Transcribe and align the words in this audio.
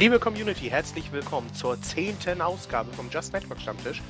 Liebe 0.00 0.18
Community, 0.18 0.70
herzlich 0.70 1.12
willkommen 1.12 1.52
zur 1.52 1.78
zehnten 1.82 2.40
Ausgabe 2.40 2.90
vom 2.90 3.10
Just 3.10 3.34
Network 3.34 3.60
Stammtisch. 3.60 4.00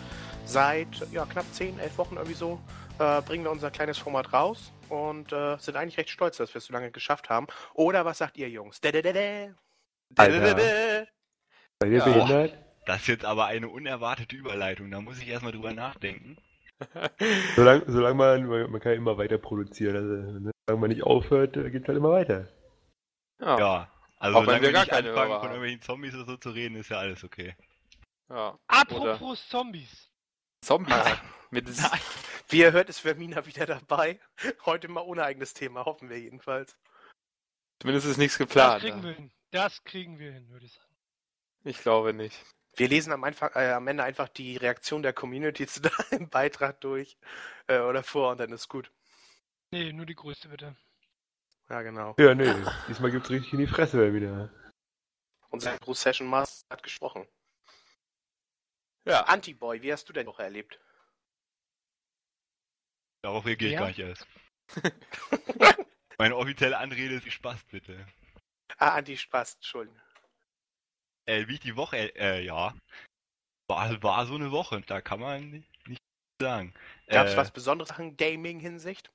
Seit 0.44 0.86
ja, 1.10 1.26
knapp 1.26 1.46
10, 1.52 1.80
11 1.80 1.98
Wochen 1.98 2.14
irgendwie 2.14 2.36
so 2.36 2.60
äh, 3.00 3.20
bringen 3.22 3.42
wir 3.42 3.50
unser 3.50 3.72
kleines 3.72 3.98
Format 3.98 4.32
raus 4.32 4.72
und 4.88 5.32
äh, 5.32 5.56
sind 5.58 5.74
eigentlich 5.76 5.98
recht 5.98 6.10
stolz, 6.10 6.36
dass 6.36 6.54
wir 6.54 6.60
es 6.60 6.66
so 6.66 6.72
lange 6.72 6.92
geschafft 6.92 7.28
haben. 7.28 7.48
Oder 7.74 8.04
was 8.04 8.18
sagt 8.18 8.38
ihr 8.38 8.48
Jungs? 8.48 8.80
Alter. 8.84 10.60
Seid 11.80 11.90
ihr 11.90 12.04
behindert? 12.04 12.56
Das 12.86 13.00
ist 13.00 13.08
jetzt 13.08 13.24
aber 13.24 13.46
eine 13.46 13.68
unerwartete 13.68 14.36
Überleitung, 14.36 14.92
da 14.92 15.00
muss 15.00 15.18
ich 15.18 15.26
erstmal 15.26 15.50
drüber 15.50 15.72
nachdenken. 15.72 16.36
Solange, 17.56 17.82
solange 17.88 18.14
man, 18.14 18.70
man 18.70 18.80
kann 18.80 18.92
immer 18.92 19.18
weiter 19.18 19.38
produzieren. 19.38 19.96
Also, 19.96 20.38
ne? 20.38 20.52
solange 20.68 20.80
man 20.82 20.90
nicht 20.90 21.02
aufhört, 21.02 21.56
äh, 21.56 21.68
geht's 21.68 21.88
halt 21.88 21.98
immer 21.98 22.12
weiter. 22.12 22.46
Ja. 23.40 23.58
Ja, 23.58 23.90
also 24.20 24.38
Auch 24.38 24.46
wenn 24.46 24.60
wir 24.60 24.70
gar 24.70 24.86
keine 24.86 25.08
anfangen, 25.08 25.30
Hörer 25.30 25.40
von 25.40 25.48
irgendwelchen 25.48 25.82
Zombies 25.82 26.14
oder 26.14 26.26
so 26.26 26.36
zu 26.36 26.50
reden, 26.50 26.76
ist 26.76 26.90
ja 26.90 26.98
alles 26.98 27.24
okay. 27.24 27.56
ja. 28.28 28.50
Oder 28.50 28.58
Apropos 28.68 29.48
Zombies. 29.48 30.10
Zombies. 30.62 30.94
Mit 31.50 31.66
Wie 32.48 32.58
ihr 32.58 32.72
hört, 32.72 32.90
ist 32.90 33.00
Vermina 33.00 33.46
wieder 33.46 33.64
dabei. 33.66 34.20
Heute 34.66 34.88
mal 34.88 35.00
ohne 35.00 35.24
eigenes 35.24 35.54
Thema, 35.54 35.84
hoffen 35.84 36.10
wir 36.10 36.20
jedenfalls. 36.20 36.76
Zumindest 37.80 38.06
ist 38.06 38.18
nichts 38.18 38.36
Das 38.36 38.46
geplant. 38.46 38.82
kriegen 38.82 38.98
ja. 38.98 39.04
wir 39.04 39.12
hin. 39.14 39.32
Das 39.52 39.82
kriegen 39.84 40.18
wir 40.18 40.32
hin, 40.32 40.48
würde 40.50 40.66
ich 40.66 40.72
sagen. 40.74 40.94
Ich 41.64 41.78
glaube 41.80 42.12
nicht. 42.12 42.44
Wir 42.76 42.88
lesen 42.88 43.12
am, 43.12 43.24
Anfang, 43.24 43.50
äh, 43.54 43.72
am 43.72 43.88
Ende 43.88 44.04
einfach 44.04 44.28
die 44.28 44.56
Reaktion 44.56 45.02
der 45.02 45.12
Community 45.12 45.66
zu 45.66 45.80
deinem 46.10 46.28
Beitrag 46.28 46.80
durch 46.82 47.16
äh, 47.68 47.78
oder 47.80 48.02
vor 48.02 48.32
und 48.32 48.38
dann 48.40 48.52
ist 48.52 48.68
gut. 48.68 48.92
Nee, 49.70 49.92
nur 49.92 50.06
die 50.06 50.14
größte 50.14 50.48
bitte. 50.48 50.76
Ja, 51.70 51.82
genau. 51.82 52.14
Ja, 52.18 52.34
nee. 52.34 52.52
Diesmal 52.88 53.12
gibt's 53.12 53.30
richtig 53.30 53.52
in 53.52 53.60
die 53.60 53.66
Fresse 53.68 54.12
wieder. 54.12 54.50
Unser 55.50 55.78
Groß 55.78 56.02
Session 56.02 56.26
Master 56.28 56.66
hat 56.68 56.82
gesprochen. 56.82 57.26
Ja. 59.04 59.22
Antiboy, 59.22 59.80
wie 59.80 59.92
hast 59.92 60.08
du 60.08 60.12
denn 60.12 60.26
noch 60.26 60.40
erlebt? 60.40 60.80
Darauf 63.22 63.46
reagiere 63.46 63.70
ich 63.70 63.74
Ja. 63.74 63.80
gar 63.80 63.88
nicht 63.88 63.98
erst. 64.00 64.26
Meine 66.18 66.36
offizielle 66.36 66.76
Anrede 66.76 67.14
ist 67.14 67.32
Spaß, 67.32 67.64
bitte. 67.70 68.06
Ah, 68.78 68.94
Anti-Spaß, 68.94 69.54
Entschuldigung. 69.54 70.00
Äh, 71.26 71.46
wie 71.46 71.54
ich 71.54 71.60
die 71.60 71.76
Woche, 71.76 72.14
äh, 72.16 72.44
ja. 72.44 72.74
War, 73.68 74.02
war 74.02 74.26
so 74.26 74.34
eine 74.34 74.50
Woche, 74.50 74.80
da 74.82 75.00
kann 75.00 75.20
man 75.20 75.50
nicht, 75.50 75.88
nicht 75.88 76.02
sagen. 76.40 76.74
Gab 77.06 77.26
es 77.26 77.34
äh, 77.34 77.36
was 77.36 77.52
Besonderes 77.52 77.96
in 77.98 78.16
Gaming-Hinsicht? 78.16 79.10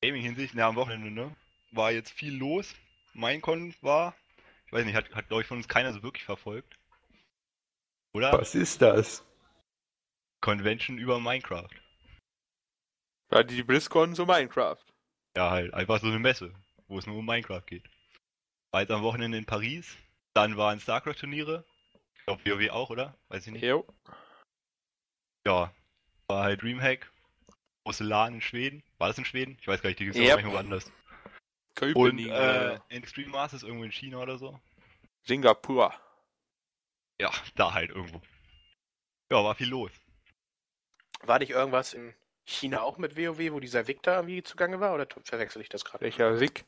Gaming-Hinsicht, 0.00 0.54
na, 0.54 0.68
am 0.68 0.76
Wochenende, 0.76 1.10
ne? 1.10 1.36
War 1.70 1.92
jetzt 1.92 2.10
viel 2.10 2.36
los. 2.36 2.74
Minecon 3.14 3.74
war, 3.80 4.14
ich 4.66 4.72
weiß 4.72 4.84
nicht, 4.84 4.94
hat, 4.94 5.12
hat 5.14 5.28
glaube 5.28 5.42
ich 5.42 5.48
von 5.48 5.58
uns 5.58 5.68
keiner 5.68 5.92
so 5.92 6.02
wirklich 6.02 6.24
verfolgt. 6.24 6.78
Oder? 8.14 8.32
Was 8.32 8.54
ist 8.54 8.80
das? 8.80 9.24
Convention 10.40 10.98
über 10.98 11.20
Minecraft. 11.20 11.68
War 13.30 13.44
die 13.44 13.62
BlizzCon 13.62 14.14
so 14.14 14.24
Minecraft? 14.24 14.78
Ja, 15.36 15.50
halt, 15.50 15.74
einfach 15.74 16.00
so 16.00 16.06
eine 16.06 16.18
Messe, 16.18 16.54
wo 16.86 16.98
es 16.98 17.06
nur 17.06 17.16
um 17.16 17.26
Minecraft 17.26 17.64
geht. 17.66 17.84
War 18.72 18.82
jetzt 18.82 18.90
am 18.90 19.02
Wochenende 19.02 19.36
in 19.36 19.44
Paris, 19.44 19.96
dann 20.34 20.56
waren 20.56 20.80
StarCraft-Turniere. 20.80 21.64
Ich 22.14 22.24
glaube, 22.24 22.44
WoW 22.44 22.70
auch, 22.70 22.90
oder? 22.90 23.18
Weiß 23.28 23.46
ich 23.46 23.52
nicht. 23.52 23.62
Jo. 23.62 23.86
Ja, 25.46 25.72
war 26.28 26.44
halt 26.44 26.62
Dreamhack. 26.62 27.10
Große 27.84 28.04
LAN 28.04 28.34
in 28.34 28.40
Schweden. 28.40 28.82
War 28.98 29.08
das 29.08 29.18
in 29.18 29.24
Schweden? 29.24 29.56
Ich 29.60 29.68
weiß 29.68 29.80
gar 29.80 29.88
nicht, 29.88 29.98
die 29.98 30.04
gibt 30.04 30.16
es 30.16 30.22
Yep. 30.22 30.34
auch 30.34 30.38
irgendwo 30.38 30.58
anders. 31.82 31.96
Und 31.96 32.16
Köpenick. 32.16 32.28
äh, 32.28 32.74
Äh, 32.74 32.78
Extreme 32.88 33.28
Masters 33.30 33.62
irgendwo 33.62 33.84
in 33.84 33.92
China 33.92 34.18
oder 34.18 34.38
so. 34.38 34.58
Singapur. 35.24 35.92
Ja, 37.20 37.30
da 37.56 37.74
halt 37.74 37.90
irgendwo. 37.90 38.20
Ja, 39.30 39.44
war 39.44 39.54
viel 39.54 39.68
los. 39.68 39.90
War 41.22 41.38
nicht 41.38 41.50
irgendwas 41.50 41.94
in 41.94 42.14
China 42.46 42.82
auch 42.82 42.96
mit 42.98 43.16
WoW, 43.16 43.52
wo 43.52 43.60
dieser 43.60 43.86
Victor 43.88 44.14
irgendwie 44.14 44.42
zugange 44.42 44.80
war? 44.80 44.94
Oder 44.94 45.06
verwechsel 45.24 45.60
ich 45.60 45.68
das 45.68 45.84
gerade? 45.84 46.04
Welcher 46.04 46.40
Wick? 46.40 46.64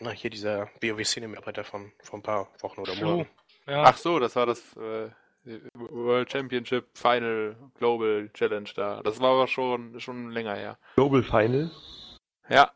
Na, 0.00 0.10
hier 0.10 0.30
dieser 0.30 0.70
WoW-Szene-Mitarbeiter 0.80 1.62
von 1.64 1.92
vor 2.02 2.18
ein 2.18 2.22
paar 2.22 2.48
Wochen 2.60 2.80
oder. 2.80 2.94
Monaten. 2.96 3.30
Ja, 3.66 3.84
Ach 3.84 3.96
so, 3.96 4.18
das 4.18 4.34
war 4.36 4.46
das 4.46 4.76
äh, 4.76 5.10
World 5.74 6.30
Championship 6.32 6.86
Final 6.96 7.56
Global 7.74 8.28
Challenge 8.34 8.68
da. 8.74 9.02
Das 9.02 9.20
war 9.20 9.30
aber 9.32 9.46
schon, 9.46 9.98
schon 10.00 10.30
länger 10.30 10.54
her. 10.56 10.78
Global 10.96 11.22
Final? 11.22 11.70
Ja. 12.48 12.72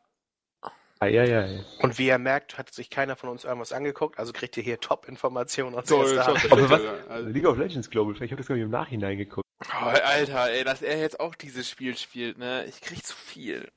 Eieiei. 1.01 1.65
Und 1.81 1.99
wie 1.99 2.07
ihr 2.09 2.19
merkt, 2.19 2.59
hat 2.59 2.73
sich 2.73 2.91
keiner 2.91 3.17
von 3.17 3.29
uns 3.29 3.45
irgendwas 3.45 3.73
angeguckt, 3.73 4.19
also 4.19 4.33
kriegt 4.33 4.57
ihr 4.57 4.63
hier 4.63 4.81
Top-Informationen 4.81 5.75
aus 5.77 5.87
So, 5.89 6.03
erster 6.03 6.27
Hand. 6.27 6.43
top. 6.43 6.53
Aber 6.53 6.71
was? 6.71 7.09
Also, 7.09 7.29
League 7.31 7.47
of 7.47 7.57
Legends 7.59 7.89
Global, 7.91 8.15
ich 8.15 8.31
habe 8.31 8.37
das 8.37 8.47
gar 8.49 8.55
nicht 8.57 8.65
im 8.65 8.71
Nachhinein 8.71 9.17
geguckt. 9.19 9.47
oh, 9.65 9.85
Alter, 9.85 10.51
ey, 10.51 10.65
dass 10.65 10.83
er 10.83 10.99
jetzt 10.99 11.21
auch 11.21 11.35
dieses 11.35 11.69
Spiel 11.69 11.97
spielt, 11.97 12.39
ne? 12.39 12.65
Ich 12.67 12.81
krieg 12.81 13.05
zu 13.05 13.15
viel. 13.17 13.71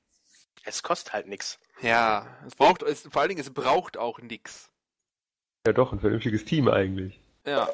Es 0.63 0.83
kostet 0.83 1.13
halt 1.13 1.27
nichts. 1.27 1.59
Ja, 1.81 2.27
es 2.45 2.55
braucht, 2.55 2.83
es, 2.83 3.01
vor 3.11 3.21
allen 3.21 3.29
Dingen, 3.29 3.41
es 3.41 3.51
braucht 3.53 3.97
auch 3.97 4.19
nix. 4.19 4.69
Ja 5.65 5.73
doch, 5.73 5.91
ein 5.93 5.99
vernünftiges 5.99 6.45
Team 6.45 6.67
eigentlich. 6.67 7.19
Ja. 7.45 7.69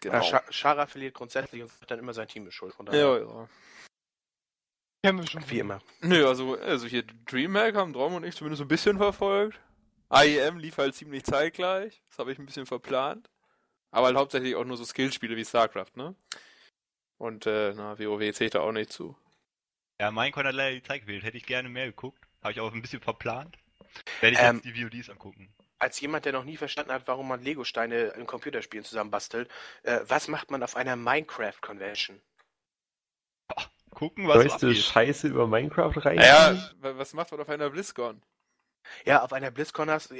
Genau. 0.00 0.20
Genau. 0.20 0.40
Shara 0.50 0.86
verliert 0.86 1.14
grundsätzlich 1.14 1.62
und 1.62 1.70
sagt 1.72 1.90
dann 1.90 1.98
immer 1.98 2.14
sein 2.14 2.28
Team 2.28 2.46
ist 2.46 2.54
schuld. 2.54 2.72
Von 2.74 2.86
daher, 2.86 3.00
Ja, 3.00 3.18
ja. 3.18 3.48
Kennen 5.02 5.18
wir 5.18 5.26
schon. 5.26 5.48
Wie 5.50 5.58
immer. 5.58 5.80
Nö, 6.00 6.26
also, 6.26 6.58
also 6.58 6.86
hier 6.86 7.02
Dreamhack 7.26 7.74
haben 7.76 7.92
Traum 7.92 8.14
und 8.14 8.24
ich 8.24 8.36
zumindest 8.36 8.58
so 8.58 8.64
ein 8.64 8.68
bisschen 8.68 8.96
verfolgt. 8.98 9.60
IEM 10.12 10.58
lief 10.58 10.78
halt 10.78 10.94
ziemlich 10.94 11.24
zeitgleich. 11.24 12.02
Das 12.08 12.18
habe 12.18 12.32
ich 12.32 12.38
ein 12.38 12.46
bisschen 12.46 12.66
verplant. 12.66 13.28
Aber 13.90 14.06
halt 14.06 14.16
hauptsächlich 14.16 14.54
auch 14.56 14.64
nur 14.64 14.76
so 14.76 14.84
Skillspiele 14.84 15.36
wie 15.36 15.44
StarCraft, 15.44 15.96
ne? 15.96 16.14
Und, 17.18 17.46
äh, 17.46 17.72
na, 17.74 17.98
WoW 17.98 18.32
zählt 18.32 18.54
da 18.54 18.60
auch 18.60 18.72
nicht 18.72 18.92
zu. 18.92 19.16
Ja, 20.00 20.10
Minecon 20.10 20.46
hat 20.46 20.54
leider 20.54 20.76
die 20.76 20.82
Zeit 20.82 21.02
gewählt. 21.02 21.24
Hätte 21.24 21.36
ich 21.36 21.46
gerne 21.46 21.68
mehr 21.68 21.86
geguckt. 21.86 22.22
Habe 22.42 22.52
ich 22.52 22.60
auch 22.60 22.72
ein 22.72 22.82
bisschen 22.82 23.00
verplant. 23.00 23.56
Werde 24.20 24.36
ich 24.36 24.42
Ähm, 24.42 24.56
jetzt 24.56 24.64
die 24.64 24.84
VODs 24.84 25.10
angucken. 25.10 25.52
Als 25.80 26.00
jemand, 26.00 26.24
der 26.24 26.32
noch 26.32 26.44
nie 26.44 26.56
verstanden 26.56 26.92
hat, 26.92 27.06
warum 27.06 27.28
man 27.28 27.42
Lego-Steine 27.42 28.08
in 28.08 28.26
Computerspielen 28.26 28.84
zusammenbastelt, 28.84 29.50
äh, 29.82 30.00
was 30.04 30.28
macht 30.28 30.50
man 30.50 30.62
auf 30.62 30.76
einer 30.76 30.96
Minecraft-Convention? 30.96 32.20
Gucken, 33.90 34.26
was 34.28 34.34
so 34.34 34.48
Weißt 34.48 34.62
du, 34.62 34.68
abgeht. 34.68 34.84
Scheiße 34.84 35.28
über 35.28 35.46
Minecraft 35.46 35.92
rein? 36.04 36.16
Naja, 36.16 36.70
wa- 36.80 36.96
was 36.98 37.12
macht 37.14 37.30
man 37.32 37.40
auf 37.40 37.48
einer 37.48 37.70
BlizzCon? 37.70 38.22
Ja, 39.04 39.22
auf 39.22 39.32
einer 39.32 39.50
BlizzCon 39.50 39.90
hast 39.90 40.10
du. 40.10 40.16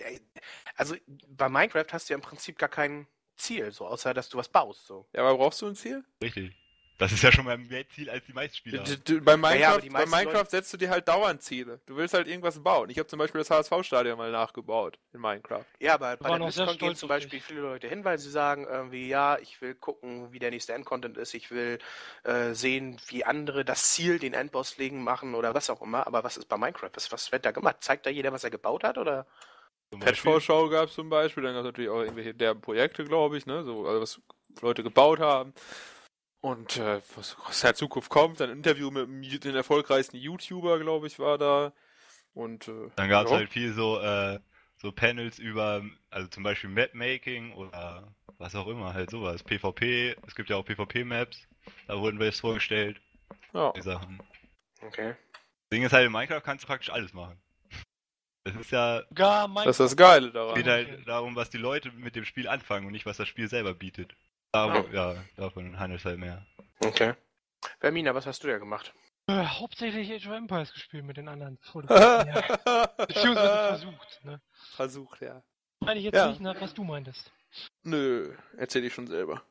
Also 0.76 0.96
bei 1.28 1.48
Minecraft 1.48 1.86
hast 1.92 2.08
du 2.08 2.12
ja 2.12 2.16
im 2.16 2.22
Prinzip 2.22 2.58
gar 2.58 2.68
kein 2.68 3.06
Ziel, 3.36 3.70
so 3.72 3.86
außer 3.86 4.12
dass 4.14 4.28
du 4.28 4.38
was 4.38 4.48
baust. 4.48 4.86
So. 4.86 5.06
Ja, 5.12 5.20
aber 5.22 5.36
brauchst 5.38 5.62
du 5.62 5.66
ein 5.66 5.76
Ziel? 5.76 6.04
Richtig. 6.22 6.54
Das 6.98 7.12
ist 7.12 7.22
ja 7.22 7.30
schon 7.30 7.44
mal 7.44 7.56
mehr 7.56 7.88
Ziel 7.88 8.10
als 8.10 8.26
die 8.26 8.32
meisten 8.32 8.56
Spieler. 8.56 8.82
Du, 8.82 8.98
du, 8.98 9.20
bei 9.20 9.36
Minecraft, 9.36 9.60
Ja, 9.60 9.78
die 9.78 9.88
bei 9.88 10.04
Minecraft 10.04 10.34
Leute- 10.34 10.50
setzt 10.50 10.72
du 10.72 10.76
dir 10.76 10.90
halt 10.90 11.06
dauernd 11.06 11.40
Ziele. 11.42 11.80
Du 11.86 11.94
willst 11.96 12.12
halt 12.12 12.26
irgendwas 12.26 12.60
bauen. 12.60 12.90
Ich 12.90 12.98
habe 12.98 13.06
zum 13.06 13.20
Beispiel 13.20 13.38
das 13.40 13.50
HSV-Stadion 13.50 14.18
mal 14.18 14.32
nachgebaut 14.32 14.98
in 15.12 15.20
Minecraft. 15.20 15.64
Ja, 15.78 15.94
aber 15.94 16.16
bei 16.16 16.28
der 16.28 16.38
BlizzCon 16.38 16.76
gehen 16.76 16.96
zum 16.96 17.08
Beispiel 17.08 17.40
viele 17.40 17.60
Leute 17.60 17.86
hin, 17.86 18.04
weil 18.04 18.18
sie 18.18 18.30
sagen 18.30 18.66
irgendwie, 18.68 19.06
ja, 19.06 19.38
ich 19.38 19.60
will 19.62 19.76
gucken, 19.76 20.32
wie 20.32 20.40
der 20.40 20.50
nächste 20.50 20.72
Endcontent 20.72 21.16
ist, 21.18 21.34
ich 21.34 21.52
will 21.52 21.78
äh, 22.24 22.52
sehen, 22.54 23.00
wie 23.06 23.24
andere 23.24 23.64
das 23.64 23.92
Ziel, 23.92 24.18
den 24.18 24.34
Endboss 24.34 24.76
legen, 24.76 25.04
machen 25.04 25.36
oder 25.36 25.54
was 25.54 25.70
auch 25.70 25.80
immer. 25.82 26.04
Aber 26.04 26.24
was 26.24 26.36
ist 26.36 26.46
bei 26.48 26.56
Minecraft? 26.56 26.90
Was, 26.94 27.12
was 27.12 27.30
wird 27.30 27.46
da 27.46 27.52
gemacht? 27.52 27.76
Zeigt 27.78 28.06
da 28.06 28.10
jeder, 28.10 28.32
was 28.32 28.42
er 28.42 28.50
gebaut 28.50 28.82
hat? 28.82 28.98
Oder? 28.98 29.24
Patch-Vorschau 30.00 30.68
gab 30.68 30.88
es 30.88 30.94
zum 30.96 31.08
Beispiel, 31.08 31.44
dann 31.44 31.52
gab 31.54 31.60
es 31.60 31.66
natürlich 31.66 31.90
auch 31.90 32.00
irgendwelche 32.00 32.34
der 32.34 32.54
Projekte, 32.56 33.04
glaube 33.04 33.38
ich, 33.38 33.46
ne? 33.46 33.62
So, 33.62 33.86
also 33.86 34.00
was 34.00 34.20
Leute 34.60 34.82
gebaut 34.82 35.20
haben. 35.20 35.54
Und 36.40 36.76
äh, 36.76 37.00
was 37.16 37.36
aus 37.44 37.60
der 37.60 37.74
Zukunft 37.74 38.10
kommt, 38.10 38.40
ein 38.40 38.50
Interview 38.50 38.90
mit 38.90 39.08
dem, 39.08 39.40
den 39.40 39.56
erfolgreichsten 39.56 40.16
YouTuber, 40.16 40.78
glaube 40.78 41.08
ich, 41.08 41.18
war 41.18 41.36
da. 41.36 41.72
Und 42.32 42.68
äh, 42.68 42.90
Dann 42.96 43.08
gab 43.08 43.26
es 43.26 43.32
ja. 43.32 43.38
halt 43.38 43.48
viel 43.50 43.72
so, 43.72 43.98
äh, 44.00 44.38
so 44.76 44.92
Panels 44.92 45.38
über, 45.38 45.82
also 46.10 46.28
zum 46.28 46.44
Beispiel 46.44 46.70
Map-Making 46.70 47.54
oder 47.54 48.14
was 48.38 48.54
auch 48.54 48.68
immer, 48.68 48.94
halt 48.94 49.10
sowas. 49.10 49.42
PvP, 49.42 50.16
es 50.26 50.34
gibt 50.36 50.48
ja 50.48 50.56
auch 50.56 50.64
PvP-Maps, 50.64 51.48
da 51.88 51.98
wurden 51.98 52.20
wir 52.20 52.26
jetzt 52.26 52.40
vorgestellt, 52.40 53.00
ja. 53.52 53.72
die 53.72 53.82
Sachen. 53.82 54.22
Okay. 54.80 55.08
Das 55.08 55.70
Ding 55.72 55.82
ist 55.82 55.92
halt, 55.92 56.06
in 56.06 56.12
Minecraft 56.12 56.42
kannst 56.42 56.62
du 56.62 56.68
praktisch 56.68 56.90
alles 56.90 57.12
machen. 57.12 57.40
Das 58.44 58.54
ist 58.54 58.70
ja, 58.70 59.02
Gar 59.12 59.48
Das 59.48 59.66
ist 59.66 59.80
das 59.80 59.96
Geile 59.96 60.30
daran. 60.30 60.54
geht 60.54 60.66
halt 60.66 61.06
darum, 61.06 61.34
was 61.34 61.50
die 61.50 61.58
Leute 61.58 61.90
mit 61.92 62.14
dem 62.14 62.24
Spiel 62.24 62.48
anfangen 62.48 62.86
und 62.86 62.92
nicht, 62.92 63.04
was 63.04 63.16
das 63.16 63.28
Spiel 63.28 63.48
selber 63.48 63.74
bietet. 63.74 64.14
Darum, 64.52 64.92
ja, 64.92 65.14
davon 65.36 65.78
handelt 65.78 66.00
es 66.00 66.04
halt 66.06 66.18
mehr. 66.18 66.46
Okay. 66.84 67.14
Vermina, 67.80 68.14
was 68.14 68.26
hast 68.26 68.42
du 68.44 68.48
ja 68.48 68.58
gemacht? 68.58 68.92
äh, 69.30 69.44
hauptsächlich 69.44 70.10
Age 70.10 70.26
of 70.26 70.32
Empires 70.34 70.72
gespielt 70.72 71.04
mit 71.04 71.16
den 71.18 71.28
anderen. 71.28 71.58
Ja. 71.90 72.86
Beziehungsweise 72.96 73.68
versucht, 73.68 74.24
ne? 74.24 74.40
Versucht, 74.76 75.20
ja. 75.20 75.42
Meine 75.80 75.98
ich 75.98 76.06
jetzt 76.06 76.14
Ja. 76.14 76.28
nicht 76.28 76.40
nach, 76.40 76.58
was 76.60 76.72
du 76.72 76.82
meintest. 76.82 77.30
Nö, 77.82 78.34
erzähl 78.56 78.84
ich 78.84 78.94
schon 78.94 79.06
selber. 79.06 79.42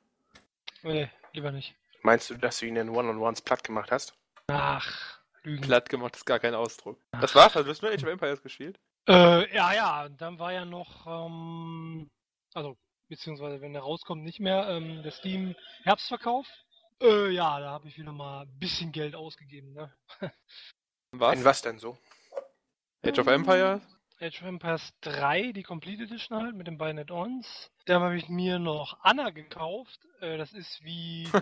Nee, 0.81 1.09
lieber 1.33 1.51
nicht. 1.51 1.75
Meinst 2.01 2.29
du, 2.29 2.35
dass 2.37 2.59
du 2.59 2.65
ihn 2.65 2.75
in 2.75 2.89
One-on-Ones 2.89 3.41
platt 3.41 3.63
gemacht 3.63 3.91
hast? 3.91 4.15
Ach, 4.47 5.19
Lügen. 5.43 5.61
Platt 5.61 5.89
gemacht 5.89 6.15
ist 6.15 6.25
gar 6.25 6.39
kein 6.39 6.55
Ausdruck. 6.55 6.99
Das 7.11 7.35
war's, 7.35 7.55
also 7.55 7.65
du 7.65 7.71
hast 7.71 7.81
nur 7.81 7.91
Age 7.91 8.03
of 8.03 8.09
Empires 8.09 8.41
gespielt? 8.41 8.79
Äh, 9.07 9.53
ja, 9.55 9.73
ja, 9.73 10.09
dann 10.09 10.37
war 10.39 10.53
ja 10.53 10.65
noch, 10.65 11.05
ähm, 11.07 12.09
also 12.53 12.77
beziehungsweise 13.07 13.61
wenn 13.61 13.75
er 13.75 13.81
rauskommt, 13.81 14.23
nicht 14.23 14.39
mehr. 14.39 14.67
Ähm, 14.69 15.03
der 15.03 15.11
Steam 15.11 15.55
Herbstverkauf. 15.83 16.47
Äh, 17.01 17.29
ja, 17.29 17.59
da 17.59 17.71
habe 17.71 17.87
ich 17.87 17.97
wieder 17.97 18.11
mal 18.11 18.41
ein 18.41 18.59
bisschen 18.59 18.91
Geld 18.91 19.15
ausgegeben, 19.15 19.73
ne? 19.73 19.93
Was? 21.11 21.35
In 21.37 21.45
was 21.45 21.61
denn 21.61 21.79
so? 21.79 21.97
Age 23.05 23.19
of 23.19 23.27
Empires? 23.27 23.81
Age 24.19 24.41
of 24.41 24.47
Empires 24.47 24.93
3, 25.01 25.51
die 25.53 25.63
Complete 25.63 26.03
Edition 26.03 26.41
halt, 26.41 26.55
mit 26.55 26.67
den 26.67 26.77
beiden 26.77 26.99
Add-ons. 26.99 27.71
Dann 27.85 28.01
habe 28.01 28.17
ich 28.17 28.27
mir 28.27 28.59
noch 28.59 28.97
Anna 29.03 29.29
gekauft. 29.29 29.99
Äh, 30.19 30.37
das 30.37 30.51
ist 30.53 30.83
wie 30.83 31.29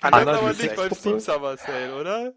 Anna, 0.00 0.16
Anna, 0.18 0.38
aber 0.38 0.52
nicht 0.52 0.76
beim? 0.76 0.92
Steam 0.92 1.20
Summer 1.20 1.56
Sale, 1.56 1.94
oder? 1.98 2.34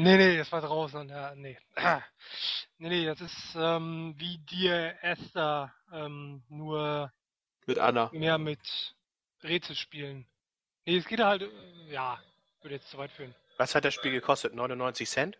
Nee, 0.00 0.16
nee, 0.16 0.36
das 0.38 0.52
war 0.52 0.60
draußen. 0.60 1.08
Ja, 1.08 1.34
nee. 1.34 1.58
nee, 2.78 2.88
nee, 2.88 3.04
das 3.04 3.20
ist 3.20 3.56
ähm, 3.56 4.14
wie 4.16 4.38
dir 4.38 4.96
Esther, 5.02 5.74
ähm, 5.92 6.44
nur 6.48 7.12
Mit 7.66 7.80
Anna. 7.80 8.08
mehr 8.12 8.38
mit 8.38 8.60
Rätselspielen. 9.42 10.24
Nee, 10.86 10.98
es 10.98 11.04
geht 11.04 11.18
halt, 11.18 11.42
äh, 11.42 11.92
ja, 11.92 12.22
würde 12.62 12.76
jetzt 12.76 12.88
zu 12.90 12.96
weit 12.96 13.10
führen. 13.10 13.34
Was 13.56 13.74
hat 13.74 13.84
das 13.84 13.92
Spiel 13.92 14.12
gekostet? 14.12 14.54
99 14.54 15.10
Cent? 15.10 15.36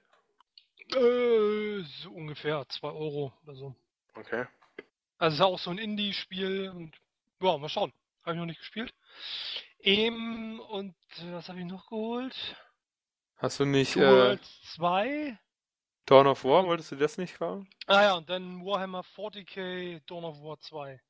Äh, 0.92 1.82
so 2.02 2.10
ungefähr 2.10 2.68
2 2.68 2.88
Euro 2.88 3.32
oder 3.44 3.54
so. 3.54 3.76
Okay. 4.16 4.44
Also 5.18 5.34
es 5.34 5.38
ist 5.38 5.46
auch 5.46 5.58
so 5.60 5.70
ein 5.70 5.78
Indie-Spiel 5.78 6.70
und 6.70 6.96
ja, 7.40 7.56
mal 7.58 7.68
schauen. 7.68 7.92
Habe 8.22 8.32
ich 8.32 8.38
noch 8.40 8.46
nicht 8.46 8.58
gespielt. 8.58 8.92
Ähm, 9.84 10.58
und 10.68 10.96
äh, 11.20 11.32
was 11.32 11.48
habe 11.48 11.60
ich 11.60 11.64
noch 11.64 11.86
geholt? 11.88 12.34
Hast 13.38 13.60
du 13.60 13.64
nicht 13.64 13.92
Two 13.94 14.00
äh, 14.00 14.10
Worlds 14.10 14.62
2. 14.74 15.38
Dawn 16.06 16.26
of 16.26 16.44
War? 16.44 16.66
Wolltest 16.66 16.90
du 16.90 16.96
das 16.96 17.18
nicht 17.18 17.38
kaufen? 17.38 17.68
Ah 17.86 18.02
ja, 18.02 18.14
und 18.14 18.28
dann 18.28 18.64
Warhammer 18.64 19.02
40k 19.16 20.00
Dawn 20.06 20.24
of 20.24 20.42
War 20.42 20.58
2. 20.58 21.00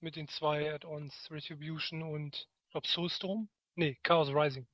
Mit 0.00 0.16
den 0.16 0.26
zwei 0.26 0.74
Add-ons, 0.74 1.30
Retribution 1.30 2.02
und, 2.02 2.48
ich 2.66 2.70
glaube, 2.72 2.88
Soulstorm? 2.88 3.48
Nee, 3.76 3.96
Chaos 4.02 4.28
Rising. 4.28 4.66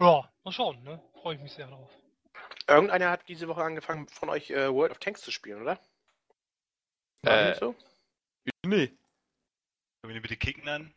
Ja, 0.00 0.28
mal 0.42 0.52
schauen, 0.52 0.82
ne? 0.82 1.00
Freue 1.22 1.36
ich 1.36 1.40
mich 1.40 1.52
sehr 1.52 1.68
drauf. 1.68 1.90
Irgendeiner 2.66 3.10
hat 3.10 3.28
diese 3.28 3.46
Woche 3.46 3.62
angefangen, 3.62 4.08
von 4.08 4.28
euch 4.28 4.50
äh, 4.50 4.72
World 4.72 4.90
of 4.90 4.98
Tanks 4.98 5.20
zu 5.20 5.30
spielen, 5.30 5.62
oder? 5.62 5.78
War 7.22 7.32
Äh, 7.32 7.48
nicht 7.50 7.60
so? 7.60 7.76
Nee. 8.64 8.88
Können 10.02 10.14
wir 10.14 10.22
bitte 10.22 10.36
kicken 10.36 10.68
an? 10.68 10.94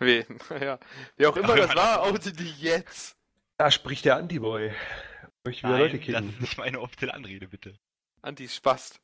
Wen? 0.00 0.26
ja. 0.60 0.80
Wie 1.16 1.26
auch 1.26 1.36
immer 1.36 1.54
das 1.54 1.74
war, 1.76 2.02
oute 2.02 2.32
die 2.32 2.50
jetzt. 2.50 3.17
Da 3.58 3.70
spricht 3.72 4.04
der 4.04 4.16
Antiboy. 4.16 4.72
Möchte 5.44 5.66
wieder 5.66 5.78
Leute 5.78 5.96
das 5.96 6.06
kicken. 6.06 6.28
ist 6.30 6.40
nicht 6.40 6.58
meine 6.58 6.80
offizielle 6.80 7.12
Anrede, 7.12 7.48
bitte. 7.48 7.76
Anti-Spast. 8.22 9.00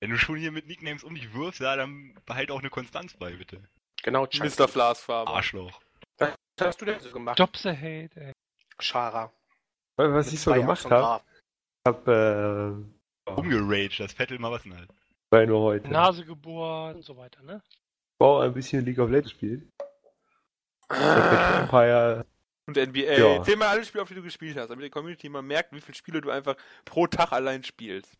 Wenn 0.00 0.10
du 0.10 0.18
schon 0.18 0.36
hier 0.36 0.52
mit 0.52 0.66
Nicknames 0.66 1.02
um 1.02 1.14
dich 1.14 1.32
wirfst, 1.32 1.60
ja, 1.60 1.74
dann 1.76 2.14
behalt 2.26 2.50
auch 2.50 2.58
eine 2.58 2.68
Konstanz 2.68 3.14
bei, 3.14 3.32
bitte. 3.32 3.62
Genau, 4.02 4.26
Chunky. 4.26 4.48
Mr. 4.48 4.68
Flasfarmer. 4.68 5.30
Arschloch. 5.30 5.80
Was 6.18 6.32
hast 6.60 6.80
du 6.82 6.84
denn 6.84 7.00
so 7.00 7.10
gemacht? 7.10 7.36
Stop 7.36 7.56
the 7.56 7.70
hate, 7.70 8.10
ey. 8.16 8.32
Schara. 8.78 9.32
Was 9.96 10.26
Mit 10.26 10.34
ich 10.34 10.40
so 10.40 10.52
gemacht 10.52 10.84
habe, 10.84 10.94
Graf. 10.94 11.24
habe 11.86 12.86
äh, 13.26 13.30
Umgeraged, 13.30 13.98
das 14.00 14.12
Vettel 14.12 14.38
mal 14.38 14.52
was 14.52 14.62
denn 14.64 14.76
halt. 14.76 14.90
war 15.30 15.46
nur 15.46 15.62
heute. 15.62 15.88
Nase 15.88 16.26
gebohrt 16.26 16.96
und 16.96 17.02
so 17.02 17.16
weiter, 17.16 17.42
ne? 17.42 17.62
Bau 18.18 18.40
ein 18.40 18.52
bisschen 18.52 18.84
League 18.84 18.98
of 18.98 19.08
Legends 19.10 19.30
gespielt. 19.30 19.66
Empire. 20.90 22.26
Und 22.66 22.76
NBA. 22.76 23.00
Ja. 23.00 23.34
Erzähl 23.36 23.56
mal 23.56 23.68
alle 23.68 23.84
Spiele, 23.84 24.02
auf 24.02 24.08
die 24.08 24.14
du 24.14 24.22
gespielt 24.22 24.56
hast, 24.56 24.68
damit 24.68 24.84
die 24.84 24.90
Community 24.90 25.28
mal 25.28 25.42
merkt, 25.42 25.72
wie 25.72 25.80
viele 25.80 25.96
Spiele 25.96 26.20
du 26.20 26.30
einfach 26.30 26.56
pro 26.84 27.06
Tag 27.06 27.32
allein 27.32 27.62
spielst. 27.62 28.18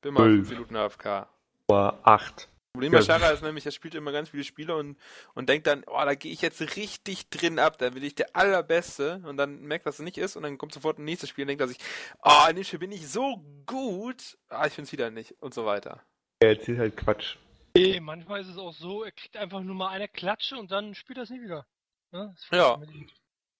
Bin 0.00 0.14
mal 0.14 0.22
Zwölf. 0.22 0.48
5 0.48 0.50
Minuten 0.50 0.76
AFK. 0.76 1.28
War 1.68 2.00
8. 2.02 2.48
Problem 2.74 2.90
bei. 2.90 3.02
Shara 3.02 3.30
ist 3.30 3.42
nämlich, 3.42 3.64
er 3.64 3.70
spielt 3.70 3.94
immer 3.94 4.10
ganz 4.10 4.30
viele 4.30 4.42
Spiele 4.42 4.74
und, 4.74 4.98
und 5.34 5.48
denkt 5.48 5.68
dann, 5.68 5.84
oh, 5.86 6.04
da 6.04 6.16
gehe 6.16 6.32
ich 6.32 6.42
jetzt 6.42 6.60
richtig 6.76 7.30
drin 7.30 7.60
ab, 7.60 7.78
da 7.78 7.94
will 7.94 8.02
ich 8.02 8.16
der 8.16 8.34
Allerbeste 8.34 9.22
und 9.24 9.36
dann 9.36 9.62
merkt, 9.62 9.86
dass 9.86 10.00
es 10.00 10.04
nicht 10.04 10.18
ist 10.18 10.34
und 10.34 10.42
dann 10.42 10.58
kommt 10.58 10.74
sofort 10.74 10.98
ein 10.98 11.04
nächstes 11.04 11.30
Spiel 11.30 11.44
und 11.44 11.48
denkt 11.48 11.60
er 11.60 11.68
sich, 11.68 11.78
oh, 12.24 12.50
in 12.50 12.56
dem 12.56 12.64
Spiel 12.64 12.80
bin 12.80 12.90
ich 12.90 13.08
so 13.08 13.40
gut, 13.64 14.36
ah, 14.48 14.66
ich 14.66 14.74
bin's 14.74 14.90
wieder 14.90 15.10
nicht 15.10 15.36
und 15.40 15.54
so 15.54 15.64
weiter. 15.64 16.02
Er 16.40 16.48
erzählt 16.48 16.80
halt 16.80 16.96
Quatsch. 16.96 17.36
Nee, 17.76 18.00
manchmal 18.00 18.40
ist 18.40 18.48
es 18.48 18.58
auch 18.58 18.74
so, 18.74 19.04
er 19.04 19.12
kriegt 19.12 19.36
einfach 19.36 19.60
nur 19.60 19.76
mal 19.76 19.90
eine 19.90 20.08
Klatsche 20.08 20.56
und 20.56 20.72
dann 20.72 20.96
spielt 20.96 21.18
er 21.18 21.22
es 21.22 21.30
nie 21.30 21.42
wieder. 21.42 21.66
Ne? 22.10 22.34
Das 22.34 22.58
Ja. 22.58 22.82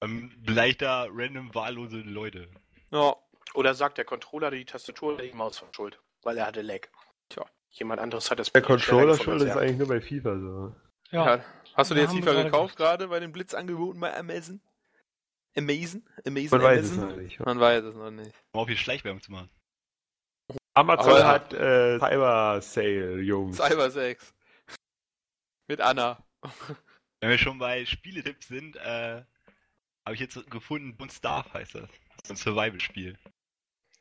Ähm, 0.05 0.31
vielleicht 0.45 0.83
da 0.83 1.07
random 1.11 1.55
wahllose 1.55 1.99
Leute. 1.99 2.49
Ja, 2.91 3.17
Oder 3.55 3.75
sagt 3.75 3.99
der 3.99 4.05
Controller 4.05 4.51
die 4.51 4.65
Tastatur 4.65 5.15
oder 5.15 5.25
die 5.25 5.33
Maus 5.33 5.59
von 5.59 5.73
Schuld, 5.73 6.01
weil 6.23 6.37
er 6.39 6.47
hatte 6.47 6.63
Lag. 6.63 6.89
Tja. 7.29 7.45
Jemand 7.71 8.01
anderes 8.01 8.31
hat 8.31 8.39
das 8.39 8.53
Der 8.53 8.63
Controller 8.63 9.17
schuld 9.17 9.43
ist 9.43 9.57
eigentlich 9.57 9.79
nur 9.79 9.89
bei 9.89 10.01
FIFA 10.01 10.39
so. 10.39 10.77
Ja. 11.11 11.37
ja. 11.37 11.45
Hast 11.75 11.91
du 11.91 11.95
dir 11.95 12.03
jetzt 12.03 12.13
FIFA 12.15 12.43
gekauft 12.45 12.77
gerade 12.77 13.09
bei 13.09 13.19
den 13.21 13.33
Blitzangeboten 13.33 14.01
bei 14.01 14.17
Amazon? 14.17 14.61
Amazon? 15.57 16.03
Amazon? 16.27 16.61
Man 16.61 16.63
weiß 16.63 16.85
es 16.85 16.93
Amazon? 16.93 17.09
noch 17.11 17.17
nicht. 17.17 17.41
Man 17.41 17.61
weiß 17.61 17.85
es 17.85 17.95
noch 17.95 18.11
nicht. 18.11 18.35
Um 18.53 18.61
auch 18.61 18.67
hier 18.69 18.77
Schleichwerbung 18.77 19.21
zu 19.23 19.33
machen. 19.33 19.51
Amazon 20.75 21.13
Aber- 21.13 21.27
hat 21.27 21.53
äh, 21.53 21.99
Cyber 21.99 22.61
Sale, 22.61 23.21
Jungs. 23.21 23.57
Cyber 23.57 23.91
6. 23.91 24.35
Mit 25.69 25.81
Anna. 25.81 26.23
Wenn 27.21 27.31
wir 27.31 27.39
schon 27.39 27.59
bei 27.59 27.87
Spieletipps 27.87 28.49
sind, 28.49 28.77
äh, 28.77 29.23
habe 30.05 30.15
ich 30.15 30.21
jetzt 30.21 30.51
gefunden, 30.51 30.97
Don't 30.99 31.13
Starve 31.13 31.53
heißt 31.53 31.75
das. 31.77 31.89
Das 31.89 32.25
ist 32.25 32.31
ein 32.31 32.37
Survival-Spiel. 32.37 33.19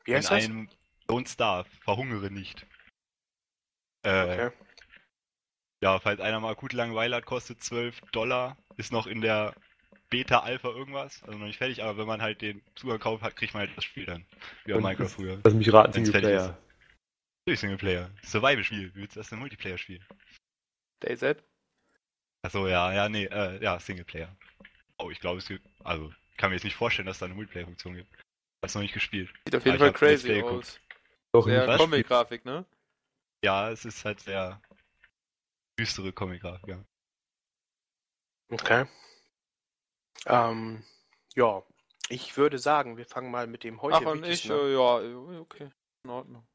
Wie 0.06 0.16
heißt 0.16 0.32
In 0.32 0.36
das? 0.38 0.46
einem 0.46 0.70
Don't 1.08 1.28
Starve, 1.32 1.70
verhungere 1.82 2.30
nicht. 2.32 2.66
Äh, 4.06 4.24
Okay. 4.24 4.52
Ja, 5.82 6.00
falls 6.00 6.22
einer 6.22 6.40
mal 6.40 6.52
akut 6.52 6.72
Langeweile 6.72 7.18
hat, 7.18 7.26
kostet 7.26 7.62
12 7.62 8.00
Dollar. 8.14 8.56
Ist 8.78 8.94
noch 8.94 9.06
in 9.06 9.20
der 9.20 9.54
Beta, 10.10 10.40
Alpha, 10.40 10.70
irgendwas. 10.70 11.22
Also 11.24 11.38
noch 11.38 11.46
nicht 11.46 11.58
fertig, 11.58 11.84
aber 11.84 11.98
wenn 11.98 12.08
man 12.08 12.22
halt 12.22 12.42
den 12.42 12.62
Zugang 12.76 13.00
kauft 13.00 13.22
hat, 13.22 13.36
kriegt 13.36 13.54
man 13.54 13.68
halt 13.68 13.76
das 13.76 13.84
Spiel 13.84 14.06
dann. 14.06 14.26
Wie 14.64 14.72
bei 14.72 14.78
Und 14.78 14.84
Minecraft 14.84 15.10
früher. 15.10 15.42
Lass 15.44 15.54
mich 15.54 15.74
raten, 15.74 15.92
Singleplayer. 15.92 16.58
Natürlich 17.46 17.60
Singleplayer. 17.60 18.10
Survival-Spiel. 18.24 18.96
Wie 18.96 19.02
willst 19.02 19.18
du 19.18 19.20
das 19.20 19.30
denn 19.30 19.40
Multiplayer-Spiel? 19.40 20.00
DayZ? 21.02 21.44
Achso, 22.44 22.68
ja, 22.70 22.94
ja, 22.94 23.10
nee, 23.10 23.26
äh, 23.26 23.62
ja, 23.62 23.78
Singleplayer. 23.78 24.34
Oh, 25.00 25.12
ich 25.12 25.20
glaube, 25.20 25.40
es 25.40 25.48
gibt, 25.50 25.68
also, 25.84 26.12
ich 26.32 26.38
kann 26.38 26.50
mir 26.50 26.56
jetzt 26.56 26.64
nicht 26.64 26.76
vorstellen, 26.76 27.06
dass 27.06 27.20
da 27.20 27.26
eine 27.26 27.36
Multiplayer-Funktion 27.36 27.96
gibt. 27.96 28.14
Hab's 28.62 28.76
noch 28.76 28.82
nicht 28.82 28.94
gespielt. 28.94 29.32
Sieht 29.46 29.56
auf 29.56 29.66
jeden 29.66 29.78
Fall 29.78 29.90
hab 29.90 29.96
crazy 29.96 30.42
aus. 30.42 30.80
Doch, 31.34 31.46
Sehr 31.46 31.68
was? 31.68 31.78
Comic-Grafik, 31.78 32.46
ne? 32.46 32.66
Ja, 33.44 33.70
es 33.70 33.84
ist 33.86 34.06
halt 34.06 34.20
sehr 34.22 34.62
düstere 35.80 36.14
Comic-Grafik, 36.14 36.68
ja. 36.68 36.84
Okay. 38.52 38.86
Ähm, 40.26 40.84
ja. 41.36 41.64
Ich 42.10 42.38
würde 42.38 42.60
sagen, 42.60 42.98
wir 42.98 43.06
fangen 43.06 43.32
mal 43.32 43.48
mit 43.48 43.64
dem 43.64 43.82
heute 43.82 43.98
Ach, 43.98 44.12
und 44.12 44.26
ich, 44.26 44.50
an. 44.52 44.58
äh, 44.58 44.74
ja, 44.74 45.40
okay. 45.40 45.70
In 46.04 46.12
Ordnung. 46.12 46.46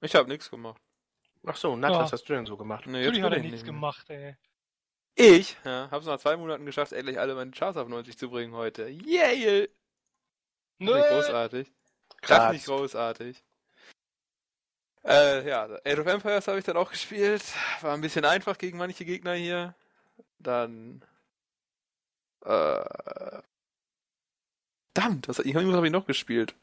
Ich 0.00 0.14
habe 0.14 0.28
nichts 0.28 0.50
gemacht. 0.50 0.80
Ach 1.46 1.56
so, 1.56 1.76
Nat, 1.76 1.92
Ja. 1.92 2.00
was 2.00 2.12
hast 2.12 2.24
du 2.28 2.34
denn 2.34 2.46
so 2.46 2.56
gemacht? 2.56 2.86
Nee, 2.86 3.04
Natürlich 3.04 3.22
hat 3.22 3.30
will 3.30 3.38
er 3.38 3.44
ich 3.44 3.50
nichts 3.50 3.64
gemacht, 3.66 4.10
ey. 4.10 4.36
Ich 5.20 5.56
ja, 5.64 5.88
hab's 5.90 6.06
nach 6.06 6.20
zwei 6.20 6.36
Monaten 6.36 6.64
geschafft, 6.64 6.92
endlich 6.92 7.18
alle 7.18 7.34
meine 7.34 7.50
Charts 7.50 7.76
auf 7.76 7.88
90 7.88 8.16
zu 8.16 8.30
bringen 8.30 8.54
heute. 8.54 8.88
Yay! 8.88 9.68
Nö. 10.78 10.94
Nicht 10.94 11.08
großartig. 11.08 11.72
Das 12.22 12.52
nicht 12.52 12.66
großartig. 12.66 13.42
Äh, 15.04 15.48
ja, 15.48 15.64
Age 15.84 15.98
of 15.98 16.06
Empires 16.06 16.46
habe 16.46 16.60
ich 16.60 16.64
dann 16.64 16.76
auch 16.76 16.92
gespielt. 16.92 17.42
War 17.80 17.94
ein 17.94 18.00
bisschen 18.00 18.24
einfach 18.24 18.58
gegen 18.58 18.78
manche 18.78 19.04
Gegner 19.04 19.34
hier. 19.34 19.74
Dann. 20.38 21.04
Äh. 22.44 23.42
Verdammt, 24.94 25.28
was, 25.28 25.40
irgendwas 25.40 25.74
habe 25.74 25.86
ich 25.86 25.92
noch 25.92 26.06
gespielt. 26.06 26.54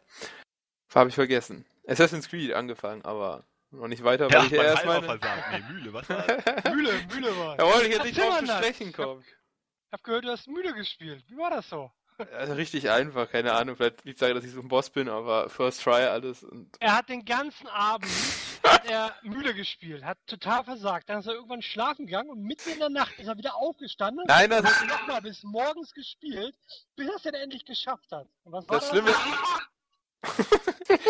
Habe 0.94 1.10
ich 1.10 1.16
vergessen. 1.16 1.66
Assassin's 1.88 2.30
Creed 2.30 2.54
angefangen, 2.54 3.04
aber 3.04 3.44
noch 3.76 3.88
nicht 3.88 4.04
weiter, 4.04 4.26
weil 4.26 4.34
Ja, 4.40 4.46
ich 4.46 4.52
ja 4.52 4.64
erst 4.64 4.86
meine. 4.86 5.04
versagt. 5.06 5.44
Nee, 5.52 5.74
Mühle, 5.74 5.94
was 5.94 6.10
war 6.10 6.24
das? 6.28 6.64
Mühle, 6.74 6.92
Mühle 7.14 7.38
war. 7.38 7.58
Da 7.58 7.64
wollte 7.66 7.88
ich 7.88 7.94
jetzt 7.94 8.06
nicht 8.06 8.20
drauf 8.20 8.40
zu 8.40 8.48
sprechen 8.48 8.94
kommen. 8.94 9.22
Ich 9.88 9.94
hab 9.94 10.04
gehört, 10.04 10.26
du 10.26 10.30
hast 10.30 10.48
Mühle 10.48 10.74
gespielt. 10.74 11.24
Wie 11.28 11.38
war 11.38 11.50
das 11.52 11.70
so? 11.70 11.92
Also 12.34 12.54
richtig 12.54 12.90
einfach, 12.90 13.30
keine 13.30 13.54
Ahnung. 13.54 13.76
Vielleicht 13.76 14.06
liegt 14.06 14.16
es 14.18 14.20
daran, 14.22 14.36
dass 14.36 14.46
ich 14.46 14.52
so 14.52 14.62
ein 14.62 14.70
Boss 14.70 14.90
bin, 14.90 15.10
aber 15.10 15.50
First 15.50 15.84
Try 15.84 16.06
alles. 16.06 16.44
Und 16.44 16.72
Er 16.80 16.96
hat 16.96 17.10
den 17.10 17.26
ganzen 17.26 17.68
Abend 17.68 18.10
hat 18.64 18.86
er 18.90 19.14
Mühle 19.22 19.54
gespielt, 19.54 20.04
hat 20.06 20.18
total 20.26 20.64
versagt. 20.64 21.10
Dann 21.10 21.20
ist 21.20 21.28
er 21.28 21.34
irgendwann 21.34 21.62
schlafen 21.62 22.06
gegangen 22.08 22.30
und 22.30 22.42
mitten 22.42 22.70
in 22.72 22.80
der 22.80 22.90
Nacht 22.90 23.20
ist 23.20 23.28
er 23.28 23.38
wieder 23.38 23.56
aufgestanden 23.56 24.24
Nein, 24.28 24.50
das 24.50 24.64
hat 24.64 24.88
nochmal 24.88 25.22
bis 25.22 25.44
morgens 25.44 25.94
gespielt, 25.94 26.56
bis 26.96 27.08
er 27.10 27.16
es 27.16 27.22
dann 27.24 27.34
endlich 27.36 27.66
geschafft 27.66 28.10
hat. 28.12 28.28
Und 28.44 28.54
was 28.54 28.68
war 28.70 28.80
Das 28.80 28.90
Schlimme 28.90 29.12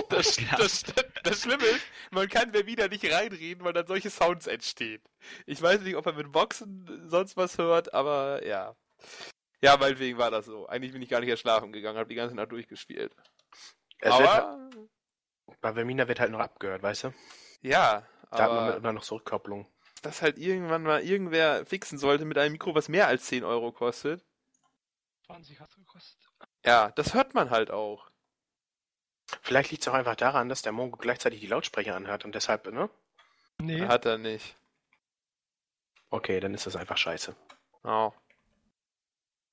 das? 0.10 0.38
Das, 0.58 0.84
das, 0.84 0.84
das 1.24 1.42
Schlimme 1.42 1.66
ist, 1.66 1.86
man 2.12 2.28
kann 2.30 2.52
mir 2.52 2.66
wieder 2.66 2.88
nicht 2.88 3.12
reinreden, 3.12 3.64
weil 3.64 3.74
dann 3.74 3.88
solche 3.88 4.10
Sounds 4.10 4.48
entstehen. 4.48 5.02
Ich 5.46 5.62
weiß 5.62 5.82
nicht, 5.82 5.96
ob 5.96 6.06
er 6.06 6.14
mit 6.14 6.32
Boxen 6.32 7.10
sonst 7.10 7.36
was 7.36 7.58
hört, 7.58 7.94
aber 7.94 8.46
ja. 8.46 8.76
Ja, 9.62 9.78
meinetwegen 9.78 10.18
war 10.18 10.32
das 10.32 10.46
so. 10.46 10.68
Eigentlich 10.68 10.92
bin 10.94 11.02
ich 11.02 11.10
gar 11.10 11.20
nicht 11.20 11.30
erst 11.30 11.42
schlafen 11.42 11.72
gegangen, 11.72 11.98
habe 11.98 12.10
die 12.10 12.16
ganze 12.16 12.36
Nacht 12.36 12.52
durchgespielt. 12.52 13.14
Es 14.00 14.18
wird, 14.18 14.30
aber, 14.30 14.70
bei 15.62 15.74
Vermina 15.74 16.08
wird 16.08 16.20
halt 16.20 16.32
noch 16.32 16.40
abgehört, 16.40 16.84
weißt 16.84 17.06
du? 17.06 17.14
ja, 17.62 18.08
Datenbank 18.32 18.76
Aber 18.76 18.82
mit 18.82 18.94
noch 18.94 19.04
so 19.04 19.16
Rückkopplung. 19.16 19.68
das 20.02 20.22
halt 20.22 20.38
irgendwann 20.38 20.84
mal 20.84 21.02
irgendwer 21.04 21.66
fixen 21.66 21.98
sollte 21.98 22.26
mit 22.26 22.38
einem 22.38 22.54
Mikro, 22.54 22.76
was 22.76 22.90
mehr 22.90 23.08
als 23.08 23.26
10 23.26 23.44
Euro 23.44 23.72
kostet. 23.72 24.24
20 25.26 25.60
hat's 25.60 25.76
gekostet. 25.76 26.22
Ja, 26.66 26.92
das 26.92 27.14
hört 27.14 27.34
man 27.34 27.50
halt 27.50 27.72
auch. 27.72 28.10
Vielleicht 29.42 29.72
liegt 29.72 29.84
es 29.84 29.88
auch 29.88 29.94
einfach 29.94 30.16
daran, 30.16 30.50
dass 30.50 30.62
der 30.62 30.72
Mongo 30.72 30.98
gleichzeitig 30.98 31.40
die 31.42 31.48
Lautsprecher 31.48 31.96
anhört 31.96 32.26
und 32.26 32.36
deshalb, 32.36 32.72
ne? 32.72 32.90
Nee, 33.60 33.86
Hat 33.86 34.06
er 34.06 34.18
nicht. 34.18 34.56
Okay, 36.10 36.40
dann 36.40 36.54
ist 36.54 36.66
das 36.66 36.76
einfach 36.76 36.98
scheiße. 36.98 37.36
Oh. 37.84 38.12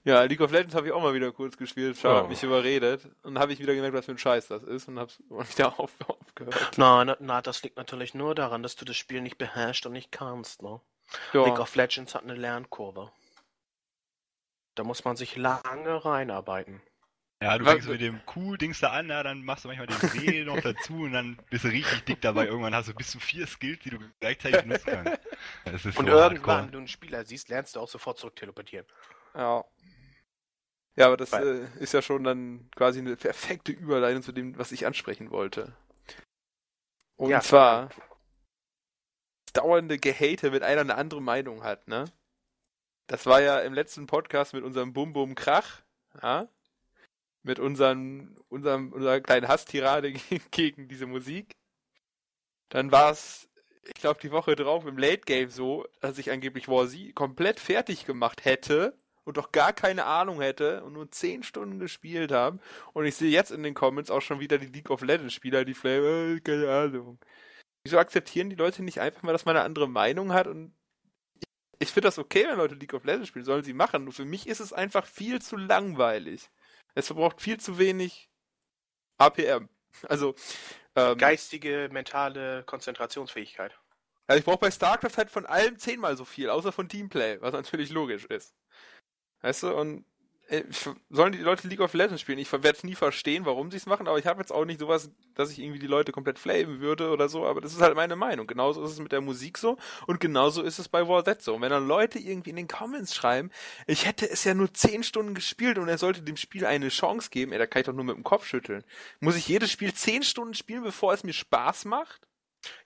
Ja, 0.05 0.23
League 0.25 0.41
of 0.41 0.51
Legends 0.51 0.75
habe 0.75 0.89
ich 0.89 0.93
auch 0.93 1.01
mal 1.01 1.15
wieder 1.15 1.31
kurz 1.33 1.57
gespielt. 1.57 1.97
Schau, 2.01 2.13
Oh. 2.13 2.17
hat 2.23 2.29
mich 2.29 2.43
überredet. 2.43 3.09
Und 3.23 3.39
habe 3.39 3.53
ich 3.53 3.61
wieder 3.61 3.75
gemerkt, 3.75 3.97
was 3.97 4.05
für 4.07 4.11
ein 4.13 4.19
Scheiß 4.19 4.49
das 4.49 4.63
ist 4.65 4.89
und 4.89 4.99
hab's 4.99 5.21
wieder 5.29 5.79
auf, 5.79 5.93
aufgehört. 6.09 6.77
Nein, 6.77 7.07
na, 7.07 7.17
na, 7.21 7.41
das 7.43 7.63
liegt 7.63 7.77
natürlich 7.77 8.13
nur 8.13 8.35
daran, 8.35 8.63
dass 8.63 8.75
du 8.77 8.85
das 8.85 8.97
Spiel 8.97 9.21
nicht 9.21 9.39
beherrschst 9.39 9.87
und 9.87 9.93
nicht 9.93 10.11
kannst, 10.13 10.63
ne? 10.63 10.81
League 11.33 11.47
Ja, 11.47 11.61
of 11.61 11.75
Legends 11.77 12.15
hat 12.15 12.23
eine 12.25 12.35
Lernkurve. 12.35 13.13
Da 14.75 14.85
muss 14.85 15.05
man 15.05 15.17
sich 15.17 15.37
lange 15.37 16.05
reinarbeiten. 16.05 16.83
Ja, 17.43 17.59
du 17.59 17.65
fängst 17.65 17.89
mit 17.89 18.01
dem 18.01 18.25
Q-Dings 18.27 18.81
da 18.81 18.93
an, 18.93 19.09
ja, 19.09 19.23
dann 19.23 19.43
machst 19.45 19.65
du 19.65 19.69
manchmal 19.69 19.89
den 19.89 20.01
W 20.15 20.45
noch 20.45 20.61
dazu 20.63 20.95
und 21.03 21.13
dann 21.13 21.39
bist 21.51 21.65
du 21.65 21.69
richtig 21.69 22.05
dick 22.05 22.21
dabei. 22.21 22.47
Irgendwann 22.47 22.75
hast 22.75 22.89
du 22.89 22.95
bis 22.95 23.11
zu 23.11 23.19
vier 23.21 23.47
Skills, 23.47 23.81
die 23.81 23.91
du 23.91 23.99
gleichzeitig 24.21 24.63
benutzen 24.63 24.91
kannst. 24.93 25.19
Das 25.65 25.85
ist 25.85 25.97
Und 25.97 26.07
so 26.07 26.13
irgendwann, 26.13 26.21
hardcore. 26.21 26.63
wenn 26.63 26.73
du 26.73 26.79
einen 26.79 26.89
Spieler 26.89 27.25
siehst, 27.25 27.49
lernst 27.49 27.75
du 27.77 27.81
auch 27.81 27.89
sofort 27.89 28.19
zurück 28.19 28.37
teleportieren. 28.37 28.87
ja. 29.35 29.65
Ja, 30.95 31.07
aber 31.07 31.17
das 31.17 31.33
äh, 31.33 31.67
ist 31.79 31.95
ja 31.95 32.03
schon 32.03 32.23
dann 32.23 32.71
quasi 32.77 32.99
eine 32.99 33.17
perfekte 33.17 33.73
Überleitung 33.73 34.23
zu 34.23 34.33
dem, 34.33 34.59
was 34.59 34.73
ich 34.73 34.87
ansprechen 34.87 35.31
wollte. 35.31 35.75
Und 37.17 37.31
Ja, 37.31 37.41
zwar 37.41 37.89
das 39.47 39.53
dauernde 39.55 39.99
Gehate, 39.99 40.53
wenn 40.53 40.63
einer 40.63 40.83
eine 40.83 40.97
andere 40.97 41.23
Meinung 41.23 41.63
hat, 41.65 41.89
ne? 41.89 42.05
Das 43.07 43.27
war 43.27 43.41
ja 43.41 43.61
im 43.61 43.75
letzten 43.75 44.07
Podcast 44.07 44.55
mit 44.55 44.65
unserem 44.65 44.93
Bum 44.93 45.13
Bum 45.13 45.35
Krach, 45.35 45.83
ja? 46.23 46.49
Mit 47.43 47.59
unseren, 47.59 48.37
unserem, 48.49 48.93
unserer 48.93 49.21
kleinen 49.21 49.49
Hasstirade 49.49 50.13
gegen, 50.51 50.89
diese 50.89 51.07
Musik. 51.07 51.57
Dann 52.69 52.93
war 52.93 53.11
es, 53.11 53.49
ich 53.85 53.95
glaube, 53.95 54.21
die 54.21 54.31
Woche 54.31 54.55
drauf 54.55 54.87
im 54.87 54.97
Late 54.97 55.23
Game 55.27 55.51
so, 55.51 55.87
dass 56.01 56.19
ich 56.19 56.31
angeblich 56.31 56.69
War 56.69 56.89
Z 56.89 57.15
komplett 57.15 57.61
fertig 57.61 58.07
gemacht 58.07 58.45
hätte 58.45 58.97
und 59.25 59.37
doch 59.37 59.53
gar 59.53 59.73
keine 59.73 60.05
Ahnung 60.05 60.41
hätte 60.41 60.85
und 60.85 60.95
nur 60.95 61.11
10 61.11 61.43
Stunden 61.43 61.79
gespielt 61.79 62.33
habe. 62.33 62.59
Und 62.93 63.07
ich 63.07 63.17
sehe 63.17 63.31
jetzt 63.31 63.51
in 63.51 63.63
den 63.63 63.75
Comments 63.75 64.11
auch 64.11 64.23
schon 64.23 64.41
wieder 64.41 64.59
die 64.59 64.67
League 64.67 64.91
of 64.91 65.03
Legends 65.03 65.35
Spieler, 65.35 65.65
die 65.65 65.75
vielleicht, 65.75 66.05
äh, 66.05 66.41
keine 66.41 66.71
Ahnung. 66.71 67.19
Wieso 67.85 67.99
akzeptieren 67.99 68.51
die 68.51 68.57
Leute 68.57 68.83
nicht 68.83 69.01
einfach 69.01 69.23
mal, 69.23 69.33
dass 69.33 69.45
man 69.45 69.57
eine 69.57 69.65
andere 69.65 69.89
Meinung 69.89 70.33
hat 70.33 70.47
und 70.47 70.75
ich 71.83 71.91
finde 71.91 72.07
das 72.09 72.19
okay, 72.19 72.47
wenn 72.47 72.59
Leute 72.59 72.77
League 72.77 72.95
of 72.95 73.05
Legends 73.05 73.29
spielen, 73.29 73.45
sollen 73.45 73.65
sie 73.65 73.73
machen. 73.73 74.05
Nur 74.05 74.13
für 74.13 74.25
mich 74.25 74.47
ist 74.47 74.61
es 74.61 74.73
einfach 74.73 75.05
viel 75.05 75.43
zu 75.43 75.57
langweilig. 75.57 76.49
Es 76.95 77.07
verbraucht 77.07 77.41
viel 77.41 77.59
zu 77.59 77.79
wenig 77.79 78.31
APM. 79.19 79.69
Also, 80.09 80.35
ähm, 80.97 81.19
Geistige, 81.19 81.91
mentale 81.93 82.65
Konzentrationsfähigkeit. 82.65 83.79
also 84.27 84.39
ich 84.39 84.45
brauche 84.47 84.57
bei 84.57 84.71
StarCraft 84.71 85.19
halt 85.19 85.31
von 85.31 85.45
allem 85.45 85.79
zehnmal 85.79 86.17
so 86.17 86.25
viel, 86.25 86.49
außer 86.49 86.73
von 86.73 86.89
Teamplay, 86.89 87.39
was 87.43 87.53
natürlich 87.53 87.91
logisch 87.91 88.25
ist. 88.25 88.55
Weißt 89.43 89.65
du, 89.65 89.77
und 89.77 90.07
sollen 91.11 91.33
die 91.33 91.39
Leute 91.39 91.67
League 91.67 91.81
of 91.81 91.95
Legends 91.95 92.21
spielen? 92.21 92.39
Ich 92.39 92.53
werde 92.53 92.71
es 92.71 92.85
nie 92.85 92.95
verstehen, 92.95 93.47
warum 93.47 93.71
sie 93.71 93.79
es 93.79 93.87
machen, 93.87 94.07
aber 94.07 94.19
ich 94.19 94.27
habe 94.27 94.41
jetzt 94.41 94.53
auch 94.53 94.65
nicht 94.65 94.81
sowas, 94.81 95.11
dass 95.35 95.51
ich 95.51 95.59
irgendwie 95.59 95.79
die 95.79 95.87
Leute 95.87 96.13
komplett 96.13 96.39
flamen 96.39 96.81
würde 96.81 97.11
oder 97.11 97.29
so, 97.29 97.47
aber 97.47 97.61
das 97.61 97.73
ist 97.73 97.81
halt 97.81 97.95
meine 97.95 98.17
Meinung. 98.17 98.47
Genauso 98.47 98.85
ist 98.85 98.93
es 98.93 98.99
mit 98.99 99.13
der 99.13 99.21
Musik 99.21 99.57
so 99.57 99.79
und 100.07 100.21
genauso 100.21 100.63
ist 100.63 100.79
es 100.79 100.89
bei 100.89 101.09
War 101.09 101.25
Z 101.25 101.43
so. 101.43 101.55
Und 101.55 101.63
wenn 101.63 101.71
dann 101.71 101.87
Leute 101.87 102.19
irgendwie 102.19 102.51
in 102.51 102.57
den 102.57 102.69
Comments 102.69 103.15
schreiben, 103.15 103.51
ich 103.87 104.07
hätte 104.07 104.29
es 104.29 104.45
ja 104.45 104.53
nur 104.53 104.73
zehn 104.75 105.03
Stunden 105.03 105.35
gespielt 105.35 105.79
und 105.79 105.89
er 105.89 105.99
sollte 105.99 106.23
dem 106.23 106.37
Spiel 106.37 106.67
eine 106.67 106.89
Chance 106.89 107.31
geben, 107.31 107.53
ey, 107.53 107.59
da 107.59 107.67
kann 107.67 107.81
ich 107.81 107.87
doch 107.87 107.95
nur 107.95 108.05
mit 108.05 108.17
dem 108.17 108.25
Kopf 108.25 108.47
schütteln. 108.47 108.85
Muss 109.21 109.37
ich 109.37 109.49
jedes 109.49 109.71
Spiel 109.71 109.95
zehn 109.95 110.23
Stunden 110.23 110.55
spielen, 110.55 110.83
bevor 110.83 111.15
es 111.15 111.25
mir 111.25 111.33
Spaß 111.33 111.87
macht? 111.87 112.29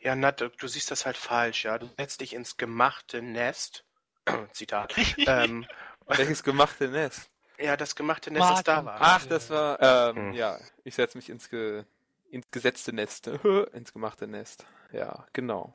Ja, 0.01 0.15
Nat, 0.15 0.41
du 0.41 0.49
du 0.49 0.69
siehst 0.69 0.91
das 0.91 1.05
halt 1.05 1.17
falsch, 1.17 1.65
ja. 1.65 1.79
Du 1.79 1.91
setzt 1.99 2.21
dich 2.21 2.33
ins 2.35 2.57
gemachte 2.57 3.23
Nest. 3.23 3.85
Zitat. 4.53 4.95
ähm, 5.27 5.67
Welches 6.07 6.43
gemachte 6.43 6.89
Nest? 6.89 7.31
Ja, 7.59 7.77
das 7.77 7.95
gemachte 7.95 8.31
Nest, 8.31 8.51
das 8.51 8.63
da 8.65 8.85
war. 8.85 8.99
Ach, 9.01 9.27
das 9.27 9.51
war, 9.51 9.81
ähm, 10.11 10.17
Hm. 10.17 10.33
ja, 10.33 10.59
ich 10.85 10.95
setze 10.95 11.17
mich 11.19 11.31
ins, 11.31 11.49
ge 11.49 11.85
ins 12.31 12.51
gesetzte 12.51 12.93
Nest, 12.93 13.27
ins 13.73 13.93
gemachte 13.93 14.27
Nest. 14.27 14.67
Ja, 14.93 15.27
genau. 15.33 15.75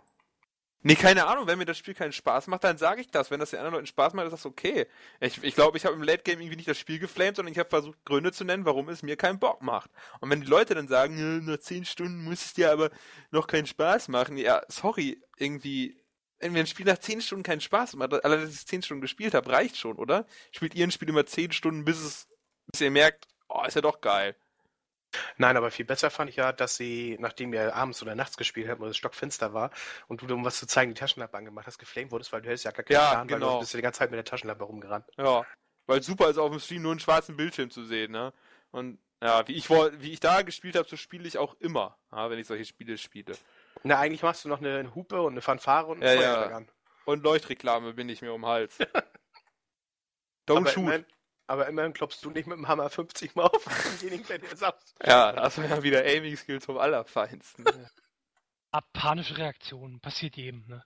Nee, 0.83 0.95
keine 0.95 1.27
Ahnung, 1.27 1.45
wenn 1.45 1.59
mir 1.59 1.65
das 1.65 1.77
Spiel 1.77 1.93
keinen 1.93 2.11
Spaß 2.11 2.47
macht, 2.47 2.63
dann 2.63 2.79
sage 2.79 3.01
ich 3.01 3.11
das. 3.11 3.29
Wenn 3.29 3.39
das 3.39 3.51
den 3.51 3.59
anderen 3.59 3.75
Leuten 3.75 3.85
Spaß 3.85 4.13
macht, 4.13 4.25
ist 4.25 4.31
das 4.31 4.47
okay. 4.47 4.87
Ich 5.19 5.43
ich, 5.43 5.53
glaube, 5.53 5.77
ich 5.77 5.85
habe 5.85 5.95
im 5.95 6.01
Late 6.01 6.23
Game 6.23 6.39
irgendwie 6.39 6.55
nicht 6.55 6.67
das 6.67 6.79
Spiel 6.79 6.97
geflamed, 6.97 7.35
sondern 7.35 7.51
ich 7.51 7.59
habe 7.59 7.69
versucht, 7.69 8.03
Gründe 8.03 8.31
zu 8.31 8.43
nennen, 8.45 8.65
warum 8.65 8.89
es 8.89 9.03
mir 9.03 9.15
keinen 9.15 9.37
Bock 9.37 9.61
macht. 9.61 9.91
Und 10.21 10.31
wenn 10.31 10.41
die 10.41 10.47
Leute 10.47 10.73
dann 10.73 10.87
sagen, 10.87 11.19
"Ja, 11.19 11.51
nach 11.51 11.59
10 11.59 11.85
Stunden 11.85 12.23
muss 12.23 12.43
es 12.45 12.53
dir 12.55 12.71
aber 12.71 12.89
noch 13.29 13.45
keinen 13.45 13.67
Spaß 13.67 14.07
machen, 14.07 14.37
ja, 14.37 14.63
sorry, 14.69 15.21
irgendwie, 15.37 16.00
wenn 16.41 16.53
mir 16.53 16.59
ein 16.59 16.67
Spiel 16.67 16.85
nach 16.85 16.97
10 16.97 17.21
Stunden 17.21 17.43
keinen 17.43 17.61
Spaß 17.61 17.95
macht, 17.95 18.13
allein, 18.25 18.41
dass 18.41 18.53
ich 18.53 18.67
10 18.67 18.83
Stunden 18.83 19.01
gespielt 19.01 19.33
habe, 19.33 19.49
reicht 19.51 19.77
schon, 19.77 19.97
oder? 19.97 20.25
Spielt 20.51 20.75
ihr 20.75 20.85
ein 20.85 20.91
Spiel 20.91 21.09
immer 21.09 21.25
10 21.25 21.51
Stunden, 21.51 21.85
bis 21.85 21.99
es, 21.99 22.27
bis 22.71 22.81
ihr 22.81 22.91
merkt, 22.91 23.27
oh, 23.49 23.63
ist 23.65 23.75
ja 23.75 23.81
doch 23.81 24.01
geil. 24.01 24.35
Nein, 25.37 25.57
aber 25.57 25.71
viel 25.71 25.85
besser 25.85 26.09
fand 26.09 26.29
ich 26.29 26.37
ja, 26.37 26.53
dass 26.53 26.77
sie, 26.77 27.17
nachdem 27.19 27.53
ihr 27.53 27.75
abends 27.75 28.01
oder 28.01 28.15
nachts 28.15 28.37
gespielt 28.37 28.69
habt, 28.69 28.79
wo 28.79 28.85
es 28.85 28.95
stockfinster 28.97 29.53
war 29.53 29.71
und 30.07 30.21
du, 30.21 30.33
um 30.33 30.45
was 30.45 30.57
zu 30.57 30.67
zeigen, 30.67 30.93
die 30.93 30.99
Taschenlampe 30.99 31.37
angemacht 31.37 31.67
hast, 31.67 31.79
geflamed 31.79 32.11
wurdest, 32.11 32.31
weil 32.31 32.41
du 32.41 32.47
hättest 32.47 32.65
ja 32.65 32.71
gar 32.71 32.83
keinen 32.83 32.93
Ja, 32.93 33.09
Plan, 33.11 33.29
weil 33.29 33.39
genau. 33.39 33.53
du 33.55 33.59
bist 33.59 33.73
ja 33.73 33.77
die 33.77 33.83
ganze 33.83 33.99
Zeit 33.99 34.11
mit 34.11 34.17
der 34.17 34.25
Taschenlampe 34.25 34.63
rumgerannt. 34.63 35.05
Ja, 35.17 35.45
weil 35.87 36.01
super 36.01 36.29
ist 36.29 36.37
auf 36.37 36.49
dem 36.49 36.59
Stream 36.59 36.83
nur 36.83 36.91
einen 36.91 36.99
schwarzen 37.01 37.35
Bildschirm 37.35 37.69
zu 37.69 37.83
sehen, 37.83 38.11
ne? 38.11 38.33
Und 38.71 38.99
ja, 39.21 39.47
wie 39.47 39.53
ich 39.53 39.69
wie 39.69 40.13
ich 40.13 40.19
da 40.19 40.41
gespielt 40.41 40.75
habe, 40.75 40.87
so 40.87 40.95
spiele 40.95 41.27
ich 41.27 41.37
auch 41.37 41.55
immer, 41.59 41.97
ja, 42.11 42.29
wenn 42.29 42.39
ich 42.39 42.47
solche 42.47 42.65
Spiele 42.65 42.97
spiele. 42.97 43.37
Na, 43.83 43.99
eigentlich 43.99 44.23
machst 44.23 44.45
du 44.45 44.49
noch 44.49 44.59
eine 44.59 44.93
Hupe 44.95 45.21
und 45.21 45.33
eine 45.33 45.41
Fanfare 45.41 45.87
und 45.87 46.01
Ja, 46.01 46.09
einen 46.11 46.21
ja. 46.21 46.33
Feuerwerk 46.33 46.53
an. 46.53 46.71
Und 47.05 47.23
Leuchtreklame 47.23 47.93
bin 47.93 48.09
ich 48.09 48.21
mir 48.21 48.33
um 48.33 48.41
den 48.41 48.49
Hals. 48.49 48.77
Don't 50.47 50.57
aber, 50.57 50.67
shoot. 50.69 50.83
immerhin, 50.83 51.05
aber 51.47 51.67
immerhin 51.67 51.93
klopfst 51.93 52.19
du 52.23 52.29
nicht 52.31 52.47
mit 52.47 52.57
dem 52.57 52.67
Hammer 52.67 52.89
50 52.89 53.35
Mal 53.35 53.45
auf 53.47 53.63
denjenigen, 54.01 54.27
der 54.27 54.39
dir 54.39 54.55
sagt. 54.55 54.93
Ja, 55.05 55.31
da 55.31 55.43
hast 55.43 55.57
du 55.57 55.61
ja 55.61 55.81
wieder 55.83 56.03
Aiming 56.03 56.37
Skills 56.37 56.65
vom 56.65 56.77
Allerfeinsten. 56.77 57.65
Ah, 58.71 58.81
panische 58.93 59.37
Reaktionen, 59.37 59.99
passiert 59.99 60.37
jedem, 60.37 60.65
ne? 60.67 60.83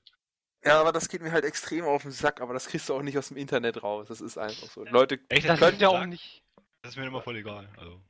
ja, 0.64 0.80
aber 0.82 0.92
das 0.92 1.08
geht 1.08 1.22
mir 1.22 1.32
halt 1.32 1.46
extrem 1.46 1.86
auf 1.86 2.02
den 2.02 2.12
Sack, 2.12 2.42
aber 2.42 2.54
das 2.56 2.68
kriegst 2.68 2.90
du 2.90 2.96
auch 2.96 3.04
nicht 3.04 3.18
aus 3.18 3.28
dem 3.28 3.38
Internet 3.38 3.84
raus. 3.84 4.08
Das 4.08 4.22
ist 4.22 4.38
einfach 4.40 4.68
so. 4.70 4.84
Leute, 4.86 5.20
Echt, 5.30 5.48
Das 5.48 5.60
das, 5.60 5.74
ist 5.74 5.82
ja 5.82 5.90
auch 5.90 6.06
nicht. 6.06 6.44
das 6.82 6.94
ist 6.94 6.98
mir 6.98 7.06
immer 7.06 7.22
voll 7.22 7.38
egal. 7.38 7.70
Also. 7.78 8.02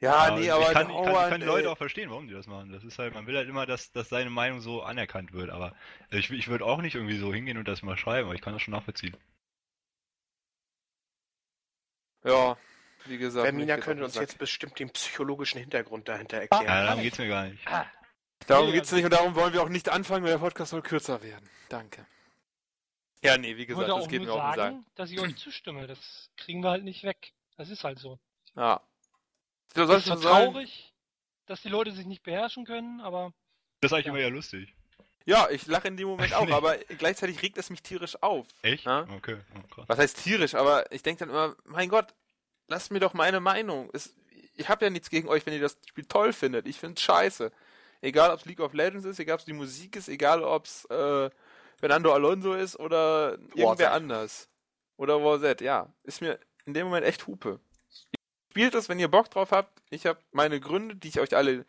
Ja, 0.00 0.36
nee, 0.36 0.50
aber 0.50 0.62
ich 0.66 0.72
kann, 0.72 0.90
ich 0.90 0.96
kann, 0.96 1.08
ich 1.10 1.28
kann 1.30 1.40
die 1.40 1.46
Leute 1.46 1.70
auch 1.70 1.78
verstehen, 1.78 2.10
warum 2.10 2.28
die 2.28 2.34
das 2.34 2.46
machen. 2.46 2.70
Das 2.72 2.84
ist 2.84 2.98
halt, 2.98 3.14
man 3.14 3.26
will 3.26 3.36
halt 3.36 3.48
immer, 3.48 3.64
dass, 3.66 3.92
dass 3.92 4.08
seine 4.08 4.30
Meinung 4.30 4.60
so 4.60 4.82
anerkannt 4.82 5.32
wird. 5.32 5.50
Aber 5.50 5.74
ich, 6.10 6.30
ich 6.30 6.48
würde 6.48 6.64
auch 6.66 6.82
nicht 6.82 6.94
irgendwie 6.94 7.16
so 7.18 7.32
hingehen 7.32 7.56
und 7.58 7.66
das 7.66 7.82
mal 7.82 7.96
schreiben, 7.96 8.26
aber 8.26 8.34
ich 8.34 8.42
kann 8.42 8.52
das 8.52 8.62
schon 8.62 8.72
nachvollziehen. 8.72 9.16
Ja, 12.24 12.56
wie 13.06 13.18
gesagt. 13.18 13.46
Vermina 13.46 13.76
könnte 13.78 14.04
uns 14.04 14.14
jetzt 14.16 14.38
bestimmt 14.38 14.78
den 14.78 14.90
psychologischen 14.90 15.60
Hintergrund 15.60 16.08
dahinter 16.08 16.36
Ja, 16.38 16.42
erklären. 16.42 16.66
kann 16.66 16.86
darum 16.86 17.02
geht's 17.02 17.18
mir 17.18 17.28
gar 17.28 17.46
nicht. 17.46 17.66
Ah, 17.66 17.86
Darum 18.46 18.72
geht's 18.72 18.92
nicht 18.92 19.04
und 19.04 19.12
darum 19.12 19.34
wollen 19.34 19.52
wir 19.52 19.62
auch 19.62 19.68
nicht 19.68 19.88
anfangen, 19.88 20.24
weil 20.24 20.32
der 20.32 20.38
Podcast 20.38 20.70
soll 20.70 20.82
kürzer 20.82 21.22
werden. 21.22 21.48
Danke. 21.68 22.06
Ja, 23.22 23.38
nee, 23.38 23.56
wie 23.56 23.66
gesagt, 23.66 23.88
das 23.88 23.94
auch 23.94 24.08
geht 24.08 24.22
mir 24.22 24.32
auf 24.32 24.40
den 24.40 24.46
Sack. 24.48 24.56
sagen, 24.56 24.86
dass 24.94 25.10
ich 25.10 25.18
euch 25.18 25.36
zustimme. 25.36 25.86
Das 25.86 26.30
kriegen 26.36 26.62
wir 26.62 26.70
halt 26.70 26.84
nicht 26.84 27.02
weg. 27.02 27.32
Das 27.56 27.70
ist 27.70 27.82
halt 27.82 27.98
so. 27.98 28.18
Ja. 28.54 28.80
Es 29.74 29.86
sollst 29.86 30.06
ist 30.08 30.20
zwar 30.22 30.44
traurig, 30.44 30.92
dass 31.46 31.62
die 31.62 31.68
Leute 31.68 31.92
sich 31.92 32.06
nicht 32.06 32.22
beherrschen 32.22 32.64
können, 32.64 33.00
aber 33.00 33.32
Das 33.80 33.90
ist 33.90 33.94
eigentlich 33.94 34.06
Ja. 34.06 34.12
immer 34.12 34.20
ja 34.20 34.28
lustig. 34.28 34.74
ja, 35.26 35.48
ich 35.50 35.66
lache 35.66 35.88
in 35.88 35.96
dem 35.96 36.08
Moment 36.08 36.32
auch, 36.34 36.50
aber 36.50 36.76
gleichzeitig 36.98 37.42
regt 37.42 37.58
es 37.58 37.70
mich 37.70 37.82
tierisch 37.82 38.20
auf. 38.22 38.46
Echt? 38.62 38.84
Ja? 38.84 39.06
Okay, 39.16 39.36
oh. 39.76 39.82
Was 39.86 39.98
heißt 39.98 40.22
tierisch, 40.22 40.54
aber 40.54 40.90
ich 40.92 41.02
denke 41.02 41.20
dann 41.20 41.30
immer, 41.30 41.56
mein 41.64 41.88
Gott, 41.88 42.14
lasst 42.68 42.90
mir 42.90 43.00
doch 43.00 43.14
meine 43.14 43.40
Meinung. 43.40 43.90
Es, 43.92 44.14
ich 44.54 44.68
habe 44.68 44.84
ja 44.86 44.90
nichts 44.90 45.10
gegen 45.10 45.28
euch, 45.28 45.44
wenn 45.46 45.52
ihr 45.54 45.60
das 45.60 45.76
Spiel 45.86 46.06
toll 46.06 46.32
findet. 46.32 46.66
Ich 46.66 46.78
find's 46.78 47.02
scheiße. 47.02 47.52
Egal, 48.00 48.30
ob 48.30 48.40
es 48.40 48.44
League 48.46 48.60
of 48.60 48.72
Legends 48.72 49.04
ist, 49.06 49.18
egal, 49.18 49.34
ob 49.34 49.40
es 49.40 49.46
die 49.46 49.52
Musik 49.52 49.96
ist, 49.96 50.08
egal, 50.08 50.42
ob 50.42 50.64
es 50.66 50.84
äh, 50.86 51.30
Fernando 51.78 52.12
Alonso 52.12 52.54
ist 52.54 52.78
oder 52.78 53.32
irgendwer 53.54 53.92
anders. 53.92 54.48
Oder 54.96 55.22
Warzet, 55.22 55.60
ja. 55.60 55.92
Ist 56.04 56.20
mir 56.22 56.38
in 56.64 56.72
dem 56.74 56.86
Moment 56.86 57.04
echt 57.06 57.26
Hupe. 57.26 57.60
Spielt 58.56 58.74
es, 58.74 58.88
wenn 58.88 58.98
ihr 58.98 59.08
Bock 59.08 59.28
drauf 59.30 59.50
habt. 59.50 59.82
Ich 59.90 60.06
habe 60.06 60.18
meine 60.32 60.60
Gründe, 60.60 60.96
die 60.96 61.08
ich 61.08 61.20
euch 61.20 61.36
alle 61.36 61.66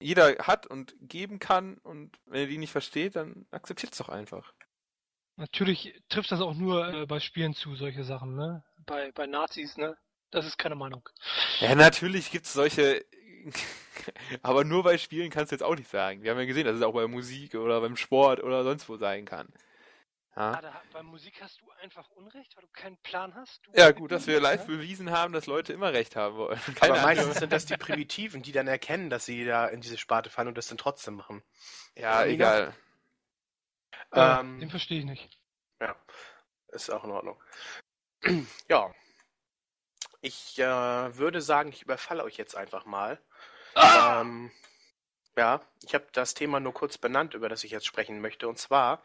jeder 0.00 0.36
hat 0.38 0.68
und 0.68 0.94
geben 1.00 1.40
kann 1.40 1.78
und 1.78 2.16
wenn 2.26 2.42
ihr 2.42 2.46
die 2.46 2.58
nicht 2.58 2.70
versteht, 2.70 3.16
dann 3.16 3.44
akzeptiert 3.50 3.90
es 3.90 3.98
doch 3.98 4.08
einfach. 4.08 4.52
natürlich 5.34 6.00
trifft 6.08 6.30
das 6.30 6.42
auch 6.42 6.54
nur 6.54 6.94
äh, 6.94 7.06
bei 7.06 7.18
Spielen 7.18 7.54
zu, 7.54 7.74
solche 7.74 8.04
Sachen, 8.04 8.36
ne? 8.36 8.62
Bei, 8.86 9.10
bei 9.10 9.26
Nazis, 9.26 9.76
ne? 9.76 9.98
Das 10.30 10.46
ist 10.46 10.58
keine 10.58 10.76
Meinung. 10.76 11.08
Ja, 11.58 11.74
natürlich 11.74 12.30
gibt's 12.30 12.52
solche 12.52 13.04
aber 14.42 14.62
nur 14.62 14.84
bei 14.84 14.96
Spielen 14.96 15.30
kannst 15.30 15.50
du 15.50 15.56
jetzt 15.56 15.64
auch 15.64 15.74
nicht 15.74 15.90
sagen. 15.90 16.22
Wir 16.22 16.30
haben 16.30 16.38
ja 16.38 16.44
gesehen, 16.44 16.66
dass 16.66 16.76
es 16.76 16.82
auch 16.82 16.94
bei 16.94 17.08
Musik 17.08 17.56
oder 17.56 17.80
beim 17.80 17.96
Sport 17.96 18.44
oder 18.44 18.62
sonst 18.62 18.88
wo 18.88 18.96
sein 18.96 19.24
kann. 19.24 19.48
Ah, 20.34 20.52
Ja, 20.54 20.60
da, 20.60 20.82
bei 20.92 21.02
Musik 21.02 21.42
hast 21.42 21.60
du 21.60 21.70
einfach 21.82 22.08
Unrecht, 22.10 22.56
weil 22.56 22.62
du 22.64 22.70
keinen 22.72 22.96
Plan 22.98 23.34
hast. 23.34 23.60
Du 23.66 23.72
ja 23.74 23.90
gut, 23.90 24.12
dass 24.12 24.26
wir 24.26 24.40
live 24.40 24.60
Ja? 24.60 24.66
bewiesen 24.66 25.10
haben, 25.10 25.32
dass 25.32 25.46
Leute 25.46 25.72
immer 25.72 25.92
recht 25.92 26.14
haben 26.16 26.36
wollen. 26.36 26.58
Aber 26.66 26.74
Keine 26.74 26.92
Ahnung. 26.94 27.02
meistens 27.02 27.38
sind 27.38 27.52
das 27.52 27.66
die 27.66 27.76
Primitiven, 27.76 28.42
die 28.42 28.52
dann 28.52 28.68
erkennen, 28.68 29.10
dass 29.10 29.24
sie 29.24 29.44
da 29.44 29.66
in 29.66 29.80
diese 29.80 29.98
Sparte 29.98 30.30
fallen 30.30 30.48
und 30.48 30.56
das 30.58 30.68
dann 30.68 30.78
trotzdem 30.78 31.14
machen. 31.14 31.42
Ja, 31.96 32.24
Nina? 32.24 32.32
egal. 32.32 32.76
Ja, 34.14 34.40
Ähm, 34.40 34.60
den 34.60 34.70
verstehe 34.70 35.00
ich 35.00 35.04
nicht. 35.04 35.40
Ja, 35.80 35.96
ist 36.68 36.90
auch 36.90 37.04
in 37.04 37.10
Ordnung. 37.10 37.42
Ja. 38.68 38.94
Ich 40.22 40.58
äh, 40.58 41.16
würde 41.16 41.40
sagen, 41.40 41.70
ich 41.70 41.82
überfalle 41.82 42.22
euch 42.24 42.36
jetzt 42.36 42.54
einfach 42.54 42.84
mal. 42.84 43.18
Ähm, 43.74 44.50
ja, 45.36 45.60
ich 45.82 45.94
habe 45.94 46.06
das 46.12 46.34
Thema 46.34 46.60
nur 46.60 46.74
kurz 46.74 46.98
benannt, 46.98 47.32
über 47.34 47.48
das 47.48 47.64
ich 47.64 47.70
jetzt 47.70 47.86
sprechen 47.86 48.20
möchte, 48.20 48.46
und 48.46 48.58
zwar 48.58 49.02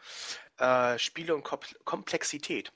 äh, 0.58 0.98
Spiele 0.98 1.34
und 1.34 1.44
Kom 1.44 1.60
Komplexität. 1.84 2.72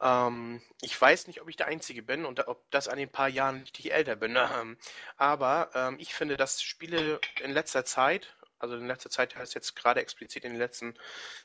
Ähm, 0.00 0.60
ich 0.80 1.00
weiß 1.00 1.28
nicht, 1.28 1.40
ob 1.40 1.48
ich 1.48 1.56
der 1.56 1.68
Einzige 1.68 2.02
bin 2.02 2.24
und 2.24 2.46
ob 2.48 2.68
das 2.70 2.88
an 2.88 2.98
den 2.98 3.10
paar 3.10 3.28
Jahren 3.28 3.64
ich 3.78 3.92
älter 3.92 4.16
bin, 4.16 4.36
ähm, 4.60 4.76
aber 5.16 5.70
ähm, 5.74 5.96
ich 5.98 6.14
finde, 6.14 6.36
dass 6.36 6.62
Spiele 6.62 7.20
in 7.42 7.52
letzter 7.52 7.84
Zeit, 7.84 8.36
also 8.58 8.76
in 8.76 8.86
letzter 8.86 9.10
Zeit 9.10 9.36
heißt 9.36 9.54
jetzt 9.54 9.76
gerade 9.76 10.00
explizit 10.00 10.44
in 10.44 10.52
den 10.52 10.58
letzten 10.58 10.94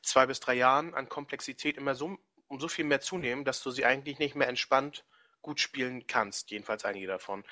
zwei 0.01 0.25
bis 0.25 0.39
drei 0.39 0.55
Jahren, 0.55 0.93
an 0.95 1.09
Komplexität 1.09 1.77
immer 1.77 1.95
so 1.95 2.17
um 2.47 2.59
so 2.59 2.67
viel 2.67 2.85
mehr 2.85 3.01
zunehmen, 3.01 3.43
dass 3.45 3.61
du 3.61 3.71
sie 3.71 3.85
eigentlich 3.85 4.19
nicht 4.19 4.35
mehr 4.35 4.47
entspannt 4.47 5.03
gut 5.47 5.61
spielen 5.61 6.05
kannst, 6.07 6.51
jedenfalls 6.51 6.83
einige 6.83 7.07
davon. 7.07 7.45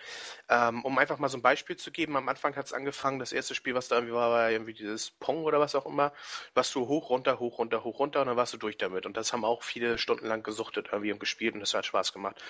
Ähm, 0.50 0.84
um 0.84 0.98
einfach 0.98 1.18
mal 1.18 1.30
so 1.30 1.38
ein 1.38 1.42
Beispiel 1.42 1.78
zu 1.78 1.92
geben, 1.92 2.18
am 2.18 2.28
Anfang 2.28 2.54
hat 2.58 2.66
es 2.66 2.74
angefangen, 2.74 3.20
das 3.20 3.32
erste 3.32 3.56
Spiel, 3.56 3.74
was 3.74 3.88
da 3.88 3.96
irgendwie 3.96 4.14
war, 4.14 4.30
war 4.32 4.52
irgendwie 4.52 4.74
dieses 4.74 5.12
Pong 5.12 5.46
oder 5.46 5.62
was 5.62 5.76
auch 5.76 5.86
immer, 5.86 6.12
was 6.54 6.74
du 6.74 6.90
hoch, 6.90 7.10
runter, 7.10 7.40
hoch, 7.40 7.58
runter, 7.58 7.86
hoch, 7.86 7.98
runter 7.98 8.20
und 8.20 8.28
dann 8.28 8.36
warst 8.36 8.52
du 8.54 8.58
durch 8.58 8.78
damit. 8.78 9.06
Und 9.06 9.16
das 9.16 9.32
haben 9.32 9.46
auch 9.46 9.64
viele 9.64 9.98
Stunden 9.98 10.28
lang 10.28 10.44
gesuchtet 10.44 10.90
irgendwie 10.92 11.14
und 11.14 11.20
gespielt 11.20 11.54
und 11.54 11.62
das 11.62 11.74
hat 11.74 11.86
Spaß 11.86 12.12
gemacht. 12.12 12.44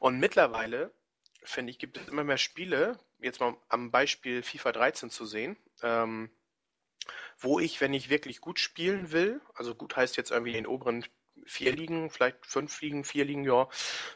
Und 0.00 0.18
mittlerweile, 0.18 0.92
finde 1.44 1.70
ich, 1.70 1.78
gibt 1.78 1.96
es 1.96 2.08
immer 2.08 2.24
mehr 2.24 2.36
Spiele, 2.36 2.98
jetzt 3.20 3.38
mal 3.38 3.56
am 3.68 3.92
Beispiel 3.92 4.42
FIFA 4.42 4.72
13 4.72 5.10
zu 5.10 5.26
sehen, 5.26 5.56
ähm, 5.82 6.28
wo 7.38 7.60
ich, 7.60 7.80
wenn 7.80 7.94
ich 7.94 8.10
wirklich 8.10 8.40
gut 8.40 8.58
spielen 8.58 9.12
will, 9.12 9.40
also 9.54 9.76
gut 9.76 9.96
heißt 9.96 10.16
jetzt 10.16 10.32
irgendwie 10.32 10.52
den 10.52 10.66
oberen 10.66 11.04
vier 11.48 11.72
Ligen, 11.72 12.10
vielleicht 12.10 12.44
fünf 12.46 12.80
Ligen, 12.80 13.04
vier 13.04 13.24
Ligen, 13.24 13.44
ja, 13.44 13.68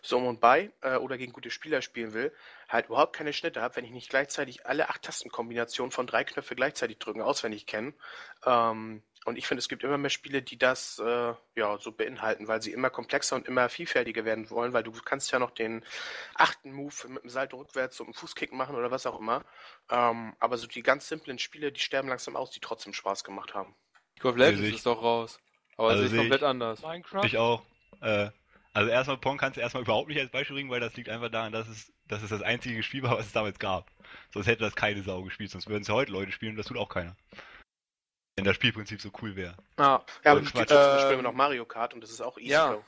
so 0.02 0.18
um 0.18 0.26
und 0.26 0.40
bei, 0.40 0.70
äh, 0.82 0.96
oder 0.96 1.18
gegen 1.18 1.32
gute 1.32 1.50
Spieler 1.50 1.82
spielen 1.82 2.12
will, 2.12 2.32
halt 2.68 2.86
überhaupt 2.86 3.14
keine 3.14 3.32
Schnitte 3.32 3.60
habe, 3.60 3.76
wenn 3.76 3.84
ich 3.84 3.90
nicht 3.90 4.10
gleichzeitig 4.10 4.66
alle 4.66 4.88
acht 4.88 5.02
Tastenkombinationen 5.02 5.92
von 5.92 6.06
drei 6.06 6.24
Knöpfe 6.24 6.54
gleichzeitig 6.54 6.98
drücken 6.98 7.22
auswendig 7.22 7.66
kenne. 7.66 7.94
Ähm, 8.44 9.02
und 9.24 9.36
ich 9.36 9.46
finde, 9.46 9.60
es 9.60 9.68
gibt 9.68 9.84
immer 9.84 9.98
mehr 9.98 10.10
Spiele, 10.10 10.42
die 10.42 10.58
das 10.58 10.98
äh, 10.98 11.34
ja 11.54 11.78
so 11.78 11.92
beinhalten, 11.92 12.48
weil 12.48 12.60
sie 12.60 12.72
immer 12.72 12.90
komplexer 12.90 13.36
und 13.36 13.46
immer 13.46 13.68
vielfältiger 13.68 14.24
werden 14.24 14.50
wollen, 14.50 14.72
weil 14.72 14.82
du 14.82 14.92
kannst 14.92 15.30
ja 15.30 15.38
noch 15.38 15.52
den 15.52 15.84
achten 16.34 16.72
Move 16.72 17.08
mit 17.08 17.22
dem 17.22 17.30
Salto 17.30 17.56
rückwärts 17.56 18.00
und 18.00 18.06
einem 18.06 18.14
Fußkick 18.14 18.52
machen 18.52 18.74
oder 18.74 18.90
was 18.90 19.06
auch 19.06 19.20
immer. 19.20 19.44
Ähm, 19.90 20.34
aber 20.40 20.58
so 20.58 20.66
die 20.66 20.82
ganz 20.82 21.08
simplen 21.08 21.38
Spiele, 21.38 21.70
die 21.70 21.80
sterben 21.80 22.08
langsam 22.08 22.36
aus, 22.36 22.50
die 22.50 22.60
trotzdem 22.60 22.92
Spaß 22.92 23.22
gemacht 23.22 23.54
haben. 23.54 23.76
League 24.16 24.24
of 24.24 24.36
Legends 24.36 24.68
ich. 24.68 24.74
ist 24.76 24.86
doch 24.86 25.02
raus. 25.02 25.38
Aber 25.76 25.88
Also 25.88 26.02
sehe 26.06 26.10
ich 26.12 26.18
komplett 26.18 26.42
ich. 26.42 26.46
anders. 26.46 26.82
Minecraft? 26.82 27.24
Ich 27.24 27.38
auch. 27.38 27.62
Äh, 28.00 28.30
also 28.74 28.90
erstmal 28.90 29.18
Pong 29.18 29.36
kannst 29.38 29.56
du 29.56 29.60
erstmal 29.60 29.82
überhaupt 29.82 30.08
nicht 30.08 30.18
als 30.20 30.30
Beispiel 30.30 30.56
bringen, 30.56 30.70
weil 30.70 30.80
das 30.80 30.94
liegt 30.96 31.08
einfach 31.08 31.30
daran, 31.30 31.52
dass 31.52 31.68
es, 31.68 31.92
dass 32.08 32.22
es 32.22 32.30
das 32.30 32.42
einzige 32.42 32.82
Spiel 32.82 33.02
war, 33.02 33.18
was 33.18 33.26
es 33.26 33.32
damals 33.32 33.58
gab. 33.58 33.90
Sonst 34.32 34.46
hätte 34.46 34.64
das 34.64 34.74
keine 34.74 35.02
Sau 35.02 35.22
gespielt, 35.22 35.50
sonst 35.50 35.68
würden 35.68 35.82
es 35.82 35.88
ja 35.88 35.94
heute 35.94 36.12
Leute 36.12 36.32
spielen 36.32 36.52
und 36.52 36.56
das 36.56 36.66
tut 36.66 36.78
auch 36.78 36.88
keiner. 36.88 37.16
Wenn 38.36 38.44
das 38.46 38.56
Spielprinzip 38.56 39.00
so 39.00 39.10
cool 39.20 39.36
wäre. 39.36 39.56
Ja, 39.78 40.02
Ja, 40.24 40.32
aber 40.32 40.40
Quatsch. 40.40 40.68
trotzdem 40.68 40.98
spielen 41.00 41.18
wir 41.18 41.22
noch 41.22 41.34
Mario 41.34 41.66
Kart 41.66 41.92
und 41.92 42.00
das 42.00 42.10
ist 42.10 42.22
auch 42.22 42.38
easy. 42.38 42.50
ja. 42.50 42.78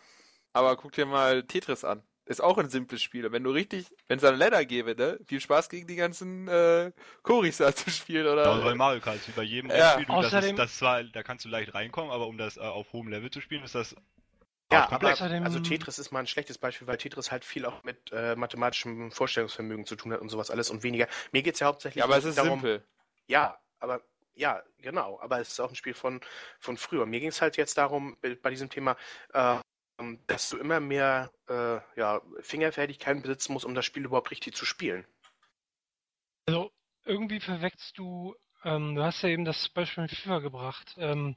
aber 0.54 0.76
guck 0.76 0.92
dir 0.92 1.04
mal 1.04 1.42
Tetris 1.42 1.84
an. 1.84 2.02
Ist 2.26 2.40
auch 2.42 2.56
ein 2.56 2.70
simples 2.70 3.02
Spiel. 3.02 3.26
Und 3.26 3.32
wenn 3.32 3.44
du 3.44 3.50
richtig, 3.50 3.86
wenn 4.08 4.18
es 4.18 4.24
eine 4.24 4.36
Ladder 4.38 4.64
gäbe, 4.64 4.94
ne? 4.96 5.18
Viel 5.26 5.40
Spaß 5.40 5.68
gegen 5.68 5.86
die 5.86 5.96
ganzen 5.96 6.48
äh, 6.48 6.90
Choris 7.22 7.58
da 7.58 7.74
zu 7.74 7.90
spielen, 7.90 8.26
oder? 8.26 8.44
Ja, 8.44 8.64
bei 8.64 8.74
Mario 8.74 9.00
Kart 9.00 9.20
wie 9.28 9.32
bei 9.32 9.42
jedem 9.42 9.70
Ja. 9.70 9.92
Spiel, 9.92 10.06
du, 10.06 10.12
das, 10.22 10.32
Außerdem- 10.32 10.50
ist, 10.52 10.58
das 10.58 10.78
zwar, 10.78 11.04
da 11.04 11.22
kannst 11.22 11.44
du 11.44 11.50
leicht 11.50 11.74
reinkommen, 11.74 12.10
aber 12.10 12.26
um 12.26 12.38
das 12.38 12.56
äh, 12.56 12.60
auf 12.60 12.92
hohem 12.94 13.08
Level 13.08 13.30
zu 13.30 13.42
spielen, 13.42 13.62
ist 13.62 13.74
das 13.74 13.94
Ja, 14.72 14.90
aber. 14.90 15.12
Außerdem- 15.12 15.44
also 15.44 15.60
Tetris 15.60 15.98
ist 15.98 16.12
mal 16.12 16.20
ein 16.20 16.26
schlechtes 16.26 16.56
Beispiel, 16.56 16.86
weil 16.86 16.96
Tetris 16.96 17.30
halt 17.30 17.44
viel 17.44 17.66
auch 17.66 17.82
mit 17.84 18.10
äh, 18.12 18.34
mathematischem 18.36 19.10
Vorstellungsvermögen 19.12 19.84
zu 19.84 19.94
tun 19.94 20.12
hat 20.12 20.20
und 20.22 20.30
sowas 20.30 20.50
alles 20.50 20.70
und 20.70 20.82
weniger. 20.82 21.06
Mir 21.32 21.42
geht 21.42 21.54
es 21.54 21.60
ja 21.60 21.66
hauptsächlich 21.66 22.00
ja, 22.00 22.04
aber 22.06 22.16
es 22.16 22.24
ist 22.24 22.38
darum, 22.38 22.60
simpel. 22.60 22.82
Ja, 23.26 23.58
aber 23.80 24.00
ja, 24.34 24.62
genau. 24.78 25.20
Aber 25.20 25.40
es 25.40 25.50
ist 25.50 25.60
auch 25.60 25.68
ein 25.68 25.76
Spiel 25.76 25.94
von, 25.94 26.20
von 26.58 26.76
früher. 26.78 27.04
Mir 27.04 27.20
ging 27.20 27.28
es 27.28 27.42
halt 27.42 27.58
jetzt 27.58 27.76
darum, 27.76 28.16
bei 28.22 28.34
bei 28.34 28.48
diesem 28.50 28.70
Thema, 28.70 28.96
äh, 29.34 29.56
dass 30.26 30.50
du 30.50 30.58
immer 30.58 30.80
mehr 30.80 31.30
äh, 31.48 31.78
ja, 31.98 32.20
Fingerfertigkeiten 32.40 33.22
besitzen 33.22 33.52
musst, 33.52 33.64
um 33.64 33.74
das 33.74 33.84
Spiel 33.84 34.04
überhaupt 34.04 34.30
richtig 34.30 34.54
zu 34.54 34.64
spielen. 34.64 35.06
Also 36.46 36.72
irgendwie 37.04 37.40
verwechselst 37.40 37.96
du, 37.98 38.34
ähm, 38.64 38.94
du 38.94 39.02
hast 39.02 39.22
ja 39.22 39.28
eben 39.28 39.44
das 39.44 39.68
Beispiel 39.68 40.02
mit 40.02 40.12
FIFA 40.12 40.40
gebracht. 40.40 40.94
Ähm, 40.98 41.36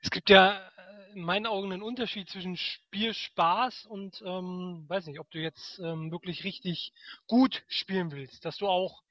es 0.00 0.10
gibt 0.10 0.30
ja 0.30 0.58
äh, 0.76 1.12
in 1.14 1.22
meinen 1.22 1.46
Augen 1.46 1.72
einen 1.72 1.82
Unterschied 1.82 2.28
zwischen 2.28 2.56
Spielspaß 2.56 3.86
und 3.86 4.22
ähm, 4.24 4.84
weiß 4.88 5.06
nicht, 5.06 5.20
ob 5.20 5.30
du 5.30 5.38
jetzt 5.38 5.78
ähm, 5.78 6.10
wirklich 6.10 6.44
richtig 6.44 6.92
gut 7.26 7.64
spielen 7.68 8.12
willst, 8.12 8.44
dass 8.44 8.58
du 8.58 8.68
auch 8.68 9.02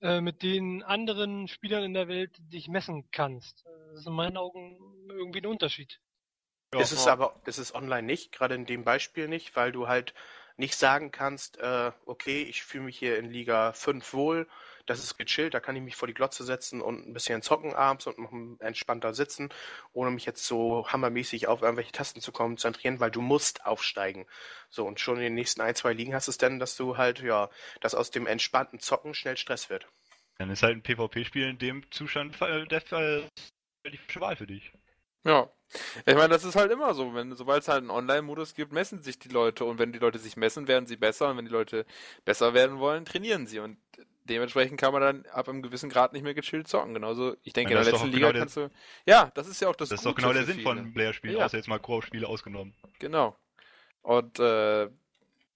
äh, 0.00 0.20
mit 0.20 0.42
den 0.42 0.82
anderen 0.82 1.48
Spielern 1.48 1.84
in 1.84 1.94
der 1.94 2.08
Welt 2.08 2.36
dich 2.52 2.68
messen 2.68 3.10
kannst. 3.10 3.64
Das 3.64 4.00
ist 4.00 4.06
in 4.06 4.12
meinen 4.12 4.36
Augen 4.36 4.78
irgendwie 5.08 5.40
ein 5.40 5.46
Unterschied. 5.46 6.00
Ja, 6.74 6.80
ist 6.80 6.92
es 6.92 7.06
aber, 7.06 7.34
ist 7.46 7.58
es 7.58 7.74
online 7.74 8.02
nicht, 8.02 8.32
gerade 8.32 8.54
in 8.54 8.66
dem 8.66 8.84
Beispiel 8.84 9.28
nicht, 9.28 9.56
weil 9.56 9.72
du 9.72 9.88
halt 9.88 10.14
nicht 10.56 10.74
sagen 10.74 11.10
kannst, 11.10 11.58
äh, 11.58 11.92
okay, 12.06 12.42
ich 12.42 12.62
fühle 12.62 12.84
mich 12.84 12.98
hier 12.98 13.18
in 13.18 13.30
Liga 13.30 13.72
5 13.72 14.14
wohl, 14.14 14.48
das 14.86 15.02
ist 15.02 15.18
gechillt, 15.18 15.52
da 15.52 15.60
kann 15.60 15.76
ich 15.76 15.82
mich 15.82 15.96
vor 15.96 16.08
die 16.08 16.14
Glotze 16.14 16.44
setzen 16.44 16.80
und 16.80 17.06
ein 17.06 17.12
bisschen 17.12 17.42
zocken 17.42 17.74
abends 17.74 18.06
und 18.06 18.18
noch 18.18 18.32
entspannter 18.60 19.12
sitzen, 19.12 19.50
ohne 19.92 20.10
mich 20.10 20.24
jetzt 20.24 20.46
so 20.46 20.86
hammermäßig 20.88 21.48
auf 21.48 21.62
irgendwelche 21.62 21.92
Tasten 21.92 22.20
zu 22.20 22.32
konzentrieren, 22.32 23.00
weil 23.00 23.10
du 23.10 23.20
musst 23.20 23.66
aufsteigen. 23.66 24.26
So, 24.70 24.86
und 24.86 25.00
schon 25.00 25.16
in 25.16 25.24
den 25.24 25.34
nächsten 25.34 25.60
ein, 25.60 25.74
zwei 25.74 25.92
Ligen 25.92 26.14
hast 26.14 26.28
du 26.28 26.30
es 26.30 26.38
dann, 26.38 26.58
dass 26.58 26.76
du 26.76 26.96
halt, 26.96 27.20
ja, 27.20 27.50
dass 27.80 27.94
aus 27.94 28.10
dem 28.10 28.26
entspannten 28.26 28.78
Zocken 28.78 29.14
schnell 29.14 29.36
Stress 29.36 29.68
wird. 29.68 29.86
Dann 30.38 30.50
ist 30.50 30.62
halt 30.62 30.76
ein 30.76 30.82
PvP-Spiel 30.82 31.48
in 31.48 31.58
dem 31.58 31.90
Zustand 31.90 32.40
äh, 32.40 32.66
der 32.66 32.80
Fall 32.80 33.28
die 33.90 33.98
falsche 33.98 34.20
Wahl 34.20 34.36
für 34.36 34.46
dich. 34.46 34.72
Ja. 35.24 35.50
Ich 36.06 36.14
meine, 36.14 36.28
das 36.28 36.44
ist 36.44 36.56
halt 36.56 36.70
immer 36.70 36.94
so. 36.94 37.14
Wenn, 37.14 37.34
sobald 37.34 37.62
es 37.62 37.68
halt 37.68 37.80
einen 37.80 37.90
Online-Modus 37.90 38.54
gibt, 38.54 38.72
messen 38.72 39.02
sich 39.02 39.18
die 39.18 39.28
Leute. 39.28 39.64
Und 39.64 39.78
wenn 39.78 39.92
die 39.92 39.98
Leute 39.98 40.18
sich 40.18 40.36
messen, 40.36 40.68
werden 40.68 40.86
sie 40.86 40.96
besser. 40.96 41.28
Und 41.30 41.38
wenn 41.38 41.44
die 41.44 41.50
Leute 41.50 41.84
besser 42.24 42.54
werden 42.54 42.78
wollen, 42.78 43.04
trainieren 43.04 43.46
sie. 43.46 43.58
Und 43.58 43.76
dementsprechend 44.24 44.80
kann 44.80 44.92
man 44.92 45.02
dann 45.02 45.26
ab 45.32 45.48
einem 45.48 45.62
gewissen 45.62 45.90
Grad 45.90 46.12
nicht 46.12 46.22
mehr 46.22 46.34
gechillt 46.34 46.68
zocken. 46.68 46.94
Genauso, 46.94 47.36
ich 47.42 47.52
denke, 47.52 47.72
Ja, 47.72 47.78
in 47.80 47.84
der 47.84 47.92
letzten 47.92 48.10
Liga 48.10 48.28
genau 48.28 48.40
kannst 48.40 48.56
du. 48.56 48.70
Ja, 49.06 49.30
das 49.34 49.48
ist 49.48 49.60
ja 49.60 49.68
auch 49.68 49.76
das 49.76 49.88
Das 49.90 50.00
ist 50.00 50.06
doch 50.06 50.14
genau 50.14 50.32
der 50.32 50.44
Sinn 50.44 50.56
viele. 50.56 50.64
von 50.68 50.92
Player-Spielen, 50.94 51.36
Ja. 51.36 51.44
außer 51.46 51.56
jetzt 51.56 51.68
mal 51.68 51.78
Koop-Spiele 51.80 52.26
ausgenommen. 52.26 52.74
Genau. 52.98 53.36
Und 54.02 54.38
äh, 54.38 54.88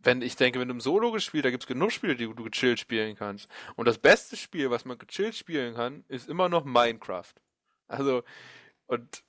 wenn 0.03 0.23
ich 0.23 0.35
denke, 0.37 0.59
wenn 0.59 0.69
du 0.69 0.75
im 0.75 0.81
Solo 0.81 1.13
gespielt, 1.13 1.45
da 1.45 1.51
gibt 1.51 1.63
es 1.63 1.67
genug 1.67 1.93
Spiele, 1.93 2.17
die 2.17 2.25
du 2.25 2.35
gechillt 2.45 2.81
spielen 2.81 3.17
kannst. 3.17 3.49
Und 3.77 3.87
das 3.87 3.99
beste 3.99 4.37
Spiel, 4.37 4.71
was 4.71 4.85
man 4.85 4.99
gechillt 4.99 5.37
spielen 5.37 5.75
kann, 5.75 6.05
ist 6.09 6.29
immer 6.29 6.49
noch 6.49 6.65
Minecraft. 6.65 7.35
Also, 7.87 8.23
und 8.87 9.23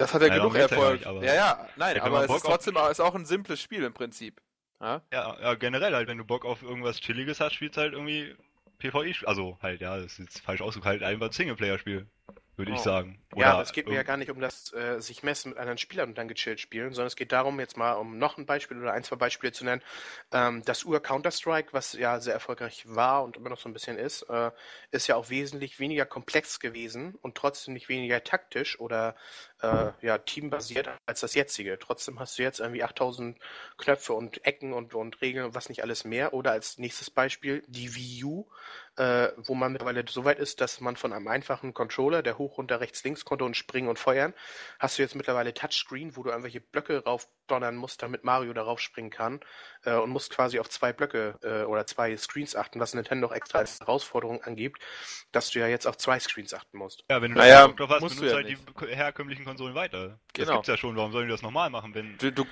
das 0.00 0.14
hat 0.14 0.22
ja 0.22 0.28
Ja, 0.28 0.34
genug 0.36 0.54
Erfolg. 0.56 0.92
nicht, 1.06 1.22
ja, 1.22 1.34
ja, 1.34 1.68
nein, 1.76 2.00
aber 2.00 2.18
es 2.18 2.24
ist 2.24 2.30
auf- 2.30 2.42
trotzdem 2.42 2.76
auch, 2.76 2.90
ist 2.90 3.00
auch 3.00 3.14
ein 3.14 3.24
simples 3.26 3.60
Spiel 3.60 3.84
im 3.84 3.92
Prinzip. 3.92 4.40
Ja? 4.80 5.02
Ja, 5.12 5.36
ja, 5.40 5.54
generell 5.54 5.94
halt, 5.94 6.08
wenn 6.08 6.18
du 6.18 6.24
Bock 6.24 6.44
auf 6.44 6.62
irgendwas 6.62 7.00
Chilliges 7.00 7.38
hast, 7.40 7.54
spielst 7.54 7.76
halt 7.76 7.92
irgendwie 7.92 8.34
PvE, 8.78 9.12
also 9.26 9.58
halt, 9.62 9.80
ja, 9.82 9.96
das 9.96 10.06
ist 10.12 10.18
jetzt 10.18 10.40
falsch 10.40 10.62
ausgedrückt, 10.62 10.86
halt 10.86 11.02
einfach 11.02 11.26
ein 11.26 11.32
Singleplayer-Spiel, 11.32 12.06
würde 12.60 12.72
ich 12.72 12.78
Oh. 12.78 12.82
sagen. 12.82 13.20
Ja, 13.36 13.52
Oder 13.52 13.52
aber 13.52 13.62
es 13.62 13.72
geht 13.72 13.88
mir 13.88 13.94
ja 13.94 14.02
gar 14.02 14.16
nicht 14.16 14.30
um 14.30 14.40
das 14.40 14.72
äh, 14.72 15.00
sich 15.00 15.22
messen 15.22 15.50
mit 15.50 15.58
anderen 15.58 15.78
Spielern 15.78 16.08
und 16.10 16.18
dann 16.18 16.28
gechillt 16.28 16.60
spielen, 16.60 16.92
sondern 16.94 17.06
es 17.06 17.16
geht 17.16 17.32
darum, 17.32 17.60
jetzt 17.60 17.76
mal 17.76 17.92
um 17.92 18.18
noch 18.18 18.38
ein 18.38 18.46
Beispiel 18.46 18.78
oder 18.80 18.92
ein, 18.92 19.04
zwei 19.04 19.16
Beispiele 19.16 19.52
zu 19.52 19.64
nennen. 19.64 19.82
Ähm, 20.32 20.64
das 20.64 20.84
Ur-Counter-Strike, 20.84 21.72
was 21.72 21.92
ja 21.92 22.18
sehr 22.20 22.34
erfolgreich 22.34 22.84
war 22.88 23.22
und 23.22 23.36
immer 23.36 23.48
noch 23.48 23.60
so 23.60 23.68
ein 23.68 23.72
bisschen 23.72 23.98
ist, 23.98 24.22
äh, 24.22 24.50
ist 24.90 25.06
ja 25.06 25.16
auch 25.16 25.30
wesentlich 25.30 25.78
weniger 25.78 26.06
komplex 26.06 26.58
gewesen 26.58 27.14
und 27.22 27.36
trotzdem 27.36 27.74
nicht 27.74 27.88
weniger 27.88 28.24
taktisch 28.24 28.80
oder 28.80 29.14
äh, 29.62 29.92
ja, 30.00 30.18
teambasiert 30.18 30.90
als 31.06 31.20
das 31.20 31.34
jetzige. 31.34 31.78
Trotzdem 31.78 32.18
hast 32.18 32.38
du 32.38 32.42
jetzt 32.42 32.60
irgendwie 32.60 32.82
8000 32.82 33.38
Knöpfe 33.78 34.12
und 34.14 34.44
Ecken 34.44 34.72
und, 34.72 34.94
und 34.94 35.20
Regeln 35.20 35.46
und 35.46 35.54
was 35.54 35.68
nicht 35.68 35.82
alles 35.82 36.04
mehr. 36.04 36.34
Oder 36.34 36.52
als 36.52 36.78
nächstes 36.78 37.10
Beispiel 37.10 37.62
die 37.68 37.94
Wii 37.94 38.24
U, 38.24 38.46
äh, 39.00 39.32
wo 39.38 39.54
man 39.54 39.72
mittlerweile 39.72 40.04
so 40.06 40.26
weit 40.26 40.38
ist, 40.38 40.60
dass 40.60 40.80
man 40.80 40.94
von 40.94 41.14
einem 41.14 41.26
einfachen 41.26 41.72
Controller, 41.72 42.22
der 42.22 42.36
hoch, 42.36 42.58
runter, 42.58 42.80
rechts, 42.80 43.02
links 43.02 43.24
konnte 43.24 43.46
und 43.46 43.56
springen 43.56 43.88
und 43.88 43.98
feuern, 43.98 44.34
hast 44.78 44.98
du 44.98 45.02
jetzt 45.02 45.14
mittlerweile 45.14 45.54
Touchscreen, 45.54 46.16
wo 46.16 46.22
du 46.22 46.28
irgendwelche 46.28 46.60
Blöcke 46.60 47.02
raufdonnern 47.02 47.76
musst, 47.76 48.02
damit 48.02 48.24
Mario 48.24 48.52
darauf 48.52 48.78
springen 48.78 49.08
kann 49.08 49.40
äh, 49.84 49.94
und 49.94 50.10
musst 50.10 50.30
quasi 50.30 50.58
auf 50.58 50.68
zwei 50.68 50.92
Blöcke 50.92 51.38
äh, 51.42 51.64
oder 51.64 51.86
zwei 51.86 52.14
Screens 52.18 52.54
achten, 52.54 52.78
was 52.78 52.92
Nintendo 52.92 53.28
auch 53.28 53.32
extra 53.32 53.60
als 53.60 53.80
Herausforderung 53.80 54.42
angibt, 54.42 54.82
dass 55.32 55.48
du 55.50 55.60
ja 55.60 55.66
jetzt 55.66 55.86
auf 55.86 55.96
zwei 55.96 56.20
Screens 56.20 56.52
achten 56.52 56.76
musst. 56.76 57.02
Ja, 57.08 57.22
wenn 57.22 57.32
du 57.32 57.38
Naja, 57.38 57.68
drauf 57.68 57.88
hast, 57.88 58.02
musst 58.02 58.16
du 58.16 58.26
benutzt 58.26 58.46
ja 58.46 58.54
halt 58.54 58.90
die 58.90 58.96
herkömmlichen 58.96 59.46
Konsolen 59.46 59.74
weiter. 59.74 60.20
Das 60.34 60.44
Genau. 60.46 60.52
gibt's 60.56 60.68
ja 60.68 60.76
schon, 60.76 60.94
warum 60.96 61.12
sollen 61.12 61.26
die 61.26 61.32
das 61.32 61.40
nochmal 61.40 61.70
machen, 61.70 61.94
wenn. 61.94 62.18
Du, 62.18 62.30
du 62.30 62.44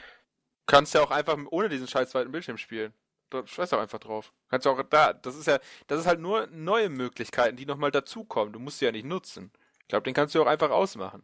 kannst 0.65 0.95
ja 0.95 1.03
auch 1.03 1.11
einfach 1.11 1.37
ohne 1.51 1.69
diesen 1.69 1.89
scheiß 1.89 2.09
zweiten 2.09 2.33
Bildschirm 2.33 2.57
spielen. 2.57 2.95
Du 3.31 3.47
scheiß 3.47 3.73
auch 3.75 3.81
einfach 3.81 3.99
drauf. 3.99 4.33
Kannst 4.49 4.67
ja 4.67 4.73
auch 4.73 4.83
da, 4.83 5.13
das 5.13 5.37
ist 5.37 5.47
ja, 5.47 5.59
das 5.87 6.01
ist 6.01 6.07
halt 6.07 6.21
nur 6.21 6.47
neue 6.49 6.89
Möglichkeiten, 6.89 7.57
die 7.57 7.67
nochmal 7.67 7.91
dazukommen. 7.91 8.53
Du 8.53 8.59
musst 8.59 8.79
sie 8.79 8.87
ja 8.87 8.93
nicht 8.93 9.05
nutzen. 9.05 9.53
Ich 9.83 9.89
glaube, 9.89 10.05
den 10.05 10.15
kannst 10.15 10.35
du 10.35 10.43
auch 10.43 10.47
einfach 10.47 10.71
ausmachen. 10.71 11.23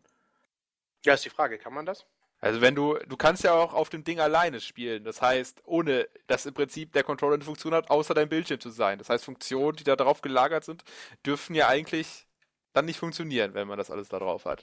Ja, 1.05 1.15
ist 1.15 1.25
die 1.25 1.31
Frage, 1.31 1.59
kann 1.59 1.75
man 1.75 1.87
das? 1.87 2.07
Also 2.41 2.61
wenn 2.61 2.75
du, 2.75 2.99
du 3.09 3.17
kannst 3.17 3.43
ja 3.43 3.55
auch 3.55 3.73
auf 3.73 3.89
dem 3.89 4.05
Ding 4.05 4.21
alleine 4.21 4.61
spielen. 4.61 5.05
Das 5.05 5.23
heißt, 5.23 5.63
ohne 5.65 6.09
dass 6.27 6.45
im 6.45 6.53
Prinzip 6.53 6.93
der 6.93 7.03
Controller 7.03 7.35
eine 7.35 7.45
Funktion 7.45 7.73
hat, 7.73 7.89
außer 7.91 8.13
dein 8.13 8.29
Bildschirm 8.29 8.61
zu 8.61 8.69
sein. 8.69 8.99
Das 8.99 9.09
heißt, 9.09 9.25
Funktionen, 9.25 9.77
die 9.77 9.85
da 9.85 9.97
drauf 9.97 10.21
gelagert 10.21 10.65
sind, 10.65 10.85
dürfen 11.25 11.55
ja 11.55 11.69
eigentlich 11.69 12.27
dann 12.75 12.85
nicht 12.85 12.99
funktionieren, 12.99 13.55
wenn 13.55 13.67
man 13.67 13.79
das 13.79 13.91
alles 13.91 14.09
da 14.09 14.19
drauf 14.19 14.45
hat. 14.45 14.63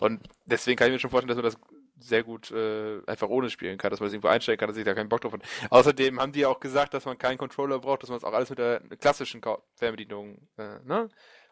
Und 0.00 0.22
deswegen 0.46 0.78
kann 0.78 0.88
ich 0.88 0.92
mir 0.92 1.00
schon 1.00 1.10
vorstellen, 1.10 1.28
dass 1.28 1.36
man 1.36 1.44
das 1.44 1.77
sehr 1.98 2.22
gut 2.22 2.50
äh, 2.50 3.00
einfach 3.06 3.28
ohne 3.28 3.50
spielen 3.50 3.78
kann, 3.78 3.90
dass 3.90 4.00
man 4.00 4.06
das 4.06 4.14
irgendwo 4.14 4.28
einstellen 4.28 4.58
kann, 4.58 4.68
dass 4.68 4.76
ich 4.76 4.84
da 4.84 4.94
keinen 4.94 5.08
Bock 5.08 5.20
drauf 5.20 5.32
hat. 5.32 5.42
Außerdem 5.70 6.20
haben 6.20 6.32
die 6.32 6.40
ja 6.40 6.48
auch 6.48 6.60
gesagt, 6.60 6.94
dass 6.94 7.04
man 7.04 7.18
keinen 7.18 7.38
Controller 7.38 7.78
braucht, 7.78 8.02
dass 8.02 8.10
man 8.10 8.18
es 8.18 8.24
auch 8.24 8.32
alles 8.32 8.50
mit 8.50 8.58
der 8.58 8.80
klassischen 9.00 9.42
Fernbedienung, 9.74 10.48
äh, 10.56 10.78
ne? 10.84 11.08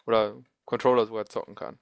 Oder 0.06 0.36
Controller 0.64 1.06
sogar 1.06 1.26
zocken 1.26 1.54
kann. 1.54 1.78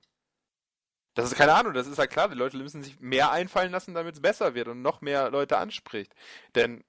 Das 1.14 1.26
ist 1.26 1.36
keine 1.36 1.54
Ahnung, 1.54 1.74
das 1.74 1.86
ist 1.86 1.98
ja 1.98 2.06
klar, 2.06 2.28
die 2.28 2.34
Leute 2.34 2.56
müssen 2.56 2.82
sich 2.82 2.98
mehr 2.98 3.30
einfallen 3.30 3.70
lassen, 3.70 3.94
damit 3.94 4.14
es 4.14 4.22
besser 4.22 4.54
wird 4.54 4.68
und 4.68 4.82
noch 4.82 5.00
mehr 5.00 5.30
Leute 5.30 5.58
anspricht. 5.58 6.12
Denn, 6.56 6.84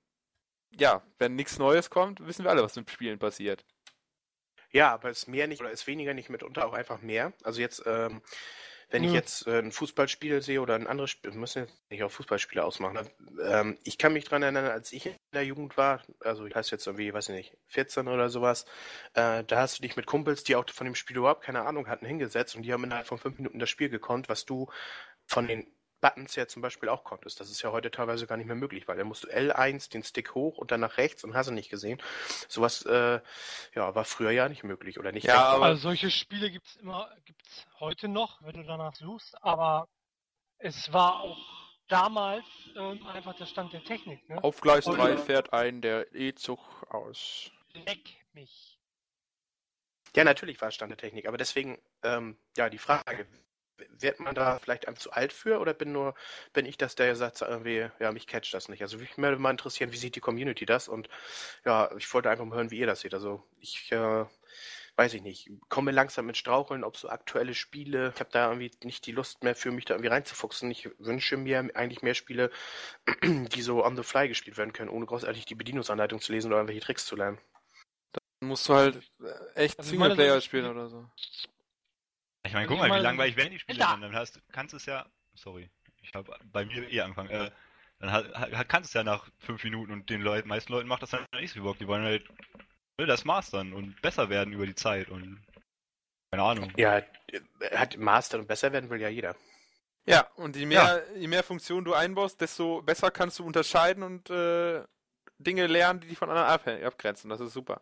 ja, 0.71 1.03
wenn 1.19 1.35
nichts 1.35 1.59
Neues 1.59 1.91
kommt, 1.91 2.25
wissen 2.25 2.43
wir 2.43 2.49
alle, 2.49 2.63
was 2.63 2.75
mit 2.75 2.89
Spielen 2.89 3.19
passiert. 3.19 3.63
Ja, 4.71 4.93
aber 4.93 5.09
ist 5.09 5.27
mehr 5.27 5.47
nicht 5.47 5.61
oder 5.61 5.71
ist 5.71 5.87
weniger 5.87 6.13
nicht 6.13 6.29
mitunter 6.29 6.65
auch 6.65 6.73
einfach 6.73 7.01
mehr. 7.01 7.33
Also 7.43 7.61
jetzt, 7.61 7.83
ähm, 7.85 8.21
wenn 8.89 9.03
ich 9.03 9.11
Nö. 9.11 9.15
jetzt 9.15 9.47
äh, 9.47 9.59
ein 9.59 9.71
Fußballspiel 9.71 10.41
sehe 10.41 10.61
oder 10.61 10.75
ein 10.75 10.87
anderes 10.87 11.11
Spiel, 11.11 11.31
müssen 11.31 11.63
jetzt 11.63 11.89
nicht 11.89 12.03
auf 12.03 12.13
Fußballspiele 12.13 12.63
ausmachen. 12.63 12.95
ne? 12.95 13.41
Ähm, 13.43 13.77
ich 13.83 13.97
kann 13.97 14.13
mich 14.13 14.25
dran 14.25 14.43
erinnern, 14.43 14.65
als 14.65 14.91
ich 14.93 15.05
in 15.05 15.15
der 15.33 15.45
Jugend 15.45 15.77
war, 15.77 16.01
also 16.19 16.45
ich 16.45 16.55
heiße 16.55 16.71
jetzt 16.71 16.87
irgendwie, 16.87 17.13
weiß 17.13 17.29
ich 17.29 17.35
nicht, 17.35 17.57
14 17.67 18.07
oder 18.07 18.29
sowas, 18.29 18.65
äh, 19.13 19.43
da 19.43 19.57
hast 19.57 19.77
du 19.77 19.81
dich 19.81 19.95
mit 19.95 20.05
Kumpels, 20.05 20.43
die 20.43 20.55
auch 20.55 20.69
von 20.69 20.85
dem 20.85 20.95
Spiel 20.95 21.17
überhaupt 21.17 21.43
keine 21.43 21.65
Ahnung 21.65 21.87
hatten, 21.87 22.05
hingesetzt 22.05 22.55
und 22.55 22.63
die 22.63 22.73
haben 22.73 22.83
innerhalb 22.83 23.07
von 23.07 23.17
fünf 23.17 23.37
Minuten 23.37 23.59
das 23.59 23.69
Spiel 23.69 23.89
gekonnt, 23.89 24.29
was 24.29 24.45
du 24.45 24.69
von 25.25 25.47
den 25.47 25.67
Buttons 26.05 26.35
ja 26.35 26.47
zum 26.47 26.61
Beispiel 26.61 26.89
auch 26.89 27.03
konntest. 27.03 27.39
Das 27.39 27.49
ist 27.49 27.61
ja 27.63 27.71
heute 27.71 27.89
teilweise 27.89 28.27
gar 28.27 28.37
nicht 28.37 28.45
mehr 28.45 28.55
möglich, 28.55 28.87
weil 28.87 28.95
da 28.97 29.03
musst 29.03 29.23
du 29.23 29.27
L1, 29.27 29.89
den 29.91 30.03
Stick 30.03 30.35
hoch 30.35 30.57
und 30.59 30.69
dann 30.71 30.81
nach 30.81 30.97
rechts 30.97 31.23
und 31.23 31.33
hast 31.35 31.47
du 31.47 31.51
nicht 31.51 31.69
gesehen. 31.69 31.99
Sowas 32.47 32.83
äh, 32.85 33.19
ja, 33.73 33.95
war 33.95 34.05
früher 34.05 34.29
ja 34.31 34.47
nicht 34.47 34.63
möglich 34.63 34.99
oder 34.99 35.11
nicht 35.11 35.23
Ja, 35.25 35.33
denkbar. 35.33 35.53
aber- 35.55 35.65
Also 35.65 35.81
solche 35.81 36.11
Spiele 36.11 36.51
gibt's 36.51 36.75
immer, 36.75 37.09
gibt's 37.25 37.65
heute 37.79 38.07
noch, 38.07 38.41
wenn 38.43 38.53
du 38.53 38.63
danach 38.63 38.93
suchst, 38.95 39.35
aber 39.43 39.87
es 40.59 40.93
war 40.93 41.21
auch 41.21 41.39
damals 41.87 42.45
ähm, 42.75 43.05
einfach 43.07 43.35
der 43.35 43.45
Stand 43.47 43.73
der 43.73 43.83
Technik, 43.83 44.27
ne? 44.29 44.43
Auf 44.43 44.61
Gleis 44.61 44.85
Und- 44.85 44.97
3 44.99 45.17
fährt 45.17 45.53
ein 45.53 45.81
der 45.81 46.13
E-Zug 46.13 46.59
aus. 46.89 47.49
Leck 47.73 48.15
mich. 48.33 48.77
Ja, 50.15 50.23
natürlich 50.23 50.61
war 50.61 50.69
es 50.69 50.75
Stand 50.75 50.91
der 50.91 50.97
Technik, 50.97 51.27
aber 51.27 51.37
deswegen, 51.37 51.77
ähm, 52.03 52.37
ja, 52.57 52.69
die 52.69 52.77
Frage, 52.77 53.27
wird 53.99 54.19
man 54.19 54.35
da 54.35 54.59
vielleicht 54.59 54.87
einem 54.87 54.97
zu 54.97 55.11
alt 55.11 55.33
für 55.33 55.59
oder 55.59 55.73
bin 55.73 55.91
nur, 55.91 56.15
bin 56.53 56.65
ich 56.65 56.77
das, 56.77 56.95
der 56.95 57.15
sagt, 57.15 57.41
irgendwie, 57.41 57.89
ja, 57.99 58.11
mich 58.11 58.27
catcht 58.27 58.53
das 58.53 58.69
nicht. 58.69 58.81
Also 58.81 58.97
mich 58.97 59.17
würde 59.17 59.37
mal 59.37 59.51
interessieren, 59.51 59.91
wie 59.91 59.97
sieht 59.97 60.15
die 60.15 60.21
Community 60.21 60.65
das 60.65 60.87
und 60.87 61.09
ja, 61.65 61.89
ich 61.97 62.11
wollte 62.13 62.29
einfach 62.29 62.45
mal 62.45 62.55
hören, 62.55 62.71
wie 62.71 62.79
ihr 62.79 62.87
das 62.87 63.01
seht. 63.01 63.13
Also 63.13 63.43
ich, 63.59 63.91
äh, 63.91 64.25
weiß 64.95 65.13
ich 65.13 65.21
nicht, 65.21 65.49
komme 65.69 65.91
langsam 65.91 66.25
mit 66.25 66.37
Straucheln, 66.37 66.83
ob 66.83 66.95
so 66.97 67.09
aktuelle 67.09 67.53
Spiele, 67.53 68.11
ich 68.13 68.19
habe 68.19 68.29
da 68.31 68.47
irgendwie 68.47 68.71
nicht 68.83 69.05
die 69.05 69.11
Lust 69.11 69.43
mehr 69.43 69.55
für 69.55 69.71
mich 69.71 69.85
da 69.85 69.93
irgendwie 69.95 70.09
reinzufuchsen. 70.09 70.71
Ich 70.71 70.89
wünsche 70.99 71.37
mir 71.37 71.69
eigentlich 71.75 72.01
mehr 72.01 72.13
Spiele, 72.13 72.49
die 73.23 73.61
so 73.61 73.83
on 73.83 73.95
the 73.97 74.03
fly 74.03 74.27
gespielt 74.27 74.57
werden 74.57 74.73
können, 74.73 74.89
ohne 74.89 75.05
großartig 75.05 75.45
die 75.45 75.55
Bedienungsanleitung 75.55 76.21
zu 76.21 76.31
lesen 76.31 76.47
oder 76.47 76.57
irgendwelche 76.57 76.81
Tricks 76.81 77.05
zu 77.05 77.15
lernen. 77.15 77.39
Dann 78.39 78.49
musst 78.49 78.69
du 78.69 78.73
halt 78.75 78.95
äh, 79.21 79.55
echt 79.55 79.79
Also 79.79 79.95
meine, 79.95 80.15
Singleplayer 80.15 80.35
so- 80.35 80.41
spielen 80.41 80.69
oder 80.69 80.87
so. 80.87 81.05
Ich 82.45 82.53
meine, 82.53 82.67
guck 82.67 82.77
mal, 82.77 82.93
wie 82.95 83.03
langweilig 83.03 83.35
werden 83.35 83.51
die 83.51 83.59
Spiele 83.59 83.79
da. 83.79 83.91
dann? 83.91 84.01
Dann 84.01 84.15
hast, 84.15 84.39
kannst 84.51 84.73
du 84.73 84.77
es 84.77 84.85
ja. 84.85 85.05
Sorry, 85.33 85.69
ich 86.01 86.13
habe 86.13 86.37
bei 86.45 86.65
mir 86.65 86.89
eh 86.91 87.01
angefangen. 87.01 87.29
Äh, 87.29 87.51
dann 87.99 88.11
ha- 88.11 88.23
ha- 88.39 88.63
kannst 88.63 88.93
du 88.93 88.99
es 88.99 89.01
ja 89.01 89.03
nach 89.03 89.27
fünf 89.39 89.63
Minuten 89.63 89.91
und 89.91 90.09
den 90.09 90.21
Leuten, 90.21 90.47
meisten 90.47 90.71
Leuten 90.71 90.87
macht 90.87 91.01
das 91.01 91.09
dann 91.09 91.25
nicht 91.33 91.49
so 91.49 91.55
viel 91.55 91.63
Bock. 91.63 91.77
Die 91.77 91.87
wollen 91.87 92.03
halt 92.03 92.25
will 92.97 93.07
das 93.07 93.25
mastern 93.25 93.73
und 93.73 94.01
besser 94.01 94.29
werden 94.29 94.53
über 94.53 94.65
die 94.65 94.75
Zeit 94.75 95.09
und 95.09 95.45
keine 96.31 96.43
Ahnung. 96.43 96.71
Ja, 96.77 97.01
hat 97.71 97.97
Master 97.97 98.39
und 98.39 98.47
besser 98.47 98.71
werden 98.71 98.89
will 98.89 99.01
ja 99.01 99.09
jeder. 99.09 99.35
Ja, 100.05 100.27
und 100.35 100.55
je 100.55 100.65
mehr, 100.65 101.03
je 101.15 101.27
mehr 101.27 101.43
Funktionen 101.43 101.83
du 101.83 101.93
einbaust, 101.93 102.39
desto 102.39 102.81
besser 102.81 103.11
kannst 103.11 103.39
du 103.39 103.45
unterscheiden 103.45 104.03
und 104.03 104.29
äh, 104.29 104.83
Dinge 105.39 105.67
lernen, 105.67 105.99
die 105.99 106.07
dich 106.07 106.17
von 106.17 106.29
anderen 106.29 106.83
abgrenzen. 106.83 107.29
Das 107.29 107.39
ist 107.41 107.53
super. 107.53 107.81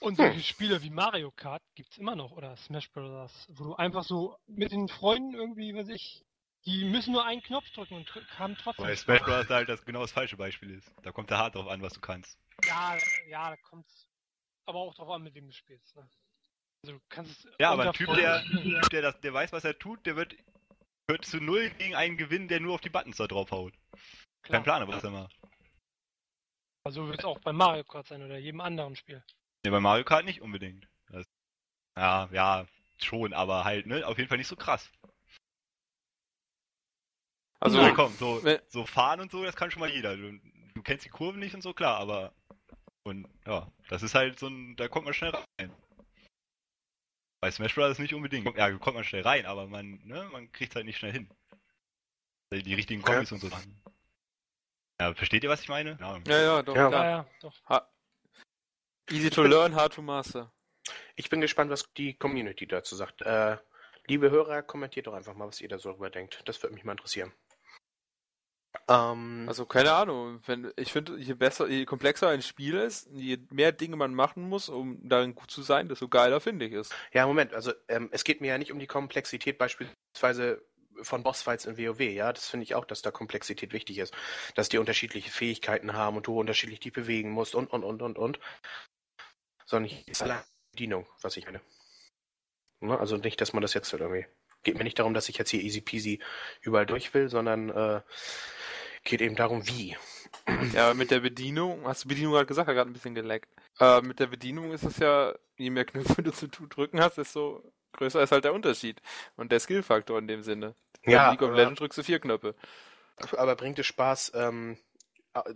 Und 0.00 0.16
solche 0.16 0.40
Spiele 0.42 0.82
wie 0.82 0.90
Mario 0.90 1.30
Kart 1.30 1.62
gibt's 1.74 1.98
immer 1.98 2.14
noch 2.14 2.32
oder 2.32 2.56
Smash 2.56 2.90
Bros., 2.90 3.46
wo 3.50 3.64
du 3.64 3.74
einfach 3.76 4.04
so 4.04 4.36
mit 4.46 4.72
den 4.72 4.88
Freunden 4.88 5.34
irgendwie, 5.34 5.74
weiß 5.74 5.88
ich, 5.88 6.24
die 6.64 6.84
müssen 6.84 7.12
nur 7.12 7.24
einen 7.24 7.42
Knopf 7.42 7.68
drücken 7.70 7.94
und 7.94 8.38
haben 8.38 8.56
trotzdem. 8.56 8.84
Weil 8.84 8.96
Smash 8.96 9.22
Bros. 9.22 9.48
halt 9.48 9.68
das 9.68 9.84
genau 9.84 10.00
das 10.02 10.12
falsche 10.12 10.36
Beispiel 10.36 10.70
ist. 10.70 10.92
Da 11.02 11.12
kommt 11.12 11.30
der 11.30 11.38
hart 11.38 11.54
drauf 11.54 11.68
an, 11.68 11.80
was 11.80 11.94
du 11.94 12.00
kannst. 12.00 12.38
Ja, 12.64 12.96
ja, 13.28 13.50
da 13.50 13.56
kommt's 13.56 14.08
aber 14.66 14.80
auch 14.80 14.94
drauf 14.94 15.08
an, 15.10 15.22
mit 15.22 15.34
wem 15.34 15.46
du 15.46 15.52
spielst. 15.52 15.94
Ne? 15.94 16.08
Also 16.82 16.96
du 16.96 17.04
kannst 17.08 17.48
Ja, 17.58 17.70
aber 17.70 17.84
ein 17.84 17.92
Typ, 17.92 18.12
der. 18.14 18.42
Typ, 18.42 18.90
der, 18.90 19.02
das, 19.02 19.20
der 19.20 19.32
weiß, 19.32 19.52
was 19.52 19.64
er 19.64 19.78
tut, 19.78 20.04
der 20.06 20.16
wird, 20.16 20.36
wird 21.06 21.24
zu 21.24 21.38
null 21.38 21.70
gegen 21.78 21.94
einen 21.94 22.16
gewinnen, 22.16 22.48
der 22.48 22.60
nur 22.60 22.74
auf 22.74 22.80
die 22.80 22.90
Buttons 22.90 23.16
da 23.16 23.26
drauf 23.26 23.50
haut. 23.50 23.72
Kein 24.42 24.62
Klar. 24.62 24.78
Plan, 24.78 24.88
was 24.88 25.04
er 25.04 25.10
macht. 25.10 25.36
Also 26.84 27.08
wird 27.08 27.18
es 27.18 27.24
auch 27.24 27.40
bei 27.40 27.52
Mario 27.52 27.84
Kart 27.84 28.06
sein 28.06 28.22
oder 28.22 28.38
jedem 28.38 28.60
anderen 28.60 28.94
Spiel. 28.94 29.24
Ne, 29.66 29.72
bei 29.72 29.80
Mario 29.80 30.04
Kart 30.04 30.24
nicht 30.24 30.42
unbedingt. 30.42 30.86
Das, 31.08 31.26
ja, 31.96 32.28
ja, 32.30 32.66
schon, 33.02 33.32
aber 33.32 33.64
halt, 33.64 33.86
ne, 33.86 34.06
auf 34.06 34.16
jeden 34.16 34.28
Fall 34.28 34.38
nicht 34.38 34.46
so 34.46 34.54
krass. 34.54 34.88
Also, 37.58 37.80
Also, 37.80 37.94
komm, 37.94 38.12
so, 38.14 38.40
so 38.68 38.86
fahren 38.86 39.20
und 39.20 39.32
so, 39.32 39.42
das 39.42 39.56
kann 39.56 39.72
schon 39.72 39.80
mal 39.80 39.90
jeder. 39.90 40.16
Du, 40.16 40.38
du 40.74 40.82
kennst 40.84 41.04
die 41.04 41.08
Kurven 41.08 41.40
nicht 41.40 41.52
und 41.56 41.62
so, 41.62 41.74
klar, 41.74 41.98
aber. 41.98 42.32
Und 43.02 43.26
ja, 43.44 43.68
das 43.88 44.04
ist 44.04 44.14
halt 44.14 44.38
so 44.38 44.46
ein. 44.46 44.76
Da 44.76 44.86
kommt 44.86 45.04
man 45.04 45.14
schnell 45.14 45.32
rein. 45.32 45.74
Bei 47.40 47.50
Smash 47.50 47.74
Bros. 47.74 47.98
nicht 47.98 48.14
unbedingt. 48.14 48.56
Ja, 48.56 48.70
kommt 48.78 48.94
man 48.94 49.04
schnell 49.04 49.22
rein, 49.22 49.46
aber 49.46 49.66
man, 49.66 49.98
ne, 50.04 50.28
man 50.30 50.52
kriegt 50.52 50.76
halt 50.76 50.86
nicht 50.86 50.98
schnell 50.98 51.12
hin. 51.12 51.30
Die 52.52 52.74
richtigen 52.74 53.00
Ja. 53.00 53.06
Kombis 53.06 53.32
und 53.32 53.40
so. 53.40 53.50
Ja, 55.00 55.12
versteht 55.14 55.42
ihr, 55.42 55.50
was 55.50 55.62
ich 55.62 55.68
meine? 55.68 55.98
Ja. 56.00 56.18
ja, 56.24 56.42
ja, 56.42 56.62
doch, 56.62 56.76
Ja. 56.76 56.82
Ja, 56.82 56.88
klar. 56.88 57.04
ja, 57.04 57.26
doch. 57.40 57.64
Ha 57.68 57.90
Easy 59.10 59.30
to 59.30 59.42
learn, 59.42 59.74
hard 59.74 59.94
to 59.94 60.02
master. 60.02 60.52
Ich 61.14 61.30
bin 61.30 61.40
gespannt, 61.40 61.70
was 61.70 61.92
die 61.94 62.14
Community 62.14 62.66
dazu 62.66 62.96
sagt. 62.96 63.22
Äh, 63.22 63.56
liebe 64.06 64.30
Hörer, 64.30 64.62
kommentiert 64.62 65.06
doch 65.06 65.14
einfach 65.14 65.34
mal, 65.34 65.46
was 65.48 65.60
ihr 65.60 65.68
da 65.68 65.78
so 65.78 65.92
drüber 65.92 66.10
denkt. 66.10 66.42
Das 66.44 66.62
würde 66.62 66.74
mich 66.74 66.84
mal 66.84 66.92
interessieren. 66.92 67.32
Ähm, 68.88 69.46
Also 69.48 69.64
keine 69.64 69.92
Ahnung. 69.92 70.40
Wenn, 70.46 70.72
ich 70.76 70.92
finde, 70.92 71.18
je 71.18 71.34
besser, 71.34 71.68
je 71.68 71.84
komplexer 71.84 72.28
ein 72.28 72.42
Spiel 72.42 72.74
ist, 72.74 73.08
je 73.12 73.38
mehr 73.50 73.72
Dinge 73.72 73.96
man 73.96 74.14
machen 74.14 74.48
muss, 74.48 74.68
um 74.68 75.08
darin 75.08 75.34
gut 75.34 75.50
zu 75.50 75.62
sein, 75.62 75.88
desto 75.88 76.08
geiler 76.08 76.40
finde 76.40 76.66
ich 76.66 76.72
es. 76.72 76.90
ja, 77.12 77.26
Moment, 77.26 77.54
also 77.54 77.72
ähm, 77.88 78.08
es 78.12 78.24
geht 78.24 78.40
mir 78.40 78.48
ja 78.48 78.58
nicht 78.58 78.72
um 78.72 78.78
die 78.78 78.86
Komplexität 78.86 79.58
beispielsweise 79.58 80.62
von 81.02 81.22
Bossfights 81.22 81.66
in 81.66 81.76
WoW, 81.76 82.00
ja, 82.00 82.32
das 82.32 82.48
finde 82.48 82.64
ich 82.64 82.74
auch, 82.74 82.84
dass 82.86 83.02
da 83.02 83.10
Komplexität 83.10 83.72
wichtig 83.72 83.98
ist, 83.98 84.14
dass 84.54 84.68
die 84.68 84.78
unterschiedliche 84.78 85.30
Fähigkeiten 85.30 85.92
haben 85.92 86.16
und 86.16 86.26
du 86.26 86.38
unterschiedlich 86.38 86.80
die 86.80 86.90
bewegen 86.90 87.30
musst 87.30 87.54
und, 87.54 87.70
und, 87.70 87.84
und, 87.84 88.02
und, 88.02 88.18
und. 88.18 88.40
Sondern 89.66 89.90
ich 89.90 90.08
ist 90.08 90.22
allein 90.22 90.38
die 90.72 90.76
Bedienung, 90.76 91.06
was 91.22 91.36
ich 91.36 91.44
meine. 91.44 91.60
Ne? 92.80 92.98
Also 92.98 93.16
nicht, 93.16 93.40
dass 93.40 93.52
man 93.52 93.62
das 93.62 93.74
jetzt 93.74 93.92
irgendwie, 93.92 94.26
geht 94.62 94.78
mir 94.78 94.84
nicht 94.84 94.98
darum, 94.98 95.12
dass 95.14 95.28
ich 95.28 95.36
jetzt 95.38 95.50
hier 95.50 95.60
easy 95.62 95.80
peasy 95.80 96.20
überall 96.60 96.86
durch 96.86 97.12
will, 97.14 97.28
sondern 97.28 97.70
äh, 97.70 98.00
geht 99.04 99.20
eben 99.20 99.36
darum, 99.36 99.66
wie. 99.66 99.96
Ja, 100.72 100.94
mit 100.94 101.10
der 101.10 101.20
Bedienung, 101.20 101.86
hast 101.86 102.04
du 102.04 102.08
Bedienung 102.08 102.32
gerade 102.32 102.46
gesagt, 102.46 102.68
hat 102.68 102.74
gerade 102.74 102.90
ein 102.90 102.92
bisschen 102.92 103.14
geleckt. 103.14 103.48
Äh, 103.80 104.00
mit 104.02 104.18
der 104.20 104.26
Bedienung 104.26 104.72
ist 104.72 104.84
es 104.84 104.98
ja, 104.98 105.34
je 105.56 105.70
mehr 105.70 105.84
Knöpfe 105.84 106.22
du 106.22 106.32
zu 106.32 106.48
drücken 106.48 107.00
hast, 107.00 107.18
desto 107.18 107.72
größer 107.92 108.22
ist 108.22 108.32
halt 108.32 108.44
der 108.44 108.54
Unterschied. 108.54 109.00
Und 109.36 109.50
der 109.52 109.60
Skillfaktor 109.60 110.18
in 110.18 110.28
dem 110.28 110.42
Sinne. 110.42 110.74
Bei 111.04 111.12
Ja, 111.12 111.30
League 111.30 111.42
of 111.42 111.48
aber- 111.48 111.56
Legends 111.56 111.78
drückst 111.78 111.98
du 111.98 112.02
vier 112.02 112.18
Knöpfe. 112.20 112.54
Aber 113.36 113.56
bringt 113.56 113.78
es 113.78 113.86
Spaß, 113.86 114.32
ähm, 114.34 114.72
äh, 114.72 114.76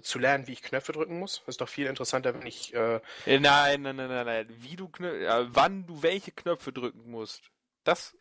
zu 0.02 0.18
lernen, 0.18 0.46
wie 0.46 0.52
ich 0.52 0.62
Knöpfe 0.62 0.92
drücken 0.92 1.18
muss. 1.18 1.38
Das 1.40 1.48
ist 1.54 1.60
doch 1.60 1.68
viel 1.68 1.86
interessanter, 1.86 2.34
wenn 2.34 2.46
ich. 2.46 2.74
Äh, 2.74 3.00
Äh, 3.26 3.38
Nein, 3.38 3.82
nein, 3.82 3.96
nein, 3.96 4.08
nein, 4.08 4.26
nein. 4.26 4.46
Wie 4.48 4.76
du 4.76 4.88
Knö 4.88 5.24
ja, 5.24 5.46
wann 5.54 5.86
du 5.86 6.02
welche 6.02 6.32
Knöpfe 6.32 6.72
drücken 6.72 7.10
musst. 7.10 7.50
Das. 7.84 8.16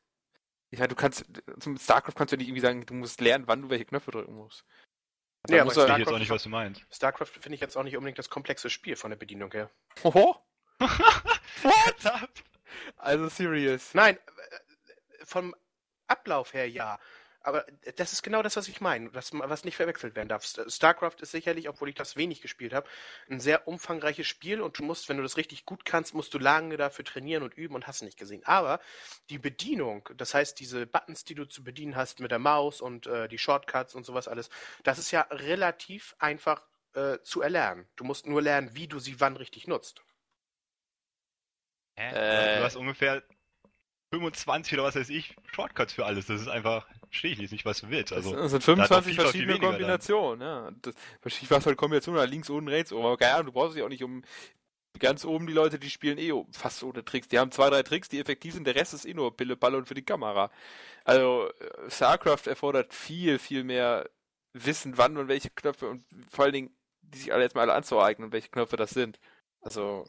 Ja, 0.72 0.88
du 0.88 0.96
kannst. 0.96 1.26
Zum 1.60 1.78
StarCraft 1.78 2.14
kannst 2.16 2.32
du 2.34 2.38
nicht 2.38 2.48
irgendwie 2.48 2.62
sagen, 2.62 2.86
du 2.86 2.94
musst 2.94 3.22
lernen, 3.22 3.48
wann 3.48 3.62
du 3.62 3.70
welche 3.70 3.86
Knöpfe 3.86 4.12
drücken 4.12 4.36
musst. 4.36 4.64
Nee, 5.48 5.56
Da 5.56 5.62
aber 5.62 5.66
muss 5.66 5.78
Ich 5.78 5.84
Starcraft 5.84 6.00
jetzt 6.00 6.14
auch 6.14 6.20
nicht, 6.20 6.30
was 6.30 6.44
du 6.44 6.50
meinst. 6.50 6.86
StarCraft 6.92 7.28
finde 7.28 7.56
ich 7.56 7.62
jetzt 7.62 7.78
auch 7.78 7.84
nicht 7.84 7.96
unbedingt 7.98 8.20
das 8.20 8.30
komplexe 8.30 8.70
Spiel 8.70 8.96
von 8.96 9.10
der 9.10 9.18
Bedienung 9.18 9.52
her. 9.52 9.72
Oho. 10.04 10.36
What? 10.80 12.30
Also 12.98 13.28
serious. 13.30 13.94
Nein, 13.94 14.16
äh, 14.18 15.26
vom 15.26 15.56
Ablauf 16.08 16.54
her 16.54 16.70
ja. 16.70 17.00
Aber 17.42 17.66
das 17.96 18.12
ist 18.12 18.22
genau 18.22 18.42
das, 18.42 18.58
was 18.58 18.68
ich 18.68 18.82
meine, 18.82 19.14
was, 19.14 19.32
was 19.34 19.64
nicht 19.64 19.78
verwechselt 19.78 20.16
werden 20.16 20.28
darf. 20.28 20.44
StarCraft 20.46 21.16
ist 21.22 21.32
sicherlich, 21.32 21.70
obwohl 21.70 21.90
ich 21.90 21.96
das 21.96 22.18
wenig 22.18 22.42
gespielt 22.42 22.74
habe, 22.74 22.88
ein 23.30 23.40
sehr 23.40 23.68
umfangreiches 23.68 24.28
Spiel 24.28 24.62
und 24.62 24.78
du 24.78 24.84
musst, 24.84 25.08
wenn 25.08 25.18
du 25.18 25.24
das 25.24 25.38
richtig 25.38 25.66
gut 25.66 25.86
kannst, 25.86 26.14
musst 26.14 26.34
du 26.34 26.40
lange 26.40 26.76
dafür 26.76 27.06
trainieren 27.06 27.44
und 27.44 27.54
üben 27.54 27.76
und 27.76 27.88
hast 27.88 28.02
nicht 28.02 28.20
gesehen. 28.20 28.44
Aber 28.46 28.82
die 29.30 29.40
Bedienung, 29.40 30.10
das 30.18 30.34
heißt 30.34 30.60
diese 30.60 30.86
Buttons, 30.86 31.24
die 31.24 31.36
du 31.36 31.46
zu 31.46 31.64
bedienen 31.64 31.96
hast 31.96 32.20
mit 32.20 32.32
der 32.32 32.40
Maus 32.40 32.82
und 32.82 33.08
äh, 33.08 33.30
die 33.30 33.38
Shortcuts 33.38 33.96
und 33.96 34.06
sowas 34.06 34.28
alles, 34.28 34.50
das 34.84 35.00
ist 35.00 35.12
ja 35.12 35.22
relativ 35.32 36.16
einfach 36.20 36.68
äh, 36.94 37.20
zu 37.22 37.42
erlernen. 37.42 37.88
Du 37.96 38.04
musst 38.04 38.28
nur 38.28 38.42
lernen, 38.42 38.76
wie 38.76 38.88
du 38.88 39.00
sie 39.00 39.20
wann 39.22 39.38
richtig 39.38 39.66
nutzt. 39.68 40.04
Hä? 41.96 42.10
Äh. 42.10 42.58
Du 42.58 42.64
hast 42.64 42.76
ungefähr 42.76 43.24
25 44.12 44.74
oder 44.74 44.84
was 44.84 44.96
weiß 44.96 45.10
ich 45.10 45.36
Shortcuts 45.54 45.94
für 45.94 46.06
alles. 46.06 46.28
Das 46.28 46.42
ist 46.42 46.48
einfach, 46.48 46.88
verstehe 47.10 47.32
ich 47.32 47.40
nicht, 47.40 47.52
nicht, 47.52 47.66
was 47.66 47.82
du 47.82 47.90
willst. 47.90 48.12
Also, 48.14 48.36
das 48.36 48.52
sind 48.52 48.68
da 48.68 48.84
hat 48.84 48.92
doch 48.92 49.04
25 49.04 49.04
FIFA 49.04 49.04
viel 49.04 49.16
verschiedene 49.16 49.54
weniger 49.54 49.68
dann. 49.68 49.80
Kombinationen, 49.80 50.42
ja. 50.42 50.72
Das, 50.82 51.34
FIFA 51.34 51.58
ist 51.58 51.66
halt 51.66 51.78
Kombination 51.78 52.16
oder 52.16 52.28
links, 52.28 52.50
unten, 52.50 52.70
rechts, 52.70 52.92
oben. 52.92 53.06
Aber 53.06 53.18
keine 53.18 53.34
Ahnung, 53.34 53.48
du 53.48 53.52
brauchst 53.54 53.76
dich 53.76 53.84
auch 53.84 53.90
nicht 53.90 54.04
um 54.04 54.24
ganz 54.98 55.24
oben 55.24 55.48
die 55.48 55.54
Leute, 55.54 55.80
die 55.80 55.90
spielen 55.90 56.18
eh 56.18 56.34
fast 56.52 56.84
ohne 56.84 57.06
Tricks. 57.06 57.28
Die 57.28 57.40
haben 57.40 57.52
zwei, 57.52 57.70
drei 57.70 57.84
Tricks, 57.84 58.10
die 58.10 58.20
effektiv 58.20 58.54
sind. 58.54 58.66
Der 58.66 58.76
Rest 58.76 58.94
ist 58.94 59.06
eh 59.06 59.14
nur 59.14 59.36
Pille, 59.36 59.56
Balle 59.56 59.78
und 59.78 59.88
für 59.88 59.94
die 59.94 60.04
Kamera. 60.04 60.52
Also, 61.06 61.50
äh, 61.60 61.90
StarCraft 61.90 62.48
erfordert 62.48 62.94
viel, 62.94 63.40
viel 63.40 63.64
mehr 63.64 64.10
Wissen, 64.54 64.98
wann 64.98 65.18
und 65.18 65.28
welche 65.28 65.52
Knöpfe 65.52 65.88
und 65.88 66.04
vor 66.30 66.46
allen 66.46 66.54
Dingen, 66.54 66.76
die 67.02 67.20
sich 67.20 67.34
alle 67.34 67.44
jetzt 67.44 67.56
mal 67.56 67.62
alle 67.62 67.74
anzueignen 67.74 68.26
und 68.26 68.34
welche 68.34 68.50
Knöpfe 68.50 68.76
das 68.78 68.90
sind. 68.90 69.20
Also, 69.62 70.06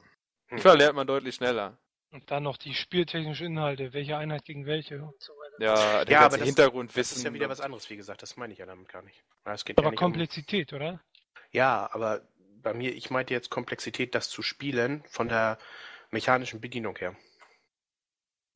Hm. 0.49 0.59
FIFA 0.59 0.75
lernt 0.75 0.97
man 0.97 1.07
deutlich 1.07 1.35
schneller. 1.37 1.77
Und 2.13 2.29
dann 2.31 2.43
noch 2.43 2.57
die 2.57 2.75
spieltechnischen 2.75 3.47
Inhalte, 3.47 3.93
welche 3.93 4.17
Einheit 4.17 4.45
gegen 4.45 4.67
welche 4.67 5.01
und 5.01 5.21
so 5.23 5.33
weiter. 5.35 5.63
Ja, 5.65 5.75
der 6.05 6.13
Ja, 6.15 6.21
ganze 6.21 6.25
aber 6.25 6.39
das- 6.39 6.47
Hintergrundwissen. 6.47 7.15
Das 7.15 7.19
ist 7.19 7.25
ja 7.25 7.33
wieder 7.33 7.49
was 7.49 7.61
anderes, 7.61 7.89
wie 7.89 7.97
gesagt, 7.97 8.23
das 8.23 8.37
meine 8.37 8.53
ich 8.53 8.59
ja 8.59 8.67
damit 8.67 8.89
gar 8.89 9.03
nicht. 9.03 9.23
Es 9.45 9.65
geht 9.65 9.77
ja 9.79 9.83
Aber 9.83 9.91
nicht 9.93 10.01
um, 10.01 10.05
Komplexität, 10.07 10.73
oder? 10.73 11.01
Ja, 11.53 11.89
aber 11.93 12.23
bei 12.63 12.75
mir, 12.75 12.93
ich 12.95 13.11
meinte 13.11 13.33
jetzt 13.33 13.49
Komplexität, 13.51 14.15
das 14.15 14.29
zu 14.29 14.43
spielen 14.43 15.05
von 15.09 15.29
der 15.29 15.59
mechanischen 16.11 16.61
Bedienung 16.61 16.97
her. 16.99 17.15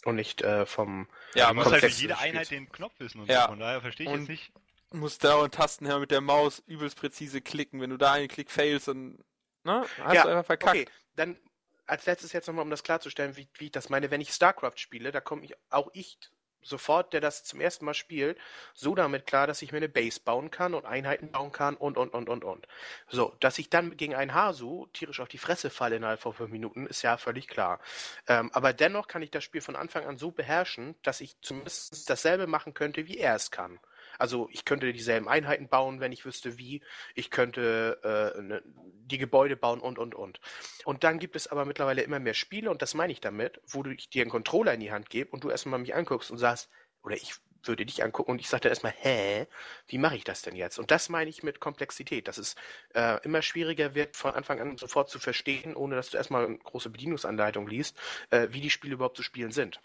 Und 0.04 0.16
nicht 0.16 0.42
äh, 0.42 0.66
vom. 0.66 1.08
Ja, 1.34 1.48
du 1.48 1.54
musst 1.54 1.68
aber 1.68 1.80
halt 1.80 1.92
für 1.92 2.00
jede 2.00 2.18
Einheit 2.18 2.50
den 2.50 2.70
Knopf 2.70 2.92
wissen 2.98 3.20
und 3.20 3.30
Ja. 3.30 3.42
so. 3.42 3.48
Von 3.50 3.60
daher 3.60 3.80
verstehe 3.80 4.06
ich 4.06 4.12
Und- 4.12 4.20
jetzt 4.20 4.28
nicht. 4.28 4.52
musst 4.90 5.24
da 5.24 5.36
und 5.36 5.54
Tasten 5.54 5.86
her 5.86 5.98
mit 5.98 6.10
der 6.10 6.20
Maus 6.20 6.62
übelst 6.66 6.98
präzise 6.98 7.40
klicken. 7.40 7.80
Wenn 7.80 7.90
du 7.90 7.96
da 7.96 8.12
einen 8.12 8.28
Klick 8.28 8.50
failst, 8.50 8.88
dann 8.88 9.18
ne, 9.62 9.86
hast 10.02 10.14
Ja, 10.14 10.22
du 10.24 10.28
einfach 10.28 10.44
verkackt. 10.46 10.76
Okay, 10.76 10.86
dann 11.16 11.38
als 11.86 12.06
letztes 12.06 12.32
jetzt 12.32 12.46
nochmal, 12.46 12.64
um 12.64 12.70
das 12.70 12.82
klarzustellen, 12.82 13.36
wie, 13.36 13.48
wie 13.54 13.66
ich 13.66 13.72
das 13.72 13.88
meine, 13.88 14.10
wenn 14.10 14.20
ich 14.20 14.30
StarCraft 14.30 14.76
spiele, 14.76 15.12
da 15.12 15.20
komme 15.20 15.44
ich 15.44 15.54
auch 15.70 15.90
ich 15.92 16.18
sofort, 16.64 17.12
der 17.12 17.20
das 17.20 17.44
zum 17.44 17.60
ersten 17.60 17.84
Mal 17.84 17.94
spielt, 17.94 18.38
so 18.72 18.94
damit 18.94 19.26
klar, 19.26 19.46
dass 19.46 19.62
ich 19.62 19.72
mir 19.72 19.78
eine 19.78 19.88
Base 19.88 20.20
bauen 20.20 20.50
kann 20.50 20.74
und 20.74 20.86
Einheiten 20.86 21.30
bauen 21.30 21.52
kann 21.52 21.76
und, 21.76 21.98
und, 21.98 22.14
und, 22.14 22.28
und, 22.28 22.44
und. 22.44 22.66
So, 23.08 23.36
dass 23.40 23.58
ich 23.58 23.70
dann 23.70 23.96
gegen 23.96 24.14
einen 24.14 24.34
Hasu 24.34 24.86
tierisch 24.92 25.20
auf 25.20 25.28
die 25.28 25.38
Fresse 25.38 25.70
falle 25.70 25.96
innerhalb 25.96 26.20
von 26.20 26.32
fünf 26.32 26.50
Minuten, 26.50 26.86
ist 26.86 27.02
ja 27.02 27.16
völlig 27.16 27.48
klar. 27.48 27.80
Ähm, 28.26 28.50
aber 28.52 28.72
dennoch 28.72 29.06
kann 29.06 29.22
ich 29.22 29.30
das 29.30 29.44
Spiel 29.44 29.60
von 29.60 29.76
Anfang 29.76 30.06
an 30.06 30.16
so 30.16 30.30
beherrschen, 30.30 30.94
dass 31.02 31.20
ich 31.20 31.40
zumindest 31.40 32.08
dasselbe 32.08 32.46
machen 32.46 32.74
könnte, 32.74 33.06
wie 33.06 33.18
er 33.18 33.34
es 33.34 33.50
kann. 33.50 33.78
Also 34.18 34.48
ich 34.52 34.64
könnte 34.64 34.92
dieselben 34.92 35.28
Einheiten 35.28 35.68
bauen, 35.68 36.00
wenn 36.00 36.12
ich 36.12 36.24
wüsste 36.24 36.58
wie. 36.58 36.82
Ich 37.14 37.30
könnte 37.30 38.00
äh, 38.36 38.42
ne, 38.42 38.62
die 38.64 39.18
Gebäude 39.18 39.56
bauen 39.56 39.80
und, 39.80 39.98
und, 39.98 40.14
und. 40.14 40.40
Und 40.84 41.04
dann 41.04 41.18
gibt 41.18 41.36
es 41.36 41.46
aber 41.46 41.64
mittlerweile 41.64 42.02
immer 42.02 42.18
mehr 42.18 42.34
Spiele, 42.34 42.70
und 42.70 42.82
das 42.82 42.94
meine 42.94 43.12
ich 43.12 43.20
damit, 43.20 43.60
wo 43.66 43.82
du 43.82 43.90
ich 43.90 44.08
dir 44.10 44.22
einen 44.22 44.30
Controller 44.30 44.74
in 44.74 44.80
die 44.80 44.92
Hand 44.92 45.10
gebe 45.10 45.30
und 45.30 45.44
du 45.44 45.50
erstmal 45.50 45.78
mich 45.78 45.94
anguckst 45.94 46.30
und 46.30 46.38
sagst, 46.38 46.70
oder 47.02 47.16
ich 47.16 47.34
würde 47.66 47.86
dich 47.86 48.02
angucken 48.02 48.32
und 48.32 48.40
ich 48.40 48.48
dann 48.48 48.60
erstmal, 48.62 48.94
hä, 48.96 49.46
wie 49.86 49.98
mache 49.98 50.16
ich 50.16 50.24
das 50.24 50.42
denn 50.42 50.56
jetzt? 50.56 50.78
Und 50.78 50.90
das 50.90 51.08
meine 51.08 51.30
ich 51.30 51.42
mit 51.42 51.60
Komplexität, 51.60 52.28
dass 52.28 52.38
es 52.38 52.56
äh, 52.94 53.22
immer 53.24 53.42
schwieriger 53.42 53.94
wird, 53.94 54.16
von 54.16 54.32
Anfang 54.32 54.60
an 54.60 54.76
sofort 54.76 55.10
zu 55.10 55.18
verstehen, 55.18 55.74
ohne 55.74 55.96
dass 55.96 56.10
du 56.10 56.16
erstmal 56.16 56.46
eine 56.46 56.58
große 56.58 56.90
Bedienungsanleitung 56.90 57.66
liest, 57.66 57.96
äh, 58.30 58.48
wie 58.50 58.60
die 58.60 58.70
Spiele 58.70 58.94
überhaupt 58.94 59.16
zu 59.16 59.22
spielen 59.22 59.52
sind. 59.52 59.80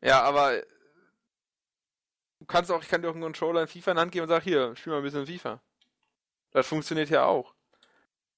Ja, 0.00 0.22
aber 0.22 0.62
du 2.40 2.46
kannst 2.46 2.70
auch, 2.72 2.82
ich 2.82 2.88
kann 2.88 3.02
dir 3.02 3.08
auch 3.10 3.14
einen 3.14 3.22
Controller 3.22 3.62
in 3.62 3.68
FIFA 3.68 3.92
in 3.92 3.96
die 3.96 4.00
Hand 4.00 4.12
geben 4.12 4.22
und 4.24 4.28
sag, 4.28 4.42
hier, 4.42 4.74
spiel 4.76 4.92
mal 4.92 4.98
ein 4.98 5.04
bisschen 5.04 5.26
FIFA. 5.26 5.62
Das 6.50 6.66
funktioniert 6.66 7.10
ja 7.10 7.24
auch. 7.24 7.54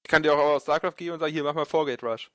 Ich 0.03 0.09
kann 0.11 0.23
dir 0.23 0.35
auch 0.35 0.39
aus 0.39 0.63
StarCraft 0.65 0.97
geben 0.97 1.13
und 1.15 1.21
sagen, 1.21 1.33
hier, 1.33 1.45
mach 1.45 1.55
mal 1.55 1.65
Foregate 1.65 2.05
Rush. 2.05 2.31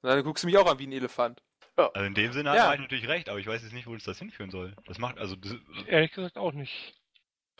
Und 0.00 0.08
dann 0.10 0.24
guckst 0.24 0.42
du 0.42 0.48
mich 0.48 0.56
auch 0.58 0.66
an 0.66 0.78
wie 0.78 0.86
ein 0.86 0.92
Elefant. 0.92 1.42
Also 1.76 2.06
in 2.06 2.14
dem 2.14 2.32
Sinne 2.32 2.54
Ja. 2.54 2.66
hat 2.66 2.74
ich 2.74 2.80
natürlich 2.80 3.08
recht, 3.08 3.28
aber 3.28 3.38
ich 3.38 3.46
weiß 3.46 3.62
jetzt 3.62 3.72
nicht, 3.72 3.86
wo 3.86 3.92
uns 3.92 4.04
das 4.04 4.18
hinführen 4.18 4.50
soll. 4.50 4.74
Das 4.86 4.98
macht, 4.98 5.18
also, 5.18 5.36
das, 5.36 5.54
Ehrlich 5.86 6.12
gesagt 6.12 6.36
auch 6.36 6.52
nicht. 6.52 6.94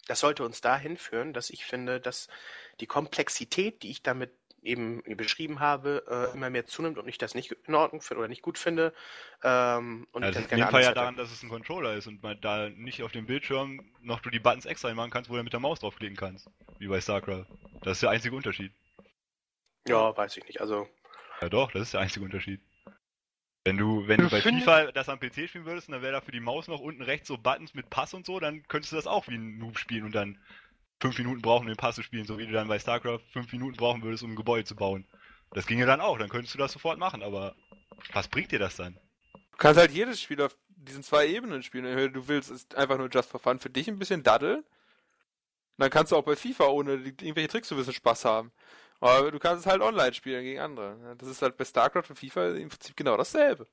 Das 0.06 0.20
sollte 0.20 0.44
uns 0.44 0.60
dahin 0.60 0.96
führen, 0.96 1.32
dass 1.32 1.48
ich 1.50 1.64
finde, 1.64 2.00
dass 2.00 2.28
die 2.80 2.86
Komplexität, 2.86 3.82
die 3.82 3.90
ich 3.90 4.02
damit 4.02 4.32
eben 4.62 5.02
beschrieben 5.16 5.60
habe, 5.60 6.04
äh, 6.08 6.34
immer 6.34 6.48
mehr 6.48 6.66
zunimmt 6.66 6.98
und 6.98 7.08
ich 7.08 7.18
das 7.18 7.34
nicht 7.34 7.52
in 7.66 7.74
Ordnung 7.74 8.00
finde 8.00 8.20
oder 8.20 8.28
nicht 8.28 8.42
gut 8.42 8.58
finde. 8.58 8.94
Ähm, 9.42 10.06
und 10.12 10.22
ich 10.22 10.28
also 10.28 10.40
das 10.40 10.52
in 10.52 10.58
dem 10.58 10.68
Fall 10.68 10.74
anders 10.74 10.86
ja 10.86 10.94
daran, 10.94 11.16
dass 11.16 11.32
es 11.32 11.42
ein 11.42 11.48
Controller 11.48 11.94
ist 11.94 12.06
und 12.06 12.22
man 12.22 12.40
da 12.40 12.68
nicht 12.68 13.02
auf 13.02 13.12
dem 13.12 13.26
Bildschirm 13.26 13.92
noch 14.00 14.20
du 14.20 14.30
die 14.30 14.38
Buttons 14.38 14.66
extra 14.66 14.92
machen 14.94 15.10
kannst, 15.10 15.30
wo 15.30 15.36
du 15.36 15.42
mit 15.42 15.52
der 15.52 15.60
Maus 15.60 15.80
draufklicken 15.80 16.16
kannst. 16.16 16.48
Wie 16.78 16.86
bei 16.86 17.00
StarCraft. 17.00 17.46
Das 17.82 17.94
ist 17.94 18.02
der 18.02 18.10
einzige 18.10 18.36
Unterschied. 18.36 18.72
Ja, 19.88 20.16
weiß 20.16 20.36
ich 20.36 20.44
nicht. 20.46 20.60
Also, 20.60 20.88
Ja 21.40 21.48
doch, 21.48 21.72
das 21.72 21.82
ist 21.82 21.94
der 21.94 22.00
einzige 22.00 22.24
Unterschied. 22.24 22.60
Wenn 23.64 23.76
du, 23.76 24.08
wenn 24.08 24.20
du 24.20 24.28
bei 24.28 24.40
FIFA 24.40 24.90
das 24.90 25.08
am 25.08 25.20
PC 25.20 25.48
spielen 25.48 25.66
würdest 25.66 25.88
und 25.88 25.92
dann 25.92 26.02
wäre 26.02 26.12
da 26.12 26.20
für 26.20 26.32
die 26.32 26.40
Maus 26.40 26.66
noch 26.66 26.80
unten 26.80 27.02
rechts 27.02 27.28
so 27.28 27.38
Buttons 27.38 27.74
mit 27.74 27.90
Pass 27.90 28.12
und 28.12 28.26
so, 28.26 28.40
dann 28.40 28.66
könntest 28.66 28.92
du 28.92 28.96
das 28.96 29.06
auch 29.06 29.28
wie 29.28 29.36
ein 29.36 29.58
Noob 29.58 29.78
spielen 29.78 30.04
und 30.04 30.14
dann 30.14 30.38
fünf 31.02 31.18
Minuten 31.18 31.42
brauchen, 31.42 31.62
um 31.62 31.68
den 31.68 31.76
Pass 31.76 31.96
zu 31.96 32.02
spielen, 32.02 32.24
so 32.24 32.38
wie 32.38 32.46
du 32.46 32.52
dann 32.52 32.68
bei 32.68 32.78
StarCraft 32.78 33.20
fünf 33.32 33.52
Minuten 33.52 33.76
brauchen 33.76 34.02
würdest, 34.02 34.22
um 34.22 34.32
ein 34.32 34.36
Gebäude 34.36 34.64
zu 34.64 34.76
bauen. 34.76 35.04
Das 35.50 35.66
ginge 35.66 35.84
dann 35.84 36.00
auch, 36.00 36.16
dann 36.16 36.28
könntest 36.28 36.54
du 36.54 36.58
das 36.58 36.72
sofort 36.72 36.98
machen, 36.98 37.22
aber 37.22 37.56
was 38.12 38.28
bringt 38.28 38.52
dir 38.52 38.60
das 38.60 38.76
dann? 38.76 38.94
Du 39.34 39.58
kannst 39.58 39.80
halt 39.80 39.90
jedes 39.90 40.20
Spiel 40.20 40.40
auf 40.40 40.56
diesen 40.68 41.02
zwei 41.02 41.26
Ebenen 41.26 41.62
spielen. 41.62 42.12
Du 42.12 42.28
willst 42.28 42.50
es 42.50 42.72
einfach 42.74 42.98
nur 42.98 43.08
just 43.10 43.30
for 43.30 43.40
fun 43.40 43.58
für 43.58 43.68
dich 43.68 43.88
ein 43.88 43.98
bisschen 43.98 44.22
daddeln. 44.22 44.64
Dann 45.76 45.90
kannst 45.90 46.12
du 46.12 46.16
auch 46.16 46.22
bei 46.22 46.36
FIFA 46.36 46.68
ohne 46.68 46.92
irgendwelche 46.92 47.48
Tricks 47.48 47.68
zu 47.68 47.76
wissen 47.76 47.92
Spaß 47.92 48.24
haben. 48.24 48.52
Aber 49.00 49.32
du 49.32 49.38
kannst 49.40 49.66
es 49.66 49.70
halt 49.70 49.82
online 49.82 50.14
spielen 50.14 50.44
gegen 50.44 50.60
andere. 50.60 51.16
Das 51.18 51.28
ist 51.28 51.42
halt 51.42 51.56
bei 51.56 51.64
StarCraft 51.64 52.10
und 52.10 52.18
FIFA 52.18 52.50
im 52.50 52.68
Prinzip 52.68 52.96
genau 52.96 53.16
dasselbe. 53.16 53.66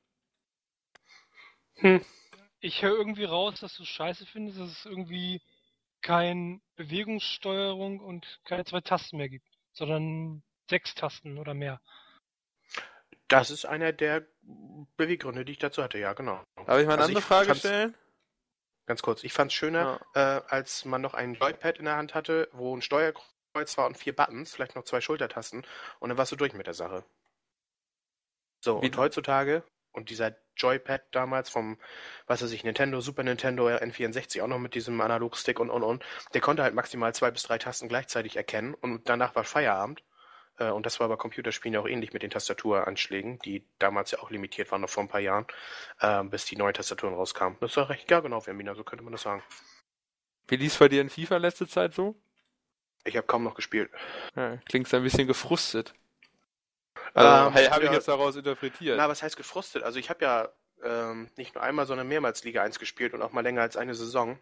Ich 2.59 2.81
höre 2.81 2.97
irgendwie 2.97 3.25
raus, 3.25 3.59
dass 3.59 3.75
du 3.75 3.83
es 3.83 3.89
scheiße 3.89 4.25
findest, 4.25 4.59
dass 4.59 4.71
es 4.71 4.85
irgendwie 4.85 5.41
kein 6.01 6.61
Bewegungssteuerung 6.75 7.99
und 7.99 8.39
keine 8.45 8.65
zwei 8.65 8.81
Tasten 8.81 9.17
mehr 9.17 9.29
gibt, 9.29 9.47
sondern 9.73 10.43
sechs 10.69 10.95
Tasten 10.95 11.37
oder 11.37 11.53
mehr. 11.53 11.81
das 13.27 13.51
ist 13.51 13.65
einer 13.65 13.91
der 13.93 14.25
Beweggründe, 14.97 15.45
die 15.45 15.51
ich 15.53 15.59
dazu 15.59 15.83
hatte, 15.83 15.99
ja, 15.99 16.13
genau. 16.13 16.43
Darf 16.65 16.79
ich 16.79 16.87
mal 16.87 16.93
eine 16.93 17.03
Also 17.03 17.03
andere 17.03 17.21
Frage 17.21 17.55
stellen? 17.55 17.95
Ganz 18.87 19.03
kurz, 19.03 19.23
ich 19.23 19.33
fand 19.33 19.51
es 19.51 19.55
schöner, 19.55 19.99
äh, 20.15 20.41
als 20.47 20.83
man 20.85 21.01
noch 21.01 21.13
ein 21.13 21.35
Joypad 21.35 21.77
in 21.77 21.85
der 21.85 21.95
Hand 21.95 22.15
hatte, 22.15 22.49
wo 22.53 22.75
ein 22.75 22.81
Steuerkreuz 22.81 23.77
war 23.77 23.85
und 23.85 23.97
vier 23.97 24.15
Buttons, 24.15 24.51
vielleicht 24.53 24.75
noch 24.75 24.83
zwei 24.83 24.99
Schultertasten, 24.99 25.63
und 25.99 26.09
dann 26.09 26.17
warst 26.17 26.31
du 26.31 26.35
durch 26.35 26.53
mit 26.53 26.65
der 26.65 26.73
Sache. 26.73 27.05
So, 28.61 28.81
Wie- 28.81 28.87
und 28.87 28.97
heutzutage, 28.97 29.63
und 29.91 30.09
dieser 30.09 30.35
Joypad 30.59 31.03
damals 31.11 31.49
vom, 31.49 31.77
was 32.27 32.41
weiß 32.43 32.51
ich, 32.51 32.63
Nintendo, 32.63 33.01
Super 33.01 33.23
Nintendo, 33.23 33.67
N64 33.67 34.43
auch 34.43 34.47
noch 34.47 34.59
mit 34.59 34.75
diesem 34.75 34.99
Analogstick 35.01 35.59
und 35.59 35.69
und 35.69 35.83
und, 35.83 36.03
der 36.33 36.41
konnte 36.41 36.63
halt 36.63 36.75
maximal 36.75 37.13
zwei 37.15 37.31
bis 37.31 37.43
drei 37.43 37.57
Tasten 37.57 37.87
gleichzeitig 37.89 38.35
erkennen 38.37 38.73
und 38.75 39.09
danach 39.09 39.35
war 39.35 39.43
Feierabend. 39.43 40.03
Äh, 40.57 40.69
Und 40.71 40.85
das 40.85 40.99
war 40.99 41.07
bei 41.09 41.15
Computerspielen 41.15 41.73
ja 41.73 41.79
auch 41.79 41.87
ähnlich 41.87 42.13
mit 42.13 42.21
den 42.23 42.29
Tastaturanschlägen, 42.31 43.39
die 43.39 43.65
damals 43.79 44.11
ja 44.11 44.19
auch 44.19 44.29
limitiert 44.31 44.71
waren, 44.71 44.81
noch 44.81 44.89
vor 44.89 45.03
ein 45.03 45.07
paar 45.09 45.21
Jahren, 45.21 45.47
ähm, 46.01 46.29
bis 46.29 46.45
die 46.45 46.55
neuen 46.57 46.73
Tastaturen 46.73 47.15
rauskamen. 47.15 47.57
Das 47.61 47.77
war 47.77 47.89
recht, 47.89 48.09
ja 48.11 48.19
genau, 48.19 48.41
Vermina, 48.41 48.75
so 48.75 48.83
könnte 48.83 49.03
man 49.03 49.13
das 49.13 49.21
sagen. 49.23 49.43
Wie 50.47 50.57
lief 50.57 50.77
bei 50.79 50.89
dir 50.89 51.01
in 51.01 51.09
FIFA 51.09 51.37
in 51.37 51.41
letzter 51.43 51.67
Zeit 51.67 51.93
so? 51.93 52.15
Ich 53.05 53.15
habe 53.15 53.27
kaum 53.27 53.43
noch 53.43 53.55
gespielt. 53.55 53.89
Ja, 54.35 54.57
klingst 54.67 54.93
ein 54.93 55.03
bisschen 55.03 55.27
gefrustet. 55.27 55.93
Also, 57.13 57.47
Ähm, 57.47 57.53
hey, 57.53 57.65
habe 57.67 57.81
ich 57.83 57.89
ja. 57.89 57.93
jetzt 57.93 58.07
daraus 58.07 58.35
interpretiert. 58.35 58.97
Na, 58.97 59.09
was 59.09 59.23
heißt 59.23 59.37
gefrustet? 59.37 59.83
Also 59.83 59.99
ich 59.99 60.09
habe 60.09 60.23
ja 60.23 60.49
ähm, 60.83 61.29
nicht 61.35 61.55
nur 61.55 61.63
einmal, 61.63 61.85
sondern 61.85 62.07
mehrmals 62.07 62.43
Liga 62.43 62.63
1 62.63 62.79
gespielt 62.79 63.13
und 63.13 63.21
auch 63.21 63.31
mal 63.31 63.41
länger 63.41 63.61
als 63.61 63.77
eine 63.77 63.95
Saison. 63.95 64.39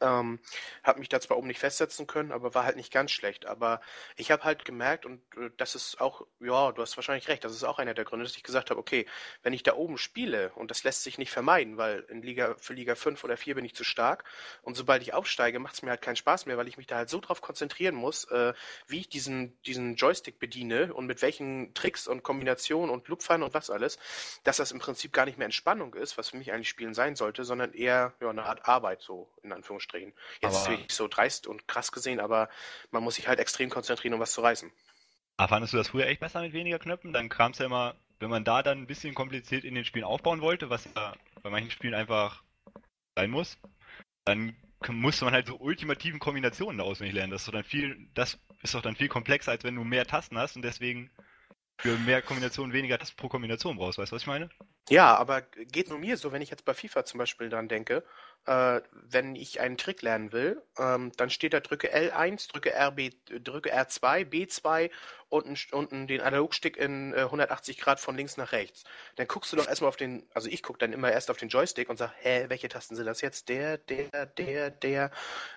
Ähm, 0.00 0.40
habe 0.82 1.00
mich 1.00 1.08
da 1.08 1.20
zwar 1.20 1.36
oben 1.36 1.48
nicht 1.48 1.60
festsetzen 1.60 2.06
können, 2.06 2.32
aber 2.32 2.54
war 2.54 2.64
halt 2.64 2.76
nicht 2.76 2.92
ganz 2.92 3.10
schlecht. 3.10 3.46
Aber 3.46 3.80
ich 4.16 4.30
habe 4.30 4.44
halt 4.44 4.64
gemerkt, 4.64 5.06
und 5.06 5.20
äh, 5.36 5.50
das 5.56 5.74
ist 5.74 6.00
auch, 6.00 6.26
ja, 6.40 6.72
du 6.72 6.82
hast 6.82 6.96
wahrscheinlich 6.96 7.28
recht, 7.28 7.44
das 7.44 7.52
ist 7.52 7.64
auch 7.64 7.78
einer 7.78 7.94
der 7.94 8.04
Gründe, 8.04 8.24
dass 8.24 8.36
ich 8.36 8.42
gesagt 8.42 8.70
habe, 8.70 8.80
okay, 8.80 9.06
wenn 9.42 9.52
ich 9.52 9.62
da 9.62 9.74
oben 9.74 9.98
spiele, 9.98 10.52
und 10.54 10.70
das 10.70 10.84
lässt 10.84 11.02
sich 11.02 11.18
nicht 11.18 11.30
vermeiden, 11.30 11.76
weil 11.76 12.00
in 12.08 12.22
Liga, 12.22 12.54
für 12.58 12.74
Liga 12.74 12.94
5 12.94 13.24
oder 13.24 13.36
4 13.36 13.54
bin 13.54 13.64
ich 13.64 13.74
zu 13.74 13.84
stark, 13.84 14.24
und 14.62 14.76
sobald 14.76 15.02
ich 15.02 15.14
aufsteige, 15.14 15.58
macht 15.58 15.74
es 15.74 15.82
mir 15.82 15.90
halt 15.90 16.02
keinen 16.02 16.16
Spaß 16.16 16.46
mehr, 16.46 16.56
weil 16.56 16.68
ich 16.68 16.76
mich 16.76 16.86
da 16.86 16.96
halt 16.96 17.08
so 17.10 17.20
drauf 17.20 17.40
konzentrieren 17.40 17.94
muss, 17.94 18.24
äh, 18.24 18.54
wie 18.86 19.00
ich 19.00 19.08
diesen, 19.08 19.60
diesen 19.62 19.96
Joystick 19.96 20.38
bediene 20.38 20.94
und 20.94 21.06
mit 21.06 21.22
welchen 21.22 21.74
Tricks 21.74 22.06
und 22.06 22.22
Kombinationen 22.22 22.90
und 22.90 23.08
Lupfern 23.08 23.42
und 23.42 23.54
was 23.54 23.70
alles, 23.70 23.98
dass 24.44 24.56
das 24.56 24.72
im 24.72 24.78
Prinzip 24.78 25.12
gar 25.12 25.26
nicht 25.26 25.38
mehr 25.38 25.46
Entspannung 25.46 25.94
ist, 25.94 26.18
was 26.18 26.30
für 26.30 26.36
mich 26.36 26.52
eigentlich 26.52 26.68
Spielen 26.68 26.94
sein 26.94 27.16
sollte, 27.16 27.44
sondern 27.44 27.72
eher 27.72 28.14
ja, 28.20 28.30
eine 28.30 28.44
Art 28.44 28.66
Arbeit, 28.68 29.02
so 29.02 29.28
in 29.42 29.52
Anführungsstrichen. 29.80 30.12
Jetzt 30.40 30.44
Aber- 30.44 30.52
ist 30.54 30.62
es 30.62 30.68
wirklich 30.68 30.92
so 30.92 31.08
dreist 31.08 31.46
und 31.46 31.66
krass 31.66 31.92
gesehen, 31.92 32.20
aber 32.20 32.48
man 32.90 33.02
muss 33.02 33.16
sich 33.16 33.28
halt 33.28 33.38
extrem 33.38 33.70
konzentrieren, 33.70 34.14
um 34.14 34.20
was 34.20 34.32
zu 34.32 34.40
reißen. 34.40 34.70
Aber 35.36 35.48
fandest 35.48 35.72
du 35.72 35.78
das 35.78 35.88
früher 35.88 36.06
echt 36.06 36.20
besser 36.20 36.42
mit 36.42 36.52
weniger 36.52 36.78
Knöpfen? 36.78 37.12
Dann 37.12 37.28
kam 37.28 37.52
es 37.52 37.58
ja 37.58 37.66
immer, 37.66 37.94
wenn 38.18 38.30
man 38.30 38.44
da 38.44 38.62
dann 38.62 38.78
ein 38.78 38.86
bisschen 38.86 39.14
kompliziert 39.14 39.64
in 39.64 39.74
den 39.74 39.84
Spielen 39.84 40.04
aufbauen 40.04 40.42
wollte, 40.42 40.68
was 40.68 40.84
ja 40.94 41.14
bei 41.42 41.50
manchen 41.50 41.70
Spielen 41.70 41.94
einfach 41.94 42.42
sein 43.16 43.30
muss, 43.30 43.58
dann 44.24 44.54
musste 44.88 45.24
man 45.24 45.34
halt 45.34 45.46
so 45.46 45.56
ultimativen 45.56 46.20
Kombinationen 46.20 46.80
auswendig 46.80 47.14
lernen. 47.14 47.32
Das 47.32 47.46
ist 47.46 47.52
dann 47.52 47.64
viel, 47.64 48.08
das 48.14 48.38
ist 48.62 48.74
doch 48.74 48.82
dann 48.82 48.96
viel 48.96 49.08
komplexer, 49.08 49.52
als 49.52 49.64
wenn 49.64 49.74
du 49.74 49.84
mehr 49.84 50.06
Tasten 50.06 50.38
hast 50.38 50.56
und 50.56 50.62
deswegen 50.62 51.10
für 51.82 51.96
mehr 51.98 52.22
Kombinationen 52.22 52.72
weniger 52.72 52.98
Tasten 52.98 53.16
pro 53.16 53.28
Kombination 53.28 53.76
brauchst. 53.76 53.98
Weißt 53.98 54.12
du, 54.12 54.16
was 54.16 54.22
ich 54.22 54.28
meine? 54.28 54.50
Ja, 54.88 55.16
aber 55.16 55.42
geht 55.42 55.88
nur 55.88 55.98
mir 55.98 56.16
so, 56.16 56.32
wenn 56.32 56.42
ich 56.42 56.50
jetzt 56.50 56.64
bei 56.64 56.74
FIFA 56.74 57.04
zum 57.04 57.18
Beispiel 57.18 57.48
dran 57.48 57.68
denke, 57.68 58.04
äh, 58.46 58.80
wenn 58.92 59.36
ich 59.36 59.60
einen 59.60 59.76
Trick 59.76 60.02
lernen 60.02 60.32
will, 60.32 60.62
ähm, 60.78 61.12
dann 61.16 61.30
steht 61.30 61.52
da 61.52 61.60
drücke 61.60 61.94
L1, 61.94 62.50
drücke 62.50 62.72
RB, 62.74 63.12
drücke 63.44 63.74
R2, 63.74 64.24
B2 64.24 64.90
und, 65.28 65.72
unten 65.72 66.06
den 66.06 66.20
Analogstick 66.20 66.76
in 66.76 67.12
äh, 67.12 67.20
180 67.20 67.78
Grad 67.78 68.00
von 68.00 68.16
links 68.16 68.36
nach 68.36 68.52
rechts. 68.52 68.84
Dann 69.16 69.28
guckst 69.28 69.52
du 69.52 69.56
doch 69.56 69.68
erstmal 69.68 69.88
auf 69.88 69.96
den, 69.96 70.26
also 70.34 70.48
ich 70.48 70.62
gucke 70.62 70.78
dann 70.78 70.92
immer 70.92 71.12
erst 71.12 71.30
auf 71.30 71.36
den 71.36 71.48
Joystick 71.48 71.88
und 71.88 71.96
sag, 71.96 72.12
hä, 72.20 72.46
welche 72.48 72.68
Tasten 72.68 72.96
sind 72.96 73.06
das 73.06 73.20
jetzt? 73.20 73.48
Der, 73.48 73.78
der, 73.78 74.26
der, 74.26 74.70
der. 74.70 75.10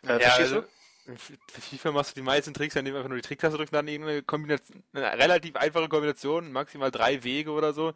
Äh, 0.03 0.19
verstehst 0.19 0.53
du? 0.53 0.63
In 1.06 1.18
FIFA 1.18 1.92
machst 1.92 2.12
du 2.12 2.16
die 2.16 2.26
meisten 2.26 2.54
Tricks, 2.54 2.76
indem 2.76 2.94
du 2.94 2.98
einfach 3.00 3.10
nur 3.10 3.18
die 3.18 3.28
Tricktaste 3.28 3.58
drückst, 3.58 3.74
dann 3.74 3.88
irgendeine 3.88 4.24
Kombination, 4.24 4.84
eine 4.94 5.13
relativ 5.13 5.56
einfache 5.56 5.89
Kombination, 5.89 6.52
maximal 6.52 6.92
drei 6.92 7.24
Wege 7.24 7.52
oder 7.52 7.74
so, 7.74 7.94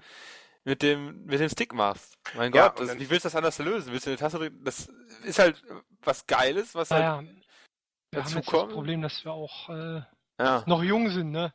mit 0.63 0.81
dem, 0.81 1.23
mit 1.25 1.39
dem 1.39 1.49
Stick 1.49 1.73
machst. 1.73 2.17
Mein 2.35 2.53
Ja, 2.53 2.67
Gott, 2.67 2.79
das, 2.81 2.87
dann- 2.87 2.99
wie 2.99 3.09
willst 3.09 3.25
du 3.25 3.27
das 3.29 3.35
anders 3.35 3.57
lösen? 3.59 3.91
Willst 3.93 4.05
du 4.05 4.09
eine 4.09 4.17
Taste 4.17 4.37
drücken? 4.39 4.63
Das 4.63 4.89
ist 5.23 5.39
halt 5.39 5.63
was 6.01 6.25
Geiles, 6.27 6.75
was 6.75 6.91
halt, 6.91 7.03
Naja, 7.03 7.21
wir 7.21 7.33
dazu 8.11 8.29
haben 8.31 8.37
jetzt 8.37 8.45
kommen? 8.47 8.65
das 8.67 8.73
Problem, 8.73 9.01
dass 9.01 9.23
wir 9.23 9.31
auch 9.31 9.69
äh, 9.69 10.01
ja. 10.39 10.63
noch 10.65 10.83
jung 10.83 11.09
sind, 11.09 11.31
ne? 11.31 11.53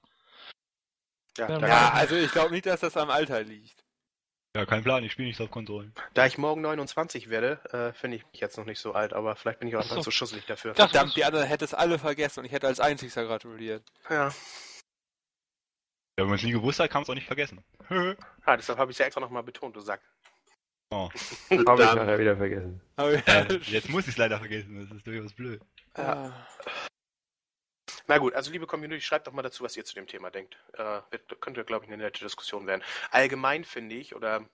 Ja, 1.37 1.49
Ja, 1.49 1.67
Ja, 1.67 1.91
also 1.93 2.15
ich 2.15 2.31
glaube 2.33 2.51
nicht, 2.53 2.67
dass 2.67 2.81
das 2.81 2.97
am 2.97 3.11
Alter 3.11 3.43
liegt. 3.43 3.82
Ja, 4.55 4.67
kein 4.67 4.83
Plan, 4.85 5.03
ich 5.03 5.12
spiele 5.12 5.29
nicht 5.29 5.41
auf 5.41 5.51
Konsolen. 5.51 5.95
da 6.12 6.27
ich 6.27 6.37
morgen 6.37 6.61
29 6.61 7.31
werde, 7.31 7.59
äh, 7.73 7.93
finde 7.99 8.19
ich 8.19 8.27
mich 8.33 8.41
jetzt 8.41 8.59
noch 8.59 8.67
nicht 8.67 8.81
so 8.81 8.93
alt, 8.93 9.15
aber 9.15 9.35
vielleicht 9.35 9.61
bin 9.61 9.69
ich 9.69 9.77
auch 9.77 9.81
Ach 9.81 9.85
so. 9.85 9.91
einfach 9.95 10.05
zu 10.05 10.11
schusselig 10.11 10.45
dafür. 10.45 10.75
Das- 10.75 10.91
Verdammt, 10.91 11.17
die 11.17 11.25
anderen 11.25 11.47
hätte 11.47 11.65
es 11.65 11.73
alle 11.73 11.99
vergessen 11.99 12.41
und 12.41 12.45
ich 12.47 12.53
hätte 12.53 12.67
als 12.67 12.79
einzigster 12.79 13.25
gratuliert. 13.25 13.83
Ja. 14.11 14.29
Ja, 14.29 14.33
wenn 16.19 16.27
man 16.27 16.35
es 16.37 16.43
nie 16.43 16.53
gewusst 16.53 16.81
hat, 16.81 16.91
kann 16.91 16.99
man 17.01 17.05
es 17.05 17.11
auch 17.11 17.15
nicht 17.15 17.27
vergessen. 17.27 17.65
Ah, 18.45 18.57
deshalb 18.57 18.77
habe 18.79 18.91
ich 18.91 18.97
es 18.97 18.99
ja 18.99 19.07
extra 19.07 19.21
nochmal 19.21 19.45
betont, 19.45 19.77
du 19.77 19.81
Sack. 19.81 20.01
oh. 20.91 21.09
Habe 21.51 21.83
ich 21.85 21.95
nachher 21.95 22.19
wieder 22.19 22.37
vergessen. 22.37 22.81
Ja, 22.99 23.09
jetzt 23.69 23.88
muss 23.88 24.03
ich 24.03 24.09
es 24.11 24.17
leider 24.19 24.38
vergessen, 24.38 24.81
das 24.87 24.97
ist 24.97 25.07
durchaus 25.07 25.33
blöd. 25.33 25.62
ja. 25.97 26.33
Na 28.07 28.19
gut, 28.19 28.35
also 28.35 28.51
liebe 28.51 28.67
Community, 28.67 29.01
schreibt 29.01 29.27
doch 29.27 29.33
mal 29.33 29.43
dazu, 29.43 29.65
was 29.65 29.77
ihr 29.77 29.85
zu 29.85 29.95
dem 29.95 30.07
Thema 30.07 30.31
denkt. 30.31 30.57
Äh, 30.75 31.01
wird, 31.11 31.41
könnte, 31.41 31.65
glaube 31.65 31.85
ich, 31.85 31.93
eine 31.93 32.03
nette 32.03 32.25
Diskussion 32.25 32.67
werden. 32.67 32.83
Allgemein 33.11 33.65
finde 33.65 33.97
ich, 33.97 34.15
oder 34.15 34.45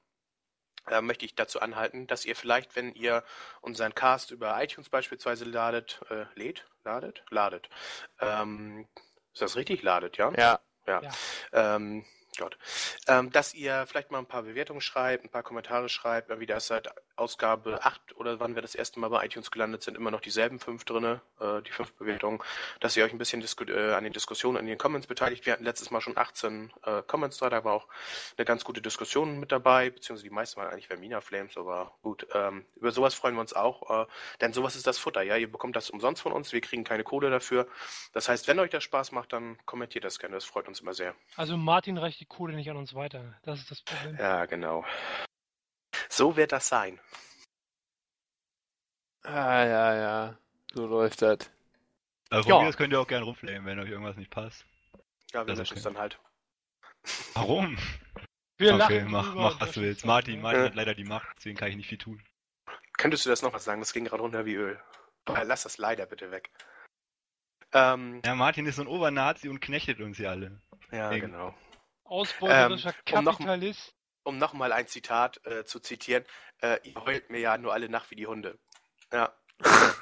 äh, 0.91 1.01
möchte 1.01 1.25
ich 1.25 1.35
dazu 1.35 1.61
anhalten, 1.61 2.07
dass 2.07 2.25
ihr 2.25 2.37
vielleicht, 2.37 2.77
wenn 2.77 2.93
ihr 2.95 3.25
unseren 3.61 3.95
Cast 3.95 4.31
über 4.31 4.63
iTunes 4.63 4.89
beispielsweise 4.89 5.45
ladet, 5.45 6.01
äh, 6.11 6.25
lädt, 6.35 6.67
ladet, 6.85 7.25
ladet. 7.31 7.69
Ähm, 8.21 8.89
ist 9.33 9.43
das 9.43 9.57
richtig? 9.57 9.83
Ladet, 9.83 10.17
ja? 10.17 10.33
ja. 11.03 11.11
Ähm, 11.53 12.05
Gott. 12.37 12.59
Ähm, 13.07 13.31
dass 13.33 13.55
ihr 13.55 13.87
vielleicht 13.87 14.11
mal 14.11 14.19
ein 14.19 14.27
paar 14.27 14.43
Bewertungen 14.43 14.81
schreibt, 14.81 15.25
ein 15.25 15.31
paar 15.31 15.43
Kommentare 15.43 15.89
schreibt, 15.89 16.31
irgendwie 16.31 16.47
da 16.47 16.57
ist 16.57 16.69
seit 16.69 16.89
Ausgabe 17.17 17.85
8 17.85 18.17
oder 18.17 18.41
wann 18.41 18.55
wir 18.55 18.63
das 18.63 18.75
erste 18.75 19.01
Mal 19.01 19.09
bei 19.09 19.25
iTunes 19.25 19.51
gelandet 19.51 19.83
sind, 19.83 19.97
immer 19.97 20.11
noch 20.11 20.21
dieselben 20.21 20.61
fünf 20.61 20.85
drinne, 20.85 21.21
äh, 21.41 21.63
die 21.63 21.73
fünf 21.73 21.93
Bewertungen, 21.95 22.41
dass 22.81 22.97
ihr 22.97 23.05
euch 23.05 23.13
ein 23.13 23.19
bisschen 23.19 23.43
äh, 23.43 23.93
an 23.95 24.05
den 24.05 24.13
Diskussionen, 24.13 24.57
an 24.57 24.67
den 24.67 24.79
Comments 24.79 25.07
beteiligt. 25.07 25.47
Wir 25.47 25.53
hatten 25.53 25.65
letztes 25.65 25.91
Mal 25.91 26.01
schon 26.01 26.17
18 26.17 26.73
äh, 26.85 27.03
Comments 27.07 27.37
da, 27.39 27.51
da 27.51 27.65
war 27.65 27.75
auch 27.75 27.89
eine 28.37 28.45
ganz 28.45 28.65
gute 28.65 28.81
Diskussion 28.81 29.41
mit 29.41 29.53
dabei, 29.53 29.91
beziehungsweise 29.91 30.29
die 30.29 30.35
meisten 30.35 30.61
waren 30.61 30.71
eigentlich 30.71 30.87
Vermina 30.87 31.21
Flames, 31.21 31.57
aber 31.57 31.93
gut, 32.03 32.27
ähm, 32.35 32.65
über 32.77 32.93
sowas 32.93 33.15
freuen 33.15 33.35
wir 33.35 33.41
uns 33.41 33.53
auch, 33.53 34.03
äh, 34.03 34.07
denn 34.41 34.53
sowas 34.53 34.77
ist 34.77 34.87
das 34.87 34.99
Futter, 34.99 35.23
ja, 35.23 35.37
ihr 35.37 35.51
bekommt 35.51 35.77
das 35.77 35.91
umsonst 35.91 36.23
von 36.23 36.33
uns, 36.33 36.53
wir 36.53 36.61
kriegen 36.61 36.85
keine 36.85 37.05
Kohle 37.05 37.31
dafür. 37.31 37.67
Das 38.13 38.29
heißt, 38.29 38.47
wenn 38.49 38.59
euch 38.59 38.71
das 38.71 38.85
Spaß 38.85 39.13
macht, 39.13 39.33
dann 39.33 39.59
kommentiert 39.67 40.05
das 40.05 40.19
gerne, 40.19 40.35
das 40.35 40.45
freut 40.45 40.69
uns 40.69 40.81
immer 40.81 40.95
sehr. 40.95 41.15
Also 41.37 41.57
Martin 41.57 41.99
reicht 41.99 42.18
die 42.19 42.27
Kohle 42.27 42.55
nicht 42.55 42.71
an 42.71 42.77
uns 42.77 42.95
weiter. 42.95 43.39
Das 43.43 43.61
ist 43.61 43.71
das 43.71 43.83
Problem. 43.83 44.17
Ja, 44.19 44.47
genau. 44.47 44.85
So 46.09 46.37
wird 46.37 46.53
das 46.53 46.69
sein. 46.69 46.99
Ah, 49.25 49.65
ja, 49.65 49.95
ja. 49.95 50.39
So 50.73 50.87
läuft 50.87 51.23
das. 51.23 51.39
Also 52.31 52.43
von 52.49 52.59
Ja. 52.59 52.63
mir 52.63 52.69
aus 52.69 52.77
könnt 52.77 52.93
ihr 52.93 53.01
auch 53.01 53.07
gerne 53.09 53.25
rumflamen, 53.25 53.65
wenn 53.67 53.79
euch 53.81 53.89
irgendwas 53.91 54.17
nicht 54.17 54.31
passt. 54.31 54.65
Ja, 55.33 55.41
wir 55.47 55.55
Das 55.55 55.59
müssen 55.59 55.77
es 55.77 55.83
dann 55.83 55.99
halt. 55.99 56.19
Warum? 57.35 57.77
Wir 58.59 58.75
okay, 58.75 58.99
lachen 59.01 59.11
mach, 59.11 59.27
drüber 59.29 59.43
mach 59.43 59.61
was 59.61 59.73
du 59.73 59.81
löschen 59.81 59.83
willst. 59.83 60.05
Martin, 60.05 60.41
Martin 60.41 60.63
Äh. 60.63 60.67
hat 60.67 60.75
leider 60.75 60.95
die 60.95 61.05
Macht, 61.05 61.27
deswegen 61.37 61.57
kann 61.57 61.69
ich 61.69 61.77
nicht 61.77 61.89
viel 61.89 61.99
tun. 61.99 62.23
Könntest 62.97 63.25
du 63.25 63.31
das 63.31 63.43
noch 63.43 63.53
was 63.53 63.65
sagen? 63.65 63.81
Das 63.81 63.93
ging 63.93 64.05
gerade 64.05 64.23
runter 64.23 64.45
wie 64.45 64.55
Öl. 64.55 64.81
Äh, 65.29 65.45
Lass 65.45 65.63
das 65.63 65.79
leider 65.79 66.07
bitte 66.07 66.31
weg. 66.31 66.51
Ähm, 67.73 68.21
Ja, 68.25 68.35
Martin 68.35 68.67
ist 68.67 68.77
so 68.77 68.83
ein 68.83 68.89
Obernazi 68.89 69.49
und 69.49 69.61
knechtet 69.61 70.01
uns 70.01 70.17
hier 70.17 70.31
alle. 70.31 70.61
ja, 70.91 71.11
Deswegen. 71.11 71.31
genau. 71.33 71.55
Ausbeuterischer 72.09 72.95
Ähm, 73.07 73.19
um 73.19 73.25
noch- 73.25 73.33
Kapitalist. 73.39 73.95
Um 74.25 74.37
nochmal 74.39 74.73
ein 74.73 74.87
Zitat 74.87 75.41
äh, 75.47 75.65
zu 75.65 75.81
zitieren, 75.81 76.25
äh, 76.61 76.79
ihr 76.83 76.95
heult 77.03 77.31
mir 77.31 77.39
ja 77.41 77.57
nur 77.57 77.73
alle 77.73 77.89
nach 77.89 78.11
wie 78.11 78.17
die 78.17 78.27
Hunde. 78.27 78.59
Ja. 79.13 79.33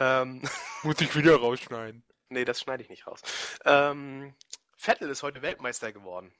ähm, 0.00 0.42
Muss 0.82 1.00
ich 1.00 1.14
wieder 1.14 1.36
rausschneiden. 1.36 2.02
nee, 2.30 2.44
das 2.46 2.60
schneide 2.60 2.82
ich 2.82 2.88
nicht 2.88 3.06
raus. 3.06 3.20
Ähm, 3.66 4.34
Vettel 4.76 5.10
ist 5.10 5.22
heute 5.22 5.42
Weltmeister 5.42 5.92
geworden. 5.92 6.32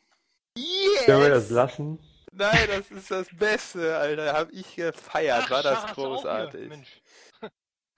Können 1.04 1.20
wir 1.22 1.28
das 1.28 1.50
lassen? 1.50 1.98
Nein, 2.32 2.68
das 2.68 2.90
ist 2.90 3.10
das 3.10 3.28
Beste, 3.32 3.96
Alter. 3.96 4.32
Hab 4.32 4.50
ich 4.52 4.74
gefeiert. 4.76 5.44
Ach, 5.46 5.50
War 5.50 5.62
das 5.62 5.84
hier. 5.86 5.94
großartig. 5.94 6.68
Mensch. 6.68 7.02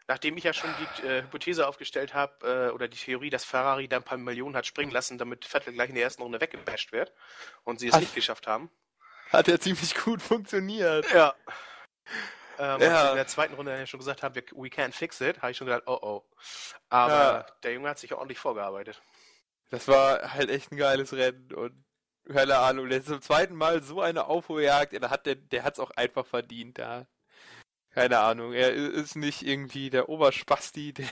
Nachdem 0.09 0.37
ich 0.39 0.45
ja 0.45 0.53
schon 0.55 0.75
die 0.79 1.07
äh, 1.07 1.23
Hypothese 1.23 1.69
aufgestellt 1.69 2.15
habe, 2.15 2.69
äh, 2.71 2.73
oder 2.73 2.89
die 2.89 2.97
Theorie, 2.97 3.31
dass 3.31 3.45
Ferrari 3.45 3.89
da 3.89 3.97
ein 3.99 4.03
paar 4.03 4.19
Millionen 4.19 4.57
hat 4.57 4.67
springen 4.67 4.91
lassen, 4.91 5.19
damit 5.19 5.45
Vettel 5.45 5.75
gleich 5.75 5.91
in 5.91 5.95
der 5.95 6.05
ersten 6.05 6.23
Runde 6.23 6.41
weggebasht 6.41 6.93
wird 6.93 7.13
und 7.65 7.79
sie 7.79 7.89
es 7.89 7.95
Ach. 7.95 8.01
nicht 8.01 8.15
geschafft 8.15 8.47
haben. 8.47 8.71
Hat 9.31 9.47
ja 9.47 9.59
ziemlich 9.61 9.95
gut 9.95 10.23
funktioniert. 10.23 11.11
Ja. 11.13 11.35
Ähm, 12.59 12.81
Ja. 12.81 13.11
In 13.11 13.17
der 13.17 13.27
zweiten 13.27 13.55
Runde 13.55 13.71
dann 13.73 13.81
ja 13.81 13.87
schon 13.87 14.01
gesagt 14.01 14.23
haben, 14.23 14.35
wir, 14.35 14.43
we 14.53 14.69
can't 14.69 14.93
fix 14.93 15.21
it, 15.21 15.43
habe 15.43 15.53
ich 15.53 15.57
schon 15.59 15.67
gedacht, 15.67 15.85
oh 15.87 15.99
oh. 16.01 16.25
Aber 16.89 17.13
Ja. 17.13 17.47
der 17.63 17.73
Junge 17.75 17.91
hat 17.91 17.99
sich 17.99 18.11
ja 18.11 18.17
ordentlich 18.17 18.39
vorgearbeitet. 18.39 19.03
Das 19.71 19.87
war 19.87 20.33
halt 20.33 20.49
echt 20.49 20.73
ein 20.73 20.79
geiles 20.79 21.13
Rennen 21.13 21.53
und 21.53 21.85
keine 22.33 22.57
Ahnung, 22.59 22.89
der 22.89 22.99
ist 22.99 23.07
zum 23.09 23.21
zweiten 23.23 23.55
Mal 23.55 23.83
so 23.83 24.01
eine 24.01 24.27
Aufholjagd, 24.27 24.93
der 24.93 25.11
hat 25.11 25.27
der, 25.27 25.35
der 25.35 25.65
hat's 25.65 25.79
auch 25.79 25.91
einfach 25.93 26.27
verdient, 26.27 26.79
da. 26.79 27.07
Keine 27.99 28.19
Ahnung, 28.21 28.53
er 28.53 28.73
ist 28.73 29.17
nicht 29.17 29.43
irgendwie 29.43 29.91
der 29.91 30.09
Oberspasti, 30.09 30.93
der 30.93 31.09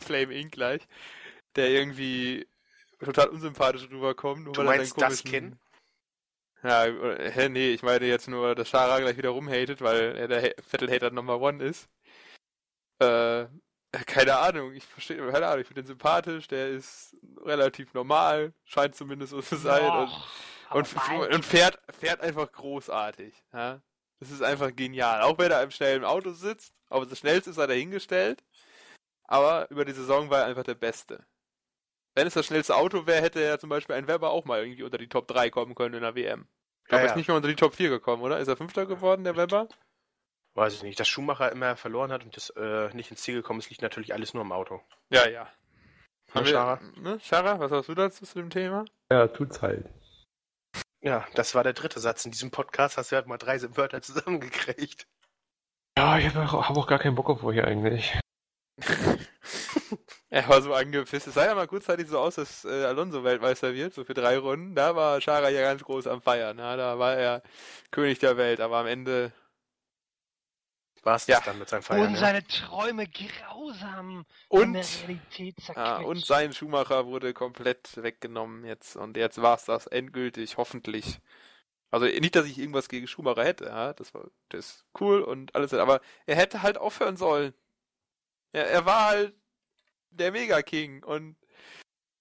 Flame 0.00 0.34
Inc. 0.34 0.52
gleich, 0.52 0.82
der 1.56 1.70
irgendwie 1.70 2.46
total 3.00 3.28
unsympathisch 3.28 3.88
rüberkommt, 3.90 4.44
nur 4.44 4.52
Du 4.52 4.60
weil 4.60 4.66
er 4.68 4.76
meinst 4.76 4.98
seinen 4.98 5.10
das 5.10 5.22
komischen... 5.24 5.58
Ja, 6.62 6.84
äh, 6.86 7.32
hä, 7.32 7.48
nee, 7.48 7.70
ich 7.70 7.82
meine 7.82 8.06
jetzt 8.06 8.28
nur, 8.28 8.54
dass 8.54 8.68
Shara 8.68 9.00
gleich 9.00 9.16
wieder 9.16 9.30
rumhatet, 9.30 9.80
weil 9.80 10.16
er 10.16 10.28
der 10.28 10.42
Ha- 10.42 10.62
Vettel-Hater 10.62 11.10
Number 11.10 11.40
One 11.40 11.64
ist. 11.64 11.88
Äh, 13.00 13.46
keine 14.06 14.36
Ahnung, 14.38 14.72
ich 14.72 14.84
verstehe, 14.84 15.16
keine 15.32 15.48
Ahnung, 15.48 15.62
ich 15.62 15.66
finde 15.66 15.82
den 15.82 15.88
sympathisch, 15.88 16.46
der 16.46 16.68
ist 16.68 17.16
relativ 17.44 17.92
normal, 17.94 18.54
scheint 18.64 18.94
zumindest 18.94 19.32
so 19.32 19.42
zu 19.42 19.56
sein 19.56 19.82
und, 19.82 20.10
aber 20.68 20.78
und, 20.78 20.94
bald. 20.94 21.34
und 21.34 21.44
fährt, 21.44 21.80
fährt 21.98 22.20
einfach 22.20 22.50
großartig. 22.52 23.34
Ja? 23.52 23.82
Das 24.22 24.30
ist 24.30 24.40
einfach 24.42 24.74
genial. 24.76 25.22
Auch 25.22 25.36
wenn 25.38 25.50
er 25.50 25.64
im 25.64 25.72
schnellen 25.72 26.04
Auto 26.04 26.30
sitzt, 26.30 26.72
aber 26.88 27.06
das 27.06 27.18
schnellste 27.18 27.50
ist 27.50 27.56
er 27.56 27.66
dahingestellt, 27.66 28.44
aber 29.24 29.68
über 29.68 29.84
die 29.84 29.90
Saison 29.90 30.30
war 30.30 30.42
er 30.42 30.46
einfach 30.46 30.62
der 30.62 30.76
Beste. 30.76 31.26
Wenn 32.14 32.28
es 32.28 32.34
das 32.34 32.46
schnellste 32.46 32.76
Auto 32.76 33.06
wäre, 33.06 33.20
hätte 33.20 33.42
er 33.42 33.58
zum 33.58 33.68
Beispiel 33.68 33.96
ein 33.96 34.06
Weber 34.06 34.30
auch 34.30 34.44
mal 34.44 34.60
irgendwie 34.62 34.84
unter 34.84 34.96
die 34.98 35.08
Top 35.08 35.26
3 35.26 35.50
kommen 35.50 35.74
können 35.74 35.96
in 35.96 36.02
der 36.02 36.14
WM. 36.14 36.46
Ich 36.84 36.88
glaube, 36.88 37.00
Ja, 37.00 37.00
er 37.00 37.04
ist 37.06 37.10
ja. 37.12 37.16
nicht 37.16 37.28
mal 37.28 37.34
unter 37.34 37.48
die 37.48 37.56
Top 37.56 37.74
4 37.74 37.88
gekommen, 37.88 38.22
oder? 38.22 38.38
Ist 38.38 38.46
er 38.46 38.56
Fünfter 38.56 38.86
geworden, 38.86 39.24
der 39.24 39.36
Weber? 39.36 39.66
Weiß 40.54 40.72
ich 40.74 40.84
nicht. 40.84 41.00
Dass 41.00 41.08
Schumacher 41.08 41.50
immer 41.50 41.74
verloren 41.74 42.12
hat 42.12 42.22
und 42.22 42.36
das 42.36 42.50
äh, 42.50 42.94
nicht 42.94 43.10
ins 43.10 43.22
Ziel 43.22 43.34
gekommen 43.34 43.58
ist, 43.58 43.70
liegt 43.70 43.82
natürlich 43.82 44.14
alles 44.14 44.34
nur 44.34 44.42
am 44.42 44.52
Auto. 44.52 44.80
Ja, 45.10 45.26
ja. 45.28 45.48
Ne, 46.32 46.46
Schara? 46.46 46.80
ne, 46.94 47.18
Schara, 47.18 47.58
was 47.58 47.72
hast 47.72 47.88
du 47.88 47.94
dazu 47.96 48.24
zu 48.24 48.38
dem 48.38 48.50
Thema? 48.50 48.84
Ja, 49.10 49.26
tut's 49.26 49.60
halt. 49.62 49.90
Ja, 51.02 51.26
das 51.34 51.54
war 51.54 51.64
der 51.64 51.72
dritte 51.72 52.00
Satz 52.00 52.24
in 52.24 52.30
diesem 52.30 52.50
Podcast. 52.50 52.96
Hast 52.96 53.10
du 53.10 53.16
halt 53.16 53.26
mal 53.26 53.38
drei 53.38 53.60
Wörter 53.76 54.00
zusammengekriegt. 54.02 55.06
Ja, 55.98 56.16
ich 56.16 56.26
habe 56.26 56.40
auch, 56.40 56.68
hab 56.68 56.76
auch 56.76 56.86
gar 56.86 56.98
keinen 56.98 57.16
Bock 57.16 57.28
auf 57.28 57.44
euch 57.44 57.62
eigentlich. 57.62 58.18
Er 60.32 60.48
war 60.48 60.62
so 60.62 60.72
angepisst. 60.72 61.26
Es 61.26 61.34
sah 61.34 61.44
ja 61.44 61.54
mal 61.54 61.66
kurzzeitig 61.66 62.08
so 62.08 62.18
aus, 62.18 62.36
dass 62.36 62.64
äh, 62.64 62.84
Alonso 62.84 63.22
Weltmeister 63.22 63.74
wird, 63.74 63.92
so 63.92 64.02
für 64.02 64.14
drei 64.14 64.38
Runden. 64.38 64.74
Da 64.74 64.96
war 64.96 65.20
Schara 65.20 65.50
ja 65.50 65.60
ganz 65.60 65.84
groß 65.84 66.06
am 66.06 66.22
Feiern. 66.22 66.58
Ja, 66.58 66.74
da 66.74 66.98
war 66.98 67.14
er 67.16 67.42
König 67.90 68.18
der 68.18 68.38
Welt, 68.38 68.58
aber 68.60 68.78
am 68.78 68.86
Ende. 68.86 69.32
War 71.02 71.16
es 71.16 71.26
Ja. 71.26 71.36
das 71.38 71.46
dann 71.46 71.58
mit 71.58 71.68
seinem 71.68 71.82
Feiern? 71.82 72.06
und 72.08 72.14
ja? 72.14 72.20
seine 72.20 72.46
Träume 72.46 73.06
grausam 73.08 74.24
Und, 74.48 74.74
der 74.74 74.84
Realität 75.08 75.58
ja, 75.58 75.64
zerquetscht. 75.64 76.04
und 76.06 76.24
sein 76.24 76.52
Schumacher 76.52 77.06
wurde 77.06 77.34
komplett 77.34 77.96
weggenommen 78.02 78.64
jetzt. 78.64 78.96
Und 78.96 79.16
jetzt 79.16 79.42
war 79.42 79.56
es 79.56 79.64
das 79.64 79.86
endgültig, 79.88 80.56
hoffentlich. 80.56 81.20
Also 81.90 82.06
nicht, 82.06 82.36
dass 82.36 82.46
ich 82.46 82.58
irgendwas 82.58 82.88
gegen 82.88 83.06
Schumacher 83.06 83.44
hätte, 83.44 83.66
ja, 83.66 83.92
das 83.92 84.14
war 84.14 84.30
das 84.48 84.60
ist 84.66 84.84
cool 85.00 85.22
und 85.22 85.54
alles, 85.54 85.74
aber 85.74 86.00
er 86.26 86.36
hätte 86.36 86.62
halt 86.62 86.78
aufhören 86.78 87.16
sollen. 87.16 87.52
Er, 88.52 88.70
er 88.70 88.86
war 88.86 89.06
halt 89.06 89.34
der 90.10 90.32
Mega-King 90.32 91.02
und 91.04 91.36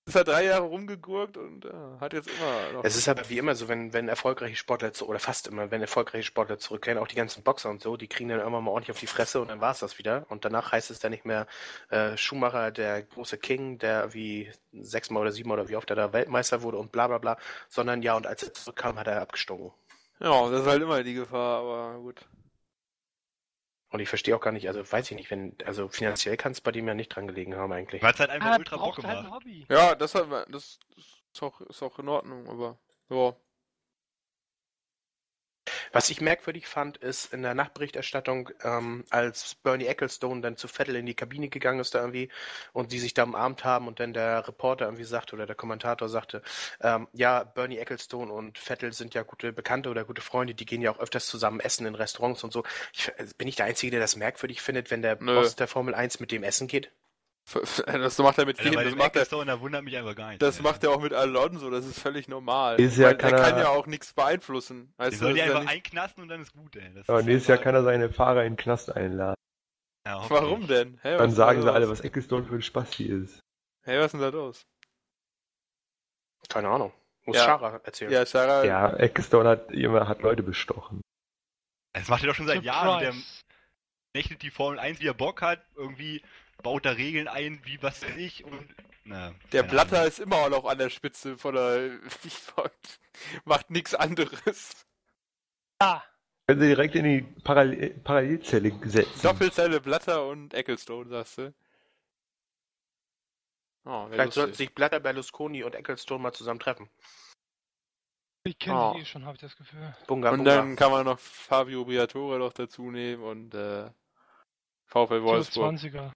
ist 0.05 0.15
halt 0.15 0.27
drei 0.27 0.45
Jahre 0.45 0.63
rumgegurkt 0.63 1.37
und 1.37 1.65
ja, 1.65 1.97
hat 1.99 2.13
jetzt 2.13 2.27
immer 2.27 2.73
noch. 2.73 2.83
Es 2.83 2.95
ist 2.95 3.07
aber 3.07 3.29
wie 3.29 3.37
immer 3.37 3.55
so, 3.55 3.67
wenn, 3.67 3.93
wenn 3.93 4.09
erfolgreiche 4.09 4.55
Sportler, 4.55 4.93
zu, 4.93 5.07
oder 5.07 5.19
fast 5.19 5.47
immer, 5.47 5.69
wenn 5.69 5.81
erfolgreiche 5.81 6.23
Sportler 6.23 6.57
zurückkehren, 6.57 6.97
auch 6.97 7.07
die 7.07 7.15
ganzen 7.15 7.43
Boxer 7.43 7.69
und 7.69 7.81
so, 7.81 7.97
die 7.97 8.07
kriegen 8.07 8.29
dann 8.29 8.39
irgendwann 8.39 8.63
mal 8.63 8.71
ordentlich 8.71 8.91
auf 8.91 8.99
die 8.99 9.07
Fresse 9.07 9.41
und 9.41 9.49
dann 9.49 9.61
war 9.61 9.71
es 9.71 9.79
das 9.79 9.99
wieder. 9.99 10.25
Und 10.29 10.43
danach 10.43 10.71
heißt 10.71 10.89
es 10.89 10.99
dann 10.99 11.11
nicht 11.11 11.25
mehr 11.25 11.45
äh, 11.89 12.17
Schumacher, 12.17 12.71
der 12.71 13.03
große 13.03 13.37
King, 13.37 13.77
der 13.77 14.13
wie 14.13 14.51
sechsmal 14.73 15.21
oder 15.21 15.31
siebenmal 15.31 15.59
oder 15.59 15.69
wie 15.69 15.75
oft 15.75 15.89
er 15.89 15.95
da 15.95 16.13
Weltmeister 16.13 16.63
wurde 16.63 16.77
und 16.77 16.91
bla 16.91 17.07
bla 17.07 17.19
bla, 17.19 17.37
sondern 17.69 18.01
ja, 18.01 18.15
und 18.15 18.25
als 18.25 18.43
er 18.43 18.53
zurückkam, 18.53 18.97
hat 18.97 19.07
er 19.07 19.21
abgestunken. 19.21 19.71
Ja, 20.19 20.49
das 20.49 20.61
ist 20.61 20.67
halt 20.67 20.81
immer 20.81 21.03
die 21.03 21.15
Gefahr, 21.15 21.61
aber 21.61 21.99
gut. 21.99 22.25
Und 23.91 23.99
ich 23.99 24.07
verstehe 24.09 24.35
auch 24.35 24.39
gar 24.41 24.51
nicht, 24.53 24.67
also 24.67 24.89
weiß 24.89 25.11
ich 25.11 25.17
nicht, 25.17 25.29
wenn, 25.31 25.55
also 25.65 25.89
finanziell 25.89 26.37
kann 26.37 26.53
es 26.53 26.61
bei 26.61 26.71
dem 26.71 26.87
ja 26.87 26.93
nicht 26.93 27.09
dran 27.09 27.27
gelegen 27.27 27.55
haben 27.55 27.73
eigentlich. 27.73 28.01
Weil 28.01 28.13
es 28.13 28.19
halt 28.19 28.29
einfach 28.29 28.51
Ah, 28.53 28.57
ultra 28.57 28.77
Bock 28.77 29.03
halt 29.03 29.19
gemacht. 29.19 29.31
Hobby. 29.35 29.65
Ja, 29.69 29.95
das, 29.95 30.15
hat, 30.15 30.29
man- 30.29 30.45
das 30.49 30.79
ist, 30.95 31.43
auch, 31.43 31.59
ist 31.61 31.83
auch 31.83 31.99
in 31.99 32.07
Ordnung, 32.07 32.47
aber 32.47 32.77
ja. 33.09 33.35
Was 35.91 36.09
ich 36.09 36.21
merkwürdig 36.21 36.67
fand, 36.67 36.97
ist 36.97 37.33
in 37.33 37.43
der 37.43 37.53
Nachberichterstattung, 37.53 38.49
ähm, 38.63 39.05
als 39.09 39.55
Bernie 39.55 39.85
Ecclestone 39.85 40.41
dann 40.41 40.57
zu 40.57 40.67
Vettel 40.67 40.95
in 40.95 41.05
die 41.05 41.13
Kabine 41.13 41.49
gegangen 41.49 41.79
ist 41.79 41.93
da 41.93 41.99
irgendwie 41.99 42.29
und 42.73 42.91
die 42.91 42.99
sich 42.99 43.13
da 43.13 43.23
umarmt 43.23 43.63
haben 43.63 43.87
und 43.87 43.99
dann 43.99 44.13
der 44.13 44.47
Reporter 44.47 44.85
irgendwie 44.85 45.03
sagte 45.03 45.35
oder 45.35 45.45
der 45.45 45.55
Kommentator 45.55 46.09
sagte, 46.09 46.41
ähm, 46.81 47.07
ja, 47.13 47.43
Bernie 47.43 47.77
Ecclestone 47.77 48.31
und 48.31 48.57
Vettel 48.57 48.93
sind 48.93 49.13
ja 49.13 49.23
gute 49.23 49.53
Bekannte 49.53 49.89
oder 49.89 50.03
gute 50.03 50.21
Freunde, 50.21 50.55
die 50.55 50.65
gehen 50.65 50.81
ja 50.81 50.91
auch 50.91 50.99
öfters 50.99 51.27
zusammen 51.27 51.59
essen 51.59 51.85
in 51.85 51.95
Restaurants 51.95 52.43
und 52.43 52.51
so. 52.51 52.63
Ich, 52.93 53.09
äh, 53.09 53.27
bin 53.37 53.47
ich 53.47 53.55
der 53.55 53.65
Einzige, 53.65 53.91
der 53.91 53.99
das 53.99 54.15
merkwürdig 54.15 54.61
findet, 54.61 54.91
wenn 54.91 55.01
der 55.01 55.21
Nö. 55.21 55.35
Boss 55.35 55.55
der 55.55 55.67
Formel 55.67 55.93
1 55.93 56.19
mit 56.19 56.31
dem 56.31 56.43
essen 56.43 56.67
geht? 56.67 56.91
Das 57.85 58.17
macht 58.17 58.37
er 58.37 58.45
mit 58.45 58.61
jedem, 58.63 58.83
das 58.83 58.95
macht 58.95 59.15
er, 59.15 59.25
da 59.25 59.59
wundert 59.61 59.83
mich 59.83 59.97
einfach 59.97 60.15
gar 60.15 60.29
nicht. 60.29 60.41
das 60.41 60.57
Alter. 60.57 60.69
macht 60.69 60.83
er 60.83 60.91
auch 60.91 61.01
mit 61.01 61.13
Alonso, 61.13 61.69
das 61.69 61.85
ist 61.85 61.99
völlig 61.99 62.27
normal. 62.27 62.79
Jahr 62.79 63.11
Weil 63.11 63.17
kann 63.17 63.33
er 63.33 63.39
kann 63.41 63.59
ja 63.59 63.69
auch 63.69 63.87
nichts 63.87 64.13
beeinflussen. 64.13 64.93
Du, 64.97 65.11
soll 65.11 65.33
die 65.33 65.39
ist 65.39 65.45
ja 65.45 65.51
einfach 65.51 65.61
nicht, 65.61 65.71
einknasten 65.71 66.23
und 66.23 66.29
dann 66.29 66.41
ist 66.41 66.53
gut, 66.53 66.75
ey. 66.75 66.91
Das 66.93 67.09
Aber 67.09 67.19
ist 67.19 67.25
nächstes 67.25 67.47
Jahr 67.47 67.57
kann 67.57 67.75
er 67.75 67.83
seine 67.83 68.09
Fahrer 68.11 68.43
in 68.43 68.53
den 68.53 68.57
Knast 68.57 68.91
einladen. 68.95 69.35
Ja, 70.05 70.25
warum 70.29 70.67
denn? 70.67 70.99
Was 71.03 71.17
Dann 71.17 71.29
ist 71.29 71.35
sagen 71.35 71.61
sie 71.61 71.71
alle, 71.71 71.89
was 71.89 72.01
Ecclestone 72.01 72.45
für 72.45 72.55
ein 72.55 72.61
Spasti 72.61 73.05
ist. 73.05 73.39
Hey, 73.83 73.99
was 73.99 74.07
ist 74.07 74.11
denn 74.13 74.21
da 74.21 74.29
los? 74.29 74.65
Keine 76.49 76.69
Ahnung. 76.69 76.91
Muss 77.25 77.37
Ja. 77.37 77.45
Schara 77.45 77.81
erzählen. 77.83 78.11
Ja, 78.11 78.25
Sarah, 78.25 78.63
Ja, 78.65 78.93
Ecclestone 78.93 79.47
hat, 79.47 79.71
immer, 79.71 80.07
hat 80.07 80.21
Leute 80.21 80.43
bestochen. 80.43 81.01
Das 81.93 82.07
macht 82.07 82.23
er 82.23 82.27
doch 82.27 82.35
schon 82.35 82.47
seit 82.47 82.63
Jahren. 82.63 82.99
Der 82.99 83.13
rechnet 84.15 84.41
die 84.41 84.49
Formel 84.49 84.79
1, 84.79 84.99
wie 84.99 85.07
er 85.07 85.13
Bock 85.13 85.41
hat. 85.41 85.61
Irgendwie 85.75 86.21
baut 86.61 86.85
da 86.85 86.91
Regeln 86.91 87.27
ein, 87.27 87.59
wie 87.65 87.81
was 87.81 88.01
weiß 88.03 88.15
ich. 88.17 88.43
Und, 88.45 88.75
na, 89.03 89.33
der 89.51 89.63
Blatter 89.63 89.97
Ahnung. 89.97 90.07
ist 90.07 90.19
immer 90.19 90.49
noch 90.49 90.65
an 90.65 90.77
der 90.77 90.89
Spitze 90.89 91.37
von 91.37 91.55
der, 91.55 91.99
macht 93.45 93.69
nichts 93.69 93.93
anderes. 93.95 94.85
Ah, 95.79 96.01
Können 96.47 96.61
sie 96.61 96.67
direkt 96.67 96.95
in 96.95 97.03
die 97.05 97.21
Parallel 97.43 97.91
Parallelzelle 98.01 98.71
setzen. 98.89 99.21
Doppelzelle 99.21 99.79
Blatter 99.81 100.27
und 100.27 100.53
Ecclestone, 100.53 101.09
sagst 101.09 101.37
du? 101.39 101.53
Oh, 103.85 104.07
Vielleicht 104.09 104.33
sollten 104.33 104.53
sich 104.53 104.73
Blatter, 104.75 104.99
Berlusconi 104.99 105.63
und 105.63 105.73
Ecclestone 105.75 106.21
mal 106.21 106.33
zusammen 106.33 106.59
treffen. 106.59 106.89
ich 108.43 108.57
kenne 108.59 108.75
Oh. 108.79 108.93
die 108.95 109.01
eh 109.01 109.05
schon, 109.05 109.25
habe 109.25 109.35
ich 109.35 109.41
das 109.41 109.55
Gefühl. 109.55 109.95
Bunga, 110.07 110.29
Und 110.31 110.39
bunga. 110.39 110.55
dann 110.55 110.75
kann 110.75 110.91
man 110.91 111.05
noch 111.05 111.19
Fabio 111.19 111.85
Briatore 111.85 112.37
noch 112.37 112.53
dazu 112.53 112.91
nehmen 112.91 113.23
und 113.23 113.53
äh, 113.55 113.89
VfL 114.85 115.07
Plus 115.19 115.23
Wolfsburg. 115.23 115.73
20er. 115.75 116.11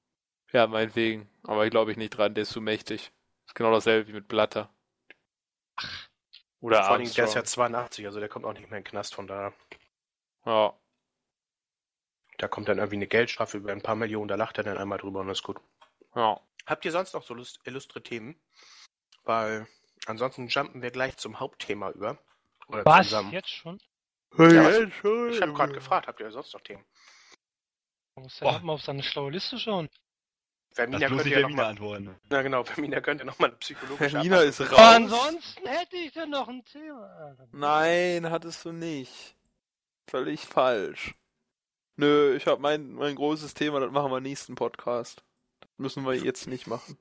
Ja, 0.55 0.67
meinetwegen. 0.67 1.29
Aber 1.43 1.65
ich 1.65 1.69
glaube 1.71 1.91
ich 1.91 1.97
nicht 1.97 2.11
dran, 2.11 2.33
der 2.33 2.43
ist 2.43 2.51
zu 2.51 2.61
mächtig. 2.61 3.11
Ist 3.45 3.55
genau 3.55 3.73
dasselbe 3.73 4.07
wie 4.07 4.13
mit 4.13 4.29
Blatter. 4.29 4.73
Oder 6.61 6.77
Vor 6.77 6.91
allem, 6.91 6.99
der 6.99 7.25
ist 7.25 7.33
ja 7.33 7.41
Armstrong. 7.41 7.45
82, 7.73 8.05
also 8.05 8.21
der 8.21 8.29
kommt 8.29 8.45
auch 8.45 8.53
nicht 8.53 8.69
mehr 8.69 8.77
in 8.77 8.85
den 8.85 8.89
Knast, 8.89 9.15
von 9.15 9.27
daher. 9.27 9.53
Ja. 10.45 10.73
Da 12.37 12.47
kommt 12.47 12.69
dann 12.69 12.77
irgendwie 12.77 12.95
eine 12.95 13.07
Geldstrafe 13.07 13.57
über 13.57 13.73
ein 13.73 13.81
paar 13.81 13.97
Millionen, 13.97 14.29
da 14.29 14.35
lacht 14.35 14.57
er 14.57 14.63
dann 14.63 14.77
einmal 14.77 14.97
drüber 14.97 15.19
und 15.19 15.29
ist 15.29 15.43
gut. 15.43 15.59
Ja. 16.15 16.39
Habt 16.65 16.85
ihr 16.85 16.91
sonst 16.93 17.13
noch 17.13 17.23
so 17.23 17.33
lust 17.33 17.59
illustre 17.65 18.01
Themen? 18.01 18.39
Weil 19.25 19.67
ansonsten 20.05 20.47
jumpen 20.47 20.81
wir 20.81 20.91
gleich 20.91 21.17
zum 21.17 21.41
Hauptthema 21.41 21.89
über. 21.89 22.17
Oder 22.69 22.85
Was? 22.85 23.07
zusammen. 23.07 23.33
Jetzt 23.33 23.49
schon? 23.49 23.81
Ja, 24.37 24.63
was? 24.63 25.35
Ich 25.35 25.41
habe 25.41 25.51
gerade 25.51 25.73
gefragt, 25.73 26.07
habt 26.07 26.21
ihr 26.21 26.31
sonst 26.31 26.53
noch 26.53 26.61
Themen? 26.61 26.85
Man 28.15 28.23
muss 28.23 28.39
ja 28.39 28.57
mal 28.59 28.71
auf 28.71 28.81
seine 28.81 29.03
schlaue 29.03 29.31
Liste 29.31 29.59
schauen. 29.59 29.89
Das 30.75 30.83
Vermina 30.89 31.07
könnte 31.07 31.29
ja 31.29 31.35
der 31.35 31.41
noch 31.43 31.49
Mina 31.49 31.61
mal, 31.63 31.69
antworten. 31.69 32.15
na 32.29 32.41
genau, 32.41 32.63
Vermina 32.65 32.99
könnte 33.01 33.23
noch 33.25 33.39
mal 33.39 33.47
eine 33.47 33.55
psychologische 33.57 34.09
Vermina 34.09 34.41
ist 34.41 34.59
Aber 34.61 34.71
raus. 34.71 34.79
ansonsten 34.95 35.67
hätte 35.67 35.95
ich 35.95 36.11
denn 36.11 36.29
noch 36.29 36.47
ein 36.49 36.63
Thema. 36.65 37.35
Nein, 37.53 38.29
hattest 38.29 38.65
du 38.65 38.71
nicht. 38.73 39.35
Völlig 40.07 40.41
falsch. 40.41 41.15
Nö, 41.95 42.35
ich 42.35 42.45
habe 42.45 42.61
mein, 42.61 42.91
mein 42.93 43.15
großes 43.15 43.53
Thema, 43.53 43.79
das 43.79 43.91
machen 43.91 44.11
wir 44.11 44.19
nächsten 44.19 44.55
Podcast. 44.55 45.23
Das 45.61 45.69
müssen 45.77 46.03
wir 46.05 46.13
jetzt 46.13 46.47
nicht 46.47 46.67
machen. 46.67 46.97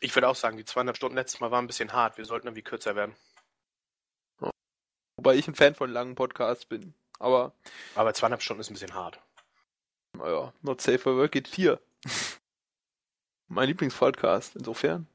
Ich 0.00 0.14
würde 0.14 0.28
auch 0.28 0.36
sagen, 0.36 0.56
die 0.56 0.64
zweieinhalb 0.64 0.96
Stunden 0.96 1.16
letztes 1.16 1.40
Mal 1.40 1.50
waren 1.50 1.64
ein 1.64 1.66
bisschen 1.68 1.92
hart. 1.92 2.18
Wir 2.18 2.24
sollten 2.24 2.46
irgendwie 2.46 2.62
kürzer 2.62 2.94
werden. 2.94 3.16
Wobei 5.16 5.34
ich 5.34 5.48
ein 5.48 5.56
Fan 5.56 5.74
von 5.74 5.90
langen 5.90 6.14
Podcasts 6.14 6.64
bin. 6.64 6.94
Aber, 7.18 7.52
Aber 7.96 8.14
zweieinhalb 8.14 8.42
Stunden 8.42 8.60
ist 8.60 8.70
ein 8.70 8.74
bisschen 8.74 8.94
hart. 8.94 9.18
naja, 10.12 10.52
Not 10.62 10.80
Safe 10.80 10.98
for 11.00 11.16
Work 11.16 11.32
geht 11.32 11.48
4. 11.48 11.80
mein 13.48 13.68
Lieblingspodcast, 13.68 14.56
insofern. 14.56 15.06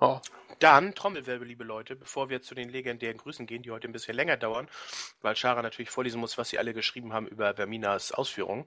Oh. 0.00 0.20
Dann 0.60 0.94
Trommelwirbel, 0.94 1.46
liebe 1.46 1.62
Leute, 1.64 1.94
bevor 1.94 2.30
wir 2.30 2.42
zu 2.42 2.54
den 2.54 2.68
legendären 2.68 3.16
Grüßen 3.16 3.46
gehen, 3.46 3.62
die 3.62 3.70
heute 3.70 3.86
ein 3.88 3.92
bisschen 3.92 4.16
länger 4.16 4.36
dauern, 4.36 4.68
weil 5.22 5.36
Schara 5.36 5.62
natürlich 5.62 5.90
vorlesen 5.90 6.20
muss, 6.20 6.36
was 6.36 6.48
sie 6.48 6.58
alle 6.58 6.74
geschrieben 6.74 7.12
haben 7.12 7.28
über 7.28 7.54
Verminas 7.54 8.10
Ausführungen, 8.12 8.64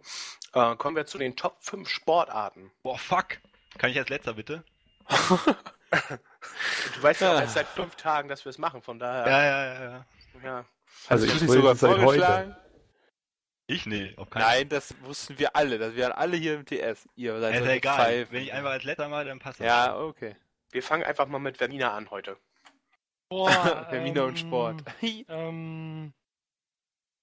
äh, 0.54 0.76
kommen 0.78 0.95
wir 0.95 1.06
zu 1.06 1.18
den 1.18 1.36
Top 1.36 1.58
5 1.62 1.89
Sportarten. 1.89 2.72
Boah, 2.84 2.97
fuck. 2.97 3.39
Kann 3.78 3.91
ich 3.91 3.97
als 3.97 4.10
letzter 4.10 4.34
bitte? 4.34 4.64
Du 6.95 7.04
weißt 7.04 7.20
ja 7.20 7.34
auch 7.34 7.38
Ah. 7.38 7.41
erst 7.41 7.56
seit 7.56 7.68
fünf 7.68 7.95
Tagen, 7.95 8.30
dass 8.30 8.45
wir 8.45 8.49
es 8.49 8.58
machen, 8.58 8.82
von 8.82 8.97
daher. 8.97 9.30
Ja, 9.30 9.43
ja, 9.43 9.66
ja, 9.66 9.84
ja. 9.84 10.06
ja. 10.41 10.66
Also 11.10 11.26
du 11.26 11.34
ich 11.34 11.39
sogar 11.39 11.76
seit 11.76 11.99
vorgeschlagen? 11.99 12.56
Ich? 13.72 13.86
Nee, 13.86 14.13
auf 14.17 14.30
keinen 14.30 14.41
Nein, 14.43 14.69
das 14.69 14.93
wussten 15.01 15.39
wir 15.39 15.55
alle. 15.55 15.78
Das 15.78 15.95
wären 15.95 16.11
alle 16.11 16.36
hier 16.36 16.55
im 16.55 16.65
TS. 16.65 17.07
Ihr 17.15 17.39
seid 17.39 17.55
Ist 17.55 17.65
ja 17.65 17.72
egal. 17.72 17.95
Pfeifen. 17.95 18.34
Wenn 18.34 18.43
ich 18.43 18.53
einfach 18.53 18.72
als 18.72 18.84
letzter 18.84 19.07
mal, 19.07 19.24
dann 19.24 19.39
passt 19.39 19.61
das. 19.61 19.67
Ja, 19.67 19.97
okay. 19.97 20.36
Wir 20.72 20.84
fangen 20.84 21.03
einfach 21.03 21.28
mal 21.28 21.39
mit 21.39 21.57
Vermina 21.57 21.93
an 21.93 22.09
heute. 22.11 22.38
Boah, 23.30 23.88
Termine 23.89 24.26
und 24.26 24.32
ähm, 24.32 24.38
Sport. 24.38 24.84
Ähm, 25.30 26.13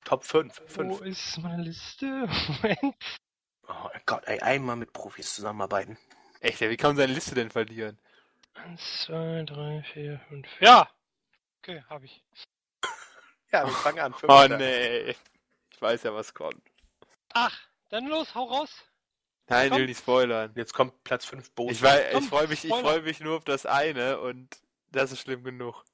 Top 0.05 0.25
5. 0.25 0.63
wo 0.69 0.95
5. 0.95 1.01
ist 1.03 1.39
meine 1.39 1.63
Liste? 1.65 2.07
Moment. 2.63 2.97
Oh 3.69 3.91
Gott, 4.07 4.23
ey, 4.27 4.41
einmal 4.41 4.77
mit 4.77 4.95
Profis 4.95 5.35
zusammenarbeiten. 5.35 5.99
Echt, 6.41 6.61
ja, 6.61 6.71
wie 6.71 6.79
kann 6.79 6.91
man 6.91 6.97
seine 6.97 7.13
Liste 7.13 7.35
denn 7.35 7.51
verlieren? 7.51 7.99
Eins, 8.55 9.03
zwei, 9.03 9.43
drei, 9.45 9.83
vier, 9.93 10.21
fünf. 10.29 10.49
Ja! 10.61 10.89
Okay, 11.59 11.83
habe 11.91 12.07
ich. 12.07 12.25
Ja, 13.53 13.67
wir 13.67 13.73
fangen 13.73 13.99
an. 13.99 14.15
Fünf 14.15 14.33
Oh 14.33 14.47
nee. 14.49 15.15
Ich 15.79 15.83
weiß 15.83 16.03
ja, 16.03 16.13
was 16.13 16.35
kommt. 16.35 16.61
Ach, 17.35 17.57
dann 17.91 18.09
los, 18.09 18.35
hau 18.35 18.47
raus. 18.47 18.85
Nein, 19.47 19.71
ich 19.71 19.79
will 19.79 19.87
nicht 19.87 20.01
spoilern. 20.01 20.53
Jetzt 20.57 20.75
kommt 20.75 21.05
Platz 21.05 21.25
5 21.25 21.53
Boot. 21.53 21.71
Ich, 21.71 21.81
weiß, 21.81 22.21
ich 22.21 22.29
freue 22.29 22.49
mich, 22.49 22.65
ich 22.65 22.75
freu 22.75 23.01
mich 23.01 23.21
nur 23.21 23.37
auf 23.37 23.45
das 23.45 23.65
eine 23.65 24.19
und 24.19 24.61
das 24.89 25.13
ist 25.13 25.21
schlimm 25.21 25.45
genug. 25.45 25.85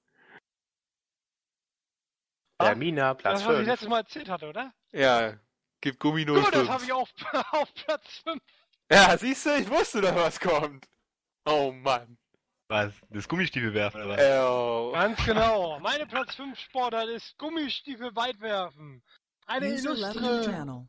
Vermina, 2.58 3.12
Platz 3.12 3.40
das, 3.40 3.46
was 3.46 3.52
ich 3.52 3.56
5. 3.58 3.68
letztes 3.68 3.88
Mal 3.90 3.98
erzählt 3.98 4.28
hatte, 4.30 4.48
oder? 4.48 4.72
Ja, 4.92 5.38
Gib 5.82 6.00
Gummi 6.00 6.24
Gut, 6.24 6.46
das 6.46 6.66
05. 6.66 6.68
habe 6.70 6.84
ich 6.84 6.92
auf, 6.94 7.10
auf 7.52 7.74
Platz 7.74 8.22
5. 8.24 8.42
Ja, 8.90 9.18
siehst 9.18 9.44
du, 9.44 9.50
ich 9.50 9.68
wusste 9.68 10.00
doch, 10.00 10.16
was 10.16 10.40
kommt. 10.40 10.88
Oh 11.44 11.72
Mann. 11.72 12.16
Was? 12.68 12.94
Das 13.10 13.28
Gummistiefel 13.28 13.74
werfen 13.74 14.00
oder 14.02 14.16
was? 14.16 14.94
Ganz 14.94 15.24
genau. 15.26 15.78
Meine 15.80 16.06
Platz 16.06 16.36
5 16.36 16.58
Sportart 16.58 17.10
ist 17.10 17.36
Gummistiefel 17.36 18.16
weitwerfen. 18.16 19.02
Eine 19.46 19.66
User 19.72 19.90
illustre... 19.90 20.44
channel. 20.44 20.88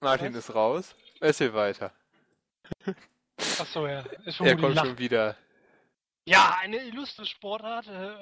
Martin 0.00 0.34
Was? 0.34 0.48
ist 0.48 0.54
raus. 0.54 0.94
Erzähl 1.20 1.54
weiter. 1.54 1.92
Achso, 3.58 3.86
ja. 3.86 4.00
Ist 4.24 4.40
Er 4.40 4.56
kommt 4.56 4.74
Lach. 4.74 4.86
schon 4.86 4.98
wieder. 4.98 5.36
Ja, 6.24 6.56
eine 6.60 6.76
illustre 6.84 7.26
Sportart, 7.26 7.88
äh, 7.88 8.14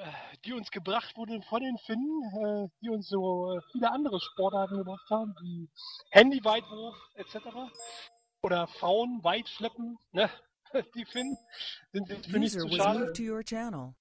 die 0.43 0.53
uns 0.53 0.71
gebracht 0.71 1.15
wurde 1.17 1.39
von 1.43 1.61
den 1.61 1.77
Finnen, 1.77 2.23
äh, 2.33 2.67
die 2.81 2.89
uns 2.89 3.07
so 3.07 3.55
äh, 3.55 3.61
viele 3.71 3.91
andere 3.91 4.19
Sportarten 4.19 4.77
gebracht 4.77 5.07
haben, 5.11 5.35
wie 5.41 5.69
Handyweitwurf 6.09 6.97
etc. 7.13 7.37
Oder 8.41 8.67
Frauen 8.67 9.23
weit 9.23 9.47
schleppen, 9.49 9.99
ne? 10.11 10.29
Die 10.95 11.05
Finnen 11.05 11.37
sind 11.91 12.07
sich 12.07 12.27
für 12.27 12.39
nicht 12.39 12.55
User 12.55 12.69
zu 12.69 12.75
schade. 12.75 13.93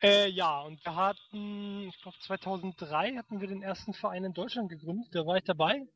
Äh, 0.00 0.28
ja, 0.28 0.60
und 0.60 0.84
wir 0.84 0.94
hatten, 0.94 1.88
ich 1.88 2.00
glaube 2.02 2.16
2003 2.20 3.16
hatten 3.16 3.40
wir 3.40 3.48
den 3.48 3.62
ersten 3.62 3.94
Verein 3.94 4.24
in 4.24 4.32
Deutschland 4.32 4.68
gegründet, 4.70 5.08
da 5.12 5.26
war 5.26 5.36
ich 5.36 5.44
dabei. 5.44 5.86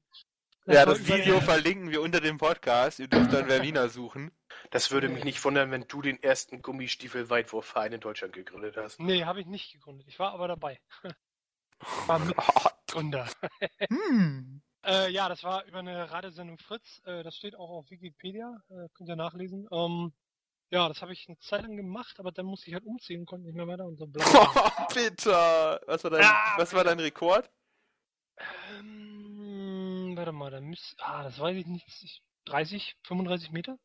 Ja, 0.66 0.74
war 0.80 0.86
das 0.86 1.00
über 1.00 1.16
Video 1.18 1.36
eine- 1.36 1.42
verlinken 1.44 1.90
wir 1.90 2.02
unter 2.02 2.20
dem 2.20 2.38
Podcast. 2.38 3.00
Ihr 3.00 3.08
dürft 3.08 3.32
dann 3.32 3.46
Vermina 3.46 3.88
suchen. 3.88 4.30
Das 4.70 4.90
würde 4.92 5.08
mich 5.08 5.24
nicht 5.24 5.44
wundern, 5.44 5.70
wenn 5.72 5.86
du 5.88 6.02
den 6.02 6.22
ersten 6.22 6.62
Gummistiefel-Weitwurfverein 6.62 7.92
in 7.92 8.00
Deutschland 8.00 8.32
gegründet 8.32 8.76
hast. 8.76 9.00
Nee, 9.00 9.24
habe 9.24 9.40
ich 9.40 9.46
nicht 9.46 9.72
gegründet. 9.72 10.06
Ich 10.08 10.18
war 10.20 10.32
aber 10.32 10.46
dabei. 10.48 10.80
war 12.06 12.18
Mitgründer. 12.20 13.28
Hm. 13.88 14.62
Äh, 14.84 15.10
ja, 15.12 15.28
das 15.28 15.44
war 15.44 15.64
über 15.66 15.78
eine 15.78 16.10
Radiosendung 16.10 16.58
Fritz. 16.58 17.00
Äh, 17.04 17.22
das 17.22 17.36
steht 17.36 17.54
auch 17.54 17.70
auf 17.70 17.90
Wikipedia. 17.90 18.62
Äh, 18.68 18.88
könnt 18.94 19.08
ihr 19.08 19.16
nachlesen. 19.16 19.68
Ähm, 19.70 20.12
ja, 20.72 20.88
das 20.88 21.02
habe 21.02 21.12
ich 21.12 21.28
eine 21.28 21.38
Zeit 21.38 21.62
lang 21.62 21.76
gemacht, 21.76 22.18
aber 22.18 22.32
dann 22.32 22.46
musste 22.46 22.68
ich 22.68 22.74
halt 22.74 22.84
umziehen, 22.84 23.26
konnte 23.26 23.46
nicht 23.46 23.54
mehr 23.54 23.66
weiter 23.68 23.84
und 23.84 23.96
so 23.98 24.06
bla. 24.06 24.24
bla. 24.24 24.86
Bitter. 24.94 25.80
Was 25.86 26.02
war 26.04 26.10
dein, 26.10 26.24
Ah, 26.24 26.54
was 26.56 26.72
war 26.72 26.82
dein 26.84 26.98
Rekord? 26.98 27.50
ähm, 28.78 30.14
warte 30.16 30.32
mal, 30.32 30.50
da 30.50 30.60
müsste. 30.60 30.96
Ah, 31.04 31.24
das 31.24 31.38
weiß 31.38 31.56
ich 31.56 31.66
nicht. 31.66 32.22
30, 32.46 32.96
35 33.04 33.50
Meter? 33.52 33.78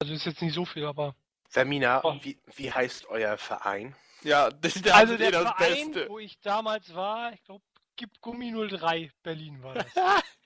Also 0.00 0.12
ist 0.12 0.26
jetzt 0.26 0.42
nicht 0.42 0.54
so 0.54 0.64
viel, 0.64 0.84
aber. 0.84 1.14
Vermina, 1.48 2.02
Oh. 2.04 2.16
wie, 2.20 2.38
wie 2.56 2.70
heißt 2.70 3.06
euer 3.06 3.38
Verein? 3.38 3.96
Ja, 4.22 4.50
das 4.60 4.76
ist 4.76 4.90
also 4.90 5.14
eh 5.14 5.16
der 5.18 5.30
das 5.30 5.42
Verein, 5.42 5.92
Beste. 5.92 6.08
wo 6.08 6.18
ich 6.18 6.38
damals 6.40 6.94
war, 6.94 7.32
ich 7.32 7.42
glaube, 7.44 7.64
Gib 7.96 8.20
Gummi 8.20 8.52
03 8.52 9.10
Berlin 9.24 9.60
war 9.62 9.74
das. 9.74 9.86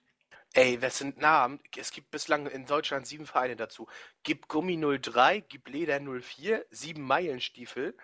Ey, 0.55 0.79
das 0.79 0.99
sind 0.99 1.19
Namen. 1.19 1.61
Es 1.77 1.91
gibt 1.93 2.11
bislang 2.11 2.47
in 2.47 2.67
Deutschland 2.67 3.07
sieben 3.07 3.27
Vereine 3.27 3.57
dazu. 3.57 3.89
Gib 4.23 4.49
Gummi 4.49 4.77
03, 5.01 5.41
Gib 5.41 5.69
Leder 5.69 5.99
04, 6.01 6.67
Sieben 6.71 7.03
Meilenstiefel, 7.03 7.97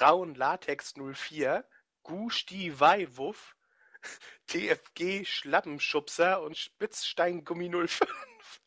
Rauen 0.00 0.34
Latex 0.34 0.94
04, 0.96 1.64
Gusti 2.02 2.78
Weihwuff, 2.80 3.54
TFG 4.48 5.24
Schlappenschubser 5.24 6.42
und 6.42 6.56
Spitzstein 6.56 7.44
Gummi 7.44 7.70
05. 7.70 8.60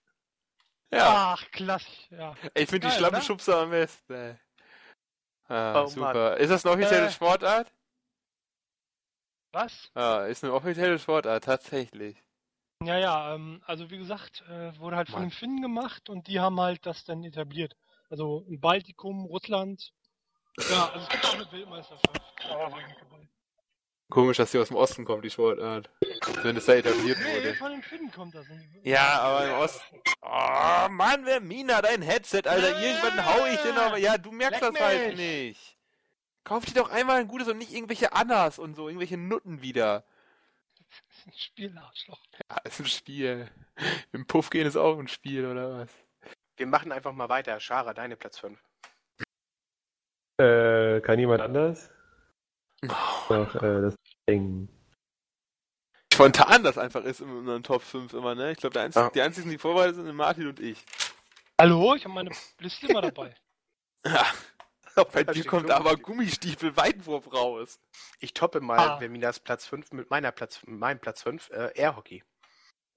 Ja, 0.90 1.36
Ach, 1.38 1.52
klasse. 1.52 1.86
Ja. 2.12 2.34
Ey, 2.54 2.64
ich 2.64 2.70
finde 2.70 2.88
die 2.88 2.92
geil, 2.92 2.98
Schlappenschubser 2.98 3.58
am 3.58 3.72
besten. 3.72 4.14
ey. 4.14 4.36
Ah, 5.50 5.82
Oh, 5.84 5.88
super. 5.88 6.38
Ist 6.38 6.50
das 6.50 6.66
eine 6.66 6.76
offizielle 6.76 7.08
Äh. 7.08 7.12
Sportart? 7.12 7.74
Was? 9.52 9.92
Ah, 9.96 10.26
ist 10.26 10.46
eine 10.46 10.54
offizielle 10.54 10.98
Sportart, 10.98 11.44
tatsächlich. 11.44 12.24
Ja, 12.84 12.98
ja, 12.98 13.34
ähm, 13.36 13.62
also 13.66 13.90
wie 13.90 13.98
gesagt, 13.98 14.44
äh, 14.50 14.78
wurde 14.80 14.96
halt 14.98 15.10
von 15.10 15.20
Mann. 15.22 15.30
den 15.30 15.36
Finnen 15.36 15.62
gemacht 15.62 16.10
und 16.10 16.28
die 16.28 16.40
haben 16.40 16.60
halt 16.60 16.86
das 16.86 17.04
dann 17.06 17.24
etabliert. 17.24 17.76
Also 18.10 18.46
im 18.48 18.60
Baltikum, 18.60 19.26
Russland. 19.26 19.92
Ja, 20.70 20.90
also 20.90 21.00
es 21.06 21.10
gibt 21.10 21.26
auch 21.26 21.34
eine 21.36 21.52
Weltmeisterschaft. 21.52 22.22
Aber 22.50 22.72
war 22.72 22.80
ich 22.80 22.88
nicht 22.88 23.02
dabei. 23.02 23.28
Komisch, 24.10 24.38
dass 24.38 24.52
die 24.52 24.60
aus 24.60 24.70
dem 24.70 24.78
Osten 24.78 25.04
kommt, 25.06 25.26
die 25.26 25.30
Sportart. 25.30 25.90
Wenn 26.44 26.56
es 26.56 26.66
da 26.66 26.74
etabliert 26.76 27.18
Nee, 27.20 27.36
wurde. 27.40 27.54
von 27.56 27.72
den 27.72 27.82
Finnen 27.84 28.12
kommt 28.12 28.36
das. 28.36 28.46
Ja, 28.84 29.20
aber 29.22 29.46
im 29.48 29.54
Osten. 29.56 29.98
Oh 30.22 30.88
Mann, 30.90 31.26
wer 31.26 31.42
Mina, 31.42 31.82
dein 31.82 32.02
Headset, 32.02 32.44
Alter. 32.46 32.80
Irgendwann 32.82 33.26
hau 33.26 33.46
ich 33.48 33.60
dir 33.62 33.74
noch. 33.74 33.98
Ja, 33.98 34.18
du 34.18 34.32
merkst 34.32 34.62
Leck 34.62 34.72
das 34.74 34.82
halt 34.82 35.08
mich. 35.10 35.18
nicht. 35.18 35.78
Kauf 36.46 36.64
dir 36.64 36.76
doch 36.76 36.90
einmal 36.90 37.18
ein 37.20 37.28
gutes 37.28 37.50
und 37.50 37.58
nicht 37.58 37.74
irgendwelche 37.74 38.14
Annas 38.14 38.60
und 38.60 38.76
so, 38.76 38.88
irgendwelche 38.88 39.18
Nutten 39.18 39.62
wieder. 39.62 40.06
Das 40.90 41.18
ist 41.20 41.28
ein 41.28 41.34
Spielarschloch. 41.38 42.22
Ja, 42.50 42.58
ist 42.64 42.80
ein 42.80 42.86
Spiel. 42.86 43.50
Im 44.12 44.26
Puff 44.26 44.50
gehen 44.50 44.68
ist 44.68 44.76
auch 44.78 44.98
ein 44.98 45.08
Spiel, 45.08 45.46
oder 45.46 45.80
was? 45.80 45.90
Wir 46.58 46.68
machen 46.68 46.92
einfach 46.92 47.14
mal 47.14 47.30
weiter. 47.30 47.60
Schara, 47.60 47.94
deine 47.94 48.16
Platz 48.18 48.40
5. 48.40 48.60
Äh, 50.40 51.02
kann 51.02 51.20
jemand 51.20 51.42
anders? 51.42 51.90
Noch, 52.82 53.56
äh, 53.56 53.82
das 53.82 53.96
Ding. 54.30 54.68
Spontan 56.14 56.64
das 56.64 56.78
einfach 56.78 57.04
ist 57.04 57.22
in 57.22 57.30
unseren 57.30 57.64
Top 57.64 57.82
5 57.84 58.14
immer, 58.14 58.34
ne? 58.36 58.52
Ich 58.52 58.58
glaube, 58.58 58.74
der 58.74 58.84
einzige, 58.84 59.06
Ja. 59.06 59.12
die 59.12 59.22
einzigen, 59.22 59.50
die 59.50 59.58
vorbereitet 59.58 59.96
sind, 59.96 60.06
sind 60.06 60.16
Martin 60.16 60.48
und 60.48 60.60
ich. 60.60 60.84
Hallo, 61.60 61.96
ich 61.96 62.04
habe 62.06 62.14
meine 62.14 62.32
Liste 62.60 62.88
immer 62.88 63.02
dabei. 63.02 63.36
Ja, 64.06 64.26
bei 65.14 65.24
dir 65.24 65.46
kommt 65.46 65.72
aber 65.72 65.96
Gummistiefel 65.98 66.76
Weitwurf 66.78 67.32
raus. 67.34 67.80
Ich 68.20 68.34
toppe 68.34 68.60
mal 68.62 68.78
Ah. 68.78 68.98
Verminas 69.00 69.40
Platz 69.40 69.66
5 69.66 69.92
mit 69.92 70.10
meiner 70.10 70.32
Platz, 70.32 70.62
meinem 70.66 71.00
Platz 71.00 71.24
5, 71.24 71.50
äh, 71.52 71.72
Airhockey. 71.76 72.24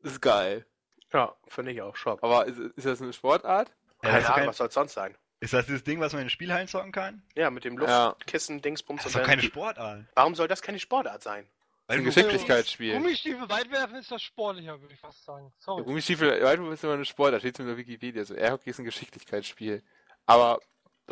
Ist 0.03 0.21
geil. 0.23 0.67
Ja, 1.13 1.35
finde 1.49 1.73
ich 1.73 1.83
auch. 1.83 1.97
Schock. 1.97 2.23
Aber 2.23 2.47
ist, 2.47 2.59
ist 2.59 2.87
das 2.87 3.03
eine 3.03 3.13
Sportart? 3.13 3.71
Ja, 4.03 4.11
Keine 4.11 4.25
Ahnung, 4.27 4.35
kein, 4.37 4.47
was 4.49 4.57
soll 4.59 4.71
sonst 4.71 4.95
sein? 4.95 5.17
ist 5.41 5.53
das 5.55 5.65
dieses 5.67 5.83
Ding, 5.85 6.01
was 6.01 6.13
man 6.13 6.23
in 6.23 6.31
Spielhallen 6.31 6.69
zocken 6.69 6.93
kann? 6.93 7.23
Ja, 7.35 7.51
mit 7.51 7.65
dem 7.65 7.81
Ja. 7.81 8.09
Luftkissen, 8.09 8.61
Dingsbums 8.63 9.03
Das 9.03 9.13
ist 9.13 9.17
und 9.17 9.23
doch 9.23 9.27
keine 9.29 9.43
Sportart. 9.43 10.05
Warum 10.15 10.35
soll 10.35 10.49
das 10.49 10.61
keine 10.63 10.79
Sportart 10.79 11.23
sein? 11.23 11.45
Ist 11.89 11.97
ein 11.97 12.05
Geschicklichkeitsspiel. 12.05 12.93
Gummistiefel 12.95 13.49
weitwerfen 13.49 13.97
ist 13.97 14.11
das 14.13 14.23
sportlicher, 14.23 14.81
würde 14.81 14.95
ich 14.95 15.01
fast 15.01 15.25
sagen. 15.25 15.53
Sorry. 15.59 15.83
Gummistiefel 15.83 16.43
Weitwurf 16.43 16.73
ist 16.75 16.85
immer 16.85 16.93
eine 16.93 17.05
Sportart, 17.05 17.41
steht 17.41 17.59
in 17.59 17.67
der 17.67 17.77
Wikipedia. 17.77 18.25
So 18.25 18.35
Airhockey 18.35 18.71
ist 18.71 18.79
ein 18.79 18.85
Geschicklichkeitsspiel. 18.85 19.83
Aber 20.27 20.61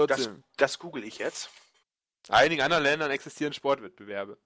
trotzdem, 0.06 0.44
das 0.56 0.78
google 0.78 1.04
ich 1.04 1.18
jetzt. 1.18 1.50
in 2.28 2.34
einigen 2.34 2.62
anderen 2.62 2.82
Ländern 2.84 3.10
existieren 3.10 3.52
Sportwettbewerbe. 3.52 4.38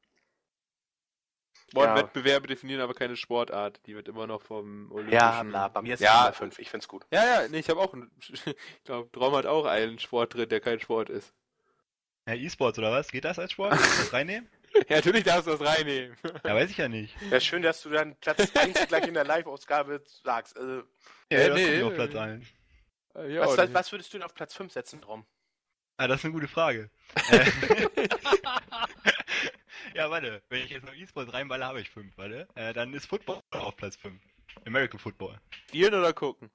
Sportwettbewerbe 1.71 2.47
definieren 2.49 2.81
aber 2.83 2.95
keine 2.95 3.17
Sportart. 3.17 3.81
Die 3.87 3.95
wird 3.95 4.09
immer 4.09 4.27
noch 4.27 4.43
vom 4.43 4.91
Olympischen... 4.93 5.13
Ja, 5.19 5.43
bla, 5.43 5.69
bei 5.69 5.83
mir 5.83 5.95
ist 5.95 6.01
Ja. 6.01 6.29
es 6.29 6.37
5. 6.37 6.59
Ich 6.59 6.69
find's 6.71 6.87
gut. 6.87 7.07
Ja, 7.11 7.25
ja, 7.43 7.49
nee, 7.49 7.59
ich 7.61 7.69
habe 7.71 7.81
auch, 7.81 7.95
einen, 7.95 8.11
ich 8.21 8.45
glaube, 8.85 9.11
Traum 9.13 9.35
hat 9.35 9.47
auch 9.47 9.65
einen 9.65 9.99
Sport 9.99 10.35
drin, 10.35 10.49
der 10.49 10.61
kein 10.61 10.81
Sport 10.81 11.09
ist. 11.09 11.33
Ja, 12.29 12.35
E-Sports 12.35 12.79
oder 12.79 12.93
was? 12.93 13.11
Geht 13.11 13.25
das 13.25 13.39
als 13.39 13.53
Sport? 13.53 13.73
Das 13.73 14.13
reinnehmen? 14.13 14.49
Ja, 14.89 14.97
natürlich 14.97 15.25
darfst 15.25 15.47
du 15.47 15.51
das 15.51 15.61
reinnehmen. 15.61 16.17
Ja, 16.45 16.55
weiß 16.55 16.71
ich 16.71 16.79
ja 16.79 16.89
nicht. 16.89 17.15
Ja, 17.31 17.39
schön, 17.41 17.61
dass 17.61 17.83
du 17.83 17.91
dann 17.91 18.17
Platz 18.17 18.57
1 18.57 18.87
gleich 18.89 19.07
in 19.07 19.13
der 19.13 19.25
Live-Ausgabe 19.25 20.03
sagst. 20.25 20.57
Also, 20.57 20.85
Ja, 21.31 21.41
Ja, 21.41 21.49
das 21.49 21.57
nee, 21.57 21.65
kommt 21.67 21.77
ja 21.79 21.87
auf 21.87 21.93
äh, 21.93 21.97
Platz 21.97 22.15
1. 22.15 22.47
ja, 23.35 23.41
was, 23.43 23.51
und- 23.51 23.59
was, 23.59 23.75
was 23.75 23.93
würdest 23.93 24.13
du 24.15 24.19
denn 24.19 24.25
auf 24.25 24.35
Platz 24.35 24.55
5 24.55 24.73
setzen, 24.73 25.03
Drum? 25.03 25.27
Ah, 25.97 26.07
das 26.07 26.21
ist 26.21 26.25
eine 26.25 26.35
gute 26.35 26.49
Frage. 26.49 26.91
Äh, 27.31 27.45
ja, 29.95 30.11
warte. 30.11 30.43
Wenn 30.49 30.65
ich 30.65 30.71
jetzt 30.71 30.85
noch 30.85 30.95
E-Sports 30.95 31.33
reinballe, 31.33 31.67
habe 31.67 31.81
ich 31.81 31.91
5, 31.91 32.17
warte. 32.17 32.49
Äh, 32.55 32.73
dann 32.73 32.93
ist 32.95 33.07
Football 33.07 33.43
auf 33.51 33.77
Platz 33.77 33.97
5. 33.97 34.21
American 34.67 34.99
Football. 34.99 35.41
Spielen 35.51 35.95
oder 35.95 36.13
gucken? 36.13 36.51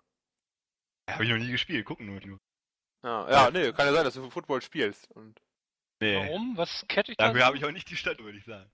Habe 1.10 1.24
ich 1.24 1.30
noch 1.30 1.38
nie 1.38 1.52
gespielt, 1.52 1.86
gucken 1.86 2.06
nur. 2.06 2.20
nur. 2.26 2.40
Ja, 3.04 3.32
ja, 3.32 3.52
nee, 3.52 3.72
kann 3.72 3.88
ja 3.88 3.94
sein, 3.94 4.04
dass 4.04 4.16
du 4.16 4.30
Football 4.30 4.62
spielst. 4.62 5.10
Und 5.12 5.40
Nee. 6.00 6.16
Warum? 6.16 6.56
Was 6.58 6.86
catch 6.88 7.10
ich 7.10 7.18
da? 7.18 7.28
Dafür 7.28 7.46
habe 7.46 7.58
ich 7.58 7.66
auch 7.66 7.72
nicht 7.72 7.90
die 7.90 7.96
Stadt, 7.96 8.20
würde 8.20 8.38
ich 8.38 8.46
sagen. 8.46 8.70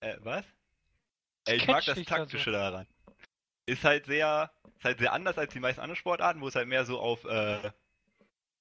Äh, 0.00 0.16
was? 0.20 0.44
Äh, 1.46 1.56
ich 1.56 1.66
mag 1.66 1.84
das 1.84 1.96
dich 1.96 2.06
da 2.06 2.16
so? 2.16 2.22
Taktische 2.22 2.50
daran. 2.50 2.86
Ist 3.66 3.84
halt 3.84 4.06
sehr, 4.06 4.50
ist 4.78 4.84
halt 4.84 4.98
sehr 4.98 5.12
anders 5.12 5.36
als 5.36 5.52
die 5.52 5.60
meisten 5.60 5.80
anderen 5.80 5.98
Sportarten, 5.98 6.40
wo 6.40 6.48
es 6.48 6.54
halt 6.54 6.66
mehr 6.66 6.84
so 6.84 6.98
auf 6.98 7.24
äh, 7.24 7.70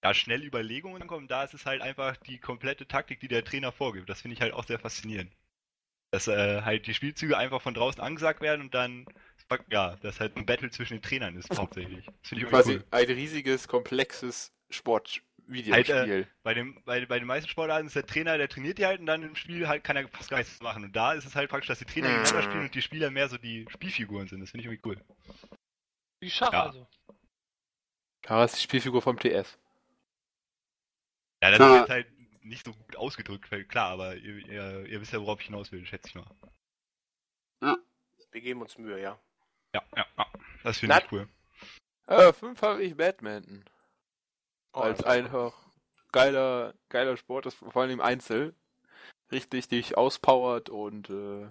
ja, 0.04 0.14
schnelle 0.14 0.45
Überlegungen 0.45 1.08
kommt. 1.08 1.32
Da 1.32 1.43
ist 1.43 1.54
es 1.54 1.66
halt 1.66 1.82
einfach 1.82 2.18
die 2.18 2.39
komplette 2.39 2.88
Taktik, 2.88 3.20
die 3.20 3.28
der 3.28 3.43
Trainer 3.43 3.72
vorgibt. 3.72 4.10
Das 4.10 4.22
finde 4.22 4.36
ich 4.36 4.41
halt 4.41 4.54
auch 4.54 4.66
sehr 4.66 4.80
faszinierend. 4.80 5.32
Dass 6.12 6.28
äh, 6.28 6.62
halt 6.64 6.88
die 6.88 6.93
Spielzüge 6.93 7.38
einfach 7.38 7.62
von 7.62 7.74
draußen 7.76 8.02
angesagt 8.02 8.41
werden 8.41 8.62
und 8.62 8.74
dann, 8.74 9.06
ja, 9.72 9.95
das 10.02 10.20
halt 10.20 10.38
ein 10.38 10.45
Battle 10.45 10.72
zwischen 10.72 10.95
den 10.95 11.02
Trainern 11.04 11.36
ist 11.36 11.56
hauptsächlich. 11.58 12.06
Das 12.22 12.30
finde 12.30 12.45
ich 12.45 12.50
irgendwie 12.50 12.50
quasi 12.50 12.74
cool. 12.74 12.84
ein 12.91 13.06
riesiges, 13.06 13.68
komplexes 13.68 14.52
Sportvideospiel. 14.70 15.74
Halt, 15.74 15.89
äh, 15.89 16.26
Bei, 16.43 16.54
dem, 16.56 16.82
bei, 16.86 17.06
bei 17.06 17.20
den 17.20 17.28
meisten 17.28 17.50
Sportarten 17.50 17.88
ist 17.88 17.95
der 17.95 18.06
Trainer, 18.08 18.38
der 18.38 18.50
trainiert 18.50 18.78
die 18.80 18.86
halt 18.88 19.00
und 19.00 19.06
dann 19.06 19.22
im 19.24 19.36
Spiel 19.36 19.68
halt 19.68 19.84
kann 19.84 19.97
er 19.97 20.08
fast 20.08 20.30
gar 20.30 20.38
nichts 20.39 20.60
machen. 20.62 20.84
Und 20.84 20.95
da 20.95 21.14
ist 21.14 21.26
es 21.26 21.36
halt 21.36 21.50
praktisch, 21.50 21.68
dass 21.68 21.80
die 21.80 21.86
Trainer 21.86 22.10
Mhm. 22.10 22.14
gegeneinander 22.14 22.43
spielen 22.43 22.64
und 22.64 22.76
die 22.76 22.82
Spieler 22.82 23.12
mehr 23.12 23.30
so 23.30 23.38
die 23.38 23.68
Spielfiguren 23.70 24.28
sind. 24.28 24.41
Das 24.41 24.52
finde 24.52 24.62
ich 24.62 24.66
irgendwie 24.72 24.89
cool. 24.89 25.02
Wie 26.22 26.30
Schach 26.30 26.52
Ja. 26.54 26.64
also. 26.64 26.88
Kara 28.22 28.45
ist 28.45 28.56
die 28.56 28.62
Spielfigur 28.62 29.02
vom 29.02 29.20
TS. 29.20 29.58
Ja, 31.42 31.52
das 31.52 31.60
ist 31.60 31.76
jetzt 31.76 31.90
halt 31.90 32.08
nicht 32.44 32.66
so 32.66 32.74
gut 32.74 32.96
ausgedrückt, 32.96 33.52
weil 33.52 33.64
klar, 33.66 33.92
aber 33.92 34.16
ihr, 34.16 34.38
ihr, 34.48 34.86
ihr 34.86 35.02
wisst 35.02 35.14
ja, 35.14 35.22
worauf 35.22 35.40
ich 35.40 35.48
hinaus 35.48 35.72
will, 35.72 35.86
schätze 35.86 36.10
ich 36.10 36.16
mal. 36.16 36.26
Ja, 37.62 37.78
Wir 38.32 38.42
geben 38.42 38.62
uns 38.62 38.78
Mühe, 38.78 39.00
ja. 39.02 39.20
Ja, 39.74 39.84
ja, 39.96 40.06
ja. 40.18 40.26
Das 40.64 40.80
finde 40.80 40.98
ich 40.98 41.12
cool. 41.12 41.30
Äh, 42.08 42.34
fünf 42.34 42.62
habe 42.62 42.84
ich 42.84 42.98
Badminton. 42.98 43.64
Oh, 44.74 44.80
als 44.80 45.04
einfach 45.04 45.54
geiler, 46.12 46.74
geiler 46.90 47.18
Sport 47.18 47.46
ist, 47.46 47.56
vor 47.56 47.82
allem 47.82 47.92
im 47.92 48.02
Einzel. 48.02 48.56
Richtig 49.32 49.68
dich 49.68 49.96
auspowert 49.96 50.70
und 50.70 51.10
äh, 51.10 51.48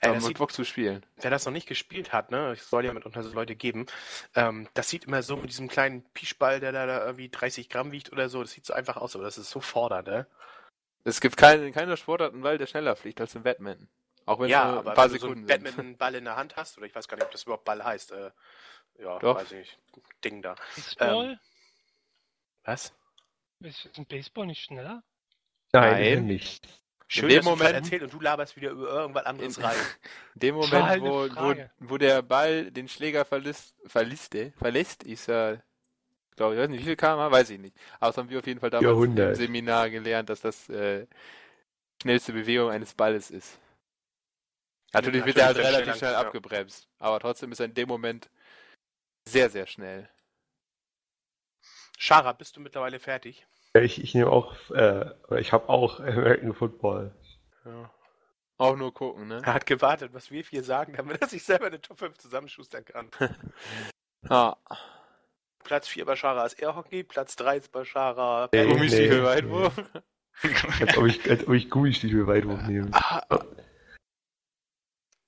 Ey, 0.00 0.10
da 0.10 0.14
das 0.14 0.22
macht 0.22 0.28
sieht, 0.28 0.38
Bock 0.38 0.52
zu 0.52 0.64
spielen. 0.64 1.04
wer 1.16 1.30
das 1.30 1.44
noch 1.46 1.52
nicht 1.52 1.68
gespielt 1.68 2.12
hat, 2.12 2.30
ne, 2.30 2.52
es 2.52 2.68
soll 2.70 2.84
ja 2.84 2.92
mitunter 2.92 3.22
so 3.22 3.32
Leute 3.32 3.56
geben, 3.56 3.86
ähm, 4.34 4.68
das 4.74 4.88
sieht 4.88 5.04
immer 5.04 5.22
so 5.22 5.36
mit 5.36 5.50
diesem 5.50 5.68
kleinen 5.68 6.04
Pischball, 6.12 6.60
der 6.60 6.72
da, 6.72 6.86
da 6.86 7.04
irgendwie 7.06 7.28
30 7.28 7.68
Gramm 7.68 7.92
wiegt 7.92 8.12
oder 8.12 8.28
so, 8.28 8.42
das 8.42 8.52
sieht 8.52 8.66
so 8.66 8.74
einfach 8.74 8.96
aus, 8.96 9.14
aber 9.14 9.24
das 9.24 9.38
ist 9.38 9.50
so 9.50 9.60
fordernd, 9.60 10.08
ne? 10.08 10.26
Es 11.04 11.20
gibt 11.20 11.36
keine, 11.36 11.66
in 11.66 11.72
keiner 11.72 11.96
Sportart 11.96 12.32
einen 12.32 12.42
Ball, 12.42 12.58
der 12.58 12.66
schneller 12.66 12.96
fliegt 12.96 13.20
als 13.20 13.34
im 13.36 13.44
Badminton. 13.44 13.88
Auch 14.24 14.40
wenn 14.40 14.48
Ja, 14.48 14.66
nur 14.70 14.78
aber 14.80 14.90
ein 14.90 14.96
paar 14.96 15.04
wenn 15.04 15.12
du 15.12 15.18
so 15.18 15.26
Sekunden 15.28 15.50
einen. 15.50 15.62
Badminton-Ball 15.62 16.14
in 16.16 16.24
der 16.24 16.34
Hand 16.36 16.56
hast, 16.56 16.76
oder 16.76 16.86
ich 16.86 16.94
weiß 16.94 17.06
gar 17.06 17.16
nicht, 17.16 17.26
ob 17.26 17.30
das 17.30 17.44
überhaupt 17.44 17.64
Ball 17.64 17.84
heißt, 17.84 18.10
äh, 18.10 18.32
ja, 18.98 19.18
Doch. 19.20 19.36
weiß 19.36 19.52
ich 19.52 19.58
nicht, 19.58 19.78
Ding 20.24 20.42
da. 20.42 20.56
Baseball? 20.74 21.40
Was? 22.64 22.92
Ist 23.60 23.88
ein 23.96 24.06
Baseball 24.06 24.46
nicht 24.46 24.64
schneller? 24.64 25.04
Nein, 25.72 25.92
Nein. 25.92 26.26
nicht. 26.26 26.68
Schön, 27.08 27.28
dem 27.28 27.36
dass 27.36 27.44
du 27.44 27.50
Moment- 27.50 27.74
erzählt 27.74 28.02
und 28.02 28.12
du 28.12 28.20
laberst 28.20 28.56
wieder 28.56 28.70
über 28.70 28.88
irgendwas 28.88 29.26
anderes 29.26 29.56
In- 29.58 29.64
rein. 29.64 29.76
In 30.34 30.40
dem 30.40 30.54
Moment, 30.56 30.84
halt 30.84 31.02
wo, 31.02 31.28
wo, 31.28 31.54
wo 31.78 31.98
der 31.98 32.22
Ball 32.22 32.70
den 32.70 32.88
Schläger 32.88 33.24
verlässt, 33.24 33.74
verlässt, 33.86 34.34
äh, 34.34 34.50
verlässt 34.52 35.04
ist 35.04 35.28
er, 35.28 35.62
glaube 36.34 36.54
ich, 36.54 36.60
weiß 36.60 36.68
nicht, 36.68 36.80
wie 36.80 36.84
viel 36.86 36.96
km 36.96 37.30
weiß 37.30 37.50
ich 37.50 37.60
nicht. 37.60 37.76
Aber 38.00 38.08
das 38.08 38.18
haben 38.18 38.28
wir 38.28 38.38
auf 38.40 38.46
jeden 38.46 38.58
Fall 38.60 38.70
damals 38.70 38.92
400. 38.96 39.28
im 39.30 39.34
Seminar 39.36 39.88
gelernt, 39.90 40.28
dass 40.30 40.40
das 40.40 40.68
äh, 40.68 41.06
schnellste 42.02 42.32
Bewegung 42.32 42.70
eines 42.70 42.92
Balles 42.94 43.30
ist. 43.30 43.58
Natürlich 44.92 45.24
wird 45.24 45.36
er 45.38 45.46
halt 45.46 45.58
relativ 45.58 45.82
schnell, 45.84 45.96
schnell 45.98 46.12
ja. 46.12 46.20
abgebremst, 46.20 46.88
aber 46.98 47.20
trotzdem 47.20 47.52
ist 47.52 47.60
er 47.60 47.66
in 47.66 47.74
dem 47.74 47.88
Moment 47.88 48.30
sehr, 49.28 49.50
sehr 49.50 49.66
schnell. 49.66 50.08
Schara, 51.98 52.32
bist 52.32 52.56
du 52.56 52.60
mittlerweile 52.60 52.98
fertig? 52.98 53.46
Ja, 53.76 53.82
Ich, 53.82 54.02
ich 54.02 54.14
nehme 54.14 54.30
auch, 54.30 54.54
äh, 54.70 55.10
oder 55.28 55.38
ich 55.38 55.52
habe 55.52 55.68
auch 55.68 56.00
American 56.00 56.54
Football. 56.54 57.14
Ja. 57.64 57.90
Auch 58.58 58.74
nur 58.74 58.94
gucken, 58.94 59.28
ne? 59.28 59.42
Er 59.44 59.52
hat 59.52 59.66
gewartet, 59.66 60.14
was 60.14 60.30
wir 60.30 60.42
vier 60.42 60.64
sagen, 60.64 60.94
damit 60.96 61.20
er 61.20 61.28
sich 61.28 61.44
selber 61.44 61.66
eine 61.66 61.80
Top 61.80 61.98
5 61.98 62.16
zusammenschustern 62.16 62.84
kann. 62.84 63.10
Ah, 64.28 64.56
Platz 65.62 65.86
4 65.86 66.04
bei 66.04 66.16
Schara 66.16 66.44
ist 66.46 66.60
Airhockey, 66.60 67.04
Platz 67.04 67.36
3 67.36 67.58
ist 67.58 67.70
bei 67.70 67.84
Schara 67.84 68.48
Nee, 68.50 68.58
Paddle. 68.58 68.74
Gummistiefel 68.74 69.20
nee, 69.20 69.24
Weitwurf. 69.24 69.76
Als 70.80 70.96
ob 70.96 71.06
ich, 71.06 71.30
als 71.30 71.46
ob 71.46 71.54
ich 71.54 71.70
Gummistiefel 71.70 72.26
Weitwurf 72.26 72.60
nehme. 72.62 72.88
Ah, 72.92 73.22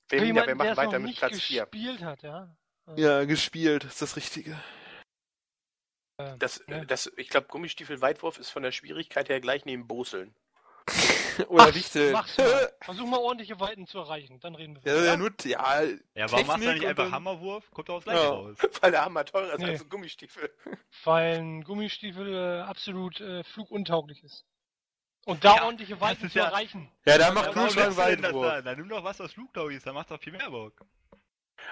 wir, 0.08 0.24
ja, 0.24 0.46
wir 0.48 0.54
machen 0.56 0.76
weiter 0.76 0.98
mit 0.98 1.16
Platz 1.16 1.40
4. 1.40 1.66
gespielt 1.66 2.02
hat, 2.02 2.22
ja. 2.22 2.56
Ja, 2.96 3.24
gespielt, 3.24 3.84
ist 3.84 4.02
das 4.02 4.16
Richtige. 4.16 4.58
Äh, 6.18 6.36
Das, 6.38 6.62
Ja. 6.68 6.84
das, 6.84 7.10
ich 7.16 7.28
glaube, 7.28 7.46
Gummistiefel 7.48 8.00
Weitwurf 8.00 8.38
ist 8.38 8.50
von 8.50 8.62
der 8.62 8.72
Schwierigkeit 8.72 9.28
her 9.28 9.40
gleich 9.40 9.64
neben 9.64 9.86
Boseln. 9.86 10.34
Oder 11.48 11.64
Mach's- 11.66 11.74
Wichtel. 11.74 12.12
Mach's 12.12 12.36
mal. 12.38 12.72
Versuch 12.82 13.06
mal 13.06 13.18
ordentliche 13.18 13.60
Weiten 13.60 13.86
zu 13.86 13.98
erreichen, 13.98 14.40
dann 14.40 14.54
reden 14.54 14.76
wir 14.82 14.92
Ja, 14.92 15.04
ja, 15.04 15.16
nur, 15.16 15.30
ja, 15.44 15.82
Ja, 16.14 16.30
warum 16.32 16.46
machst 16.46 16.62
du 16.62 16.66
da 16.66 16.74
nicht 16.74 16.86
einfach 16.86 17.04
dann- 17.04 17.12
Hammerwurf? 17.12 17.70
Kommt 17.70 17.88
doch 17.88 17.96
aufs 17.96 18.04
Gleiche 18.04 18.22
Ja. 18.22 18.28
raus. 18.30 18.56
Weil 18.80 18.90
der 18.90 19.04
Hammer 19.04 19.24
teurer 19.24 19.52
ist 19.54 19.58
Nee. 19.60 19.70
als 19.70 19.82
ein 19.82 19.88
Gummistiefel. 19.88 20.50
Weil 21.04 21.38
ein 21.38 21.62
Gummistiefel 21.64 22.34
äh, 22.34 22.60
absolut 22.62 23.20
äh, 23.20 23.44
fluguntauglich 23.44 24.24
ist. 24.24 24.44
Und 25.26 25.44
da 25.44 25.56
Ja, 25.56 25.64
ordentliche 25.64 26.00
Weiten 26.00 26.30
zu 26.30 26.38
ja- 26.38 26.46
erreichen. 26.46 26.90
Ja, 27.04 27.18
da 27.18 27.30
macht 27.32 27.54
du 27.54 27.60
das 27.60 27.96
Weitwurf. 27.96 28.46
da? 28.46 28.62
Dann 28.62 28.78
nimm 28.78 28.88
doch 28.88 29.04
was, 29.04 29.20
was 29.20 29.32
flugtauglich 29.34 29.76
ist, 29.76 29.86
dann 29.86 29.94
macht's 29.94 30.08
doch 30.08 30.20
viel 30.20 30.32
mehr 30.32 30.50
Bock. 30.50 30.80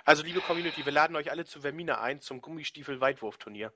Also, 0.05 0.23
liebe 0.23 0.41
Community, 0.41 0.85
wir 0.85 0.93
laden 0.93 1.17
euch 1.17 1.31
alle 1.31 1.47
zu 1.47 1.63
Vermina 1.63 2.01
ein 2.03 2.21
zum 2.21 2.43
Gummistiefel-Weitwurfturnier. 2.43 3.73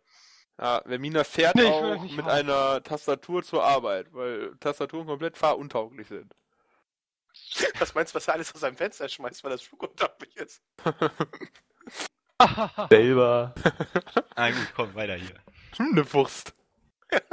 Ja, 0.60 0.82
Vermina 0.86 1.24
fährt 1.24 1.54
Nee, 1.54 1.64
auch 1.64 2.02
mit 2.02 2.18
haben. 2.18 2.28
einer 2.28 2.82
Tastatur 2.82 3.42
zur 3.42 3.64
Arbeit, 3.64 4.12
weil 4.12 4.54
Tastaturen 4.60 5.06
komplett 5.06 5.38
fahruntauglich 5.38 6.08
sind. 6.08 6.34
Was 7.78 7.94
meinst 7.94 8.12
du, 8.12 8.16
was 8.16 8.28
er 8.28 8.34
alles 8.34 8.54
aus 8.54 8.60
seinem 8.60 8.76
Fenster 8.76 9.08
schmeißt, 9.08 9.42
weil 9.42 9.52
das 9.52 9.62
fluguntauglich 9.62 10.36
ist? 10.36 10.62
Selber. 12.90 13.54
Ah 14.34 14.50
gut, 14.50 14.72
komm, 14.74 14.94
weiter 14.94 15.14
hier. 15.14 15.34
Hm, 15.76 15.94
ne 15.94 16.12
Wurst. 16.12 16.52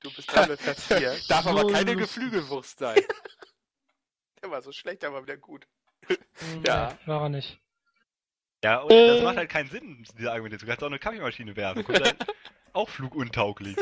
Du 0.00 0.12
bist 0.14 0.30
dran 0.32 0.48
mit 0.50 0.60
Platz 0.60 0.86
4. 0.86 1.16
Darf 1.28 1.46
aber 1.46 1.66
keine. 1.72 1.96
Geflügelwurst 1.96 2.78
sein. 2.78 3.00
Der 4.42 4.50
war 4.50 4.60
so 4.60 4.70
schlecht, 4.70 5.02
aber 5.04 5.22
wieder 5.22 5.38
gut. 5.38 5.66
Ja. 6.66 6.96
War 7.06 7.22
er 7.22 7.28
nicht. 7.30 7.58
Ja, 8.64 8.78
und 8.80 8.90
Äh. 8.90 9.06
das 9.08 9.22
macht 9.22 9.36
halt 9.36 9.50
keinen 9.50 9.68
Sinn, 9.70 10.04
diese 10.18 10.30
Argumentation. 10.32 10.66
Du 10.66 10.72
kannst 10.72 10.82
auch 10.82 10.86
eine 10.88 10.98
Kaffeemaschine 10.98 11.54
werfen. 11.54 11.84
Dann 11.86 12.14
auch 12.72 12.88
fluguntauglich. 12.88 13.76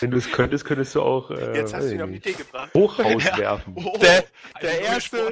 Wenn 0.00 0.10
du 0.10 0.16
es 0.16 0.30
könntest, 0.30 0.64
könntest 0.64 0.94
du 0.94 1.02
auch 1.02 1.30
äh, 1.30 1.56
Jetzt 1.56 1.74
hast 1.74 1.82
weiß 1.84 1.90
du 1.90 1.94
ihn 1.94 1.96
ich 1.96 2.02
auf 2.02 2.08
die 2.08 2.14
nicht, 2.14 2.26
Idee 2.26 2.38
gebracht. 2.38 2.72
Hochhaus 2.74 3.24
Ja. 3.24 3.36
werfen. 3.38 3.74
Oh, 3.76 3.98
Der- 3.98 4.80
erste- 4.80 5.30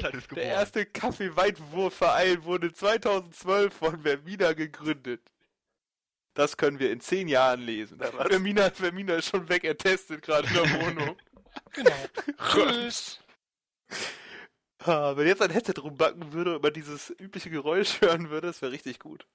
Der 0.74 0.87
Kaffee-Weitwurfverein 0.87 2.45
wurde 2.45 2.72
2012 2.72 3.72
von 3.74 4.03
Vermina 4.03 4.53
gegründet. 4.53 5.22
Das 6.35 6.57
können 6.57 6.79
wir 6.79 6.91
in 6.93 7.01
zehn 7.01 7.29
Jahren 7.29 7.61
lesen. 7.62 7.99
Vermina, 7.99 8.70
Vermina 8.70 9.14
ist 9.14 9.29
schon 9.31 9.49
weg, 9.49 9.64
er 9.64 9.79
testet 9.79 10.22
gerade 10.22 10.47
in 10.49 10.55
der 10.55 10.64
Wohnung. 10.83 11.16
Genau. 11.72 11.91
Tschüss. 12.53 13.20
Wenn 14.87 15.26
jetzt 15.26 15.43
ein 15.43 15.51
Headset 15.51 15.80
rumbacken 15.80 16.32
würde 16.32 16.57
und 16.57 16.62
man 16.62 16.72
dieses 16.72 17.11
übliche 17.18 17.51
Geräusch 17.51 18.01
hören 18.01 18.30
würde, 18.30 18.49
das 18.49 18.62
wäre 18.62 18.72
richtig 18.72 18.99
gut. 18.99 19.26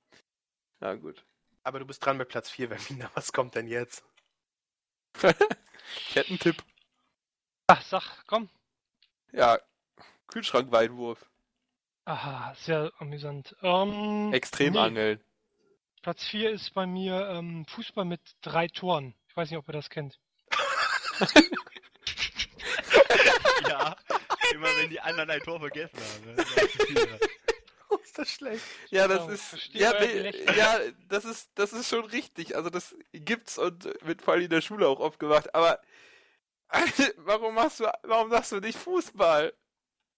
Na 0.79 0.95
gut. 0.95 1.23
Aber 1.63 1.79
du 1.79 1.85
bist 1.85 2.03
dran 2.05 2.17
mit 2.17 2.29
Platz 2.29 2.49
4, 2.49 2.69
Vermina. 2.75 3.11
Was 3.13 3.31
kommt 3.33 3.55
denn 3.55 3.67
jetzt? 3.67 4.03
Ich 6.07 6.15
hätte 6.15 6.29
einen 6.29 6.39
Tipp. 6.39 6.63
Ach, 7.67 7.81
sag, 7.81 8.23
komm. 8.27 8.49
Ja, 9.33 9.59
Kühlschrankweitwurf. 10.27 11.25
Aha, 12.05 12.55
sehr 12.55 12.93
amüsant. 12.99 13.55
Ähm, 13.61 14.31
Extrem 14.31 14.73
nee. 14.73 14.79
angeln. 14.79 15.23
Platz 16.01 16.23
4 16.25 16.51
ist 16.51 16.73
bei 16.73 16.85
mir 16.85 17.27
ähm, 17.29 17.65
Fußball 17.65 18.05
mit 18.05 18.21
drei 18.41 18.67
Toren. 18.67 19.15
Ich 19.27 19.35
weiß 19.35 19.49
nicht, 19.49 19.57
ob 19.57 19.67
ihr 19.67 19.73
das 19.73 19.89
kennt. 19.89 20.19
Immer 24.63 24.77
wenn 24.77 24.89
die 24.89 24.99
anderen 25.01 25.29
ein 25.29 25.41
Tor 25.41 25.59
vergessen 25.59 25.97
haben. 25.97 26.35
Ne? 26.35 27.19
Oh, 27.93 27.97
ist 28.01 28.17
das 28.17 28.31
schlecht. 28.31 28.63
Ja, 28.89 29.05
das 29.05 29.23
Oh, 29.23 29.29
ist 29.29 29.53
ja, 29.73 29.91
nee, 29.99 30.31
ja, 30.55 30.79
das 31.09 31.25
ist 31.25 31.51
das 31.55 31.73
ist 31.73 31.89
schon 31.89 32.05
richtig. 32.05 32.55
Also 32.55 32.69
das 32.69 32.95
gibt's 33.11 33.57
und 33.57 33.83
wird 34.05 34.21
vor 34.21 34.33
allem 34.33 34.43
in 34.43 34.49
der 34.49 34.61
Schule 34.61 34.87
auch 34.87 35.01
oft 35.01 35.19
gemacht. 35.19 35.53
Aber 35.53 35.81
warum 37.17 37.53
machst 37.55 37.81
du, 37.81 37.91
warum 38.03 38.29
sagst 38.29 38.53
du 38.53 38.61
nicht 38.61 38.77
Fußball? 38.79 39.51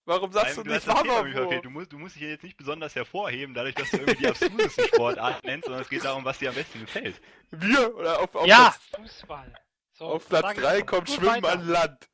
Warum 0.05 0.31
sagst 0.33 0.57
Nein, 0.57 0.65
du 0.65 0.69
du 0.69 0.75
nicht 0.75 1.33
verfehlt. 1.33 1.65
Du 1.65 1.69
musst, 1.71 1.91
du 1.93 1.97
musst 1.97 2.15
dich 2.15 2.23
jetzt 2.23 2.43
nicht 2.43 2.57
besonders 2.57 2.93
hervorheben, 2.93 3.55
dadurch, 3.55 3.73
dass 3.73 3.89
du 3.89 3.97
irgendwie 3.97 4.17
die 4.17 4.27
abstrusesten 4.27 4.85
Sportart 4.89 5.43
nennst, 5.45 5.65
sondern 5.65 5.81
es 5.81 5.89
geht 5.89 6.03
darum, 6.03 6.25
was 6.25 6.37
dir 6.37 6.49
am 6.49 6.55
besten 6.55 6.81
gefällt. 6.81 7.19
Wir 7.51 7.95
oder 7.95 8.19
auf, 8.19 8.35
auf 8.35 8.45
ja, 8.45 8.75
Platz, 8.91 9.09
Fußball. 9.13 9.53
So, 9.93 10.05
auf 10.05 10.27
Platz 10.27 10.41
sag 10.43 10.57
ich 10.57 10.63
3 10.63 10.79
doch. 10.81 10.85
kommt 10.87 11.09
Schwimmen 11.09 11.41
weiter. 11.43 11.51
an 11.53 11.67
Land. 11.69 12.09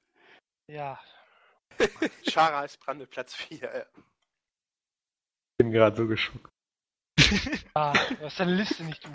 Ja, 0.68 1.00
Schara 2.30 2.66
ist 2.66 2.80
mit 2.94 3.10
Platz 3.10 3.36
4. 3.36 3.88
Ich 3.92 5.58
bin 5.58 5.72
gerade 5.72 5.96
so 5.96 6.08
geschockt. 6.08 6.50
ah, 7.74 7.94
du 7.94 8.26
hast 8.26 8.40
deine 8.40 8.56
Liste 8.56 8.84
nicht, 8.84 9.04
du. 9.06 9.10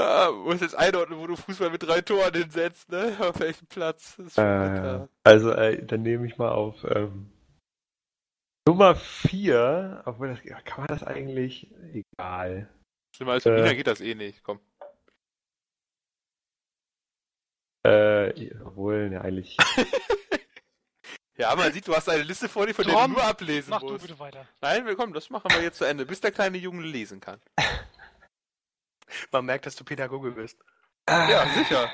Ah, 0.00 0.30
muss 0.30 0.60
jetzt 0.60 0.76
einordnen, 0.76 1.18
wo 1.18 1.26
du 1.26 1.36
Fußball 1.36 1.70
mit 1.70 1.82
drei 1.82 2.00
Toren 2.00 2.32
hinsetzt, 2.32 2.90
ne? 2.90 3.16
Auf 3.20 3.40
welchem 3.40 3.66
Platz? 3.66 4.16
Das 4.16 4.26
ist 4.26 4.34
schon 4.36 4.44
Äh, 4.44 5.08
also, 5.24 5.50
äh, 5.50 5.84
dann 5.84 6.02
nehme 6.02 6.26
ich 6.26 6.38
mal 6.38 6.50
auf 6.50 6.84
ähm, 6.84 7.32
Nummer 8.66 8.94
4. 8.94 10.02
Obwohl 10.04 10.28
das, 10.28 10.64
kann 10.64 10.80
man 10.80 10.86
das 10.86 11.02
eigentlich? 11.02 11.68
Egal. 11.92 12.68
Schlimmer 13.16 13.32
als 13.32 13.46
äh, 13.46 13.50
Berliner 13.50 13.74
geht 13.74 13.86
das 13.86 14.00
eh 14.00 14.14
nicht. 14.14 14.44
Komm. 14.44 14.60
Äh, 17.84 18.54
obwohl, 18.64 19.10
ne, 19.10 19.20
eigentlich. 19.20 19.56
Ja, 21.38 21.54
man 21.54 21.72
sieht, 21.72 21.86
du 21.86 21.94
hast 21.94 22.08
eine 22.08 22.24
Liste 22.24 22.48
vor 22.48 22.66
dir, 22.66 22.74
von 22.74 22.84
der 22.84 22.94
du 22.94 23.12
nur 23.12 23.22
ablesen 23.22 23.70
Mach 23.70 23.80
du 23.80 23.90
musst. 23.90 24.02
bitte 24.02 24.18
weiter. 24.18 24.44
Nein, 24.60 24.84
willkommen, 24.84 25.12
das 25.12 25.30
machen 25.30 25.48
wir 25.52 25.62
jetzt 25.62 25.78
zu 25.78 25.84
Ende, 25.84 26.04
bis 26.04 26.20
der 26.20 26.32
kleine 26.32 26.58
Junge 26.58 26.82
lesen 26.82 27.20
kann. 27.20 27.40
Man 29.30 29.44
merkt, 29.44 29.64
dass 29.64 29.76
du 29.76 29.84
Pädagoge 29.84 30.32
bist. 30.32 30.58
Ja, 31.08 31.46
sicher. 31.54 31.90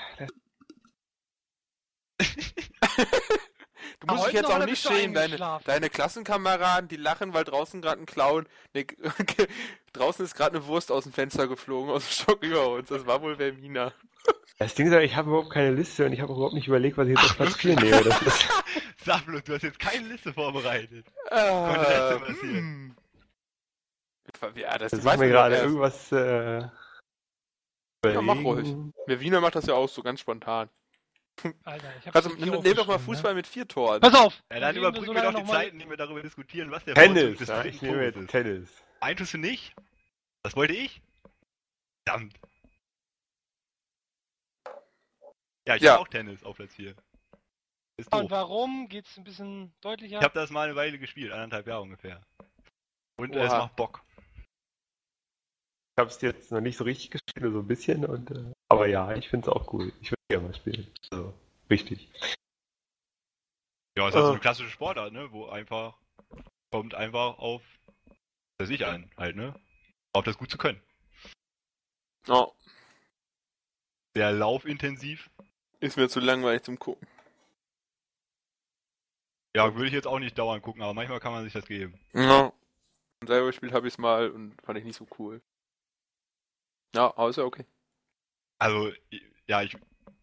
Du 4.01 4.15
musst 4.15 4.27
dich 4.27 4.35
jetzt 4.35 4.51
auch 4.51 4.65
nicht 4.65 4.85
du 4.85 4.89
schämen. 4.93 5.15
Deine, 5.15 5.61
deine 5.65 5.89
Klassenkameraden, 5.89 6.89
die 6.89 6.97
lachen, 6.97 7.33
weil 7.33 7.45
draußen 7.45 7.81
gerade 7.81 8.03
ein 8.03 8.07
Clown. 8.07 8.47
Ne, 8.75 8.87
draußen 9.93 10.25
ist 10.25 10.35
gerade 10.35 10.57
eine 10.57 10.67
Wurst 10.67 10.93
aus 10.93 11.05
dem 11.05 11.13
Fenster 11.13 11.49
geflogen, 11.49 11.91
aus 11.91 12.05
dem 12.07 12.13
Stock 12.13 12.43
über 12.43 12.69
uns. 12.69 12.89
Das 12.89 13.07
war 13.07 13.23
wohl 13.23 13.37
Vermina. 13.37 13.93
Das 14.59 14.75
Ding 14.75 14.87
ist, 14.87 14.93
ja, 14.93 15.01
ich 15.01 15.17
habe 15.17 15.29
überhaupt 15.31 15.51
keine 15.51 15.73
Liste 15.73 16.07
und 16.07 16.13
ich 16.13 16.21
habe 16.21 16.33
überhaupt 16.33 16.55
nicht 16.55 16.69
überlegt, 16.69 16.97
was 16.97 17.09
ich 17.09 17.17
jetzt 17.19 17.25
auf 17.31 17.37
Platz 17.37 17.57
4 17.57 17.75
nehme. 17.81 18.03
Das 18.05 18.23
ist, 18.23 18.49
Sag 19.05 19.27
bloß, 19.27 19.43
du 19.45 19.55
hast 19.55 19.63
jetzt 19.63 19.79
keine 19.81 20.07
Liste 20.09 20.33
vorbereitet. 20.33 21.07
Äh, 21.27 21.35
das 21.35 22.09
denn 22.11 22.21
passieren? 22.21 22.51
hm. 22.57 22.97
Ja, 24.57 24.79
das 24.79 24.91
Das 24.93 25.01
ist 25.05 25.19
mir 25.19 25.29
gerade 25.29 25.57
irgendwas. 25.57 26.13
Äh, 26.13 26.69
Ja, 28.07 28.21
mach 28.23 28.39
überlegen. 28.41 28.93
Der 29.09 29.21
Wiener 29.21 29.41
macht 29.41 29.55
das 29.57 29.67
ja 29.67 29.75
auch 29.75 29.89
so 29.89 30.03
ganz 30.03 30.21
spontan. 30.21 30.69
Alter, 31.65 31.93
ich 31.99 32.07
hab's 32.07 32.17
Also, 32.17 32.29
nimm 32.31 32.39
nimm 32.39 32.51
doch 32.53 32.87
mal 32.87 32.95
aufgeschrieben, 32.95 32.99
Fußball 33.01 33.35
mit 33.35 33.47
vier 33.47 33.67
Toren. 33.67 34.01
Ne? 34.01 34.09
Pass 34.11 34.15
auf! 34.15 34.43
Ja, 34.53 34.61
dann 34.61 34.77
überbrücken 34.77 35.15
wir 35.15 35.23
doch 35.23 35.31
die 35.35 35.41
noch 35.41 35.47
mal- 35.47 35.53
Zeit, 35.65 35.73
indem 35.73 35.91
wir 35.91 35.97
darüber 35.97 36.23
diskutieren, 36.23 36.71
was 36.71 36.85
der 36.85 36.95
Tennis. 36.95 37.39
Des 37.39 37.49
Ja, 37.49 37.65
ich 37.65 37.83
nehme 37.83 38.05
jetzt 38.05 38.17
ist. 38.17 38.31
Tennis. 38.31 38.69
Einen 39.01 39.17
tust 39.17 39.35
du 39.35 39.39
nicht? 39.39 39.75
Das 40.45 40.55
wollte 40.55 40.75
ich? 40.75 41.03
Verdammt. 42.07 42.35
Ja, 45.67 45.77
ich 45.77 45.83
Ja. 45.83 45.95
hab 45.95 46.01
auch 46.01 46.09
Tennis 46.09 46.43
auf 46.45 46.57
Platz 46.57 46.75
4. 46.75 46.95
Ist 47.97 48.13
Und 48.13 48.23
doof. 48.25 48.31
warum? 48.31 48.89
Geht's 48.89 49.17
ein 49.17 49.25
bisschen 49.25 49.73
deutlicher? 49.81 50.19
Ich 50.19 50.25
habe 50.25 50.35
das 50.35 50.51
mal 50.51 50.65
eine 50.67 50.77
Weile 50.77 50.99
gespielt, 50.99 51.33
anderthalb 51.33 51.67
Jahre 51.67 51.83
ungefähr. 51.83 52.23
Und 53.17 53.35
äh, 53.35 53.45
es 53.45 53.53
Oha. 53.53 53.59
macht 53.61 53.77
Bock. 53.77 54.05
Ich 55.97 56.01
habe 56.01 56.11
es 56.11 56.21
jetzt 56.21 56.51
noch 56.51 56.61
nicht 56.61 56.77
so 56.77 56.85
richtig 56.85 57.13
gespielt, 57.13 57.41
nur 57.43 57.53
so 57.53 57.61
ein 57.61 57.69
bisschen. 57.69 58.05
Und, 58.05 58.31
äh, 58.33 58.53
aber 58.69 58.89
ja, 58.89 59.15
ich 59.15 59.29
finde 59.29 59.49
es 59.49 59.55
auch 59.57 59.73
cool. 59.73 59.93
Ich 60.01 60.11
würde 60.11 60.21
gerne 60.29 60.49
mal 60.49 60.55
spielen. 60.55 60.93
Also, 61.11 61.33
richtig. 61.71 62.09
Ja, 63.97 64.09
es 64.09 64.15
ist 64.15 64.15
halt 64.17 64.25
so 64.25 64.31
Äh. 64.31 64.31
eine 64.33 64.41
klassische 64.41 64.71
Sportart, 64.71 65.13
ne? 65.13 65.31
Wo 65.31 65.47
einfach 65.47 65.97
kommt 66.73 66.95
einfach 66.95 67.39
auf 67.39 67.63
für 68.61 68.67
sich 68.67 68.85
an, 68.85 69.09
halt, 69.17 69.37
ne? 69.37 69.55
Auf 70.13 70.25
das 70.25 70.37
gut 70.37 70.51
zu 70.51 70.59
können. 70.59 70.83
Oh, 72.29 72.53
Sehr 74.17 74.33
laufintensiv. 74.33 75.31
Ist 75.85 75.97
mir 75.97 76.09
zu 76.09 76.21
langweilig 76.21 76.63
zum 76.63 76.79
Gucken. 76.79 77.07
Ja, 79.57 79.73
würde 79.75 79.87
ich 79.87 79.93
jetzt 79.93 80.07
auch 80.07 80.19
nicht 80.19 80.37
dauernd 80.37 80.63
gucken, 80.63 80.83
aber 80.83 80.95
manchmal 80.95 81.21
kann 81.21 81.33
man 81.33 81.45
sich 81.45 81.53
das 81.53 81.67
geben. 81.67 82.01
Ja. 82.13 82.53
Selber 83.25 83.47
gespielt 83.47 83.73
habe 83.73 83.87
ich 83.87 83.95
es 83.95 83.99
mal 83.99 84.31
und 84.31 84.61
fand 84.63 84.79
ich 84.79 84.85
nicht 84.85 84.97
so 84.97 85.07
cool. 85.19 85.41
Ja, 86.95 87.07
aber 87.17 87.29
ist 87.31 87.37
ja 87.37 87.45
okay. 87.45 87.65
Also, 88.59 88.93
ja, 89.47 89.63
ich, 89.63 89.77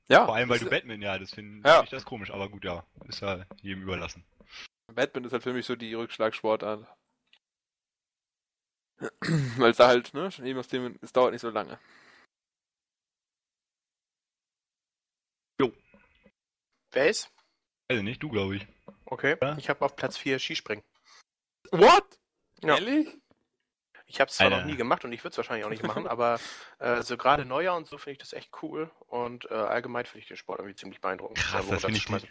Ja, 0.09 0.25
vor 0.25 0.35
allem 0.35 0.49
weil 0.49 0.59
du 0.59 0.69
Batman, 0.69 1.01
ja, 1.01 1.17
das 1.17 1.31
finde 1.33 1.67
Ja. 1.67 1.83
ich 1.83 1.89
das 1.89 2.05
komisch, 2.05 2.31
aber 2.31 2.49
gut, 2.49 2.65
ja, 2.65 2.85
ist 3.07 3.21
ja 3.21 3.45
jedem 3.61 3.83
überlassen. 3.83 4.25
Batman 4.93 5.23
ist 5.23 5.31
halt 5.31 5.43
für 5.43 5.53
mich 5.53 5.65
so 5.65 5.75
die 5.75 5.93
Rückschlagsportart. 5.93 6.85
Weil 9.57 9.71
es 9.71 9.77
da 9.77 9.87
halt, 9.87 10.13
ne, 10.13 10.29
schon 10.31 10.45
eben 10.45 10.59
aus 10.59 10.67
dem, 10.67 10.99
es 11.01 11.13
dauert 11.13 11.31
nicht 11.31 11.41
so 11.41 11.49
lange. 11.49 11.79
Wer 16.91 17.09
ist? 17.09 17.31
Weiß 17.89 17.99
ich 17.99 18.03
nicht, 18.03 18.21
du 18.23 18.29
glaube 18.29 18.55
ich. 18.57 18.67
Okay. 19.05 19.37
Ja. 19.41 19.57
Ich 19.57 19.69
habe 19.69 19.83
auf 19.83 19.95
Platz 19.95 20.17
4 20.17 20.39
Skispringen. 20.39 20.83
What? 21.71 22.03
Ja. 22.63 22.75
Ehrlich? 22.75 23.17
Ich 24.05 24.19
habe 24.19 24.29
es 24.29 24.35
zwar 24.35 24.47
Alter. 24.47 24.57
noch 24.59 24.65
nie 24.65 24.75
gemacht 24.75 25.05
und 25.05 25.13
ich 25.13 25.23
würde 25.23 25.31
es 25.31 25.37
wahrscheinlich 25.37 25.65
auch 25.65 25.69
nicht 25.69 25.83
machen, 25.83 26.05
aber 26.07 26.39
äh, 26.79 27.01
so 27.01 27.15
gerade 27.15 27.45
Neujahr 27.45 27.77
und 27.77 27.87
so 27.87 27.97
finde 27.97 28.13
ich 28.13 28.17
das 28.17 28.33
echt 28.33 28.51
cool 28.61 28.91
und 29.07 29.49
äh, 29.49 29.53
allgemein 29.53 30.05
finde 30.05 30.19
ich 30.19 30.27
den 30.27 30.37
Sport 30.37 30.59
irgendwie 30.59 30.75
ziemlich 30.75 30.99
beeindruckend. 30.99 31.37
Krass, 31.37 31.65
da 31.65 31.75
das 31.75 31.81
finde 31.85 31.97
ich 31.97 32.03
schmeißen. 32.03 32.27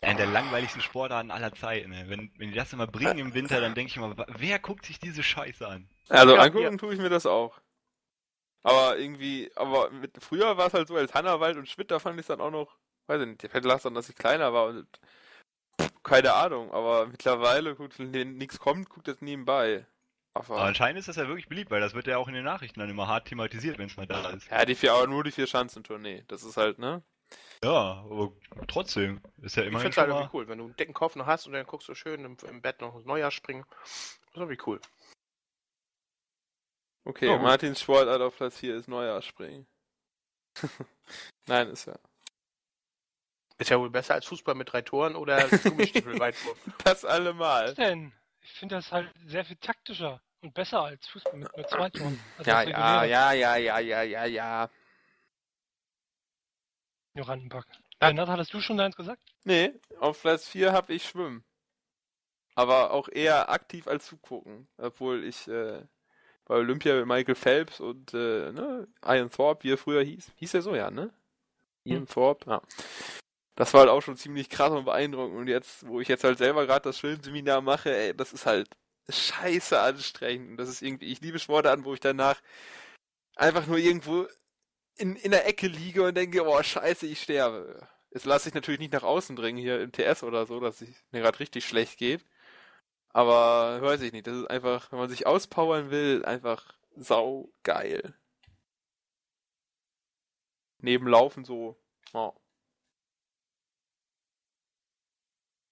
Einer 0.00 0.16
der 0.16 0.26
langweiligsten 0.26 0.80
Sportarten 0.80 1.30
aller 1.30 1.52
Zeiten. 1.52 1.90
Ne? 1.90 2.04
Wenn, 2.08 2.32
wenn 2.36 2.50
die 2.50 2.56
das 2.56 2.72
immer 2.72 2.86
bringen 2.86 3.18
im 3.18 3.34
Winter, 3.34 3.60
dann 3.60 3.74
denke 3.74 3.90
ich 3.90 3.96
immer, 3.96 4.14
wer 4.28 4.58
guckt 4.58 4.86
sich 4.86 4.98
diese 4.98 5.22
Scheiße 5.22 5.66
an? 5.66 5.88
Also 6.08 6.34
Ja, 6.34 6.42
angucken 6.42 6.64
ja. 6.64 6.76
tue 6.76 6.94
ich 6.94 7.00
mir 7.00 7.10
das 7.10 7.26
auch. 7.26 7.60
Aber 8.62 8.98
irgendwie, 8.98 9.50
aber 9.54 9.90
mit, 9.90 10.12
früher 10.22 10.56
war 10.56 10.66
es 10.66 10.74
halt 10.74 10.88
so, 10.88 10.96
als 10.96 11.14
Hannawald 11.14 11.56
und 11.56 11.68
Schmidt, 11.68 11.90
da 11.90 11.98
fand 11.98 12.16
ich 12.16 12.22
es 12.22 12.26
dann 12.26 12.40
auch 12.40 12.50
noch, 12.50 12.77
weiß 13.08 13.20
ich 13.22 13.26
nicht, 13.28 13.40
vielleicht 13.40 13.64
lag 13.64 13.76
es 13.76 13.82
daran, 13.82 13.94
dass 13.94 14.08
ich 14.08 14.16
kleiner 14.16 14.52
war 14.52 14.66
und 14.66 14.86
pff, 15.80 16.02
keine 16.02 16.34
Ahnung, 16.34 16.72
aber 16.72 17.06
mittlerweile, 17.06 17.74
gut, 17.74 17.94
wenn 17.98 18.36
nichts 18.36 18.58
kommt, 18.58 18.88
guckt 18.88 19.08
das 19.08 19.20
nebenbei. 19.20 19.86
Aber 20.34 20.56
Aber, 20.56 20.64
anscheinend 20.66 20.98
ist 21.00 21.08
das 21.08 21.16
ja 21.16 21.26
wirklich 21.26 21.48
beliebt, 21.48 21.70
weil 21.70 21.80
das 21.80 21.94
wird 21.94 22.06
ja 22.06 22.18
auch 22.18 22.28
in 22.28 22.34
den 22.34 22.44
Nachrichten 22.44 22.80
dann 22.80 22.90
immer 22.90 23.08
hart 23.08 23.26
thematisiert, 23.26 23.78
wenn 23.78 23.88
es 23.88 23.96
mal 23.96 24.06
da 24.06 24.30
ist. 24.30 24.48
ja, 24.50 24.64
die 24.64 24.74
vier, 24.74 24.92
aber 24.92 25.06
nur 25.06 25.24
die 25.24 25.32
vier 25.32 25.46
Schanzentournee. 25.46 26.24
Das 26.28 26.44
ist 26.44 26.56
halt, 26.56 26.78
ne? 26.78 27.02
Ja, 27.62 28.04
aber 28.04 28.32
trotzdem 28.68 29.20
ist 29.42 29.56
ja 29.56 29.62
Ich 29.62 29.68
immerhin 29.68 29.92
finde 29.92 29.92
es 29.92 29.96
halt 29.98 30.08
irgendwie 30.10 30.30
cool, 30.32 30.48
wenn 30.48 30.58
du 30.58 30.64
einen 30.66 30.76
dicken 30.76 30.94
Kopf 30.94 31.16
noch 31.16 31.26
hast 31.26 31.46
und 31.46 31.54
dann 31.54 31.66
guckst 31.66 31.88
du 31.88 31.94
schön 31.94 32.24
im, 32.24 32.36
im 32.48 32.62
Bett 32.62 32.80
noch 32.80 33.04
Neujahr 33.04 33.30
springen. 33.30 33.64
Das 33.82 33.90
ist 34.30 34.36
irgendwie 34.36 34.62
cool. 34.66 34.80
Okay, 37.04 37.26
gut. 37.26 37.42
Martins 37.42 37.80
Sportart 37.80 38.20
auf 38.20 38.36
Platz 38.36 38.58
4 38.58 38.76
ist 38.76 38.88
Neujahrsspringen. 38.88 39.66
Nein, 41.46 41.68
ist 41.68 41.86
ja. 41.86 41.98
Ist 43.58 43.70
ja 43.70 43.78
wohl 43.78 43.90
besser 43.90 44.14
als 44.14 44.26
Fußball 44.26 44.54
mit 44.54 44.72
drei 44.72 44.82
Toren 44.82 45.16
oder 45.16 45.48
Gummistiefelweitwurf. 45.64 46.56
Das 46.84 47.04
allemal. 47.04 47.68
Was 47.68 47.74
denn? 47.74 48.12
Ich 48.40 48.52
finde 48.52 48.76
das 48.76 48.92
halt 48.92 49.12
sehr 49.26 49.44
viel 49.44 49.56
taktischer 49.56 50.20
und 50.40 50.54
besser 50.54 50.82
als 50.82 51.06
Fußball 51.08 51.36
mit 51.36 51.56
nur 51.56 51.66
zwei 51.66 51.90
Toren. 51.90 52.20
Also 52.38 52.50
Ja, 52.50 52.62
ja, 52.62 53.04
ja, 53.04 53.32
ja, 53.32 53.56
ja, 53.56 53.78
ja, 53.80 54.02
ja, 54.02 54.24
ja. 54.24 54.70
Ignorantenpack. 57.14 57.66
Bernhard, 57.98 58.28
hattest 58.28 58.54
du 58.54 58.60
schon 58.60 58.76
deins 58.76 58.96
gesagt? 58.96 59.20
Nee, 59.44 59.72
auf 59.98 60.20
Platz 60.22 60.46
4 60.48 60.72
habe 60.72 60.94
ich 60.94 61.04
Schwimmen. 61.04 61.44
Aber 62.54 62.92
auch 62.92 63.08
eher 63.08 63.50
aktiv 63.50 63.88
als 63.88 64.06
zugucken. 64.06 64.68
Obwohl 64.76 65.24
ich 65.24 65.48
äh, 65.48 65.82
bei 66.44 66.54
Olympia 66.54 66.94
mit 66.94 67.06
Michael 67.06 67.34
Phelps 67.34 67.80
und 67.80 68.14
äh, 68.14 68.52
ne, 68.52 68.86
Ian 69.04 69.30
Thorpe, 69.30 69.64
wie 69.64 69.72
er 69.72 69.78
früher 69.78 70.02
hieß. 70.02 70.32
Hieß 70.36 70.54
er 70.54 70.62
so, 70.62 70.74
ja, 70.76 70.90
ne? 70.90 71.12
Ian 71.84 72.06
Thorpe, 72.06 72.48
ja. 72.50 72.62
Das 73.58 73.74
war 73.74 73.80
halt 73.80 73.90
auch 73.90 74.02
schon 74.02 74.16
ziemlich 74.16 74.48
krass 74.50 74.70
und 74.70 74.84
beeindruckend. 74.84 75.36
Und 75.36 75.48
jetzt, 75.48 75.84
wo 75.84 76.00
ich 76.00 76.06
jetzt 76.06 76.22
halt 76.22 76.38
selber 76.38 76.64
gerade 76.64 76.82
das 76.82 76.98
Schwimmseminar 76.98 77.60
mache, 77.60 77.92
ey, 77.92 78.16
das 78.16 78.32
ist 78.32 78.46
halt 78.46 78.68
scheiße 79.08 79.80
anstrengend. 79.80 80.52
Und 80.52 80.56
das 80.58 80.68
ist 80.68 80.80
irgendwie, 80.80 81.06
ich 81.06 81.20
liebe 81.20 81.40
Sportarten, 81.40 81.84
wo 81.84 81.92
ich 81.92 81.98
danach 81.98 82.40
einfach 83.34 83.66
nur 83.66 83.78
irgendwo 83.78 84.28
in, 84.94 85.16
in 85.16 85.32
der 85.32 85.48
Ecke 85.48 85.66
liege 85.66 86.04
und 86.04 86.16
denke, 86.16 86.46
oh 86.46 86.62
scheiße, 86.62 87.06
ich 87.06 87.20
sterbe. 87.20 87.88
Das 88.12 88.24
lasse 88.24 88.48
ich 88.48 88.54
natürlich 88.54 88.78
nicht 88.78 88.92
nach 88.92 89.02
außen 89.02 89.34
dringen 89.34 89.58
hier 89.58 89.80
im 89.80 89.90
TS 89.90 90.22
oder 90.22 90.46
so, 90.46 90.60
dass 90.60 90.80
es 90.80 90.90
mir 91.10 91.22
gerade 91.22 91.40
richtig 91.40 91.66
schlecht 91.66 91.98
geht. 91.98 92.24
Aber 93.08 93.82
weiß 93.82 94.02
ich 94.02 94.12
nicht, 94.12 94.28
das 94.28 94.36
ist 94.36 94.50
einfach, 94.50 94.92
wenn 94.92 95.00
man 95.00 95.08
sich 95.08 95.26
auspowern 95.26 95.90
will, 95.90 96.24
einfach 96.24 96.74
sau 96.94 97.50
geil. 97.64 98.14
Neben 100.80 101.08
Laufen 101.08 101.44
so. 101.44 101.76
Oh. 102.12 102.34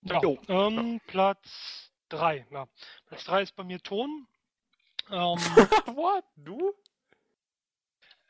Ja. 0.09 0.67
Ähm, 0.67 1.01
Platz 1.07 1.91
3. 2.09 2.47
Ja. 2.51 2.67
Platz 3.07 3.25
3 3.25 3.43
ist 3.43 3.57
bei 3.57 3.65
mir 3.65 3.81
Ton. 3.81 4.27
Ähm, 5.11 5.17
What? 5.97 6.25
Du? 6.37 6.75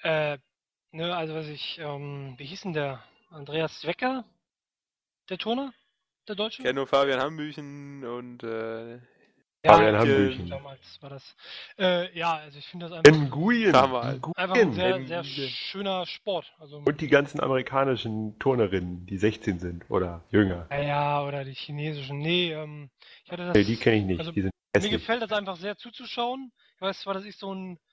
äh, 0.03 0.39
ne, 0.93 1.17
also 1.17 1.35
was 1.35 1.47
ich, 1.47 1.79
ähm, 1.79 2.35
wie 2.39 2.47
hieß 2.47 2.63
denn 2.63 2.73
der? 2.73 3.03
Andreas 3.31 3.85
Wecker? 3.85 4.25
Der 5.29 5.39
Turner? 5.39 5.73
Der 6.29 6.37
Deutsche? 6.37 6.63
Ich 6.63 6.65
kenne 6.65 6.79
nur 6.79 6.87
Fabian 6.87 7.21
Hambüchen 7.21 8.05
und 8.05 8.43
äh, 8.45 9.01
Fabian 9.67 9.95
ja, 9.95 10.01
Hambüchen. 10.01 10.49
damals 10.49 11.03
war 11.03 11.11
das. 11.11 11.37
Äh, 11.79 12.17
ja, 12.19 12.35
also 12.37 12.59
ich 12.59 12.67
finde 12.67 12.89
das 12.89 12.99
einfach, 12.99 13.21
Nguyen. 13.31 13.73
Sag 13.73 13.91
mal. 13.91 14.21
einfach 14.37 14.57
ein 14.57 14.73
sehr, 14.73 15.05
sehr 15.05 15.25
schöner 15.25 16.07
Sport. 16.07 16.53
Also, 16.59 16.79
Und 16.79 17.01
die 17.01 17.09
ganzen 17.09 17.41
amerikanischen 17.41 18.39
Turnerinnen, 18.39 19.07
die 19.07 19.19
16 19.19 19.59
sind 19.59 19.91
oder 19.91 20.25
jünger. 20.31 20.67
ja, 20.71 20.81
ja, 20.83 21.23
oder 21.25 21.45
die 21.45 21.55
chinesischen. 21.55 22.19
Nee, 22.19 22.53
ähm, 22.53 22.91
ich 23.25 23.33
hatte 23.33 23.47
das. 23.47 23.55
Nee, 23.57 23.65
die 23.65 23.77
kenne 23.77 23.97
ich 23.97 24.05
nicht. 24.05 24.19
also, 24.21 24.33
die 24.33 24.43
sind 24.43 24.53
Mir 24.75 24.81
hässlich. 24.81 24.93
gefällt 24.93 25.23
das 25.23 25.33
einfach 25.33 25.57
sehr 25.57 25.77
zuzuschauen. 25.77 26.53
Ich 26.77 26.81
weiß 26.83 27.01
zwar, 27.01 27.15
dass 27.15 27.25
ich 27.25 27.37
so 27.37 27.55
ein. 27.55 27.79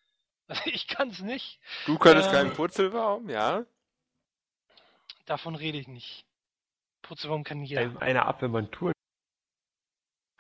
Also 0.50 0.64
ich 0.66 0.88
kann 0.90 1.10
es 1.10 1.22
nicht. 1.22 1.58
du 1.86 1.98
könntest 1.98 2.28
Ähm. 2.30 2.36
keinen 2.36 2.52
Purzelbaum, 2.54 3.30
ja? 3.30 3.64
Davon 5.26 5.56
rede 5.56 5.78
ich 5.78 5.88
nicht. 5.88 6.26
Purzelbaum 7.02 7.44
kann 7.44 7.64
jeder. 7.64 8.02
Einer 8.02 8.26
ab, 8.26 8.42
wenn 8.42 8.52
man 8.52 8.70
Touren. 8.72 8.93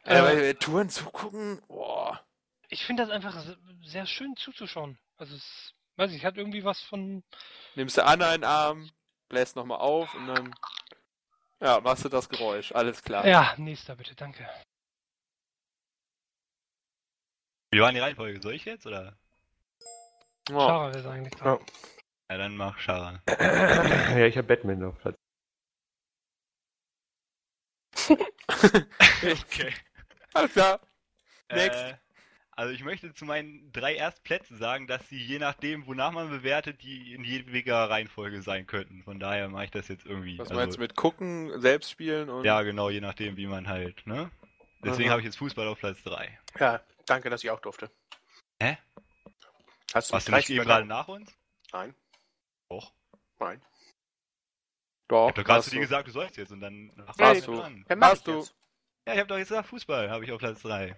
Äh, 0.05 0.49
äh, 0.49 0.53
Touren 0.55 0.89
zugucken, 0.89 1.61
boah. 1.67 2.19
ich 2.67 2.85
finde 2.85 3.03
das 3.03 3.11
einfach 3.11 3.39
se- 3.39 3.57
sehr 3.83 4.05
schön 4.05 4.35
zuzuschauen. 4.35 4.97
Also 5.17 5.35
es, 5.35 5.73
weiß 5.95 6.11
ich, 6.11 6.25
hat 6.25 6.37
irgendwie 6.37 6.63
was 6.65 6.81
von. 6.81 7.23
Nimmst 7.75 7.97
du 7.97 8.05
Anna 8.05 8.35
in 8.35 8.41
den 8.41 8.49
Arm, 8.49 8.89
bläst 9.29 9.55
nochmal 9.55 9.79
auf 9.79 10.13
und 10.15 10.27
dann 10.27 10.53
ja, 11.61 11.79
machst 11.79 12.03
du 12.03 12.09
das 12.09 12.27
Geräusch, 12.27 12.73
alles 12.73 13.01
klar. 13.01 13.25
Ja, 13.25 13.53
nächster 13.57 13.95
bitte, 13.95 14.15
danke. 14.15 14.45
Wie 17.71 17.79
war 17.79 17.91
die 17.91 17.99
Reihenfolge? 17.99 18.41
Soll 18.41 18.53
ich 18.55 18.65
jetzt, 18.65 18.85
oder? 18.85 19.17
Oh. 20.51 20.59
Sarah 20.59 20.89
wäre 20.89 20.99
es 20.99 21.05
eigentlich 21.05 21.33
dran. 21.35 21.59
Ja, 22.29 22.37
dann 22.37 22.57
mach 22.57 22.77
Schara. 22.79 23.21
ja, 23.29 24.25
ich 24.25 24.37
habe 24.37 24.47
Batman 24.47 24.83
auf 24.83 24.97
Platz. 24.99 25.15
Okay. 29.23 29.73
Alles 30.33 30.51
klar. 30.53 30.79
Äh, 31.49 31.55
Next. 31.55 31.95
Also 32.55 32.71
ich 32.71 32.83
möchte 32.83 33.13
zu 33.15 33.25
meinen 33.25 33.71
drei 33.71 33.95
Erstplätzen 33.95 34.57
sagen, 34.57 34.85
dass 34.85 35.09
sie 35.09 35.17
je 35.17 35.39
nachdem, 35.39 35.87
wonach 35.87 36.11
man 36.11 36.29
bewertet, 36.29 36.83
die 36.83 37.13
in 37.13 37.23
jeweiliger 37.23 37.89
Reihenfolge 37.89 38.43
sein 38.43 38.67
könnten. 38.67 39.01
Von 39.03 39.19
daher 39.19 39.49
mache 39.49 39.65
ich 39.65 39.71
das 39.71 39.87
jetzt 39.87 40.05
irgendwie. 40.05 40.37
Was 40.37 40.49
also, 40.49 40.61
meinst 40.61 40.77
du 40.77 40.81
mit 40.81 40.95
gucken, 40.95 41.59
selbst 41.59 41.89
spielen 41.89 42.29
und. 42.29 42.45
Ja, 42.45 42.61
genau, 42.61 42.91
je 42.91 43.01
nachdem, 43.01 43.37
wie 43.37 43.47
man 43.47 43.67
halt, 43.67 44.05
ne? 44.05 44.29
Deswegen 44.83 45.09
habe 45.09 45.21
ich 45.21 45.25
jetzt 45.25 45.37
Fußball 45.37 45.67
auf 45.67 45.79
Platz 45.79 46.03
3. 46.03 46.37
Ja, 46.59 46.81
danke, 47.05 47.29
dass 47.29 47.43
ich 47.43 47.49
auch 47.49 47.59
durfte. 47.61 47.89
Hä? 48.61 48.77
Hast 49.93 50.09
du 50.09 50.13
Warst 50.13 50.27
du 50.27 50.31
nicht 50.33 50.49
eben 50.49 50.63
gerade 50.63 50.85
nach 50.85 51.07
uns? 51.07 51.31
Nein, 51.71 51.95
Doch. 52.69 52.91
nein. 53.39 53.61
Doch, 55.07 55.25
Ich 55.25 55.29
hab 55.29 55.35
doch 55.35 55.43
gerade 55.43 55.57
hast 55.59 55.65
zu 55.65 55.71
dir 55.71 55.81
gesagt, 55.81 56.07
du 56.07 56.11
sollst 56.11 56.37
jetzt 56.37 56.51
und 56.51 56.59
dann 56.59 56.91
ach, 57.07 57.17
Warst 57.17 57.47
du. 57.47 57.55
dran. 57.55 57.85
Ja, 57.89 57.95
mach 57.95 58.09
Hast 58.11 58.27
ich 58.27 58.33
du. 58.33 58.45
Ja, 59.05 59.13
ich 59.13 59.19
habe 59.19 59.27
doch 59.27 59.37
jetzt 59.37 59.49
gesagt, 59.49 59.67
Fußball 59.67 60.09
habe 60.09 60.23
ich 60.23 60.31
auf 60.31 60.39
Platz 60.39 60.61
3. 60.61 60.95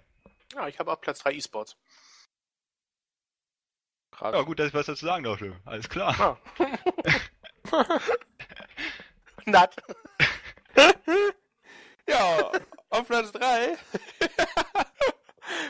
Ja, 0.54 0.68
ich 0.68 0.78
habe 0.80 0.92
auch 0.92 1.02
Platz 1.02 1.20
3 1.20 1.34
E-Sports. 1.34 1.76
Krass. 4.12 4.34
Ja, 4.34 4.42
gut, 4.44 4.60
dass 4.60 4.68
ich 4.68 4.74
was 4.74 4.86
dazu 4.86 5.06
sagen 5.06 5.24
durfte. 5.24 5.60
Alles 5.66 5.90
klar. 5.90 6.40
Ah. 7.72 7.98
Nat. 9.46 9.76
Ja, 12.08 12.52
auf 12.90 13.08
Platz 13.08 13.32
3. 13.32 13.78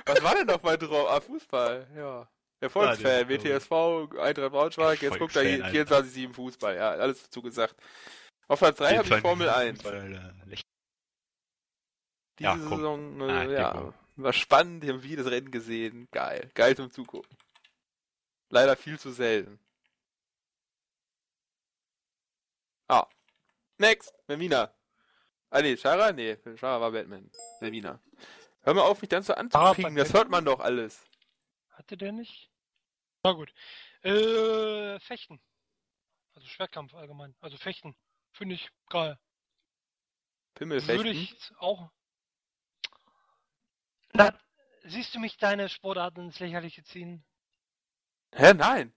Was 0.05 0.23
war 0.23 0.35
denn 0.35 0.47
noch 0.47 0.61
mein 0.61 0.79
Traum? 0.79 1.07
Ah, 1.07 1.21
Fußball, 1.21 1.87
ja. 1.95 2.27
Erfolgsfan, 2.59 3.29
WTSV, 3.29 4.17
Eintracht 4.19 4.51
Braunschweig, 4.51 5.01
jetzt 5.01 5.19
guckt 5.19 5.35
er 5.35 5.43
hier 5.43 5.87
24-7 5.87 6.33
Fußball, 6.33 6.75
ja, 6.75 6.91
alles 6.91 7.23
dazu 7.23 7.41
gesagt. 7.41 7.75
Auf 8.47 8.59
Platz 8.59 8.77
3 8.77 8.97
habe 8.97 9.07
ich 9.07 9.21
Formel 9.21 9.49
1. 9.49 9.81
Fußball. 9.81 10.33
Diese 12.39 12.49
Ja, 12.49 12.55
komm. 12.57 12.69
Saison, 12.77 13.21
Ah, 13.21 13.43
äh, 13.43 13.47
die 13.47 13.53
ja, 13.53 13.93
war 14.17 14.33
spannend, 14.33 14.83
die 14.83 14.89
haben 14.89 15.01
jedes 15.01 15.29
Rennen 15.29 15.51
gesehen, 15.51 16.07
geil, 16.11 16.49
geil 16.53 16.75
zum 16.75 16.91
Zugucken. 16.91 17.37
Leider 18.49 18.75
viel 18.75 18.99
zu 18.99 19.11
selten. 19.11 19.59
Ah, 22.87 23.07
next, 23.77 24.13
Vermina. 24.25 24.73
Ah 25.49 25.61
nee, 25.61 25.77
Shara? 25.77 26.11
Nee, 26.11 26.37
Shara 26.57 26.81
war 26.81 26.91
Batman. 26.91 27.29
Vermina. 27.59 27.99
Hör 28.61 28.73
mal 28.73 28.81
auf, 28.81 29.01
mich 29.01 29.09
dann 29.09 29.23
so 29.23 29.33
bei 29.33 29.89
das 29.91 30.13
hört 30.13 30.29
man 30.29 30.43
doch 30.45 30.59
alles. 30.59 31.05
Hatte 31.69 31.97
der 31.97 32.11
nicht? 32.11 32.51
Na 33.23 33.31
gut. 33.31 33.53
Äh, 34.01 34.99
Fechten. 34.99 35.41
Also 36.35 36.47
Schwertkampf 36.47 36.93
allgemein. 36.93 37.35
Also 37.41 37.57
Fechten. 37.57 37.95
Finde 38.31 38.55
ich 38.55 38.69
geil. 38.89 39.17
Pimmelfechten. 40.55 40.97
Würde 40.97 41.11
ich 41.11 41.35
auch. 41.57 41.89
Na, 44.15 44.33
siehst 44.85 45.13
du 45.13 45.19
mich 45.19 45.37
deine 45.37 45.67
Sportarten 45.67 46.21
ins 46.21 46.39
Lächerliche 46.39 46.83
ziehen? 46.83 47.23
Hä, 48.33 48.53
nein. 48.53 48.93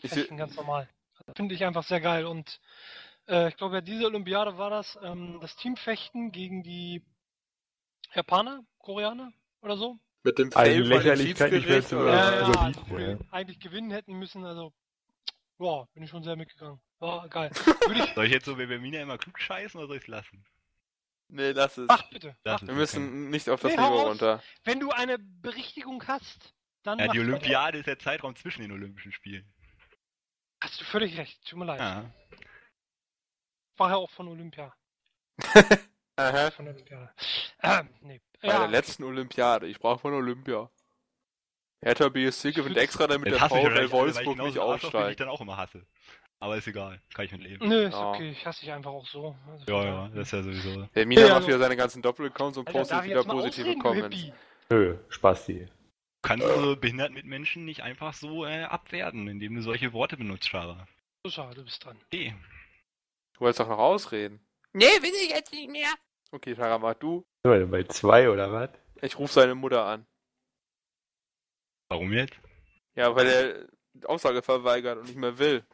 Fechten 0.00 0.36
ganz 0.36 0.54
normal. 0.56 0.88
Finde 1.36 1.54
ich 1.54 1.64
einfach 1.64 1.84
sehr 1.84 2.00
geil. 2.00 2.26
Und 2.26 2.60
äh, 3.28 3.48
ich 3.48 3.56
glaube, 3.56 3.76
ja, 3.76 3.80
diese 3.80 4.06
Olympiade 4.06 4.58
war 4.58 4.70
das, 4.70 4.98
ähm, 5.02 5.38
das 5.40 5.56
Teamfechten 5.56 6.32
gegen 6.32 6.62
die 6.62 7.02
Japaner, 8.14 8.64
Koreaner 8.78 9.32
oder 9.60 9.76
so. 9.76 9.98
Mit 10.22 10.38
dem 10.38 10.52
Eine 10.54 10.70
Fail 10.70 10.82
Lächerlichkeit, 10.82 11.52
ich 11.52 11.64
Schiedsgericht, 11.64 11.68
werd's 11.68 11.92
oder? 11.92 12.14
Ja, 12.14 12.14
ja, 12.14 12.40
also 12.40 12.98
ja, 12.98 13.06
also, 13.06 13.24
eigentlich 13.30 13.58
gewinnen 13.58 13.90
hätten 13.90 14.14
müssen. 14.14 14.44
Also, 14.44 14.72
boah, 15.58 15.88
bin 15.94 16.02
ich 16.02 16.10
schon 16.10 16.22
sehr 16.22 16.36
mitgegangen. 16.36 16.80
War 16.98 17.28
geil. 17.28 17.50
Würde 17.86 18.04
ich, 18.04 18.14
Soll 18.14 18.26
ich 18.26 18.32
jetzt 18.32 18.44
so 18.44 18.58
wie 18.58 18.66
bei 18.66 18.78
Mina 18.78 19.00
immer 19.00 19.18
klug 19.18 19.40
scheißen 19.40 19.78
oder 19.78 19.88
soll 19.88 19.96
ich 19.96 20.02
es 20.02 20.08
lassen? 20.08 20.44
Nee, 21.32 21.52
lass 21.52 21.78
es. 21.78 21.86
mach 21.88 22.08
bitte. 22.10 22.36
Mach. 22.44 22.60
Wir 22.62 22.74
müssen 22.74 23.30
nicht 23.30 23.48
auf 23.48 23.60
das 23.60 23.72
Nee, 23.74 23.80
Niveau 23.80 24.02
runter. 24.02 24.42
Wenn 24.64 24.80
du 24.80 24.90
eine 24.90 25.18
Berichtigung 25.18 26.06
hast, 26.06 26.54
dann 26.82 26.98
Ja, 26.98 27.06
mach 27.06 27.14
die. 27.14 27.20
Olympiade 27.20 27.78
ist 27.78 27.86
der 27.86 27.98
Zeitraum 27.98 28.36
zwischen 28.36 28.60
den 28.62 28.72
Olympischen 28.72 29.12
Spielen. 29.12 29.50
Hast 30.62 30.80
du 30.80 30.84
völlig 30.84 31.16
recht. 31.16 31.42
Tut 31.46 31.58
mir 31.58 31.64
leid. 31.64 31.80
Ja. 31.80 32.04
War 33.78 33.90
ja 33.90 33.96
auch 33.96 34.10
von 34.10 34.28
Olympia. 34.28 34.74
Aha. 36.16 36.50
Von 36.50 36.68
Olympiade. 36.68 37.10
Ähm, 37.62 37.88
nee. 38.02 38.20
Bei 38.42 38.48
Ja, 38.48 38.58
der 38.60 38.68
letzten 38.68 39.04
Olympiade. 39.04 39.66
Ich 39.66 39.78
brauche 39.80 40.00
von 40.00 40.12
Olympia. 40.12 40.70
Hertha 41.82 42.08
BSC 42.10 42.52
gewinnt 42.52 42.76
extra, 42.76 43.06
damit 43.06 43.26
der 43.28 43.36
ich 43.36 43.42
VfL 43.42 43.84
ich 43.86 43.90
Wolfsburg 43.90 44.36
nicht 44.36 44.46
wie 44.46 44.50
ich 44.50 44.58
aufsteigt. 44.58 45.18
dann 45.20 45.28
auch 45.28 45.40
immer 45.40 45.56
hasse. 45.56 45.86
Aber 46.42 46.56
ist 46.56 46.66
egal, 46.66 47.00
kann 47.14 47.24
ich 47.24 47.30
mit 47.30 47.42
leben. 47.42 47.68
Nö, 47.68 47.84
ist 47.86 47.92
Ja. 47.92 48.10
okay. 48.10 48.30
Ich 48.30 48.44
hasse 48.44 48.62
dich 48.62 48.72
einfach 48.72 48.90
auch 48.90 49.06
so. 49.06 49.36
Also 49.48 49.64
Ja, 49.72 49.84
ja, 49.84 50.08
das 50.08 50.26
ist 50.26 50.32
ja 50.32 50.42
sowieso. 50.42 50.82
Der 50.92 51.06
Mina 51.06 51.20
Ja, 51.20 51.26
macht 51.28 51.36
also- 51.36 51.46
wieder 51.48 51.58
seine 51.60 51.76
ganzen 51.76 52.02
Doppelaccounts 52.02 52.58
und 52.58 52.66
Alter, 52.66 52.80
postet 52.80 53.04
wieder 53.04 53.22
positive 53.22 53.66
ausreden, 53.68 53.80
Comments. 53.80 54.16
Hippie? 54.16 54.32
Nö, 54.68 54.98
Spasti. 55.08 55.68
Kannst 56.22 56.44
du 56.44 56.52
so 56.60 56.76
behinderten 56.76 57.14
Mitmenschen 57.14 57.64
nicht 57.64 57.82
einfach 57.82 58.12
so 58.14 58.44
äh, 58.44 58.64
abwerten, 58.64 59.28
indem 59.28 59.54
du 59.54 59.62
solche 59.62 59.92
Worte 59.92 60.16
benutzt, 60.16 60.48
Schara? 60.48 60.88
So 61.24 61.30
schade, 61.30 61.54
du 61.54 61.64
bist 61.64 61.84
dran. 61.84 61.96
Okay. 62.06 62.34
Du 63.34 63.40
wolltest 63.42 63.60
doch 63.60 63.68
noch 63.68 63.78
ausreden. 63.78 64.40
Nee, 64.72 64.84
will 65.00 65.12
ich 65.22 65.30
jetzt 65.30 65.52
nicht 65.52 65.70
mehr. 65.70 65.92
Okay, 66.32 66.56
Tara, 66.56 66.76
mach 66.78 66.94
du. 66.94 67.24
Sind 67.44 67.52
wir 67.52 67.58
denn 67.60 67.70
bei 67.70 67.84
zwei 67.84 68.28
oder 68.28 68.50
was? 68.50 68.70
Ich 69.00 69.16
rufe 69.16 69.32
seine 69.32 69.54
Mutter 69.54 69.84
an. 69.86 70.06
Warum 71.88 72.12
jetzt? 72.12 72.34
Ja, 72.96 73.14
weil 73.14 73.26
er 73.28 73.68
die 73.92 74.06
Aussage 74.06 74.42
verweigert 74.42 74.98
und 74.98 75.04
nicht 75.06 75.16
mehr 75.18 75.38
will. 75.38 75.64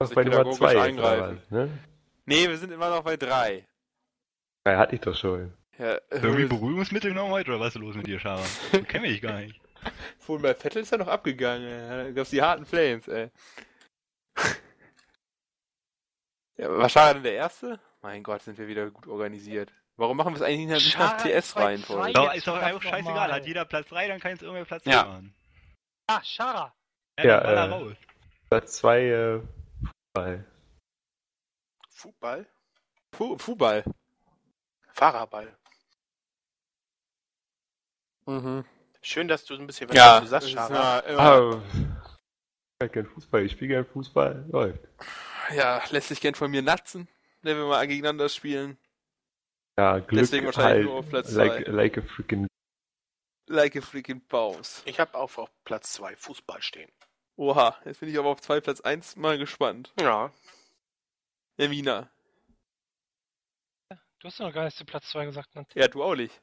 Was 0.00 0.10
ich 0.10 0.14
bei 0.14 0.22
Nummer 0.24 0.36
pädagogisch 0.38 0.58
zwei 0.58 0.72
jetzt, 0.74 0.82
eingreifen. 0.84 1.22
oder 1.22 1.36
was, 1.42 1.50
ne? 1.50 1.78
Nee, 2.26 2.48
wir 2.48 2.56
sind 2.58 2.70
immer 2.72 2.90
noch 2.90 3.02
bei 3.02 3.16
drei. 3.16 3.66
Drei 4.64 4.76
hatte 4.76 4.94
ich 4.94 5.00
doch 5.00 5.16
schon. 5.16 5.52
Ja, 5.78 5.98
Irgendwie 6.10 6.42
äh, 6.42 6.48
Beruhigungsmittel 6.48 7.10
genommen 7.10 7.32
heute 7.32 7.50
oder 7.50 7.60
was 7.60 7.74
ist 7.74 7.80
los 7.80 7.96
mit 7.96 8.06
dir, 8.06 8.20
Schara? 8.20 8.44
Kenn 8.88 9.04
ich 9.04 9.20
gar 9.20 9.40
nicht. 9.40 9.60
Vorhin 10.18 10.42
bei 10.42 10.54
Vettel 10.54 10.82
ist 10.82 10.92
er 10.92 10.98
noch 10.98 11.08
abgegangen. 11.08 11.66
ey. 11.66 12.04
Da 12.04 12.10
gab's 12.12 12.30
die 12.30 12.42
harten 12.42 12.64
Flames, 12.66 13.08
ey. 13.08 13.30
ja, 16.56 16.68
was 16.78 16.94
war 16.94 17.14
denn 17.14 17.22
der 17.24 17.34
Erste? 17.34 17.80
Mein 18.02 18.22
Gott, 18.22 18.42
sind 18.42 18.58
wir 18.58 18.68
wieder 18.68 18.90
gut 18.90 19.06
organisiert. 19.08 19.72
Warum 19.96 20.16
machen 20.16 20.32
wir 20.32 20.36
es 20.36 20.42
eigentlich 20.42 20.68
nicht 20.68 20.98
nach 20.98 21.16
TS-Reihenfolge? 21.16 22.12
Doch, 22.12 22.26
jetzt 22.26 22.36
ist 22.38 22.46
doch 22.46 22.56
einfach 22.56 22.82
scheißegal. 22.82 23.02
nochmal. 23.14 23.32
Hat 23.32 23.46
jeder 23.46 23.64
Platz 23.64 23.88
3, 23.88 24.06
dann 24.06 24.20
kann 24.20 24.30
jetzt 24.32 24.42
irgendwer 24.42 24.64
Platz 24.64 24.84
3 24.84 24.90
Ja. 24.92 25.04
machen. 25.04 25.34
Ah, 26.06 26.22
Shara. 26.22 26.72
Ja, 27.18 27.24
Ja, 27.24 27.38
äh, 27.38 27.58
raus. 27.68 27.96
Platz 28.48 28.76
zwei, 28.78 29.00
äh, 29.06 29.40
Fußball. 30.18 30.44
Fußball? 31.90 32.46
Fu 33.14 33.38
Fußball. 33.38 33.84
Fahrerball. 34.92 35.56
Mhm. 38.26 38.64
Schön, 39.00 39.28
dass 39.28 39.44
du 39.44 39.54
ein 39.54 39.66
bisschen 39.66 39.88
Ja, 39.92 40.16
was 40.16 40.20
du 40.22 40.26
sagst, 40.28 40.46
das 40.48 40.52
ist 40.52 40.74
Schara. 40.74 40.98
immer, 41.00 41.62
Ah, 42.80 42.84
ich 42.84 42.92
kein 42.92 43.06
Fußball, 43.06 43.42
ich 43.44 43.52
spiele 43.52 43.68
gern 43.68 43.86
Fußball, 43.86 44.44
läuft. 44.50 44.80
ja, 45.54 45.82
lässt 45.90 46.08
sich 46.08 46.20
gern 46.20 46.34
von 46.34 46.50
mir 46.50 46.62
natzen, 46.62 47.08
wenn 47.42 47.56
wir 47.56 47.66
mal 47.66 47.86
gegeneinander 47.86 48.28
spielen. 48.28 48.76
Ja, 49.78 49.98
Glück 50.00 50.22
Deswegen 50.22 50.46
wahrscheinlich 50.46 50.72
halt, 50.74 50.84
nur 50.84 50.94
auf 50.98 51.08
Platz 51.08 51.30
like, 51.32 51.64
zwei. 51.64 51.70
like 51.70 51.98
a 51.98 52.02
freaking 52.02 52.46
Like 53.46 53.76
a 53.76 53.80
freaking 53.80 54.20
Bounce. 54.26 54.82
Ich 54.84 55.00
habe 55.00 55.14
auch 55.16 55.38
auf 55.38 55.50
Platz 55.64 55.92
2 55.94 56.16
Fußball 56.16 56.60
stehen. 56.60 56.90
Oha, 57.38 57.80
jetzt 57.84 58.00
bin 58.00 58.08
ich 58.08 58.18
aber 58.18 58.30
auf 58.30 58.40
zwei 58.40 58.60
Platz 58.60 58.80
1 58.80 59.14
mal 59.14 59.38
gespannt. 59.38 59.92
Ja. 60.00 60.32
Emina. 61.56 62.10
Du 63.90 64.24
hast 64.26 64.40
ja 64.40 64.46
noch 64.46 64.52
gar 64.52 64.64
nicht 64.64 64.76
zu 64.76 64.84
Platz 64.84 65.08
2 65.10 65.26
gesagt. 65.26 65.54
Ne? 65.54 65.64
Ja, 65.74 65.86
du 65.86 66.02
auch 66.02 66.16
nicht. 66.16 66.42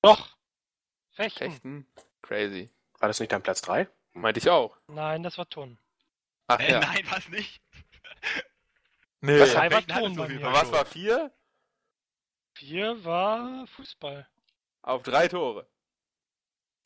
Doch. 0.00 0.34
Fechten. 1.12 1.50
Fechten. 1.50 1.86
Crazy. 2.22 2.70
War 2.98 3.08
das 3.08 3.20
nicht 3.20 3.30
dein 3.30 3.42
Platz 3.42 3.60
3? 3.60 3.86
Meinte 4.14 4.40
ich 4.40 4.48
auch. 4.48 4.78
Nein, 4.86 5.22
das 5.22 5.36
war 5.36 5.46
Ton. 5.50 5.78
Ach 6.46 6.58
Äh, 6.58 6.72
ja. 6.72 6.80
Nein, 6.80 7.06
was 7.10 7.28
nicht? 7.28 7.60
Nee. 9.20 9.38
Was 9.40 9.54
war 9.54 9.68
Ton 9.68 10.12
es 10.12 10.16
so 10.16 10.22
bei 10.24 10.42
was 10.52 10.72
war 10.72 10.86
vier? 10.86 11.30
4 12.56 13.04
war 13.04 13.66
Fußball. 13.66 14.26
Auf 14.80 15.02
drei 15.02 15.28
Tore. 15.28 15.68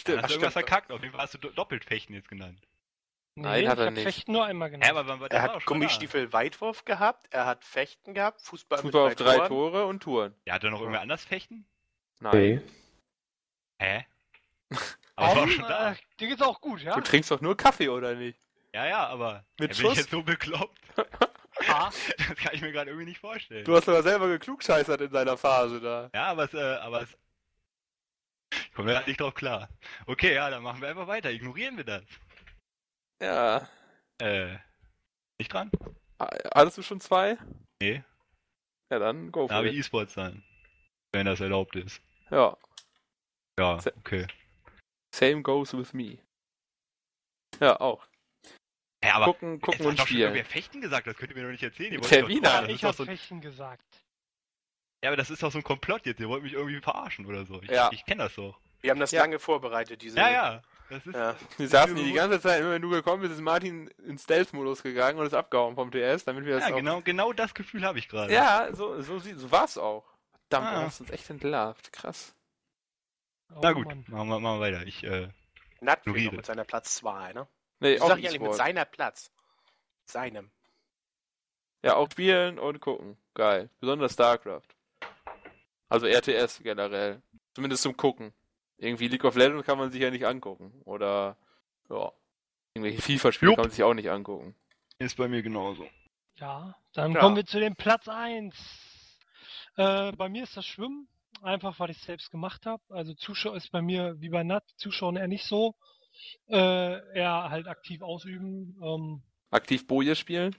Stimmt, 0.01 0.23
hast 0.23 0.31
du 0.31 0.35
irgendwas 0.35 0.55
verkackt. 0.55 0.91
Auf 0.91 1.01
jeden 1.03 1.13
Fall 1.13 1.23
hast 1.23 1.35
du 1.35 1.39
do- 1.39 1.51
doppelt 1.51 1.85
Fechten 1.85 2.15
jetzt 2.15 2.29
genannt. 2.29 2.67
Nee, 3.35 3.45
Nein, 3.45 3.69
hat 3.69 3.79
ich 3.79 3.85
er 3.85 3.91
nicht. 3.93 4.03
Fechten 4.03 4.33
nur 4.33 4.45
einmal 4.45 4.69
Ja, 4.71 4.77
genannt. 4.79 4.97
aber 4.97 5.21
war 5.21 5.31
Er 5.31 5.43
war 5.49 5.55
hat 5.55 5.65
Gummistiefel 5.65 6.33
Weitwurf 6.35 6.85
gehabt, 6.85 7.29
er 7.31 7.47
hat 7.47 7.65
Fechten 7.65 8.13
gehabt, 8.13 8.43
Fußball, 8.43 8.79
Fußball 8.81 9.07
auf 9.09 9.15
drei 9.15 9.37
Toren. 9.37 9.49
Tore 9.49 9.87
und 9.87 10.03
Touren. 10.03 10.35
Ja, 10.45 10.55
hat 10.55 10.65
er 10.65 10.71
noch 10.71 10.81
irgendwer 10.81 11.01
anders 11.01 11.25
Fechten? 11.25 11.65
Nein. 12.21 12.33
Nee. 12.37 12.61
Hä? 13.79 14.07
Aber 15.17 15.29
war 15.29 15.37
Warum? 15.37 15.51
schon 15.51 15.65
da. 15.69 15.93
Äh, 15.93 15.97
dir 16.21 16.29
geht's 16.29 16.43
auch 16.43 16.61
gut, 16.61 16.83
ja? 16.83 16.95
Du 16.95 17.01
trinkst 17.01 17.31
doch 17.31 17.41
nur 17.41 17.57
Kaffee, 17.57 17.89
oder 17.89 18.15
nicht? 18.15 18.39
Ja, 18.75 18.87
ja, 18.87 19.07
aber 19.07 19.45
Mit 19.61 19.61
ja, 19.61 19.67
bin 19.67 19.71
ich 19.71 19.77
Schuss? 19.79 19.97
jetzt 19.99 20.11
so 20.11 20.23
bekloppt? 20.23 20.79
Ah, 21.69 21.91
Das 22.17 22.37
kann 22.39 22.55
ich 22.55 22.63
mir 22.63 22.73
gerade 22.73 22.91
irgendwie 22.91 23.09
nicht 23.11 23.21
vorstellen. 23.21 23.65
Du 23.65 23.77
hast 23.77 23.89
aber 23.89 24.03
selber 24.03 24.27
geklugscheißert 24.29 25.01
in 25.03 25.11
seiner 25.13 25.37
Phase 25.37 25.81
da. 25.81 26.11
Ja, 26.15 26.25
aber 26.29 26.45
es, 26.45 26.55
äh, 26.55 26.61
aber 26.77 27.03
es. 27.03 27.17
Ich 28.53 28.73
komme 28.73 28.91
gerade 28.93 29.09
nicht 29.09 29.21
drauf 29.21 29.35
klar. 29.35 29.69
Okay, 30.07 30.35
ja, 30.35 30.51
dann 30.51 30.63
machen 30.63 30.81
wir 30.81 30.89
einfach 30.89 31.07
weiter. 31.07 31.31
Ignorieren 31.31 31.77
wir 31.77 31.85
das. 31.85 32.03
Ja. 33.23 33.69
Äh. 34.21 34.59
Nicht 35.39 35.53
dran? 35.53 35.71
Hattest 36.19 36.79
du 36.79 36.83
schon 36.83 37.01
zwei? 37.01 37.39
Nee. 37.81 38.03
Ja, 38.91 38.99
dann 38.99 39.33
go 39.33 39.49
for 39.49 39.57
habe 39.57 39.69
ich. 39.71 39.77
E-Sports 39.79 40.15
dann. 40.15 40.45
Wenn 41.13 41.27
das 41.27 41.41
erlaubt 41.41 41.77
ist. 41.77 42.01
Ja. 42.31 42.57
Ja, 43.59 43.81
Se- 43.81 43.95
okay. 43.99 44.27
Same 45.15 45.43
goes 45.43 45.73
with 45.77 45.93
me. 45.93 46.19
Ja, 47.61 47.79
auch. 47.81 48.07
Ja, 49.05 49.15
aber 49.17 49.27
gucken 49.27 49.61
gucken 49.61 49.87
und 49.87 49.99
doch 49.99 50.07
schon 50.07 50.17
spielen. 50.17 50.21
irgendwer 50.35 50.45
Fechten 50.45 50.81
gesagt, 50.81 51.07
das 51.07 51.17
könnt 51.17 51.33
ihr 51.33 51.37
mir 51.37 51.43
doch 51.45 51.51
nicht 51.51 51.63
erzählen. 51.63 52.01
Der 52.01 52.29
Wiener. 52.29 52.63
doch 52.63 52.69
ich 52.69 52.75
ist 52.77 52.83
doch 52.85 52.89
hab 52.91 52.97
so, 52.97 53.05
Fechten 53.05 53.41
gesagt. 53.41 53.85
Ja, 55.05 55.11
aber 55.11 55.17
das 55.17 55.31
ist 55.31 55.43
doch 55.43 55.51
so 55.51 55.59
ein 55.59 55.65
Komplott 55.65 56.07
jetzt. 56.07 56.21
Ihr 56.21 56.29
wollt 56.29 56.45
mich 56.45 56.53
irgendwie 56.53 56.81
verarschen 56.81 57.27
oder 57.27 57.45
so. 57.45 57.61
Ich, 57.63 57.71
Ja. 57.71 57.91
ich 57.93 58.05
kenne 58.05 58.23
das 58.25 58.35
so. 58.35 58.57
Wir 58.81 58.91
haben 58.93 59.01
das 59.01 59.11
Ja. 59.11 59.21
lange 59.23 59.39
vorbereitet, 59.41 60.01
diese. 60.03 60.17
Ja, 60.19 60.31
ja. 60.31 60.63
Das 60.93 61.07
ist, 61.07 61.15
Ja. 61.15 61.37
Wir 61.59 61.69
saßen 61.69 61.97
hier 61.97 62.05
die 62.05 62.13
ganze 62.13 62.41
Zeit, 62.41 62.61
immer 62.61 62.73
wenn 62.73 62.83
du 62.83 62.91
gekommen 62.91 63.23
bist, 63.23 63.33
ist 63.35 63.41
Martin 63.41 63.89
in 64.07 64.19
Stealth-Modus 64.19 64.83
gegangen 64.83 65.19
und 65.19 65.27
ist 65.27 65.35
abgehauen 65.35 65.75
vom 65.75 65.91
TS, 65.91 66.25
damit 66.25 66.45
wir 66.45 66.55
das 66.59 66.69
ja 66.69 66.73
auch... 66.75 66.77
genau, 66.79 67.01
genau 67.01 67.33
das 67.33 67.55
Gefühl 67.55 67.85
habe 67.85 67.99
ich 67.99 68.09
gerade. 68.09 68.33
Ja, 68.33 68.69
so, 68.73 69.01
so, 69.01 69.19
so 69.19 69.51
war's 69.51 69.79
auch. 69.79 70.05
Verdammt, 70.51 70.69
Ah. 70.77 70.81
du 70.81 70.87
hast 70.87 71.01
uns 71.01 71.11
echt 71.11 71.31
entlarvt. 71.31 71.93
Krass. 71.93 72.35
Oh, 73.55 73.61
Na 73.63 73.73
gut, 73.73 73.87
Mann. 73.87 74.05
machen 74.09 74.29
wir, 74.29 74.41
machen 74.41 74.59
wir 74.59 74.61
weiter. 74.61 74.87
Ich, 74.87 75.03
äh, 75.05 75.29
Nat 75.81 76.03
fehlt 76.05 76.07
noch 76.07 76.15
Ignoriere. 76.15 76.37
mit 76.37 76.47
seiner 76.47 76.65
Platz 76.65 76.95
2, 76.97 77.33
ne? 77.33 77.49
Nee, 77.81 77.95
Ich 77.95 78.03
auch 78.03 78.09
sag 78.09 78.19
ja 78.19 78.31
nicht 78.31 78.41
mit 78.43 78.55
seiner 78.55 78.85
Platz. 78.85 79.33
Seinem. 80.05 80.51
Ja, 81.83 81.97
auch 81.97 82.09
spielen 82.11 82.59
und 82.59 82.81
gucken. 82.81 83.17
Geil. 83.35 83.71
Besonders 83.81 84.13
StarCraft. 84.13 84.69
Also 85.89 86.07
RTS 86.07 86.61
generell. 86.63 87.23
Zumindest 87.55 87.83
zum 87.83 87.97
Gucken. 87.97 88.33
Irgendwie 88.83 89.09
League 89.09 89.25
of 89.25 89.37
Legends 89.37 89.65
kann 89.65 89.79
man 89.79 89.91
sich 89.93 90.01
ja 90.03 90.11
nicht 90.11 90.27
angucken. 90.27 90.73
Oder, 90.85 91.37
ja. 91.89 92.13
Irgendwelche 92.75 93.01
FIFA-Spiele 93.03 93.55
kann 93.55 93.63
man 93.65 93.71
sich 93.71 93.83
auch 93.85 93.95
nicht 93.95 94.11
angucken. 94.11 94.55
ist 94.99 95.17
bei 95.17 95.29
mir 95.29 95.43
genauso. 95.43 95.87
Ja, 96.37 96.75
dann 96.93 97.13
Ja. 97.13 97.21
kommen 97.21 97.37
wir 97.37 97.45
zu 97.45 97.61
dem 97.61 97.77
Platz 97.77 98.09
1. 98.09 98.55
Äh, 99.77 100.13
bei 100.13 100.29
mir 100.29 100.43
ist 100.45 100.57
das 100.57 100.67
Schwimmen, 100.67 101.09
einfach 101.43 101.79
weil 101.81 101.91
ich 101.91 101.99
es 101.99 102.05
selbst 102.05 102.31
gemacht 102.31 102.67
habe. 102.67 102.83
Also 102.89 103.15
Zuschauer 103.15 103.57
ist 103.57 103.71
bei 103.71 103.83
mir 103.83 104.21
wie 104.21 104.29
bei 104.31 104.43
Nat, 104.43 104.65
Zuschauen 104.77 105.17
eher 105.17 105.29
nicht 105.29 105.45
so. 105.45 105.77
Äh, 106.49 107.17
eher 107.19 107.51
halt 107.51 107.69
aktiv 107.69 108.03
ausüben, 108.03 108.77
ähm, 108.83 109.23
Aktiv 109.51 109.87
Boje 109.87 110.15
spielen? 110.17 110.55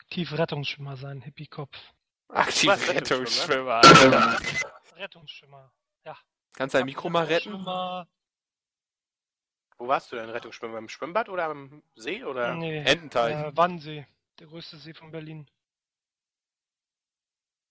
aktiv 0.00 0.32
Rettungsschwimmer 0.32 0.96
sein, 0.96 1.20
Hippie-Kopf. 1.22 1.76
Aktiv 2.28 2.68
Was, 2.70 2.88
Rettungsschwimmer. 2.88 3.80
Rettungsschwimmer. 4.96 5.72
Kannst 6.54 6.74
du 6.74 6.78
dein 6.78 6.86
Mikro 6.86 7.08
mal 7.08 7.24
retten? 7.24 7.64
Wo 9.78 9.88
warst 9.88 10.12
du 10.12 10.16
denn, 10.16 10.30
Rettungsschwimmer? 10.30 10.78
Im 10.78 10.88
Schwimmbad 10.88 11.28
oder 11.28 11.46
am 11.46 11.82
See? 11.94 12.22
Oder? 12.22 12.54
nee, 12.54 12.78
Ententeich. 12.78 13.34
äh, 13.34 13.56
Wannsee, 13.56 14.06
der 14.38 14.46
größte 14.46 14.76
See 14.76 14.94
von 14.94 15.10
Berlin. 15.10 15.48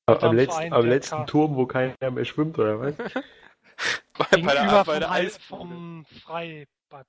Am, 0.07 0.17
Am 0.17 0.35
letzten, 0.35 0.55
Verein 0.55 0.73
am 0.73 0.85
letzten. 0.85 1.27
Turm, 1.27 1.55
wo 1.55 1.65
keiner 1.65 2.11
mehr 2.11 2.25
schwimmt, 2.25 2.57
oder 2.59 2.79
was? 2.79 2.95
bei, 4.17 4.25
bei 4.29 4.35
Gegenüber 4.35 4.83
der, 4.99 5.07
bei 5.07 5.29
vom, 5.29 5.69
vom 5.69 6.05
Freibad. 6.05 7.07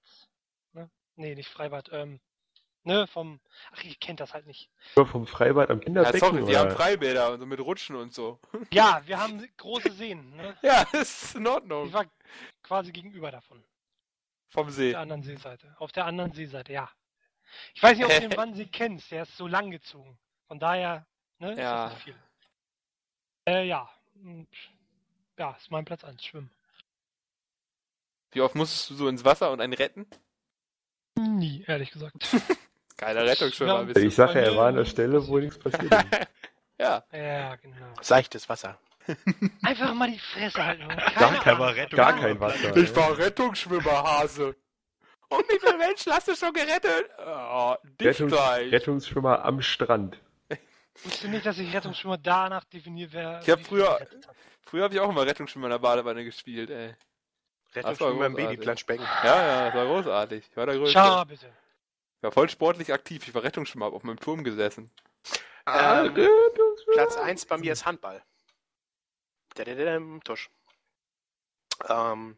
Ne? 0.72 0.90
Nee, 1.16 1.34
nicht 1.34 1.48
Freibad, 1.48 1.88
ähm, 1.92 2.20
ne, 2.84 3.06
vom, 3.06 3.40
ach, 3.72 3.82
ihr 3.84 3.94
kennt 3.96 4.20
das 4.20 4.34
halt 4.34 4.46
nicht. 4.46 4.70
Nur 4.96 5.06
vom 5.06 5.26
Freibad 5.26 5.70
am 5.70 5.78
Ja, 5.78 5.84
Kinderbecken, 5.84 6.20
sorry, 6.20 6.46
wir 6.46 6.58
haben 6.58 6.66
oder? 6.68 6.76
Freibäder 6.76 7.32
und 7.32 7.40
so 7.40 7.46
mit 7.46 7.60
Rutschen 7.60 7.96
und 7.96 8.12
so. 8.14 8.38
Ja, 8.72 9.02
wir 9.06 9.18
haben 9.18 9.46
große 9.56 9.92
Seen, 9.92 10.34
ne? 10.36 10.56
Ja, 10.62 10.82
ist 10.92 11.34
in 11.34 11.42
Ich 11.42 11.48
Ordnung. 11.48 11.92
war 11.92 12.06
quasi 12.62 12.92
gegenüber 12.92 13.30
davon. 13.30 13.62
Vom 14.48 14.66
Auf 14.68 14.72
See. 14.74 14.90
der 14.90 15.00
anderen 15.00 15.22
Seeseite. 15.22 15.74
Auf 15.78 15.92
der 15.92 16.04
anderen 16.06 16.32
Seeseite, 16.32 16.72
ja. 16.72 16.90
Ich 17.74 17.82
weiß 17.82 17.96
nicht, 17.96 18.06
ob 18.06 18.12
du 18.12 18.20
den 18.28 18.36
Wannsee 18.36 18.66
kennst, 18.66 19.10
der 19.10 19.22
ist 19.22 19.36
so 19.36 19.46
lang 19.46 19.70
gezogen. 19.70 20.18
Von 20.48 20.58
daher, 20.58 21.06
ne, 21.38 21.48
Ja. 21.54 21.54
ist 21.54 21.60
das 21.60 21.92
nicht 21.94 22.02
viel. 22.04 22.16
Äh, 23.46 23.66
ja. 23.66 23.90
Ja, 25.38 25.52
ist 25.52 25.70
mein 25.70 25.84
Platz 25.84 26.04
1, 26.04 26.24
Schwimmen. 26.24 26.50
Wie 28.32 28.40
oft 28.40 28.54
musstest 28.54 28.88
du 28.90 28.94
so 28.94 29.08
ins 29.08 29.24
Wasser 29.24 29.50
und 29.50 29.60
einen 29.60 29.72
retten? 29.74 30.06
Nie, 31.18 31.64
ehrlich 31.66 31.90
gesagt. 31.90 32.14
Geiler 33.03 33.24
Rettungsschwimmer 33.26 33.74
Ja. 33.74 33.82
bist 33.82 33.96
du. 33.96 34.00
Ich 34.07 34.14
sage 34.14 34.40
ja, 34.40 34.46
er 34.46 34.57
war 34.57 34.68
an 34.68 34.76
der 34.76 34.84
Stelle, 34.84 35.26
wo 35.26 35.38
nichts 35.38 35.59
passiert 35.59 35.92
ist. 35.92 35.92
Ja. 36.80 37.05
ja, 37.12 37.55
genau. 37.57 37.76
Seichtes 38.00 38.48
Wasser. 38.48 38.76
Einfach 39.62 39.94
mal 39.94 40.11
die 40.11 40.18
Fresse 40.18 40.64
halten. 40.64 40.88
Gar 40.88 41.34
kein. 41.34 41.57
Rettung. 41.61 41.96
Gar 41.96 42.16
kein 42.18 42.40
Wasser. 42.40 42.76
Ich 42.76 42.96
war 42.96 43.16
Rettungsschwimmer, 43.16 44.03
Hase. 44.03 44.57
Und 45.28 45.48
wie 45.48 45.61
viele 45.61 45.78
Menschen 45.78 46.12
hast 46.12 46.26
du 46.26 46.34
schon 46.34 46.53
gerettet? 46.53 47.09
Oh, 47.24 47.74
dich 48.00 48.09
Rettungs 48.09 48.32
gleich. 48.32 48.72
Rettungsschwimmer 48.72 49.44
am 49.44 49.62
Strand. 49.62 50.18
Wusste 51.05 51.28
nicht, 51.28 51.46
dass 51.46 51.59
ich 51.59 51.72
Rettungsschwimmer 51.72 52.18
danach 52.18 52.64
definiere, 52.64 53.12
wer. 53.12 53.40
Ich 53.42 53.50
hab 53.50 53.61
wie 53.61 53.64
viel 53.64 53.78
früher-. 53.78 54.07
Früher 54.62 54.84
habe 54.84 54.94
ich 54.94 55.00
auch 55.00 55.11
immer 55.11 55.24
Rettungsschwimmer 55.24 55.66
in 55.66 55.72
der 55.72 55.78
Badewanne 55.78 56.24
gespielt, 56.24 56.70
ey. 56.70 56.94
Rettungsschwimmer 57.76 58.26
im. 58.26 58.34
Babyplanschbecken. 58.34 59.07
Ja, 59.22 59.36
ja, 59.46 59.64
das 59.66 59.74
war 59.74 59.86
großartig. 59.86 60.44
Ich 60.50 60.57
war 60.57 60.66
der 60.66 60.76
Größte. 60.76 60.98
Schau 60.98 61.24
bitte. 61.24 61.46
Ich 62.22 62.24
war 62.24 62.30
voll 62.30 62.48
sportlich 62.48 62.92
aktiv. 62.92 63.26
Ich 63.26 63.34
war 63.34 63.42
Rettungsschwimmer, 63.42 63.86
hab 63.86 63.94
auf 63.94 64.04
meinem 64.04 64.20
Turm 64.20 64.44
gesessen. 64.44 64.92
Ah, 65.64 66.04
Ähm. 66.04 66.28
Platz 66.92 67.16
1 67.16 67.46
bei 67.46 67.58
mir 67.58 67.72
ist 67.72 67.84
Handball. 67.84 68.22
Dadadadam, 69.56 70.22
Tusch. 70.22 70.48
Ähm, 71.88 72.36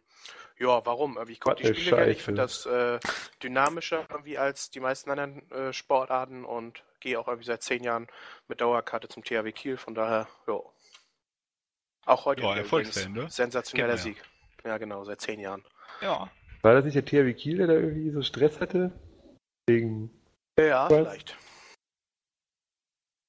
ja, 0.59 0.87
warum? 0.87 1.19
Irgendwie, 1.19 1.35
Ich 1.35 1.41
Was 1.45 1.57
die 1.57 1.67
Spiele 1.67 1.97
gerne. 1.97 2.13
Ich 2.13 2.23
finde 2.23 2.41
das 2.41 2.65
äh, 2.65 2.99
dynamischer 3.43 4.07
irgendwie 4.09 4.39
als 4.39 4.71
die 4.71 4.81
meisten 4.81 5.11
anderen 5.11 5.51
äh, 5.51 5.75
Sportarten 5.75 6.47
und 6.47 6.83
gehe 7.01 7.21
auch 7.21 7.29
irgendwie 7.29 7.47
seit 7.47 7.63
zehn 7.63 7.85
Jahren 7.85 8.07
mit 8.49 8.63
Dauerkarte 8.63 9.09
zum 9.09 9.23
THW 9.23 9.53
Kiel. 9.53 9.77
Von 9.77 9.95
daher, 9.95 10.27
ja. 10.47 10.61
Auch 12.07 12.25
heute 12.25 12.41
Ja, 12.41 12.59
übrigens. 12.59 13.07
ne? 13.11 13.29
sensationeller 13.29 13.99
Sieg. 13.99 14.17
Ja, 14.65 14.79
genau, 14.79 15.05
seit 15.05 15.21
zehn 15.21 15.41
Jahren. 15.41 15.63
Ja. 16.01 16.31
War 16.63 16.73
das 16.73 16.87
nicht 16.87 16.95
der 16.95 17.05
THW 17.05 17.35
Kiel, 17.35 17.59
der 17.59 17.67
da 17.67 17.75
irgendwie 17.75 18.11
so 18.13 18.23
Stress 18.23 18.61
hatte? 18.61 18.91
Wegen. 19.67 20.11
Ja, 20.59 20.85
Was? 20.85 20.93
vielleicht. 20.93 21.37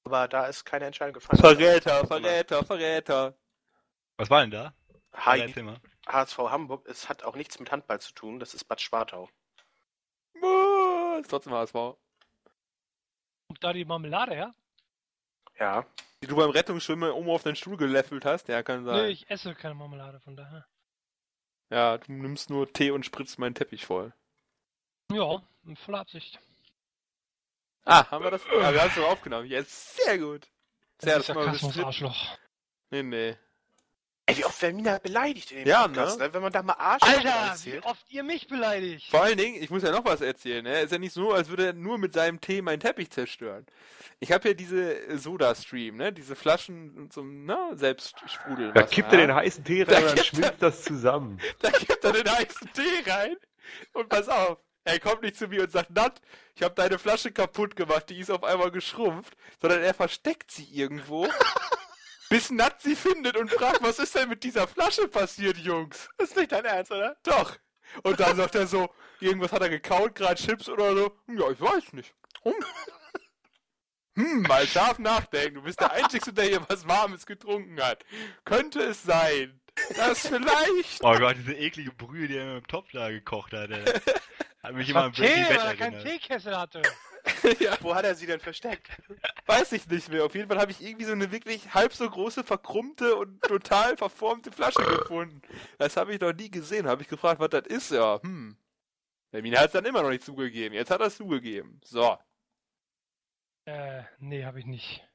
Aber 0.04 0.28
da 0.28 0.46
ist 0.46 0.64
keine 0.64 0.86
Entscheidung 0.86 1.14
gefallen. 1.14 1.40
Verräter, 1.40 2.06
Verräter, 2.06 2.64
Verräter. 2.64 3.36
Was 4.18 4.30
war 4.30 4.40
denn 4.42 4.50
da? 4.52 4.74
Hi. 5.14 5.52
HSV 6.06 6.38
Hamburg, 6.38 6.86
es 6.86 7.08
hat 7.08 7.24
auch 7.24 7.34
nichts 7.34 7.58
mit 7.58 7.72
Handball 7.72 8.00
zu 8.00 8.12
tun, 8.12 8.38
das 8.38 8.54
ist 8.54 8.64
Bad 8.64 8.80
Spartau. 8.80 9.28
Uh, 10.40 11.18
Ist 11.18 11.28
trotzdem 11.30 11.52
HSV. 11.54 11.72
Kommt 11.72 11.98
da 13.60 13.72
die 13.72 13.84
Marmelade 13.84 14.34
her? 14.34 14.54
Ja. 15.58 15.86
Die 16.22 16.28
du 16.28 16.36
beim 16.36 16.50
Rettungsschwimmen 16.50 17.10
oben 17.10 17.30
auf 17.30 17.42
den 17.42 17.56
Stuhl 17.56 17.76
geleffelt 17.76 18.24
hast, 18.24 18.48
ja, 18.48 18.62
kann 18.62 18.84
sein. 18.84 19.06
Nee, 19.06 19.08
ich 19.08 19.28
esse 19.30 19.54
keine 19.54 19.74
Marmelade, 19.74 20.20
von 20.20 20.36
daher. 20.36 20.66
Ja, 21.70 21.98
du 21.98 22.12
nimmst 22.12 22.50
nur 22.50 22.72
Tee 22.72 22.90
und 22.90 23.04
spritzt 23.04 23.38
meinen 23.38 23.54
Teppich 23.54 23.86
voll. 23.86 24.14
Ja, 25.12 25.42
in 25.66 25.76
voller 25.76 26.00
Absicht. 26.00 26.38
Ah, 27.84 28.10
haben 28.10 28.24
wir 28.24 28.30
das? 28.32 28.42
Ah, 28.46 28.72
wir 28.72 28.80
haben 28.82 28.88
es 28.88 28.96
doch 28.96 29.08
aufgenommen. 29.08 29.46
Jetzt, 29.46 29.96
sehr 29.96 30.18
gut. 30.18 30.48
Sehr, 30.98 31.16
das 31.16 31.26
Dieser 31.26 31.34
mal 31.34 31.44
Sarkasmus. 31.44 31.78
Arschloch. 31.78 32.38
Nee, 32.90 33.02
nee. 33.02 33.36
Ey, 34.28 34.38
wie 34.38 34.44
oft 34.44 34.60
werden 34.60 34.74
Mina 34.76 34.98
beleidigt 34.98 35.52
in 35.52 35.58
dem 35.58 35.68
Ja, 35.68 35.86
Podcast, 35.86 36.18
ne? 36.18 36.26
ne? 36.26 36.34
Wenn 36.34 36.42
man 36.42 36.52
da 36.52 36.60
mal 36.64 36.72
Arsch 36.72 37.02
Alter, 37.04 37.22
wie 37.22 37.48
erzählt. 37.48 37.84
oft 37.84 38.10
ihr 38.10 38.24
mich 38.24 38.48
beleidigt. 38.48 39.08
Vor 39.08 39.22
allen 39.22 39.38
Dingen, 39.38 39.62
ich 39.62 39.70
muss 39.70 39.84
ja 39.84 39.92
noch 39.92 40.04
was 40.04 40.20
erzählen, 40.20 40.64
ne? 40.64 40.80
Ist 40.80 40.90
ja 40.90 40.98
nicht 40.98 41.12
so, 41.12 41.32
als 41.32 41.48
würde 41.48 41.66
er 41.66 41.72
nur 41.74 41.96
mit 41.98 42.12
seinem 42.12 42.40
Tee 42.40 42.60
meinen 42.60 42.80
Teppich 42.80 43.10
zerstören. 43.10 43.64
Ich 44.18 44.32
habe 44.32 44.48
ja 44.48 44.54
diese 44.54 45.16
Soda-Stream, 45.16 45.96
ne? 45.96 46.12
Diese 46.12 46.34
Flaschen 46.34 47.08
zum, 47.12 47.44
ne? 47.44 47.56
Selbstsprudeln. 47.74 48.74
Da 48.74 48.82
kippt 48.82 49.12
er 49.12 49.18
den 49.18 49.32
heißen 49.34 49.62
Tee 49.62 49.84
Da 49.84 49.94
rein 49.94 50.02
und 50.02 50.08
dann 50.08 50.16
kippt 50.16 50.26
schmilzt 50.36 50.62
das 50.62 50.82
zusammen. 50.82 51.40
Da 51.60 51.70
gibt 51.70 52.04
er 52.04 52.12
den 52.12 52.28
heißen 52.28 52.72
Tee 52.72 53.08
rein. 53.08 53.36
Und 53.92 54.08
pass 54.08 54.28
auf, 54.28 54.58
er 54.86 55.00
kommt 55.00 55.22
nicht 55.22 55.36
zu 55.36 55.48
mir 55.48 55.64
und 55.64 55.72
sagt, 55.72 55.90
Nat, 55.90 56.22
ich 56.54 56.62
habe 56.62 56.74
deine 56.74 56.98
Flasche 56.98 57.32
kaputt 57.32 57.74
gemacht, 57.74 58.08
die 58.08 58.20
ist 58.20 58.30
auf 58.30 58.44
einmal 58.44 58.70
geschrumpft, 58.70 59.36
sondern 59.60 59.82
er 59.82 59.92
versteckt 59.92 60.52
sie 60.52 60.64
irgendwo, 60.64 61.28
bis 62.30 62.50
Nat 62.50 62.80
sie 62.80 62.94
findet 62.94 63.36
und 63.36 63.50
fragt, 63.50 63.82
was 63.82 63.98
ist 63.98 64.14
denn 64.14 64.28
mit 64.28 64.44
dieser 64.44 64.68
Flasche 64.68 65.08
passiert, 65.08 65.58
Jungs? 65.58 66.08
Das 66.18 66.30
ist 66.30 66.36
nicht 66.36 66.52
dein 66.52 66.64
Ernst, 66.64 66.92
oder? 66.92 67.16
Doch. 67.24 67.56
Und 68.04 68.20
dann 68.20 68.36
sagt 68.36 68.54
er 68.54 68.68
so, 68.68 68.88
irgendwas 69.18 69.50
hat 69.50 69.62
er 69.62 69.70
gekaut, 69.70 70.14
gerade 70.14 70.40
Chips 70.40 70.68
oder 70.68 70.94
so. 70.94 71.18
Ja, 71.36 71.50
ich 71.50 71.60
weiß 71.60 71.92
nicht. 71.92 72.14
Hm, 72.42 72.54
hm 74.14 74.42
mal 74.42 74.66
scharf 74.68 75.00
nachdenken. 75.00 75.56
Du 75.56 75.62
bist 75.62 75.80
der 75.80 75.90
Einzige, 75.90 76.32
der 76.32 76.44
hier 76.44 76.64
was 76.68 76.86
Warmes 76.86 77.26
getrunken 77.26 77.82
hat. 77.82 78.04
Könnte 78.44 78.82
es 78.82 79.02
sein, 79.02 79.60
dass 79.96 80.20
vielleicht... 80.28 81.02
Oh 81.02 81.18
Gott, 81.18 81.36
diese 81.38 81.54
eklige 81.54 81.90
Brühe, 81.90 82.28
die 82.28 82.36
er 82.36 82.58
im 82.58 82.66
Topf 82.68 82.92
da 82.92 83.10
gekocht 83.10 83.52
hat. 83.52 83.70
Ey. 83.70 83.84
Hat 84.66 84.74
mich 84.74 84.88
Ich 84.88 84.90
immer 84.90 85.04
an 85.04 85.12
Breaking 85.12 85.44
Tee, 85.44 85.48
Bad 85.48 85.58
weil 85.60 85.66
er 85.68 85.76
keinen 85.76 85.94
erinnert. 85.94 86.12
Teekessel 86.20 86.58
hatte. 86.58 86.82
ja, 87.60 87.76
Wo 87.82 87.94
hat 87.94 88.04
er 88.04 88.16
sie 88.16 88.26
denn 88.26 88.40
versteckt? 88.40 88.90
weiß 89.46 89.70
ich 89.70 89.86
nicht 89.86 90.08
mehr. 90.08 90.24
Auf 90.24 90.34
jeden 90.34 90.48
Fall 90.48 90.58
habe 90.58 90.72
ich 90.72 90.82
irgendwie 90.82 91.04
so 91.04 91.12
eine 91.12 91.30
wirklich 91.30 91.72
halb 91.72 91.92
so 91.92 92.10
große, 92.10 92.42
verkrummte 92.42 93.14
und 93.14 93.40
total 93.46 93.96
verformte 93.96 94.50
Flasche 94.50 94.82
gefunden. 94.82 95.40
Das 95.78 95.96
habe 95.96 96.12
ich 96.12 96.20
noch 96.20 96.32
nie 96.32 96.50
gesehen. 96.50 96.88
Habe 96.88 97.02
ich 97.02 97.08
gefragt, 97.08 97.38
was 97.38 97.50
das 97.50 97.66
ist. 97.68 97.92
Ja, 97.92 98.20
hm. 98.20 98.56
Der 99.32 99.42
Mina 99.42 99.60
hat 99.60 99.66
es 99.66 99.72
dann 99.72 99.84
immer 99.84 100.02
noch 100.02 100.10
nicht 100.10 100.24
zugegeben. 100.24 100.74
Jetzt 100.74 100.90
hat 100.90 101.00
er 101.00 101.06
es 101.06 101.16
zugegeben. 101.16 101.80
So. 101.84 102.18
Äh, 103.66 104.02
nee, 104.18 104.44
habe 104.44 104.58
ich 104.58 104.66
nicht. 104.66 105.06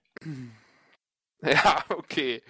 Ja, 1.41 1.83
okay. 1.89 2.41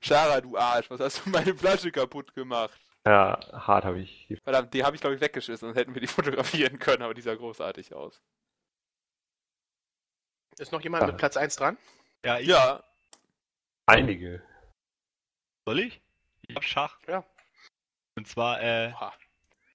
Shara, 0.00 0.40
du 0.40 0.56
Arsch, 0.56 0.90
was 0.90 0.98
hast 0.98 1.24
du 1.24 1.30
meine 1.30 1.54
Flasche 1.54 1.92
kaputt 1.92 2.34
gemacht? 2.34 2.80
Ja, 3.08 3.40
hart 3.66 3.84
habe 3.86 4.00
ich. 4.00 4.26
die- 4.28 4.36
Verdammt, 4.36 4.74
die 4.74 4.84
habe 4.84 4.94
ich 4.94 5.00
glaube 5.00 5.14
ich 5.16 5.20
weggeschissen, 5.22 5.68
sonst 5.68 5.76
hätten 5.78 5.94
wir 5.94 6.00
die 6.02 6.06
fotografieren 6.68 6.78
können, 6.78 7.02
aber 7.02 7.14
die 7.14 7.22
sah 7.22 7.34
großartig 7.34 7.94
aus. 7.94 8.20
Ist 10.58 10.72
noch 10.72 10.82
jemand 10.82 11.04
Ah. 11.04 11.06
mit 11.06 11.16
Platz 11.16 11.36
1 11.36 11.56
dran? 11.56 11.78
Ja, 12.24 12.38
ich, 12.38 12.48
Ja, 12.48 12.82
Einige. 13.86 14.42
soll 15.64 15.78
ich? 15.80 16.00
Ich 16.48 16.56
hab 16.56 16.64
Schach. 16.64 16.98
Ja. 17.06 17.24
Und 18.16 18.26
zwar, 18.26 18.60
äh, 18.60 18.92
Oha. 18.94 19.14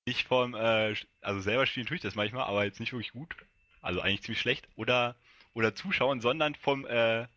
nicht 0.06 0.28
vom, 0.28 0.54
äh, 0.54 0.94
also 1.22 1.40
selber 1.40 1.66
spielen 1.66 1.86
tue 1.88 1.96
ich 1.96 2.02
das 2.04 2.16
manchmal, 2.16 2.44
aber 2.44 2.66
jetzt 2.66 2.80
nicht 2.80 2.92
wirklich 2.92 3.14
gut. 3.14 3.36
Also 3.82 4.02
eigentlich 4.02 4.22
ziemlich 4.22 4.42
schlecht. 4.42 4.68
Oder, 4.76 5.16
oder 5.54 5.74
zuschauen, 5.74 6.22
sondern 6.22 6.54
vom, 6.56 6.86
äh, 6.86 7.24
ich 7.24 7.28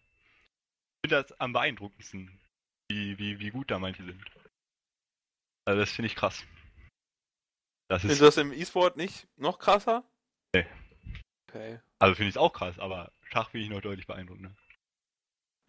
finde 1.11 1.23
das 1.23 1.41
am 1.41 1.53
beeindruckendsten, 1.53 2.39
wie, 2.89 3.17
wie, 3.19 3.39
wie 3.39 3.51
gut 3.51 3.71
da 3.71 3.79
manche 3.79 4.05
sind. 4.05 4.23
Also 5.67 5.81
das 5.81 5.91
finde 5.91 6.07
ich 6.07 6.15
krass. 6.17 6.45
Das 7.89 8.05
ist 8.05 8.13
ist, 8.13 8.23
das 8.23 8.37
im 8.37 8.53
E-Sport 8.53 8.97
nicht 8.97 9.29
noch 9.37 9.59
krasser? 9.59 10.05
Nee. 10.55 10.67
Okay. 11.49 11.81
also 11.99 12.15
finde 12.15 12.29
ich 12.29 12.35
es 12.35 12.41
auch 12.41 12.53
krass, 12.53 12.79
aber 12.79 13.13
Schach 13.31 13.51
finde 13.51 13.65
ich 13.65 13.71
noch 13.71 13.81
deutlich 13.81 14.07
beeindruckender. 14.07 14.55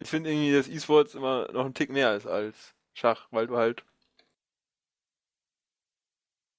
Ich 0.00 0.08
finde 0.08 0.30
irgendwie, 0.30 0.52
dass 0.52 0.68
E-Sports 0.68 1.14
immer 1.14 1.50
noch 1.52 1.64
ein 1.66 1.74
Tick 1.74 1.90
mehr 1.90 2.14
ist 2.14 2.26
als 2.26 2.74
Schach, 2.94 3.26
weil 3.30 3.46
du 3.46 3.56
halt 3.56 3.84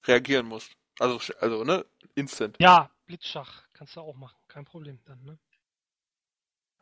reagieren 0.05 0.45
musst. 0.45 0.71
Also, 0.99 1.33
also, 1.39 1.63
ne? 1.63 1.85
Instant. 2.15 2.57
Ja, 2.59 2.89
Blitzschach 3.05 3.67
kannst 3.73 3.95
du 3.95 4.01
auch 4.01 4.15
machen. 4.15 4.37
Kein 4.47 4.65
Problem 4.65 4.99
dann, 5.05 5.23
ne? 5.23 5.39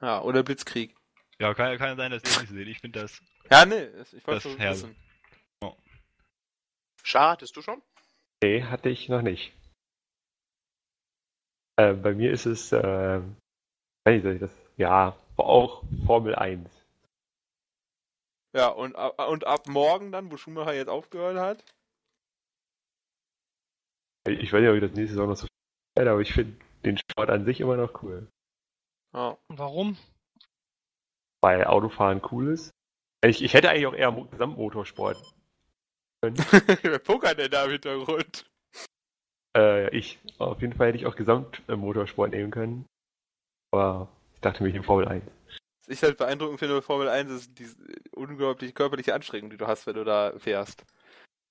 Ja, 0.02 0.22
oder 0.22 0.44
Blitzkrieg. 0.44 0.96
Ja, 1.40 1.54
kann, 1.54 1.72
ja- 1.72 1.78
kann 1.78 1.98
sein, 1.98 2.12
dass 2.12 2.24
ihr 2.24 2.42
nicht 2.42 2.52
seht. 2.52 2.68
Ich 2.68 2.80
finde 2.80 3.02
das, 3.02 3.22
Ja, 3.52 3.66
nee, 3.66 3.86
ich 4.12 4.26
wollte 4.26 4.32
Das 4.32 4.44
so 4.44 4.58
wissen. 4.60 4.96
Schar, 7.08 7.32
hattest 7.32 7.56
du 7.56 7.62
schon? 7.62 7.82
Nee, 8.44 8.64
hatte 8.64 8.90
ich 8.90 9.08
noch 9.08 9.22
nicht. 9.22 9.54
Äh, 11.80 11.94
bei 11.94 12.14
mir 12.14 12.32
ist 12.34 12.46
es, 12.46 12.74
äh, 12.74 13.22
weiß 14.06 14.26
ich 14.26 14.40
das, 14.42 14.52
ja, 14.76 15.18
auch 15.38 15.84
Formel 16.06 16.36
1. 16.36 16.70
Ja, 18.54 18.68
und, 18.68 18.98
ab- 18.98 19.26
und 19.30 19.48
ab 19.48 19.68
morgen 19.68 20.12
dann, 20.12 20.30
wo 20.32 20.36
Schumacher 20.36 20.74
jetzt 20.74 20.90
aufgehört 20.90 21.38
hat? 21.38 21.64
Ich 24.28 24.52
weiß 24.52 24.60
nicht, 24.60 24.70
ob 24.70 24.76
ich 24.76 24.82
das 24.82 24.92
nächste 24.92 25.14
Saison 25.16 25.30
noch 25.30 25.38
so 25.38 25.48
werde, 25.96 26.12
aber 26.12 26.20
ich 26.20 26.34
finde 26.34 26.60
den 26.84 26.98
Sport 26.98 27.30
an 27.30 27.46
sich 27.46 27.62
immer 27.62 27.78
noch 27.78 28.04
cool. 28.04 28.28
Ja. 29.14 29.38
Und 29.48 29.60
warum? 29.60 29.98
Weil 31.42 31.64
Autofahren 31.64 32.22
cool 32.32 32.50
ist. 32.52 32.72
Ich, 33.24 33.42
ich 33.42 33.54
hätte 33.54 33.70
eigentlich 33.70 33.88
auch 33.88 33.94
eher 33.94 34.12
Mo- 34.12 34.26
Gesamtmotorsport. 34.26 35.34
Wer 36.82 37.00
pokert 37.00 37.38
denn 37.38 37.52
da 37.52 37.66
im 37.66 37.72
Hintergrund? 37.72 38.46
Äh, 39.56 39.96
ich, 39.96 40.20
auf 40.38 40.62
jeden 40.62 40.74
Fall 40.74 40.88
hätte 40.88 40.98
ich 40.98 41.06
auch 41.06 41.16
Gesamtmotorsport 41.16 42.32
nehmen 42.32 42.52
können. 42.52 42.86
Aber 43.72 44.10
ich 44.34 44.42
dachte 44.42 44.64
mir, 44.64 44.70
ich 44.70 44.74
nehme 44.74 44.86
Formel 44.86 45.08
1. 45.08 45.24
Was 45.26 45.88
ich 45.88 46.04
halt 46.04 46.18
beeindruckend 46.18 46.60
finde 46.60 46.76
bei 46.76 46.82
Formel 46.82 47.10
1 47.10 47.32
ist 47.32 47.60
diese 47.60 47.76
unglaubliche 48.12 48.74
körperliche 48.74 49.14
Anstrengung, 49.14 49.50
die 49.50 49.58
du 49.58 49.68
hast, 49.68 49.88
wenn 49.88 49.96
du 49.96 50.04
da 50.04 50.34
fährst. 50.38 50.82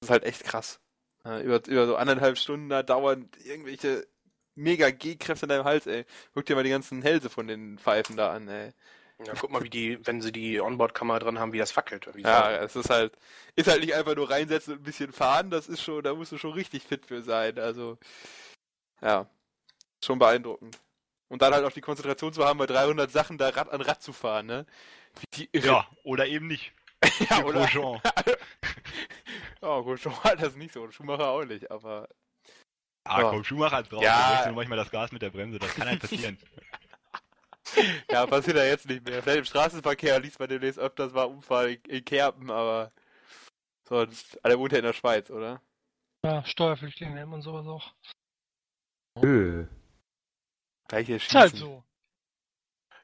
Das 0.01 0.09
ist 0.09 0.11
halt 0.11 0.25
echt 0.25 0.45
krass. 0.45 0.81
Ja, 1.25 1.41
über, 1.41 1.67
über 1.67 1.87
so 1.87 1.97
anderthalb 1.97 2.39
Stunden 2.39 2.69
da 2.69 2.83
dauernd 2.83 3.37
irgendwelche 3.45 4.07
mega 4.55 4.91
G-Kräfte 4.91 5.47
in 5.47 5.51
deinem 5.51 5.65
Hals, 5.65 5.87
ey. 5.87 6.05
Guck 6.35 6.47
dir 6.47 6.55
mal 6.55 6.65
die 6.65 6.71
ganzen 6.71 7.03
Hälse 7.03 7.31
von 7.31 7.47
den 7.47 7.79
Pfeifen 7.79 8.17
da 8.17 8.33
an, 8.33 8.49
ey. 8.49 8.73
Ja, 9.25 9.33
guck 9.41 9.51
mal, 9.51 9.63
wie 9.63 9.71
die, 9.71 10.07
wenn 10.07 10.21
sie 10.21 10.31
die 10.31 10.61
Onboard-Kamera 10.61 11.19
dran 11.21 11.39
haben, 11.39 11.53
wie 11.55 11.59
das 11.59 11.73
fackelt. 11.73 12.07
Wie 12.15 12.23
Ja, 12.23 12.43
Sau. 12.59 12.65
es 12.65 12.77
ist 12.77 12.91
halt, 12.91 13.17
ist 13.55 13.67
halt 13.69 13.81
nicht 13.81 13.95
einfach 13.95 14.15
nur 14.15 14.29
reinsetzen 14.31 14.75
und 14.75 14.81
ein 14.81 14.85
bisschen 14.85 15.11
fahren, 15.13 15.51
das 15.51 15.69
ist 15.69 15.81
schon, 15.83 16.03
da 16.05 16.13
musst 16.15 16.33
du 16.33 16.39
schon 16.39 16.53
richtig 16.53 16.83
fit 16.83 17.07
für 17.07 17.23
sein. 17.23 17.59
Also, 17.59 17.97
ja, 19.01 19.27
schon 20.05 20.19
beeindruckend. 20.19 20.79
Und 21.29 21.41
dann 21.43 21.55
halt 21.55 21.65
auch 21.65 21.73
die 21.73 21.81
Konzentration 21.81 22.33
zu 22.35 22.45
haben, 22.45 22.59
bei 22.59 22.67
300 22.67 23.11
Sachen 23.11 23.39
da 23.39 23.49
Rad 23.49 23.71
an 23.73 23.81
Rad 23.81 24.03
zu 24.03 24.13
fahren, 24.13 24.47
ne? 24.47 24.67
Wie 25.19 25.27
die 25.41 25.49
irre. 25.53 25.67
ja, 25.67 25.87
oder 26.05 26.27
eben 26.27 26.47
nicht. 26.47 26.73
ja 27.31 27.37
Für 27.37 27.53
Grosjean. 27.53 28.01
Ja, 29.63 29.81
gut, 29.81 29.99
schon 30.01 30.23
hat 30.23 30.41
das 30.43 30.55
nicht 30.55 30.73
so. 30.75 30.91
Schumacher 30.91 31.29
auch 31.29 31.45
nicht, 31.45 31.71
aber. 31.71 32.09
Ah, 33.05 33.23
Ja. 33.23 33.31
komm, 33.31 33.43
Schumacher 33.43 33.77
hat 33.77 33.91
drauf. 33.91 34.03
Ja. 34.03 34.49
Manchmal 34.55 34.77
das 34.79 34.91
Gas 34.91 35.11
mit 35.11 35.23
der 35.23 35.31
Bremse. 35.31 35.59
Das 35.59 35.75
kann 35.75 35.89
halt 35.89 36.01
passieren. 36.01 36.39
Ja, 38.11 38.27
passiert 38.27 38.57
ja 38.57 38.65
jetzt 38.65 38.89
nicht 38.89 39.05
mehr. 39.05 39.23
Vielleicht 39.23 39.39
im 39.39 39.45
Straßenverkehr 39.45 40.21
liest 40.21 40.39
man 40.39 40.49
demnächst 40.49 40.79
öfters 40.79 41.13
mal 41.13 41.25
Unfall 41.25 41.71
in, 41.73 41.81
in 41.87 42.05
Kerpen, 42.05 42.51
aber. 42.51 42.93
Sonst. 43.89 44.39
Der 44.45 44.59
wohnt 44.59 44.73
ja 44.73 44.79
in 44.79 44.85
der 44.85 44.93
Schweiz, 44.93 45.31
oder? 45.31 45.61
Ja, 46.25 46.45
Steuerflüchtlinge 46.45 47.15
nennt 47.15 47.31
man 47.31 47.43
sowas 47.43 47.67
auch. 47.67 47.93
Öh. 49.23 49.67
Gleich 50.89 51.07
hier 51.07 51.17
Ist 51.17 51.35
halt 51.35 51.53
schießen. 51.53 51.67
so. 51.67 51.85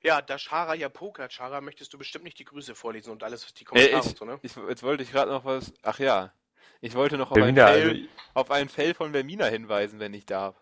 ja, 0.03 0.21
da 0.23 0.39
Schara 0.39 0.75
ja 0.75 0.89
pokert, 0.89 1.33
Schara, 1.33 1.61
möchtest 1.61 1.93
du 1.93 1.99
bestimmt 1.99 2.25
nicht 2.25 2.39
die 2.39 2.45
Grüße 2.45 2.75
vorlesen 2.75 3.11
und 3.11 3.23
alles, 3.23 3.53
die 3.55 3.65
Nee, 3.73 3.89
Kommentare 3.89 4.01
ich, 4.03 4.07
und 4.11 4.17
so, 4.19 4.25
ne? 4.25 4.39
ich, 4.43 4.57
jetzt 4.69 4.83
wollte 4.83 5.03
ich 5.03 5.11
gerade 5.11 5.31
noch 5.31 5.45
was. 5.45 5.73
Ach 5.83 5.99
ja. 5.99 6.33
Ich 6.81 6.95
wollte 6.95 7.17
noch 7.17 7.31
auf 7.31 7.37
Der 7.37 7.45
ein, 7.47 7.55
Fail, 7.57 7.89
also, 7.91 8.09
auf 8.35 8.51
ein 8.51 8.69
Fail 8.69 8.95
von 8.95 9.13
Vermina 9.13 9.47
hinweisen, 9.47 10.01
wenn 10.01 10.15
ich 10.15 10.27
darf. 10.27 10.57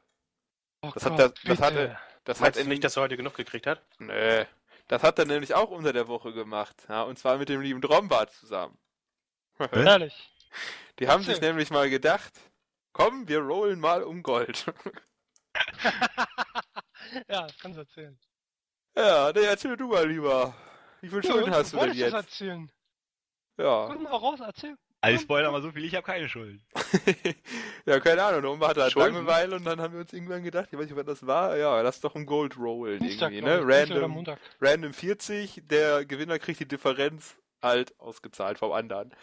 Oh 0.82 0.90
Das 0.94 1.04
hat 1.04 1.12
Gott, 1.12 1.18
das- 1.20 1.32
das 1.32 1.42
bitte. 1.42 1.62
hatte- 1.62 1.98
Das 2.24 2.40
Meinst 2.40 2.58
hat 2.58 2.64
du 2.66 2.68
nicht, 2.68 2.84
dass 2.84 2.96
er 2.96 3.02
heute 3.02 3.16
genug 3.16 3.34
gekriegt 3.34 3.66
hat? 3.66 3.82
Nö. 3.98 4.44
Das 4.88 5.02
hat 5.02 5.18
er 5.18 5.24
nämlich 5.24 5.54
auch 5.54 5.70
unter 5.70 5.92
der 5.92 6.08
Woche 6.08 6.32
gemacht. 6.32 6.76
Ja, 6.88 7.02
und 7.02 7.18
zwar 7.18 7.38
mit 7.38 7.48
dem 7.48 7.60
lieben 7.60 7.80
Drombart 7.80 8.32
zusammen. 8.32 8.76
Ehrlich. 9.72 10.30
Die 10.98 11.08
haben 11.08 11.22
sich 11.22 11.40
nämlich 11.40 11.70
mal 11.70 11.88
gedacht, 11.88 12.32
komm, 12.92 13.28
wir 13.28 13.40
rollen 13.40 13.78
mal 13.80 14.02
um 14.02 14.22
Gold. 14.22 14.66
ja, 17.28 17.42
das 17.46 17.58
kannst 17.58 17.76
du 17.76 17.82
erzählen. 17.82 18.18
ja, 18.96 19.32
nee, 19.32 19.44
erzähl 19.44 19.76
du 19.76 19.88
mal 19.88 20.08
lieber. 20.08 20.54
Wie 21.00 21.08
viel 21.08 21.22
Schulden 21.22 21.52
Ja, 21.52 21.58
hast 21.58 21.72
du 21.72 21.78
denn 21.78 21.92
jetzt? 21.94 22.12
erzählen? 22.12 22.70
Ja. 23.56 23.86
Komm 23.86 24.02
mal 24.02 24.10
raus, 24.10 24.40
erzähl. 24.40 24.76
Also 25.02 25.22
Spoiler 25.22 25.50
mal 25.50 25.62
so 25.62 25.70
viel, 25.70 25.84
ich 25.84 25.94
habe 25.94 26.04
keine 26.04 26.28
Schuld. 26.28 26.60
ja, 27.86 28.00
keine 28.00 28.22
Ahnung. 28.22 28.42
Drombart 28.42 28.70
hatte 28.70 28.82
halt 28.82 28.92
Schulden? 28.92 29.14
Langeweile 29.14 29.56
und 29.56 29.64
dann 29.64 29.80
haben 29.80 29.94
wir 29.94 30.00
uns 30.00 30.12
irgendwann 30.12 30.42
gedacht, 30.42 30.68
ich 30.70 30.78
weiß 30.78 30.86
nicht, 30.86 30.96
was 30.96 31.06
das 31.06 31.26
war. 31.26 31.56
Ja, 31.56 31.80
lass 31.80 32.00
doch 32.00 32.14
um 32.14 32.26
Gold 32.26 32.58
rollen 32.58 33.00
Dienstag, 33.00 33.32
irgendwie, 33.32 33.50
ne? 33.50 33.62
Random, 33.64 34.26
random 34.60 34.92
40, 34.92 35.62
der 35.64 36.04
Gewinner 36.04 36.38
kriegt 36.38 36.60
die 36.60 36.68
Differenz 36.68 37.36
halt 37.62 37.98
ausgezahlt 37.98 38.58
vom 38.58 38.72
anderen. 38.72 39.14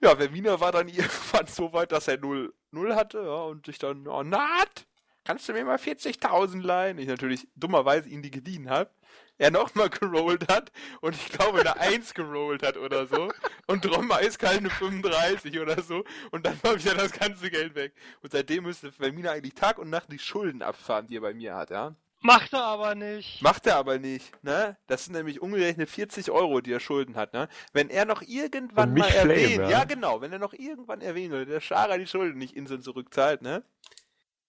Ja, 0.00 0.16
Vermina 0.16 0.58
war 0.60 0.72
dann 0.72 0.88
irgendwann 0.88 1.46
so 1.46 1.72
weit, 1.72 1.92
dass 1.92 2.08
er 2.08 2.18
0, 2.18 2.54
0 2.70 2.94
hatte, 2.94 3.18
ja, 3.18 3.42
und 3.42 3.66
sich 3.66 3.78
dann, 3.78 4.06
oh, 4.08 4.22
Naht, 4.22 4.86
kannst 5.24 5.48
du 5.48 5.52
mir 5.52 5.64
mal 5.64 5.76
40.000 5.76 6.62
leihen? 6.62 6.98
Ich 6.98 7.08
natürlich 7.08 7.46
dummerweise 7.54 8.08
ihn 8.08 8.22
die 8.22 8.30
geliehen 8.30 8.70
habe. 8.70 8.90
Er 9.40 9.50
nochmal 9.50 9.88
gerollt 9.88 10.52
hat 10.52 10.70
und 11.00 11.16
ich 11.16 11.30
glaube 11.30 11.60
eine 11.60 11.80
1 11.80 12.12
gerollt 12.12 12.62
hat 12.62 12.76
oder 12.76 13.06
so. 13.06 13.32
Und 13.66 13.86
Drom 13.86 14.12
eiskalt 14.12 14.58
eine 14.58 14.68
35 14.68 15.58
oder 15.58 15.80
so. 15.80 16.04
Und 16.30 16.44
dann 16.44 16.62
war 16.62 16.78
wieder 16.78 16.94
das 16.94 17.12
ganze 17.12 17.50
Geld 17.50 17.74
weg. 17.74 17.94
Und 18.22 18.32
seitdem 18.32 18.64
müsste 18.64 18.92
Vermina 18.92 19.30
eigentlich 19.30 19.54
Tag 19.54 19.78
und 19.78 19.88
Nacht 19.88 20.12
die 20.12 20.18
Schulden 20.18 20.60
abfahren, 20.60 21.06
die 21.06 21.16
er 21.16 21.22
bei 21.22 21.32
mir 21.32 21.54
hat, 21.54 21.70
ja. 21.70 21.94
Macht 22.20 22.52
er 22.52 22.64
aber 22.64 22.94
nicht. 22.94 23.40
Macht 23.40 23.66
er 23.66 23.76
aber 23.76 23.98
nicht, 23.98 24.30
ne? 24.44 24.76
Das 24.86 25.06
sind 25.06 25.14
nämlich 25.14 25.40
umgerechnet 25.40 25.88
40 25.88 26.30
Euro, 26.30 26.60
die 26.60 26.72
er 26.74 26.80
Schulden 26.80 27.16
hat, 27.16 27.32
ne? 27.32 27.48
Wenn 27.72 27.88
er 27.88 28.04
noch 28.04 28.20
irgendwann 28.20 28.92
mal 28.92 29.08
erwähnt, 29.08 29.62
ja? 29.62 29.70
ja 29.70 29.84
genau, 29.84 30.20
wenn 30.20 30.34
er 30.34 30.38
noch 30.38 30.52
irgendwann 30.52 31.00
erwähnen 31.00 31.30
würde, 31.30 31.50
der 31.50 31.60
Schara 31.60 31.96
die 31.96 32.06
Schulden 32.06 32.38
nicht 32.38 32.54
inseln 32.54 32.82
zurückzahlt, 32.82 33.40
ne? 33.40 33.62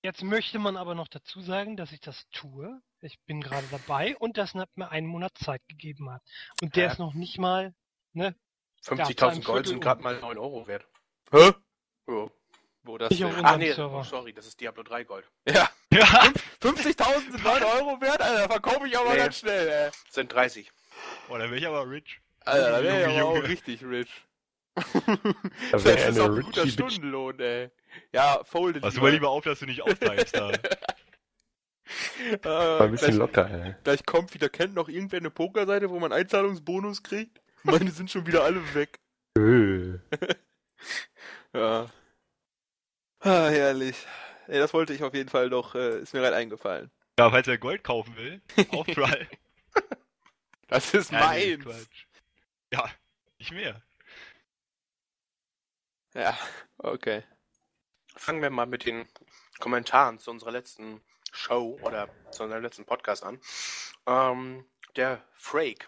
Jetzt 0.04 0.24
möchte 0.24 0.58
man 0.58 0.78
aber 0.78 0.96
noch 0.96 1.08
dazu 1.08 1.42
sagen, 1.42 1.78
dass 1.78 1.92
ich 1.92 2.00
das 2.00 2.28
tue. 2.32 2.82
Ich 3.02 3.20
bin 3.26 3.42
gerade 3.42 3.68
dabei 3.70 4.18
und 4.18 4.38
das 4.38 4.54
mir 4.56 4.68
einen 4.92 5.08
Monat 5.08 5.38
Zeit 5.38 5.62
gegeben 5.68 6.10
hat. 6.10 6.22
Und 6.62 6.76
der 6.76 6.86
Ja. 6.86 6.92
ist 6.92 7.00
noch 7.00 7.14
nicht 7.14 7.38
mal, 7.38 7.74
ne? 8.14 8.36
50.000 8.84 9.44
Gold 9.44 9.68
sind 9.68 9.80
gerade 9.82 10.02
mal 10.02 10.20
9 10.20 10.38
Euro 10.40 10.66
wert. 10.68 10.88
Hä? 11.32 11.52
Ja. 12.08 12.28
Wo 12.84 12.98
das 12.98 13.12
Nicht 13.12 13.24
auf 13.24 13.34
Ach 13.44 13.58
nee, 13.58 13.74
Server. 13.74 14.00
oh, 14.00 14.04
sorry, 14.04 14.34
das 14.34 14.48
ist 14.48 14.60
Diablo 14.60 14.82
3 14.82 15.04
Gold. 15.04 15.30
Ja, 15.48 15.70
Ja, 15.94 16.00
50.000 16.62 17.32
sind 17.32 17.44
9 17.44 17.64
Euro 17.64 18.02
wert, 18.02 18.22
Alter, 18.22 18.50
verkaufe 18.50 18.88
ich 18.88 18.98
aber 18.98 19.12
Nee. 19.12 19.18
ganz 19.18 19.38
schnell, 19.38 19.68
ey. 19.68 19.92
Sind 20.10 20.34
30. 20.34 20.72
oh, 21.30 21.38
dann 21.38 21.52
wäre 21.52 21.58
ich 21.58 21.68
aber 21.68 21.88
rich. 21.88 22.20
Alter, 22.44 22.72
da 22.72 22.82
wäre 22.84 23.12
ich 23.14 23.20
aber 23.20 23.30
auch 23.30 23.44
richtig 23.44 23.84
rich. 23.84 24.10
Da 24.76 24.84
Das 25.72 25.84
wäre 25.86 26.10
ist 26.10 26.20
auch 26.20 26.26
eine 26.26 26.36
ein 26.38 26.42
guter. 26.44 26.68
Stundenlohn, 26.68 27.40
ey. 27.40 27.70
Ja, 28.14 28.42
folded. 28.46 28.82
Pass 28.82 28.94
du 28.96 29.02
mal 29.02 29.12
lieber 29.12 29.30
auf, 29.30 29.44
dass 29.44 29.60
du 29.60 29.66
nicht 29.66 29.82
auftreibst 29.82 30.36
da. 30.36 30.52
Äh, 30.52 30.60
War 32.44 32.82
ein 32.82 32.92
bisschen 32.92 33.08
gleich, 33.10 33.18
locker, 33.20 33.50
ey. 33.50 33.76
gleich 33.84 34.06
kommt 34.06 34.34
wieder, 34.34 34.48
kennt 34.50 34.74
noch 34.76 34.88
irgendwer 34.88 35.20
eine 35.20 35.30
Pokerseite, 35.30 35.90
wo 35.90 36.00
man 36.00 36.14
Einzahlungsbonus 36.14 37.04
kriegt? 37.04 37.42
Meine 37.64 37.92
sind 37.92 38.10
schon 38.10 38.26
wieder 38.28 38.44
alle 38.44 38.62
weg. 38.74 39.00
Öh. 39.38 39.98
Ja. 41.54 41.92
Ah, 43.20 43.50
herrlich. 43.50 44.08
Ey, 44.48 44.58
das 44.60 44.74
wollte 44.74 44.94
ich 44.94 45.04
auf 45.04 45.14
jeden 45.14 45.28
Fall 45.30 45.50
noch, 45.50 45.76
äh, 45.76 46.00
ist 46.00 46.14
mir 46.14 46.22
gerade 46.22 46.38
eingefallen. 46.38 46.90
Ja, 47.20 47.30
falls 47.30 47.46
wer 47.46 47.58
Gold 47.58 47.84
kaufen 47.84 48.16
will, 48.16 48.42
auf 48.70 48.88
Trial. 48.88 49.28
Das 50.68 50.94
ist 50.94 51.12
nee, 51.12 51.20
meins. 51.20 51.64
Quatsch. 51.66 52.06
Ja, 52.74 52.90
nicht 53.38 53.52
mehr. 53.52 53.82
Ja, 56.14 56.38
okay. 56.78 57.24
Fangen 58.16 58.42
wir 58.42 58.50
mal 58.50 58.66
mit 58.66 58.86
den 58.86 59.08
Kommentaren 59.60 60.20
zu 60.20 60.32
unserer 60.32 60.52
letzten 60.52 61.02
Show 61.32 61.80
oder 61.82 62.10
zu 62.32 62.44
unserem 62.44 62.62
letzten 62.62 62.86
Podcast 62.86 63.24
an. 63.24 63.40
Ähm, 64.06 64.66
der 64.96 65.24
Frake 65.36 65.88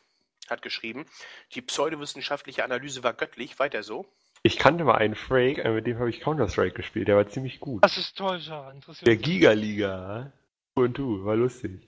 hat 0.50 0.62
geschrieben, 0.62 1.06
die 1.54 1.62
pseudowissenschaftliche 1.62 2.64
Analyse 2.64 3.04
war 3.04 3.14
göttlich, 3.14 3.60
weiter 3.60 3.84
so. 3.84 4.06
Ich 4.44 4.58
kannte 4.58 4.84
mal 4.84 4.96
einen 4.96 5.16
Frake, 5.16 5.64
äh, 5.64 5.72
mit 5.72 5.88
dem 5.88 6.00
habe 6.00 6.10
ich 6.10 6.20
Counter-Strike 6.20 6.76
gespielt, 6.76 7.08
der 7.08 7.16
war 7.16 7.28
ziemlich 7.28 7.60
gut. 7.60 7.84
Das 7.84 7.98
ist 7.98 8.18
toll, 8.18 8.40
Schara. 8.42 8.72
Interessiert 8.72 9.08
Der. 9.08 9.16
Giga-Liga. 9.16 10.34
Du 10.76 10.84
und 10.84 10.98
du, 10.98 11.24
war 11.24 11.36
lustig. 11.36 11.88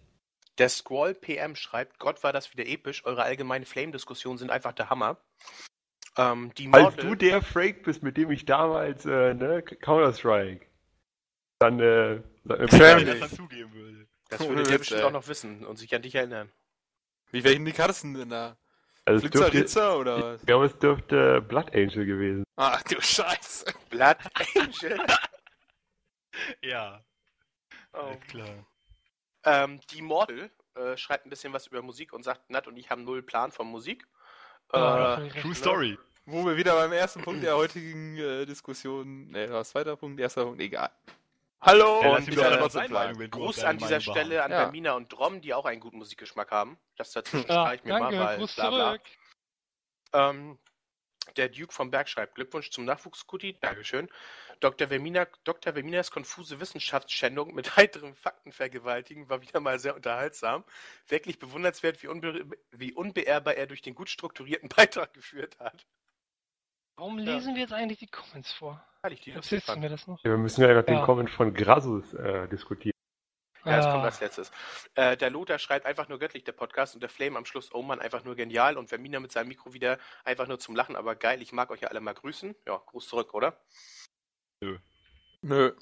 Der 0.57 0.69
Squall 0.69 1.13
PM 1.13 1.55
schreibt, 1.55 1.99
Gott 1.99 2.23
war 2.23 2.31
das 2.31 2.53
wieder 2.53 2.65
episch, 2.65 3.03
eure 3.05 3.23
allgemeine 3.23 3.65
Flame-Diskussionen 3.65 4.37
sind 4.37 4.51
einfach 4.51 4.71
der 4.71 4.89
Hammer. 4.89 5.17
Ähm, 6.17 6.53
die 6.57 6.69
Als 6.71 6.83
Morde, 6.95 7.01
du 7.07 7.15
der 7.15 7.41
Frake 7.41 7.83
bist, 7.83 8.03
mit 8.03 8.15
dem 8.17 8.31
ich 8.31 8.45
damals, 8.45 9.05
äh, 9.05 9.33
ne, 9.33 9.61
Counter-Strike, 9.63 10.65
dann, 11.59 11.79
äh, 11.79 12.21
sag 12.45 12.59
mir 12.59 13.05
das 13.05 13.19
dann 13.19 13.29
zugeben 13.29 13.73
würde. 13.73 14.07
das 14.29 14.47
würde 14.47 14.63
der 14.63 14.77
bestimmt 14.77 15.01
ey. 15.01 15.05
auch 15.07 15.11
noch 15.11 15.27
wissen 15.27 15.65
und 15.65 15.77
sich 15.77 15.93
an 15.93 16.01
dich 16.01 16.15
erinnern. 16.15 16.51
Wie 17.31 17.43
welchen 17.43 17.63
Nick 17.63 17.79
hattest 17.79 18.03
du 18.03 18.13
denn 18.13 18.29
da? 18.29 18.55
Also 19.03 19.17
es 19.17 19.21
Flitzer, 19.31 19.39
dürfte, 19.39 19.57
Ritzer 19.59 19.99
oder 19.99 20.23
was? 20.23 20.41
ich 20.41 20.47
glaube, 20.47 20.65
es 20.65 20.79
dürfte 20.79 21.41
Blood 21.41 21.75
Angel 21.75 22.05
gewesen. 22.05 22.43
Ach 22.55 22.81
du 22.83 22.99
Scheiße. 23.01 23.65
Blood 23.89 24.17
Angel. 24.55 24.97
Ja, 26.61 27.01
Oh. 27.93 28.13
klar. 28.27 28.67
Ähm, 29.45 29.79
die 29.91 30.01
Mortal 30.01 30.51
äh, 30.75 30.97
schreibt 30.97 31.25
ein 31.25 31.29
bisschen 31.29 31.53
was 31.53 31.67
über 31.67 31.81
Musik 31.81 32.11
und 32.11 32.23
sagt, 32.23 32.49
Nat 32.49 32.67
und 32.67 32.75
ich 32.75 32.89
haben 32.89 33.05
null 33.05 33.23
Plan 33.23 33.51
von 33.53 33.67
Musik. 33.67 34.05
Ja, 34.75 35.15
äh, 35.17 35.29
True 35.29 35.43
recht. 35.51 35.55
Story. 35.57 35.97
Wo 36.25 36.43
wir 36.45 36.57
wieder 36.57 36.73
beim 36.73 36.91
ersten 36.91 37.21
Punkt 37.21 37.43
der 37.43 37.55
heutigen 37.55 38.17
äh, 38.17 38.45
Diskussion. 38.45 39.27
Ne, 39.27 39.47
was 39.51 39.69
zweiter 39.69 39.95
Punkt, 39.95 40.19
erster 40.19 40.43
Punkt, 40.45 40.59
egal. 40.59 40.89
Hallo 41.61 42.01
Ja, 42.01 42.15
und, 42.17 42.27
äh, 42.27 43.27
Gruß 43.27 43.63
an 43.63 43.77
dieser 43.77 43.99
Stelle 43.99 44.43
an 44.43 44.51
Ja. 44.51 44.93
Und 44.95 45.09
Drom, 45.11 45.41
die 45.41 45.53
auch 45.53 45.65
einen 45.65 45.79
guten 45.79 45.97
Musikgeschmack 45.97 46.51
haben. 46.51 46.77
Das 46.97 47.11
dazwischen 47.11 47.47
Ja, 47.47 47.65
streich 47.65 47.83
mir 47.83 47.89
danke, 47.91 48.15
mal, 48.15 48.25
weil 48.27 48.37
Gruß 48.37 48.55
bla 48.55 48.69
bla. 48.69 48.87
zurück. 48.89 49.01
Ähm, 50.13 50.59
der 51.37 51.49
Duke 51.49 51.73
vom 51.73 51.91
Berg 51.91 52.07
schreibt 52.09 52.35
Glückwunsch 52.35 52.69
zum 52.71 52.85
Nachwuchs, 52.85 53.27
Kuti. 53.27 53.57
Dankeschön. 53.61 54.09
Dr. 54.59 54.87
Vermina, 54.87 55.27
Dr. 55.43 55.73
Verminas 55.73 56.11
konfuse 56.11 56.59
Wissenschaftsschändung 56.59 57.53
mit 57.53 57.75
heiterem 57.77 58.15
Faktenvergewaltigen 58.15 59.29
war 59.29 59.41
wieder 59.41 59.59
mal 59.59 59.79
sehr 59.79 59.95
unterhaltsam. 59.95 60.63
Wirklich 61.07 61.39
bewundernswert, 61.39 62.01
wie, 62.03 62.07
unbe 62.07 62.45
wie 62.71 62.93
unbeehrbar 62.93 63.55
er 63.55 63.67
durch 63.67 63.81
den 63.81 63.95
gut 63.95 64.09
strukturierten 64.09 64.69
Beitrag 64.75 65.13
geführt 65.13 65.57
hat. 65.59 65.85
Warum 66.97 67.19
Ja. 67.19 67.33
lesen 67.35 67.55
wir 67.55 67.61
jetzt 67.61 67.73
eigentlich 67.73 67.99
die 67.99 68.07
Comments 68.07 68.51
vor? 68.53 68.85
Weil 69.01 69.13
ich 69.13 69.21
die 69.21 69.31
Erzählst 69.31 69.67
du 69.69 69.75
mir 69.77 69.89
das 69.89 70.07
noch? 70.07 70.23
Ja, 70.23 70.31
wir 70.31 70.37
müssen 70.37 70.61
ja 70.61 70.81
den 70.81 70.95
Ja. 70.95 71.05
Comment 71.05 71.29
von 71.29 71.53
Grasus 71.53 72.13
äh, 72.13 72.47
diskutieren. 72.47 72.94
Ja, 73.65 73.77
das 73.77 73.85
Ah, 73.87 73.91
kommt 73.93 74.05
als 74.05 74.19
letztes. 74.19 74.51
Äh, 74.95 75.17
der 75.17 75.29
Lothar 75.31 75.57
schreibt 75.59 75.85
einfach 75.85 76.07
nur 76.07 76.19
göttlich, 76.19 76.43
der 76.43 76.51
Podcast, 76.51 76.93
und 76.95 77.01
der 77.01 77.09
Flame 77.09 77.37
am 77.37 77.45
Schluss, 77.45 77.73
oh 77.73 77.81
Mann, 77.81 77.99
einfach 77.99 78.23
nur 78.23 78.35
genial. 78.35 78.77
Und 78.77 78.89
Vermina 78.89 79.19
mit 79.19 79.31
seinem 79.31 79.47
Mikro 79.47 79.73
wieder 79.73 79.97
einfach 80.23 80.47
nur 80.47 80.59
zum 80.59 80.75
Lachen, 80.75 80.95
aber 80.95 81.15
geil. 81.15 81.41
Ich 81.41 81.51
mag 81.51 81.71
euch 81.71 81.81
ja 81.81 81.87
alle 81.89 81.99
mal 82.01 82.13
grüßen. 82.13 82.55
Ja, 82.67 82.77
Gruß 82.85 83.07
zurück, 83.07 83.33
oder? 83.33 83.59
Nö. 85.41 85.73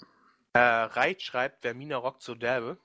Äh, 0.54 0.60
Reit 0.60 1.22
schreibt, 1.22 1.62
Vermina 1.62 1.98
rockt 1.98 2.22
so 2.24 2.36
derbe. 2.36 2.78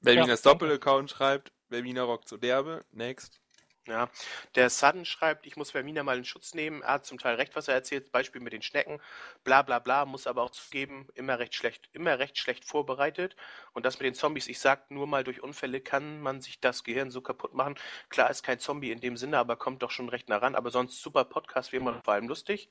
Berminas 0.00 0.44
Ja. 0.44 0.52
Doppelaccount 0.52 1.10
schreibt, 1.10 1.52
Bermina 1.68 2.02
rockt 2.02 2.28
so 2.28 2.36
derbe. 2.36 2.84
Next. 2.90 3.40
Ja, 3.86 4.08
der 4.54 4.70
Sudden 4.70 5.04
schreibt, 5.04 5.44
ich 5.44 5.56
muss 5.56 5.72
Vermina 5.72 6.02
mal 6.02 6.16
in 6.16 6.24
Schutz 6.24 6.54
nehmen. 6.54 6.80
Er 6.80 6.94
hat 6.94 7.04
zum 7.04 7.18
Teil 7.18 7.34
recht, 7.34 7.54
was 7.54 7.68
er 7.68 7.74
erzählt. 7.74 8.12
Beispiel 8.12 8.40
mit 8.40 8.54
den 8.54 8.62
Schnecken. 8.62 8.98
Bla 9.44 9.60
bla 9.60 9.78
bla. 9.78 10.06
Muss 10.06 10.26
aber 10.26 10.42
auch 10.42 10.50
zugeben, 10.50 11.06
immer 11.14 11.38
recht 11.38 11.54
schlecht, 11.54 11.90
immer 11.92 12.18
recht 12.18 12.38
schlecht 12.38 12.64
vorbereitet. 12.64 13.36
Und 13.74 13.84
das 13.84 13.98
mit 13.98 14.06
den 14.06 14.14
Zombies, 14.14 14.48
ich 14.48 14.58
sag, 14.58 14.90
nur 14.90 15.06
mal 15.06 15.22
durch 15.22 15.42
Unfälle 15.42 15.82
kann 15.82 16.20
man 16.22 16.40
sich 16.40 16.60
das 16.60 16.82
Gehirn 16.82 17.10
so 17.10 17.20
kaputt 17.20 17.52
machen. 17.52 17.74
Klar 18.08 18.30
ist 18.30 18.42
kein 18.42 18.58
Zombie 18.58 18.90
in 18.90 19.00
dem 19.00 19.18
Sinne, 19.18 19.38
aber 19.38 19.56
kommt 19.56 19.82
doch 19.82 19.90
schon 19.90 20.08
recht 20.08 20.30
nah 20.30 20.38
ran. 20.38 20.54
Aber 20.54 20.70
sonst 20.70 21.02
super 21.02 21.24
Podcast, 21.26 21.72
wie 21.72 21.76
immer, 21.76 22.00
vor 22.02 22.14
allem 22.14 22.28
lustig. 22.28 22.70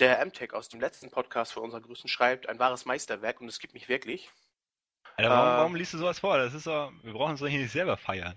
Der 0.00 0.24
MTech 0.26 0.52
aus 0.52 0.68
dem 0.68 0.80
letzten 0.80 1.10
Podcast 1.12 1.52
für 1.52 1.60
unser 1.60 1.80
Grüßen 1.80 2.08
schreibt, 2.08 2.48
ein 2.48 2.58
wahres 2.58 2.84
Meisterwerk 2.86 3.40
und 3.40 3.46
es 3.48 3.60
gibt 3.60 3.74
mich 3.74 3.88
wirklich. 3.88 4.32
Alter, 5.16 5.30
warum, 5.30 5.48
Äh, 5.48 5.56
warum 5.58 5.74
liest 5.76 5.94
du 5.94 5.98
sowas 5.98 6.18
vor? 6.18 6.38
Das 6.38 6.54
ist 6.54 6.66
doch, 6.66 6.92
wir 7.02 7.12
brauchen 7.12 7.32
uns 7.32 7.40
doch 7.40 7.46
hier 7.46 7.60
nicht 7.60 7.70
selber 7.72 7.96
feiern. 7.96 8.36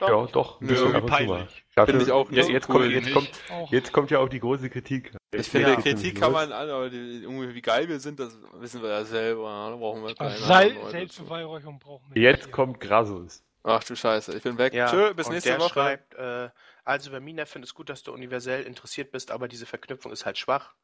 Ja, 0.00 0.26
doch. 0.26 0.60
Nö, 0.60 0.74
mal. 0.92 1.02
peinlich. 1.02 1.64
Dafür- 1.74 1.92
Finde 1.92 2.04
ich 2.04 2.12
auch 2.12 2.30
ja, 2.30 2.36
nicht 2.36 2.46
so 2.46 2.52
jetzt, 2.52 2.68
cool. 2.68 2.74
kommt, 2.82 2.92
jetzt, 2.92 3.12
kommt, 3.12 3.30
auch. 3.50 3.72
jetzt 3.72 3.92
kommt 3.92 4.10
ja 4.10 4.18
auch 4.18 4.28
die 4.28 4.40
große 4.40 4.70
Kritik. 4.70 5.12
Ich 5.30 5.38
Jetzt 5.38 5.48
finde, 5.50 5.76
geht's 5.76 6.00
Kritik 6.00 6.20
kann 6.20 6.32
man 6.32 6.52
an, 6.52 6.70
aber 6.70 6.90
die, 6.90 7.22
irgendwie, 7.22 7.54
wie 7.54 7.62
geil 7.62 7.88
wir 7.88 8.00
sind, 8.00 8.18
das 8.20 8.36
wissen 8.54 8.82
wir 8.82 8.90
ja 8.90 9.04
selber. 9.04 9.68
Da 9.70 9.76
brauchen 9.76 10.04
wir 10.04 10.14
keine 10.14 10.36
Sel 10.36 10.42
anderen 10.44 10.74
Leute 10.74 10.84
zu. 10.84 10.90
Selbstbeweihräucherung 10.90 11.78
brauchen 11.78 12.14
wir. 12.14 12.22
Jetzt 12.22 12.46
nicht. 12.46 12.52
kommt 12.52 12.80
Grasus. 12.80 13.42
Ach 13.64 13.84
du 13.84 13.96
Scheiße, 13.96 14.36
ich 14.36 14.42
bin 14.42 14.56
weg. 14.56 14.72
Ja, 14.72 14.88
Tschö, 14.88 15.12
bis 15.14 15.26
und 15.26 15.34
nächste 15.34 15.50
der 15.50 15.60
Woche. 15.60 15.70
schreibt, 15.74 16.14
äh, 16.14 16.48
also 16.84 17.10
Vermina 17.10 17.44
findet 17.44 17.68
es 17.68 17.74
gut, 17.74 17.90
dass 17.90 18.02
du 18.02 18.12
universell 18.12 18.62
interessiert 18.62 19.10
bist, 19.10 19.30
aber 19.30 19.48
diese 19.48 19.66
Verknüpfung 19.66 20.12
ist 20.12 20.24
halt 20.24 20.38
schwach. 20.38 20.74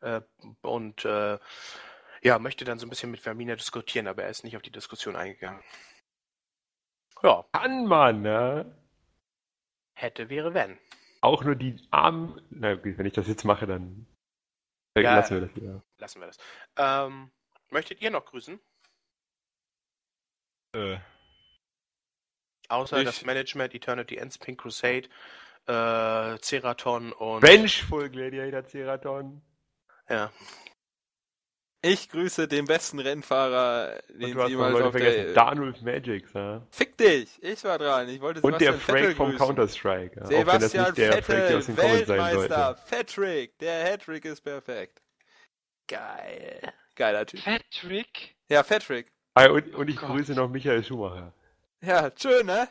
Äh, 0.00 0.20
und 0.62 1.04
äh, 1.04 1.38
ja, 2.22 2.38
möchte 2.38 2.64
dann 2.64 2.78
so 2.78 2.86
ein 2.86 2.90
bisschen 2.90 3.10
mit 3.10 3.20
Vermina 3.20 3.56
diskutieren, 3.56 4.06
aber 4.06 4.22
er 4.22 4.30
ist 4.30 4.44
nicht 4.44 4.56
auf 4.56 4.62
die 4.62 4.70
Diskussion 4.70 5.16
eingegangen. 5.16 5.60
Ja, 7.22 7.44
Kann 7.52 7.86
man, 7.86 8.22
ne? 8.22 8.74
hätte, 9.94 10.28
wäre, 10.30 10.54
wenn. 10.54 10.78
Auch 11.20 11.42
nur 11.42 11.56
die 11.56 11.76
armen. 11.90 12.40
Na 12.50 12.74
gut, 12.76 12.96
wenn 12.98 13.06
ich 13.06 13.12
das 13.14 13.26
jetzt 13.26 13.44
mache, 13.44 13.66
dann 13.66 14.06
Ja. 14.96 15.16
lassen 15.16 15.34
wir 15.40 15.46
das 15.48 15.56
wieder. 15.56 15.82
Lassen 15.98 16.20
wir 16.20 16.28
das. 16.28 16.38
Ähm, 16.76 17.30
möchtet 17.70 18.00
ihr 18.00 18.10
noch 18.10 18.24
grüßen? 18.24 18.60
Äh, 20.74 20.98
Außer 22.68 22.98
Ich- 22.98 23.04
das 23.06 23.24
Management, 23.24 23.74
Eternity 23.74 24.16
Ends, 24.18 24.36
Pink 24.38 24.60
Crusade, 24.60 25.08
äh, 25.66 26.38
Ceraton 26.38 27.12
und... 27.14 27.42
Vengeful 27.42 28.10
Gladiator 28.10 28.62
Ceraton. 28.66 29.40
Ja, 30.08 30.30
Ich 31.80 32.08
grüße 32.08 32.48
den 32.48 32.64
besten 32.64 32.98
Rennfahrer, 32.98 34.00
Und 34.08 34.20
den 34.20 34.34
du 34.34 34.42
hast 34.42 34.48
jemals 34.50 34.72
Leute 34.72 34.86
auf 34.86 34.92
vergessen. 34.92 35.24
der... 35.26 35.34
Darnulf 35.34 35.80
Magics, 35.80 36.32
ja. 36.32 36.66
Fick 36.70 36.96
dich! 36.98 37.40
Ich 37.40 37.62
war 37.62 37.78
dran. 37.78 38.08
Ich 38.08 38.20
wollte 38.20 38.40
Und 38.40 38.60
der 38.60 38.72
Sebastian 38.72 38.80
Frank 38.80 38.98
Vettel 38.98 39.14
vom. 39.14 39.36
Counter-Strike. 39.36 40.20
Ja. 40.20 40.24
Auch 40.24 40.30
wenn 40.30 40.60
das 40.60 40.72
Sebastian 40.72 40.84
nicht 40.86 40.98
der 40.98 41.22
Frank, 41.22 41.48
der 41.48 41.58
aus 41.58 41.66
Vettel, 41.66 42.06
sein 42.06 42.18
Weltmeister. 42.18 42.76
Fattrick. 42.84 43.58
Der 43.60 43.84
Hattrick 43.84 44.24
ist 44.24 44.40
perfekt. 44.40 45.02
Geil. 45.86 46.72
Geiler 46.96 47.26
Typ. 47.26 47.44
Patrick? 47.44 48.36
Ja, 48.48 48.64
Fattrick. 48.64 49.12
Ah, 49.34 49.46
und, 49.46 49.72
und 49.76 49.88
ich 49.88 49.96
Gott. 49.96 50.10
grüße 50.10 50.32
noch 50.32 50.48
Michael 50.48 50.82
Schumacher. 50.82 51.32
Ja, 51.80 52.10
schön, 52.16 52.44
ne? 52.44 52.68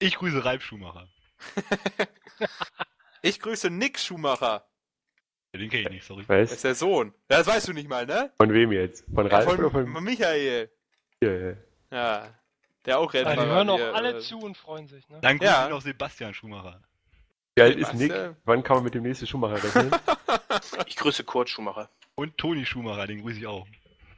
ich 0.00 0.16
grüße 0.16 0.44
Ralf 0.44 0.64
Schumacher. 0.64 1.08
ich 3.22 3.38
grüße 3.38 3.70
Nick 3.70 4.00
Schumacher. 4.00 4.66
Ja, 5.54 5.60
Den 5.60 5.70
kenne 5.70 5.82
ich 5.84 5.90
nicht, 5.90 6.04
sorry. 6.04 6.24
Das 6.26 6.50
ist 6.50 6.56
Was? 6.56 6.62
der 6.62 6.74
Sohn. 6.74 7.14
Ja, 7.30 7.38
Das 7.38 7.46
weißt 7.46 7.68
du 7.68 7.72
nicht 7.72 7.88
mal, 7.88 8.04
ne? 8.06 8.30
Von 8.36 8.52
wem 8.52 8.72
jetzt? 8.72 9.04
Von 9.14 9.26
Ja, 9.28 9.36
Ralf 9.36 9.46
oder 9.46 9.70
von, 9.70 9.84
von 9.84 9.92
von 9.94 10.04
Michael. 10.04 10.68
mir? 11.20 11.56
Ja. 11.92 12.28
Der 12.84 12.98
auch 12.98 13.14
Ja, 13.14 13.20
Rennfahrer. 13.22 13.44
die 13.46 13.50
hören 13.52 13.70
auch 13.70 13.76
hier, 13.76 13.94
alle 13.94 14.16
äh, 14.16 14.18
zu 14.20 14.38
und 14.40 14.56
freuen 14.56 14.88
sich, 14.88 15.08
ne? 15.08 15.18
Dann 15.22 15.38
grüße 15.38 15.50
Ja. 15.52 15.64
ich 15.64 15.70
noch 15.70 15.80
Sebastian 15.80 16.34
Schumacher. 16.34 16.82
Wie 17.54 17.62
alt 17.62 17.76
ist 17.76 17.94
Nick? 17.94 18.12
Wann 18.44 18.64
kann 18.64 18.78
man 18.78 18.84
mit 18.84 18.94
dem 18.94 19.04
nächsten 19.04 19.26
Schumacher 19.28 19.62
rechnen? 19.62 19.92
ich 20.86 20.96
grüße 20.96 21.22
Kurt 21.22 21.48
Schumacher. 21.48 21.88
Und 22.16 22.36
Toni 22.36 22.66
Schumacher, 22.66 23.06
den 23.06 23.22
grüße 23.22 23.38
ich 23.38 23.46
auch. 23.46 23.66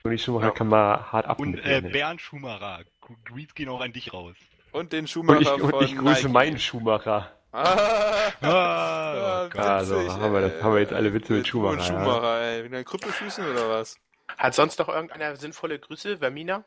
Toni 0.02 0.16
Schumacher 0.18 0.46
Ja. 0.46 0.50
kann 0.52 0.68
mal 0.68 1.12
hart 1.12 1.26
ab 1.26 1.38
Und 1.38 1.58
äh, 1.58 1.82
mir? 1.82 1.90
Bernd 1.90 2.20
Schumacher. 2.22 2.80
Greets 3.26 3.54
gehen 3.54 3.68
auch 3.68 3.82
an 3.82 3.92
dich 3.92 4.12
raus. 4.14 4.34
Und 4.72 4.92
den 4.94 5.06
Schumacher 5.06 5.36
Und 5.38 5.42
ich, 5.42 5.50
und 5.62 5.70
von 5.70 5.84
ich 5.84 5.96
grüße 5.96 6.22
Nike. 6.22 6.32
meinen 6.32 6.58
Schumacher. 6.58 7.30
Ah, 7.52 8.32
Ah, 8.42 9.42
ah, 9.44 9.48
Gott. 9.48 9.60
Also, 9.62 10.12
haben 10.12 10.32
wir 10.32 10.40
das- 10.42 10.52
ey. 10.52 10.60
haben 10.62 10.74
wir 10.74 10.80
jetzt 10.80 10.92
alle 10.92 11.12
Witze 11.14 11.32
mit 11.32 11.38
Mit 11.40 11.46
Schumacher, 11.48 11.76
ja. 11.78 11.82
Schumacher, 11.84 12.40
ey. 12.42 12.62
Mit 12.64 12.72
deinen 12.72 12.84
Krüppelfüßen 12.84 13.46
oder 13.50 13.68
was? 13.70 13.98
Hat 14.36 14.54
sonst 14.54 14.78
noch 14.78 14.88
irgendeiner 14.88 15.36
sinnvolle 15.36 15.78
Grüße? 15.78 16.18
Vermina? 16.18 16.64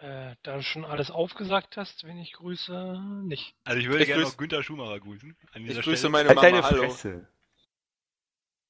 Äh, 0.00 0.34
da 0.42 0.56
du 0.56 0.62
schon 0.62 0.84
alles 0.84 1.10
aufgesagt 1.10 1.78
hast, 1.78 2.04
wen 2.04 2.18
ich 2.18 2.32
grüße, 2.34 3.00
nicht. 3.24 3.54
Also 3.64 3.80
ich 3.80 3.86
würde 3.88 4.02
Ich 4.02 4.08
gerne 4.08 4.24
grüß- 4.24 4.26
noch 4.26 4.36
Günther 4.36 4.62
Schumacher 4.62 5.00
grüßen. 5.00 5.34
An 5.54 5.64
Ich 5.64 5.74
grüße 5.80 5.96
Stelle. 5.96 6.10
meine 6.10 6.28
Halt 6.28 6.36
Mama, 6.36 6.48
deine 6.50 6.62
hallo. 6.62 6.82
Fresse. 6.90 7.26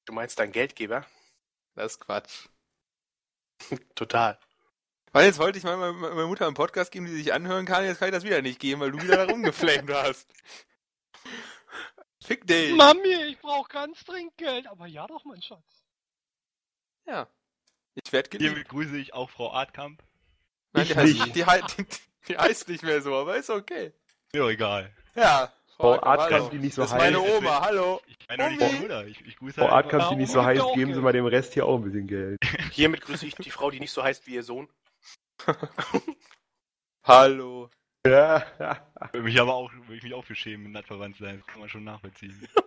Du 0.05 0.13
meinst 0.13 0.39
dein 0.39 0.53
Geldgeber? 0.53 1.05
Das 1.75 1.93
ist 1.93 1.99
Quatsch. 1.99 2.47
Total. 3.95 4.39
Weil 5.17 5.25
jetzt 5.25 5.39
wollte 5.39 5.57
ich 5.57 5.63
mal 5.63 5.77
me- 5.77 5.93
me- 5.93 6.09
meiner 6.09 6.27
Mutter 6.27 6.45
einen 6.45 6.53
Podcast 6.53 6.91
geben, 6.91 7.05
die 7.07 7.13
sich 7.13 7.33
anhören 7.33 7.65
kann, 7.65 7.83
jetzt 7.85 7.99
kann 7.99 8.07
ich 8.09 8.13
das 8.13 8.23
wieder 8.23 8.41
nicht 8.41 8.59
geben, 8.59 8.81
weil 8.81 8.91
du 8.91 9.01
wieder 9.01 9.17
da 9.17 9.31
rumgeflamed 9.31 9.89
hast. 9.91 10.27
Fick 12.23 12.45
dich! 12.45 12.75
Mami, 12.75 13.13
ich 13.29 13.39
brauche 13.39 13.69
ganz 13.69 14.03
Trinkgeld. 14.03 14.67
Aber 14.67 14.85
ja 14.87 15.07
doch, 15.07 15.23
mein 15.25 15.41
Schatz. 15.41 15.83
Ja. 17.05 17.27
Ich 18.03 18.11
werde 18.13 18.29
geliebt. 18.29 18.49
Hiermit 18.51 18.69
grüße 18.69 18.97
ich 18.97 19.13
auch 19.13 19.29
Frau 19.29 19.51
Artkamp. 19.53 20.03
Nein, 20.73 20.85
die 20.85 20.91
Ich 20.91 20.97
heißt, 20.97 21.13
nicht. 21.13 21.35
die, 21.35 21.83
die, 21.83 21.99
die 22.27 22.37
heißt 22.37 22.67
nicht 22.69 22.83
mehr 22.83 23.01
so, 23.01 23.15
aber 23.15 23.37
ist 23.37 23.49
okay. 23.49 23.93
Mir 24.33 24.41
doch 24.41 24.49
egal. 24.49 24.93
Ja, 25.15 25.51
Frau 25.77 25.93
Jakob, 25.93 26.07
Art 26.07 26.29
kann 26.29 26.49
die 26.51 26.59
nicht 26.59 26.75
so 26.75 26.81
Das 26.83 26.91
ist 26.91 26.97
meine 26.97 27.19
heiß. 27.21 27.37
Oma, 27.37 27.61
hallo. 27.61 28.01
Ich 28.07 28.17
meine 28.27 28.49
nicht 28.55 28.71
die 28.71 28.79
Mutter. 28.79 29.07
Ich, 29.07 29.21
ich 29.25 29.35
grüße 29.37 29.55
Frau 29.61 29.63
halt 29.63 29.73
Art 29.73 29.89
kann 29.89 29.99
einfach- 30.01 30.11
sie 30.11 30.17
nicht 30.17 30.29
Ja, 30.29 30.33
so 30.33 30.43
heiß, 30.45 30.61
geben 30.75 30.93
Sie 30.93 31.01
mal 31.01 31.13
dem 31.13 31.25
Rest 31.25 31.53
hier 31.53 31.65
auch 31.65 31.77
ein 31.77 31.83
bisschen 31.83 32.07
Geld. 32.07 32.39
Hiermit 32.71 33.01
grüße 33.01 33.25
ich 33.25 33.35
die 33.35 33.49
Frau, 33.51 33.71
die 33.71 33.79
nicht 33.79 33.91
so 33.91 34.03
heißt 34.03 34.27
wie 34.27 34.35
ihr 34.35 34.43
Sohn. 34.43 34.67
Hallo. 37.03 37.69
Ja. 38.05 38.45
Würde 39.11 39.23
mich 39.23 39.39
aber 39.39 39.53
auch, 39.55 39.71
würde 39.73 39.95
ich 39.95 40.03
mich 40.03 40.13
auch 40.13 40.23
für 40.25 40.35
schämen, 40.35 40.63
mit 40.63 40.73
Nordverwandt 40.73 41.17
sein. 41.17 41.37
Das 41.39 41.47
kann 41.47 41.59
man 41.59 41.69
schon 41.69 41.83
nachvollziehen. 41.83 42.47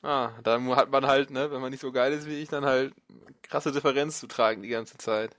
Ah, 0.00 0.38
da 0.44 0.60
hat 0.76 0.90
man 0.90 1.06
halt, 1.08 1.30
ne, 1.30 1.50
wenn 1.50 1.60
man 1.60 1.72
nicht 1.72 1.80
so 1.80 1.90
geil 1.90 2.12
ist 2.12 2.28
wie 2.28 2.40
ich, 2.40 2.48
dann 2.48 2.64
halt 2.64 2.94
krasse 3.42 3.72
Differenz 3.72 4.20
zu 4.20 4.28
tragen 4.28 4.62
die 4.62 4.68
ganze 4.68 4.96
Zeit. 4.96 5.36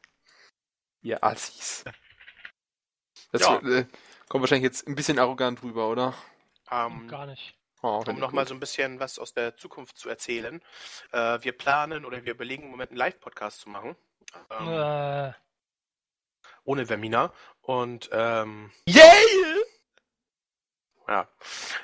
Ihr 1.01 1.23
Assis. 1.23 1.85
Das 3.31 3.41
Ja. 3.43 3.63
wird, 3.63 3.87
äh, 3.87 3.97
kommt 4.27 4.41
wahrscheinlich 4.41 4.65
jetzt 4.65 4.85
ein 4.85 4.95
bisschen 4.95 5.17
arrogant 5.17 5.63
rüber, 5.63 5.87
oder? 5.89 6.13
Ähm, 6.69 7.07
Gar 7.07 7.27
nicht. 7.27 7.55
Oh, 7.81 8.03
um 8.05 8.19
nochmal 8.19 8.45
so 8.47 8.53
ein 8.53 8.59
bisschen 8.59 8.99
was 8.99 9.17
aus 9.17 9.33
der 9.33 9.55
Zukunft 9.55 9.97
zu 9.97 10.09
erzählen. 10.09 10.61
Äh, 11.13 11.39
wir 11.41 11.53
planen 11.53 12.03
oder 12.03 12.25
wir 12.25 12.33
überlegen 12.33 12.63
im 12.63 12.71
Moment 12.71 12.91
einen 12.91 12.97
Live-Podcast 12.97 13.61
zu 13.61 13.69
machen. 13.69 13.95
Ähm, 14.49 14.67
Äh, 14.67 15.33
Ohne 16.69 16.85
Vermina. 16.85 17.33
Und 17.61 18.11
ähm, 18.11 18.69
Yale! 18.85 19.63
ja, 21.07 21.27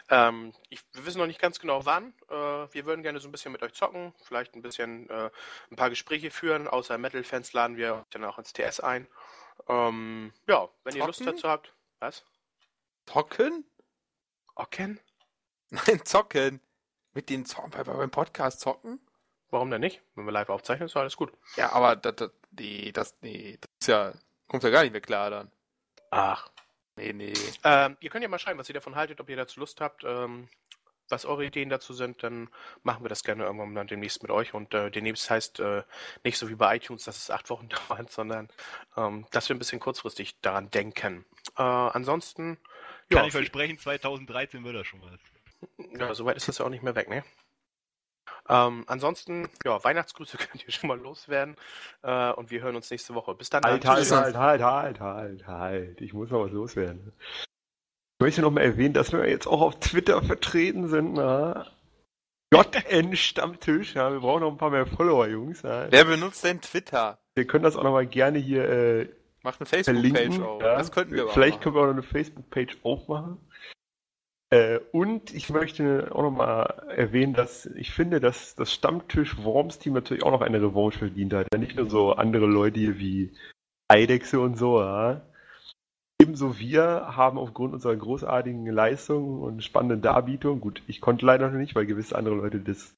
ähm, 0.10 0.54
ich, 0.70 0.80
wir 0.94 1.08
wissen 1.08 1.18
noch 1.18 1.26
nicht 1.26 1.42
ganz 1.42 1.60
genau 1.60 1.88
wann. 1.88 2.14
Äh, 2.30 2.36
wir 2.36 2.86
würden 2.86 3.02
gerne 3.02 3.20
so 3.20 3.28
ein 3.28 3.32
bisschen 3.32 3.52
mit 3.52 3.64
euch 3.64 3.74
zocken, 3.74 4.14
vielleicht 4.22 4.54
ein 4.54 4.62
bisschen 4.62 5.10
äh, 5.10 5.32
ein 5.72 5.76
paar 5.76 5.90
Gespräche 5.90 6.30
führen. 6.30 6.68
Außer 6.68 7.00
Metal-Fans 7.00 7.52
laden 7.54 7.78
wir 7.78 8.06
dann 8.12 8.24
auch 8.26 8.38
ins 8.38 8.54
TS 8.54 8.80
ein. 8.80 9.08
Ähm, 9.68 10.32
ja, 10.48 10.70
wenn 10.84 10.96
ihr 10.96 11.08
Lust 11.08 11.18
Zocken? 11.18 11.34
dazu 11.34 11.50
habt. 11.50 11.74
Was? 11.98 12.24
Zocken? 13.08 13.66
Ocken? 14.54 15.00
Nein, 15.72 16.06
zocken. 16.06 16.62
Mit 17.14 17.32
den 17.32 17.48
Zocken, 17.48 17.72
bei, 17.72 17.84
beim 17.84 18.12
Podcast 18.12 18.60
zocken? 18.60 19.00
Warum 19.50 19.72
denn 19.72 19.82
nicht? 19.82 20.04
Wenn 20.14 20.26
wir 20.26 20.32
live 20.32 20.50
aufzeichnen, 20.50 20.86
ist 20.86 20.96
alles 20.96 21.18
gut. 21.18 21.34
Ja, 21.56 21.72
aber 21.72 21.96
das, 21.96 22.18
das, 22.18 22.32
nee, 22.52 22.92
das, 22.92 23.16
nee, 23.22 23.58
das 23.60 23.70
ist 23.82 23.88
ja, 23.88 24.14
kommt 24.48 24.64
ja 24.64 24.70
gar 24.70 24.84
nicht 24.84 24.92
mehr 24.92 25.02
klar 25.02 25.30
dann. 25.30 25.52
Ach. 26.12 26.50
Nee, 26.98 27.14
nee. 27.14 27.34
Ähm, 27.64 27.98
ihr 28.00 28.10
könnt 28.10 28.24
ja 28.24 28.30
mal 28.30 28.40
schreiben, 28.40 28.60
was 28.60 28.70
ihr 28.70 28.74
davon 28.74 28.96
haltet, 28.96 29.20
ob 29.20 29.30
ihr 29.30 29.36
dazu 29.36 29.60
Lust 29.60 29.82
habt, 29.82 30.04
ähm, 30.06 30.48
was 31.10 31.26
eure 31.26 31.46
Ideen 31.46 31.70
dazu 31.70 31.94
sind, 31.94 32.24
dann 32.24 32.50
machen 32.84 33.04
wir 33.04 33.10
das 33.10 33.24
gerne 33.24 33.44
irgendwann 33.44 33.76
dann 33.76 33.88
demnächst 33.88 34.22
mit 34.24 34.32
euch. 34.32 34.54
Und 34.54 34.74
äh, 34.74 34.90
demnächst 34.90 35.30
heißt 35.30 35.60
äh, 35.60 35.84
nicht 36.24 36.38
so 36.38 36.50
wie 36.50 36.56
bei 36.56 36.78
iTunes, 36.78 37.04
dass 37.04 37.18
es 37.18 37.30
acht 37.30 37.50
Wochen 37.50 37.70
dauert, 37.90 38.12
sondern 38.12 38.50
ähm, 38.98 39.26
dass 39.32 39.50
wir 39.50 39.56
ein 39.56 39.60
bisschen 39.60 39.80
kurzfristig 39.80 40.40
daran 40.42 40.70
denken. 40.72 41.26
Äh, 41.58 41.64
ansonsten, 41.64 42.58
Kann 43.10 43.20
ja, 43.20 43.26
ich 43.26 43.34
versprechen, 43.34 43.78
2013 43.78 44.64
wird 44.64 44.76
das 44.76 44.88
schon 44.88 45.02
was. 45.02 46.00
ja, 46.00 46.14
soweit 46.14 46.38
ist 46.38 46.48
das 46.48 46.58
ja 46.58 46.66
auch 46.66 46.70
nicht 46.70 46.84
mehr 46.84 46.96
weg, 46.96 47.10
ne? 47.10 47.24
Ähm, 48.48 48.84
ansonsten, 48.88 49.50
ja, 49.64 49.84
Weihnachtsgrüße 49.84 50.38
könnt 50.38 50.66
ihr 50.66 50.72
schon 50.72 50.88
mal 50.88 51.00
loswerden. 51.00 51.56
Äh, 52.04 52.32
und 52.32 52.52
wir 52.52 52.62
hören 52.62 52.76
uns 52.76 52.90
nächste 52.92 53.16
Woche. 53.16 53.34
Bis 53.36 53.50
dann. 53.50 53.64
Halt, 53.64 53.84
dann. 53.84 53.92
halt, 53.92 54.04
Tschüss. 54.04 54.12
halt, 54.12 54.36
halt, 54.36 54.62
halt, 54.62 55.00
halt, 55.00 55.48
halt. 55.48 56.02
Ich 56.02 56.14
muss 56.14 56.30
noch 56.30 56.46
was 56.46 56.52
loswerden. 56.52 57.14
Ich 58.18 58.24
möchte 58.24 58.42
noch 58.42 58.52
mal 58.52 58.62
erwähnen, 58.62 58.94
dass 58.94 59.12
wir 59.12 59.28
jetzt 59.28 59.48
auch 59.48 59.62
auf 59.62 59.80
Twitter 59.80 60.22
vertreten 60.22 60.88
sind. 60.88 61.14
Na? 61.14 61.68
JN 62.54 63.16
Stammtisch. 63.16 63.96
Ja, 63.96 64.12
wir 64.12 64.20
brauchen 64.20 64.42
noch 64.42 64.52
ein 64.52 64.58
paar 64.58 64.70
mehr 64.70 64.86
Follower, 64.86 65.28
Jungs. 65.28 65.62
Ja. 65.64 65.92
Wer 65.92 66.06
benutzt 66.06 66.44
denn 66.44 66.62
Twitter? 66.62 67.20
Wir 67.36 67.46
können 67.46 67.64
das 67.64 67.76
auch 67.76 67.84
noch 67.84 67.92
mal 67.92 68.08
gerne 68.08 68.40
hier 68.40 68.70
äh, 68.70 69.10
Macht 69.44 69.60
eine 69.60 69.84
verlinken. 69.84 70.16
Facebook-Page 70.16 70.48
auf. 70.48 70.62
ja. 70.62 70.78
Das 70.78 70.92
könnten 70.92 71.14
wir 71.14 71.28
Vielleicht 71.28 71.58
auch 71.58 71.62
können 71.62 71.76
wir 71.76 71.82
auch 71.82 71.88
noch 71.88 71.94
eine 71.94 72.04
Facebook-Page 72.04 72.78
aufmachen. 72.84 73.38
Äh, 74.52 74.80
und 74.92 75.34
ich 75.34 75.50
möchte 75.50 76.10
auch 76.14 76.22
noch 76.22 76.32
mal 76.32 76.64
erwähnen, 76.96 77.34
dass 77.34 77.66
ich 77.66 77.92
finde, 77.92 78.20
dass 78.20 78.56
das 78.56 78.74
Stammtisch 78.74 79.44
Worms 79.44 79.80
Team 79.80 79.94
natürlich 79.94 80.24
auch 80.24 80.32
noch 80.32 80.42
eine 80.42 80.62
Revanche 80.62 81.00
verdient 81.00 81.34
hat. 81.34 81.48
Ja, 81.52 81.60
nicht 81.60 81.76
nur 81.76 81.90
so 81.90 82.14
andere 82.14 82.46
Leute 82.46 82.80
hier 82.80 83.00
wie 83.00 83.34
Eidechse 83.88 84.40
und 84.40 84.58
so. 84.58 84.80
Ja. 84.82 85.22
Ebenso 86.22 86.60
wir 86.60 87.16
haben 87.16 87.38
aufgrund 87.38 87.74
unserer 87.74 87.96
großartigen 87.96 88.66
Leistung 88.68 89.42
und 89.42 89.64
spannenden 89.64 90.02
Darbietung, 90.02 90.62
gut, 90.62 90.82
ich 90.88 91.02
konnte 91.02 91.26
leider 91.26 91.50
noch 91.50 91.58
nicht, 91.58 91.76
weil 91.76 91.86
gewisse 91.86 92.16
andere 92.16 92.36
Leute 92.36 92.60
das 92.60 92.96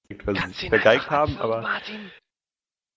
vergeigt 0.69 1.09
haben, 1.09 1.37
aber 1.39 1.61
Martin. 1.61 2.11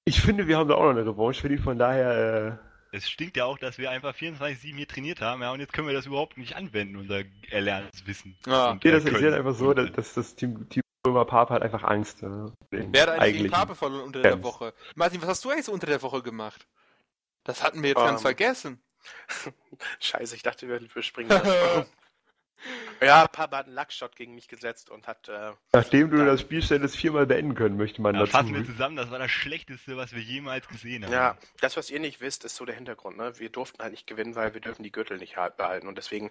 ich 0.04 0.20
finde, 0.20 0.46
wir 0.46 0.58
haben 0.58 0.68
da 0.68 0.74
auch 0.74 0.82
noch 0.82 0.90
eine 0.90 1.06
Revanche 1.06 1.40
verdient, 1.40 1.62
von 1.62 1.78
daher, 1.78 2.60
äh, 2.62 2.69
Es 2.92 3.08
stinkt 3.08 3.36
ja 3.36 3.44
auch, 3.44 3.58
dass 3.58 3.78
wir 3.78 3.90
einfach 3.90 4.14
24-7 4.14 4.74
hier 4.76 4.88
trainiert 4.88 5.20
haben, 5.20 5.42
ja, 5.42 5.52
und 5.52 5.60
jetzt 5.60 5.72
können 5.72 5.86
wir 5.86 5.94
das 5.94 6.06
überhaupt 6.06 6.36
nicht 6.38 6.56
anwenden, 6.56 6.96
unser 6.96 7.22
erlerntes 7.50 8.06
Wissen. 8.06 8.36
Ja. 8.46 8.70
Und, 8.72 8.84
Nee, 8.84 8.90
das 8.90 9.04
ist 9.04 9.14
halt 9.14 9.34
einfach 9.34 9.54
so, 9.54 9.72
dass, 9.74 9.92
dass 9.92 10.14
das 10.14 10.34
Team, 10.34 10.68
Team 10.68 10.82
Römer 11.06 11.24
Pape 11.24 11.54
hat 11.54 11.62
einfach 11.62 11.82
Angst. 11.84 12.20
Ja, 12.20 12.52
Wer 12.70 13.02
hat 13.02 13.08
eigentlich 13.08 13.36
gegen. 13.42 13.50
Pape 13.50 13.74
verloren 13.74 14.04
unter 14.04 14.20
der 14.22 14.32
Fans. 14.32 14.44
Woche? 14.44 14.74
Martin, 14.96 15.22
was 15.22 15.28
hast 15.28 15.44
du 15.44 15.50
eigentlich 15.50 15.64
so 15.64 15.72
unter 15.72 15.86
der 15.86 16.02
Woche 16.02 16.22
gemacht? 16.22 16.66
Das 17.44 17.62
hatten 17.62 17.82
wir 17.82 17.90
jetzt 17.90 17.98
ganz 17.98 18.20
Ähm, 18.20 18.22
vergessen. 18.22 18.82
Scheiße, 20.00 20.36
ich 20.36 20.42
dachte, 20.42 20.68
wir 20.68 20.78
überspringen 20.78 21.30
das. 21.30 21.42
ja, 23.00 23.26
Papa 23.28 23.58
hat 23.58 23.66
einen 23.66 23.74
Luckshot 23.74 24.14
gegen 24.16 24.34
mich 24.34 24.48
gesetzt 24.48 24.90
und 24.90 25.06
hat. 25.06 25.28
Äh, 25.28 25.52
Nachdem 25.72 26.10
du 26.10 26.24
das 26.24 26.40
Spiel 26.42 26.62
hättest 26.62 26.96
viermal 26.96 27.26
beenden 27.26 27.54
können, 27.54 27.76
möchte 27.76 28.02
man 28.02 28.14
Ja, 28.14 28.20
dazu. 28.20 28.32
fassen 28.32 28.54
wir 28.54 28.64
zusammen, 28.64 28.96
das 28.96 29.10
war 29.10 29.18
das 29.18 29.30
Schlechteste, 29.30 29.96
was 29.96 30.12
wir 30.14 30.20
jemals 30.22 30.68
gesehen 30.68 31.04
haben. 31.04 31.12
ja, 31.12 31.36
das, 31.60 31.76
was 31.76 31.90
ihr 31.90 32.00
nicht 32.00 32.20
wisst, 32.20 32.44
ist 32.44 32.56
so 32.56 32.64
der 32.64 32.74
Hintergrund. 32.74 33.16
Ne? 33.16 33.38
Wir 33.38 33.48
durften 33.50 33.82
halt 33.82 33.92
nicht 33.92 34.06
gewinnen, 34.06 34.34
weil 34.34 34.52
wir 34.54 34.60
dürfen 34.60 34.82
die 34.82 34.92
Gürtel 34.92 35.18
nicht 35.18 35.36
halt 35.36 35.56
behalten. 35.56 35.88
Und 35.88 35.96
deswegen 35.98 36.30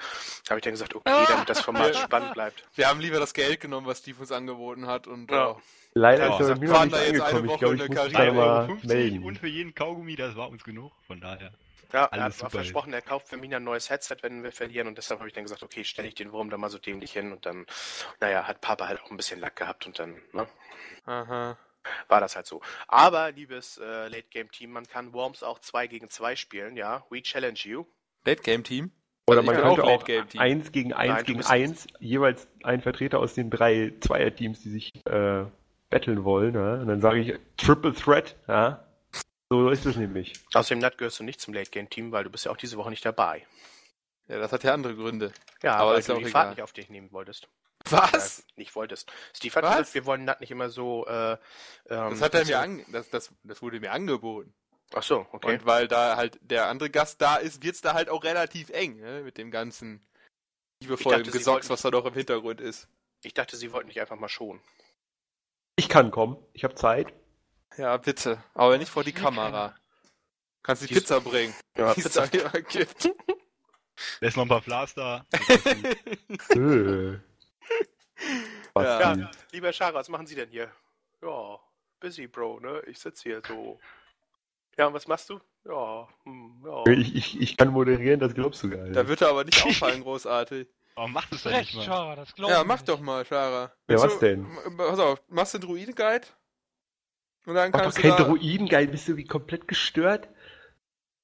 habe 0.49 0.59
ich 0.59 0.63
dann 0.63 0.73
gesagt, 0.73 0.95
okay, 0.95 1.25
damit 1.27 1.49
das 1.49 1.59
Format 1.61 1.95
spannend 1.95 2.33
bleibt. 2.33 2.63
Wir 2.75 2.87
haben 2.87 2.99
lieber 2.99 3.19
das 3.19 3.33
Geld 3.33 3.59
genommen, 3.61 3.87
was 3.87 3.99
Steve 3.99 4.19
uns 4.19 4.31
angeboten 4.31 4.87
hat 4.87 5.07
und 5.07 5.31
Ja. 5.31 5.51
äh, 5.51 5.55
Leider 5.95 6.27
Ja, 6.27 6.39
ist 6.39 6.47
er 6.47 6.55
mir 6.55 6.69
nicht 6.69 6.71
da 6.71 6.83
jetzt 6.83 6.93
eine 6.93 7.23
angekommen. 7.23 7.45
Ich 7.45 7.51
Woche 7.51 7.59
glaube, 7.59 7.75
ich 7.75 7.79
muss 7.81 7.89
mich 7.89 7.97
Karriere. 7.97 8.13
da 8.13 8.21
3,50 8.21 8.33
mal 8.35 8.61
Euro 8.61 8.71
und 8.73 8.83
melden. 8.85 9.35
für 9.37 9.47
jeden 9.47 9.73
Kaugummi, 9.75 10.15
das 10.15 10.35
war 10.35 10.49
uns 10.49 10.63
genug, 10.63 10.91
von 11.07 11.19
daher. 11.19 11.51
Ja, 11.91 12.05
er 12.05 12.23
hat 12.25 12.33
super. 12.33 12.51
versprochen, 12.51 12.93
er 12.93 13.01
kauft 13.01 13.27
für 13.29 13.37
mich 13.37 13.53
ein 13.55 13.63
neues 13.63 13.89
Headset, 13.89 14.17
wenn 14.21 14.43
wir 14.43 14.51
verlieren. 14.51 14.87
Und 14.87 14.97
deshalb 14.97 15.19
habe 15.19 15.27
ich 15.27 15.33
dann 15.33 15.43
gesagt, 15.43 15.63
okay, 15.63 15.83
stelle 15.83 16.07
ich 16.07 16.15
den 16.15 16.31
Wurm 16.31 16.49
da 16.49 16.57
mal 16.57 16.69
so 16.69 16.77
dämlich 16.77 17.11
hin. 17.13 17.31
Und 17.31 17.45
dann, 17.45 17.65
naja, 18.19 18.47
hat 18.47 18.61
Papa 18.61 18.87
halt 18.87 19.01
auch 19.01 19.09
ein 19.11 19.17
bisschen 19.17 19.39
Lack 19.39 19.55
gehabt 19.55 19.85
und 19.87 19.97
dann, 19.97 20.21
ne? 20.33 20.47
aha. 21.05 21.57
war 22.07 22.19
das 22.19 22.35
halt 22.35 22.45
so. 22.45 22.61
Aber, 22.87 23.31
liebes 23.31 23.77
äh, 23.77 24.07
Late-Game-Team, 24.07 24.71
man 24.71 24.85
kann 24.87 25.13
Worms 25.13 25.41
auch 25.43 25.59
2 25.59 25.87
gegen 25.87 26.09
2 26.09 26.35
spielen, 26.35 26.77
ja. 26.77 27.03
We 27.09 27.21
challenge 27.23 27.61
you. 27.63 27.85
Late 28.25 28.43
Game 28.43 28.63
Team. 28.63 28.91
Oder 29.25 29.41
man 29.43 29.55
könnte 29.55 29.69
auch 29.69 29.79
auch 29.79 29.85
Late 29.87 30.05
Game 30.05 30.29
Team. 30.29 30.41
1 30.41 30.71
gegen 30.71 30.93
1 30.93 31.07
Nein, 31.09 31.17
du 31.19 31.23
gegen 31.25 31.37
bist- 31.39 31.49
1, 31.51 31.71
1, 31.71 31.87
jeweils 31.99 32.47
ein 32.63 32.81
Vertreter 32.81 33.19
aus 33.19 33.33
den 33.33 33.49
drei 33.49 33.93
Zweierteams, 34.01 34.61
die 34.61 34.69
sich 34.69 34.91
äh, 35.05 35.45
battlen 35.89 36.23
wollen. 36.23 36.53
Ja? 36.55 36.75
Und 36.75 36.87
dann 36.87 37.01
sage 37.01 37.19
ich 37.19 37.39
Triple 37.57 37.93
Threat. 37.93 38.35
Ja? 38.47 38.85
So 39.51 39.69
ist 39.69 39.85
es 39.85 39.95
nämlich. 39.95 40.33
Außerdem, 40.53 40.79
Nat, 40.79 40.97
gehörst 40.97 41.19
du 41.19 41.23
nicht 41.23 41.41
zum 41.41 41.53
Late-Game-Team, 41.53 42.11
weil 42.11 42.23
du 42.23 42.29
bist 42.29 42.45
ja 42.45 42.51
auch 42.51 42.57
diese 42.57 42.77
Woche 42.77 42.91
nicht 42.91 43.03
dabei. 43.05 43.45
Ja, 44.27 44.37
das 44.37 44.51
hat 44.51 44.63
ja 44.63 44.73
andere 44.73 44.95
Gründe. 44.95 45.33
Ja, 45.63 45.77
Aber 45.77 45.91
weil 45.91 45.99
ist 45.99 46.09
du 46.09 46.13
auch 46.13 46.17
die 46.17 46.25
egal. 46.25 46.31
Fahrt 46.31 46.49
nicht 46.51 46.61
auf 46.61 46.73
dich 46.73 46.89
nehmen 46.89 47.11
wolltest. 47.11 47.49
Was? 47.89 48.39
Äh, 48.39 48.43
nicht 48.57 48.75
wolltest. 48.75 49.11
Steve 49.33 49.55
hat 49.55 49.63
Was? 49.63 49.71
gesagt, 49.77 49.93
wir 49.95 50.05
wollen 50.05 50.25
Nat 50.25 50.41
nicht 50.41 50.51
immer 50.51 50.69
so, 50.69 51.07
äh, 51.07 51.31
ähm, 51.31 51.37
Das 52.11 52.21
hat 52.21 52.35
er 52.35 52.45
mir 52.45 52.59
an, 52.59 52.85
das, 52.91 53.09
das, 53.09 53.33
das 53.43 53.61
wurde 53.61 53.79
mir 53.79 53.91
angeboten. 53.91 54.53
Ach 54.93 55.03
so, 55.03 55.25
okay. 55.31 55.53
Und 55.53 55.65
weil 55.65 55.87
da 55.87 56.15
halt 56.15 56.39
der 56.41 56.67
andere 56.67 56.89
Gast 56.89 57.21
da 57.21 57.37
ist, 57.37 57.63
wird's 57.63 57.81
da 57.81 57.93
halt 57.93 58.09
auch 58.09 58.23
relativ 58.23 58.69
eng, 58.69 58.99
ne? 58.99 59.21
Mit 59.23 59.37
dem 59.37 59.51
ganzen 59.51 60.05
liebevollen 60.81 61.23
dachte, 61.23 61.37
Gesocks, 61.37 61.69
was 61.69 61.81
da 61.81 61.91
noch 61.91 62.05
im 62.05 62.13
Hintergrund 62.13 62.59
ist. 62.61 62.87
Ich 63.23 63.33
dachte, 63.33 63.55
sie 63.55 63.71
wollten 63.71 63.89
dich 63.89 64.01
einfach 64.01 64.15
mal 64.17 64.29
schonen. 64.29 64.61
Ich 65.75 65.89
kann 65.89 66.11
kommen. 66.11 66.37
Ich 66.53 66.63
habe 66.63 66.75
Zeit. 66.75 67.13
Ja, 67.77 67.97
bitte. 67.97 68.43
Aber 68.53 68.77
nicht 68.77 68.89
vor 68.91 69.03
die 69.03 69.13
Kamera. 69.13 69.75
Kannst 70.63 70.83
die 70.83 70.87
Die- 70.87 70.95
Pizza 70.95 71.19
bringen. 71.21 71.53
Ja, 71.77 71.93
Die 71.93 72.01
es 72.01 72.05
Pizza. 72.07 72.27
gibt. 72.27 73.09
Lässt 74.21 74.37
noch 74.37 74.43
ein 74.45 74.49
paar 74.49 74.61
Pflaster. 74.61 75.25
Äh. 76.55 77.13
Ja. 78.75 79.13
Ja, 79.15 79.31
lieber 79.51 79.71
Schara, 79.73 79.93
was 79.93 80.09
machen 80.09 80.27
Sie 80.27 80.35
denn 80.35 80.49
hier? 80.49 80.69
Ja, 81.21 81.57
busy, 81.99 82.27
Bro, 82.27 82.59
ne? 82.59 82.81
Ich 82.87 82.99
sitze 82.99 83.23
hier 83.23 83.41
so. 83.47 83.79
Ja, 84.77 84.87
und 84.87 84.93
was 84.93 85.07
machst 85.07 85.29
du? 85.29 85.39
Ja, 85.65 86.07
hm, 86.23 86.61
ja. 86.65 86.85
Ich, 86.91 87.15
ich, 87.15 87.41
ich 87.41 87.57
kann 87.57 87.69
moderieren, 87.69 88.19
das 88.19 88.33
glaubst 88.33 88.63
du 88.63 88.69
gar 88.69 88.83
nicht. 88.83 88.95
Da 88.95 89.07
wird 89.07 89.21
er 89.21 89.29
aber 89.29 89.43
nicht 89.43 89.63
auffallen, 89.65 90.01
großartig. 90.03 90.67
Warum 90.95 91.13
macht 91.13 91.31
es 91.33 91.43
Das 91.43 91.51
denn 91.53 91.61
nicht 91.61 91.75
mal? 91.75 91.83
Schara, 91.85 92.15
das 92.15 92.33
glaub 92.35 92.49
Ja, 92.51 92.63
mach 92.63 92.75
nicht. 92.75 92.89
doch 92.89 92.99
mal, 92.99 93.25
Shara. 93.25 93.63
Ja, 93.63 93.71
Willst 93.87 94.05
was 94.05 94.13
du- 94.13 94.19
denn? 94.19 94.47
Pass 94.77 94.99
auf, 94.99 95.21
machst 95.29 95.53
du 95.53 95.57
einen 95.59 95.67
Druiden-Guide? 95.67 96.27
Und 97.49 97.55
dann 97.55 97.71
doch 97.71 97.79
kannst 97.81 97.97
du 97.97 98.01
kein 98.03 98.11
da... 98.11 98.23
Druiden-Guide, 98.25 98.91
bist 98.91 99.07
du 99.07 99.17
wie 99.17 99.23
komplett 99.25 99.67
gestört? 99.67 100.27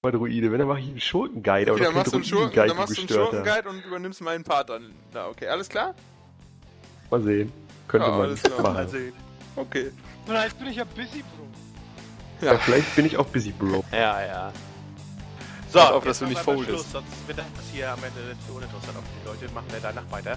Mal 0.01 0.11
Druide, 0.11 0.51
wenn, 0.51 0.57
dann 0.57 0.67
mach 0.67 0.79
ich 0.79 0.87
einen 0.87 0.99
Schurken-Guide, 0.99 1.71
aber 1.71 1.79
Okay, 1.79 1.83
doch 1.83 1.85
dann 1.85 1.93
machst 1.93 2.13
du 2.13 2.15
einen 2.17 2.25
Schurken, 2.25 2.67
dann 2.67 2.77
machst 2.77 2.97
du 2.97 3.01
einen. 3.01 3.09
Schurken-Guide 3.09 3.69
und 3.69 3.85
übernimmst 3.85 4.21
meinen 4.21 4.43
Part 4.43 4.69
dann. 4.69 4.91
Na, 5.13 5.27
okay, 5.27 5.47
alles 5.47 5.69
klar? 5.69 5.93
Mal 7.11 7.21
sehen. 7.21 7.53
Könnte 7.87 8.07
Ja, 8.07 8.13
man 8.13 8.21
alles 8.21 8.41
klar. 8.41 8.61
machen. 8.61 8.87
sehen. 8.87 9.13
Okay. 9.55 9.91
Na, 10.27 10.43
jetzt 10.45 10.57
bin 10.57 10.67
ich 10.67 10.77
ja 10.77 10.83
busy, 10.83 11.23
Bro. 12.41 12.47
Ja. 12.47 12.57
vielleicht 12.57 12.95
bin 12.95 13.05
ich 13.05 13.17
auch 13.17 13.27
busy, 13.27 13.51
Bro. 13.51 13.83
Ja, 13.91 14.25
ja. 14.25 14.53
So, 15.69 15.79
auf, 15.79 16.03
dass 16.05 16.17
du 16.17 16.25
nicht 16.25 16.43
mal 16.43 16.55
foldest. 16.55 16.91
Sonst 16.91 17.27
wird 17.27 17.37
das 17.37 17.45
hier 17.71 17.91
am 17.91 17.99
Ende 18.03 18.35
uninteressant 18.49 18.97
auf 18.97 19.03
die 19.21 19.27
Leute. 19.27 19.53
Machen 19.53 19.67
wir 19.69 19.79
danach 19.79 20.09
weiter. 20.09 20.31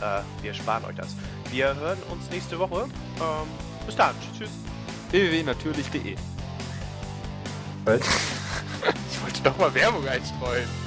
Äh, 0.00 0.22
wir 0.42 0.54
sparen 0.54 0.86
euch 0.86 0.96
das. 0.96 1.14
Wir 1.50 1.74
hören 1.74 1.98
uns 2.10 2.30
nächste 2.30 2.58
Woche. 2.58 2.84
Ähm, 3.20 3.48
bis 3.84 3.96
dann. 3.96 4.14
Tschüss. 4.38 4.48
www.natürlich.de 5.14 6.16
Ich 7.86 9.22
wollte 9.22 9.42
doch 9.44 9.56
mal 9.58 9.72
Werbung 9.72 10.06
einstreuen. 10.08 10.83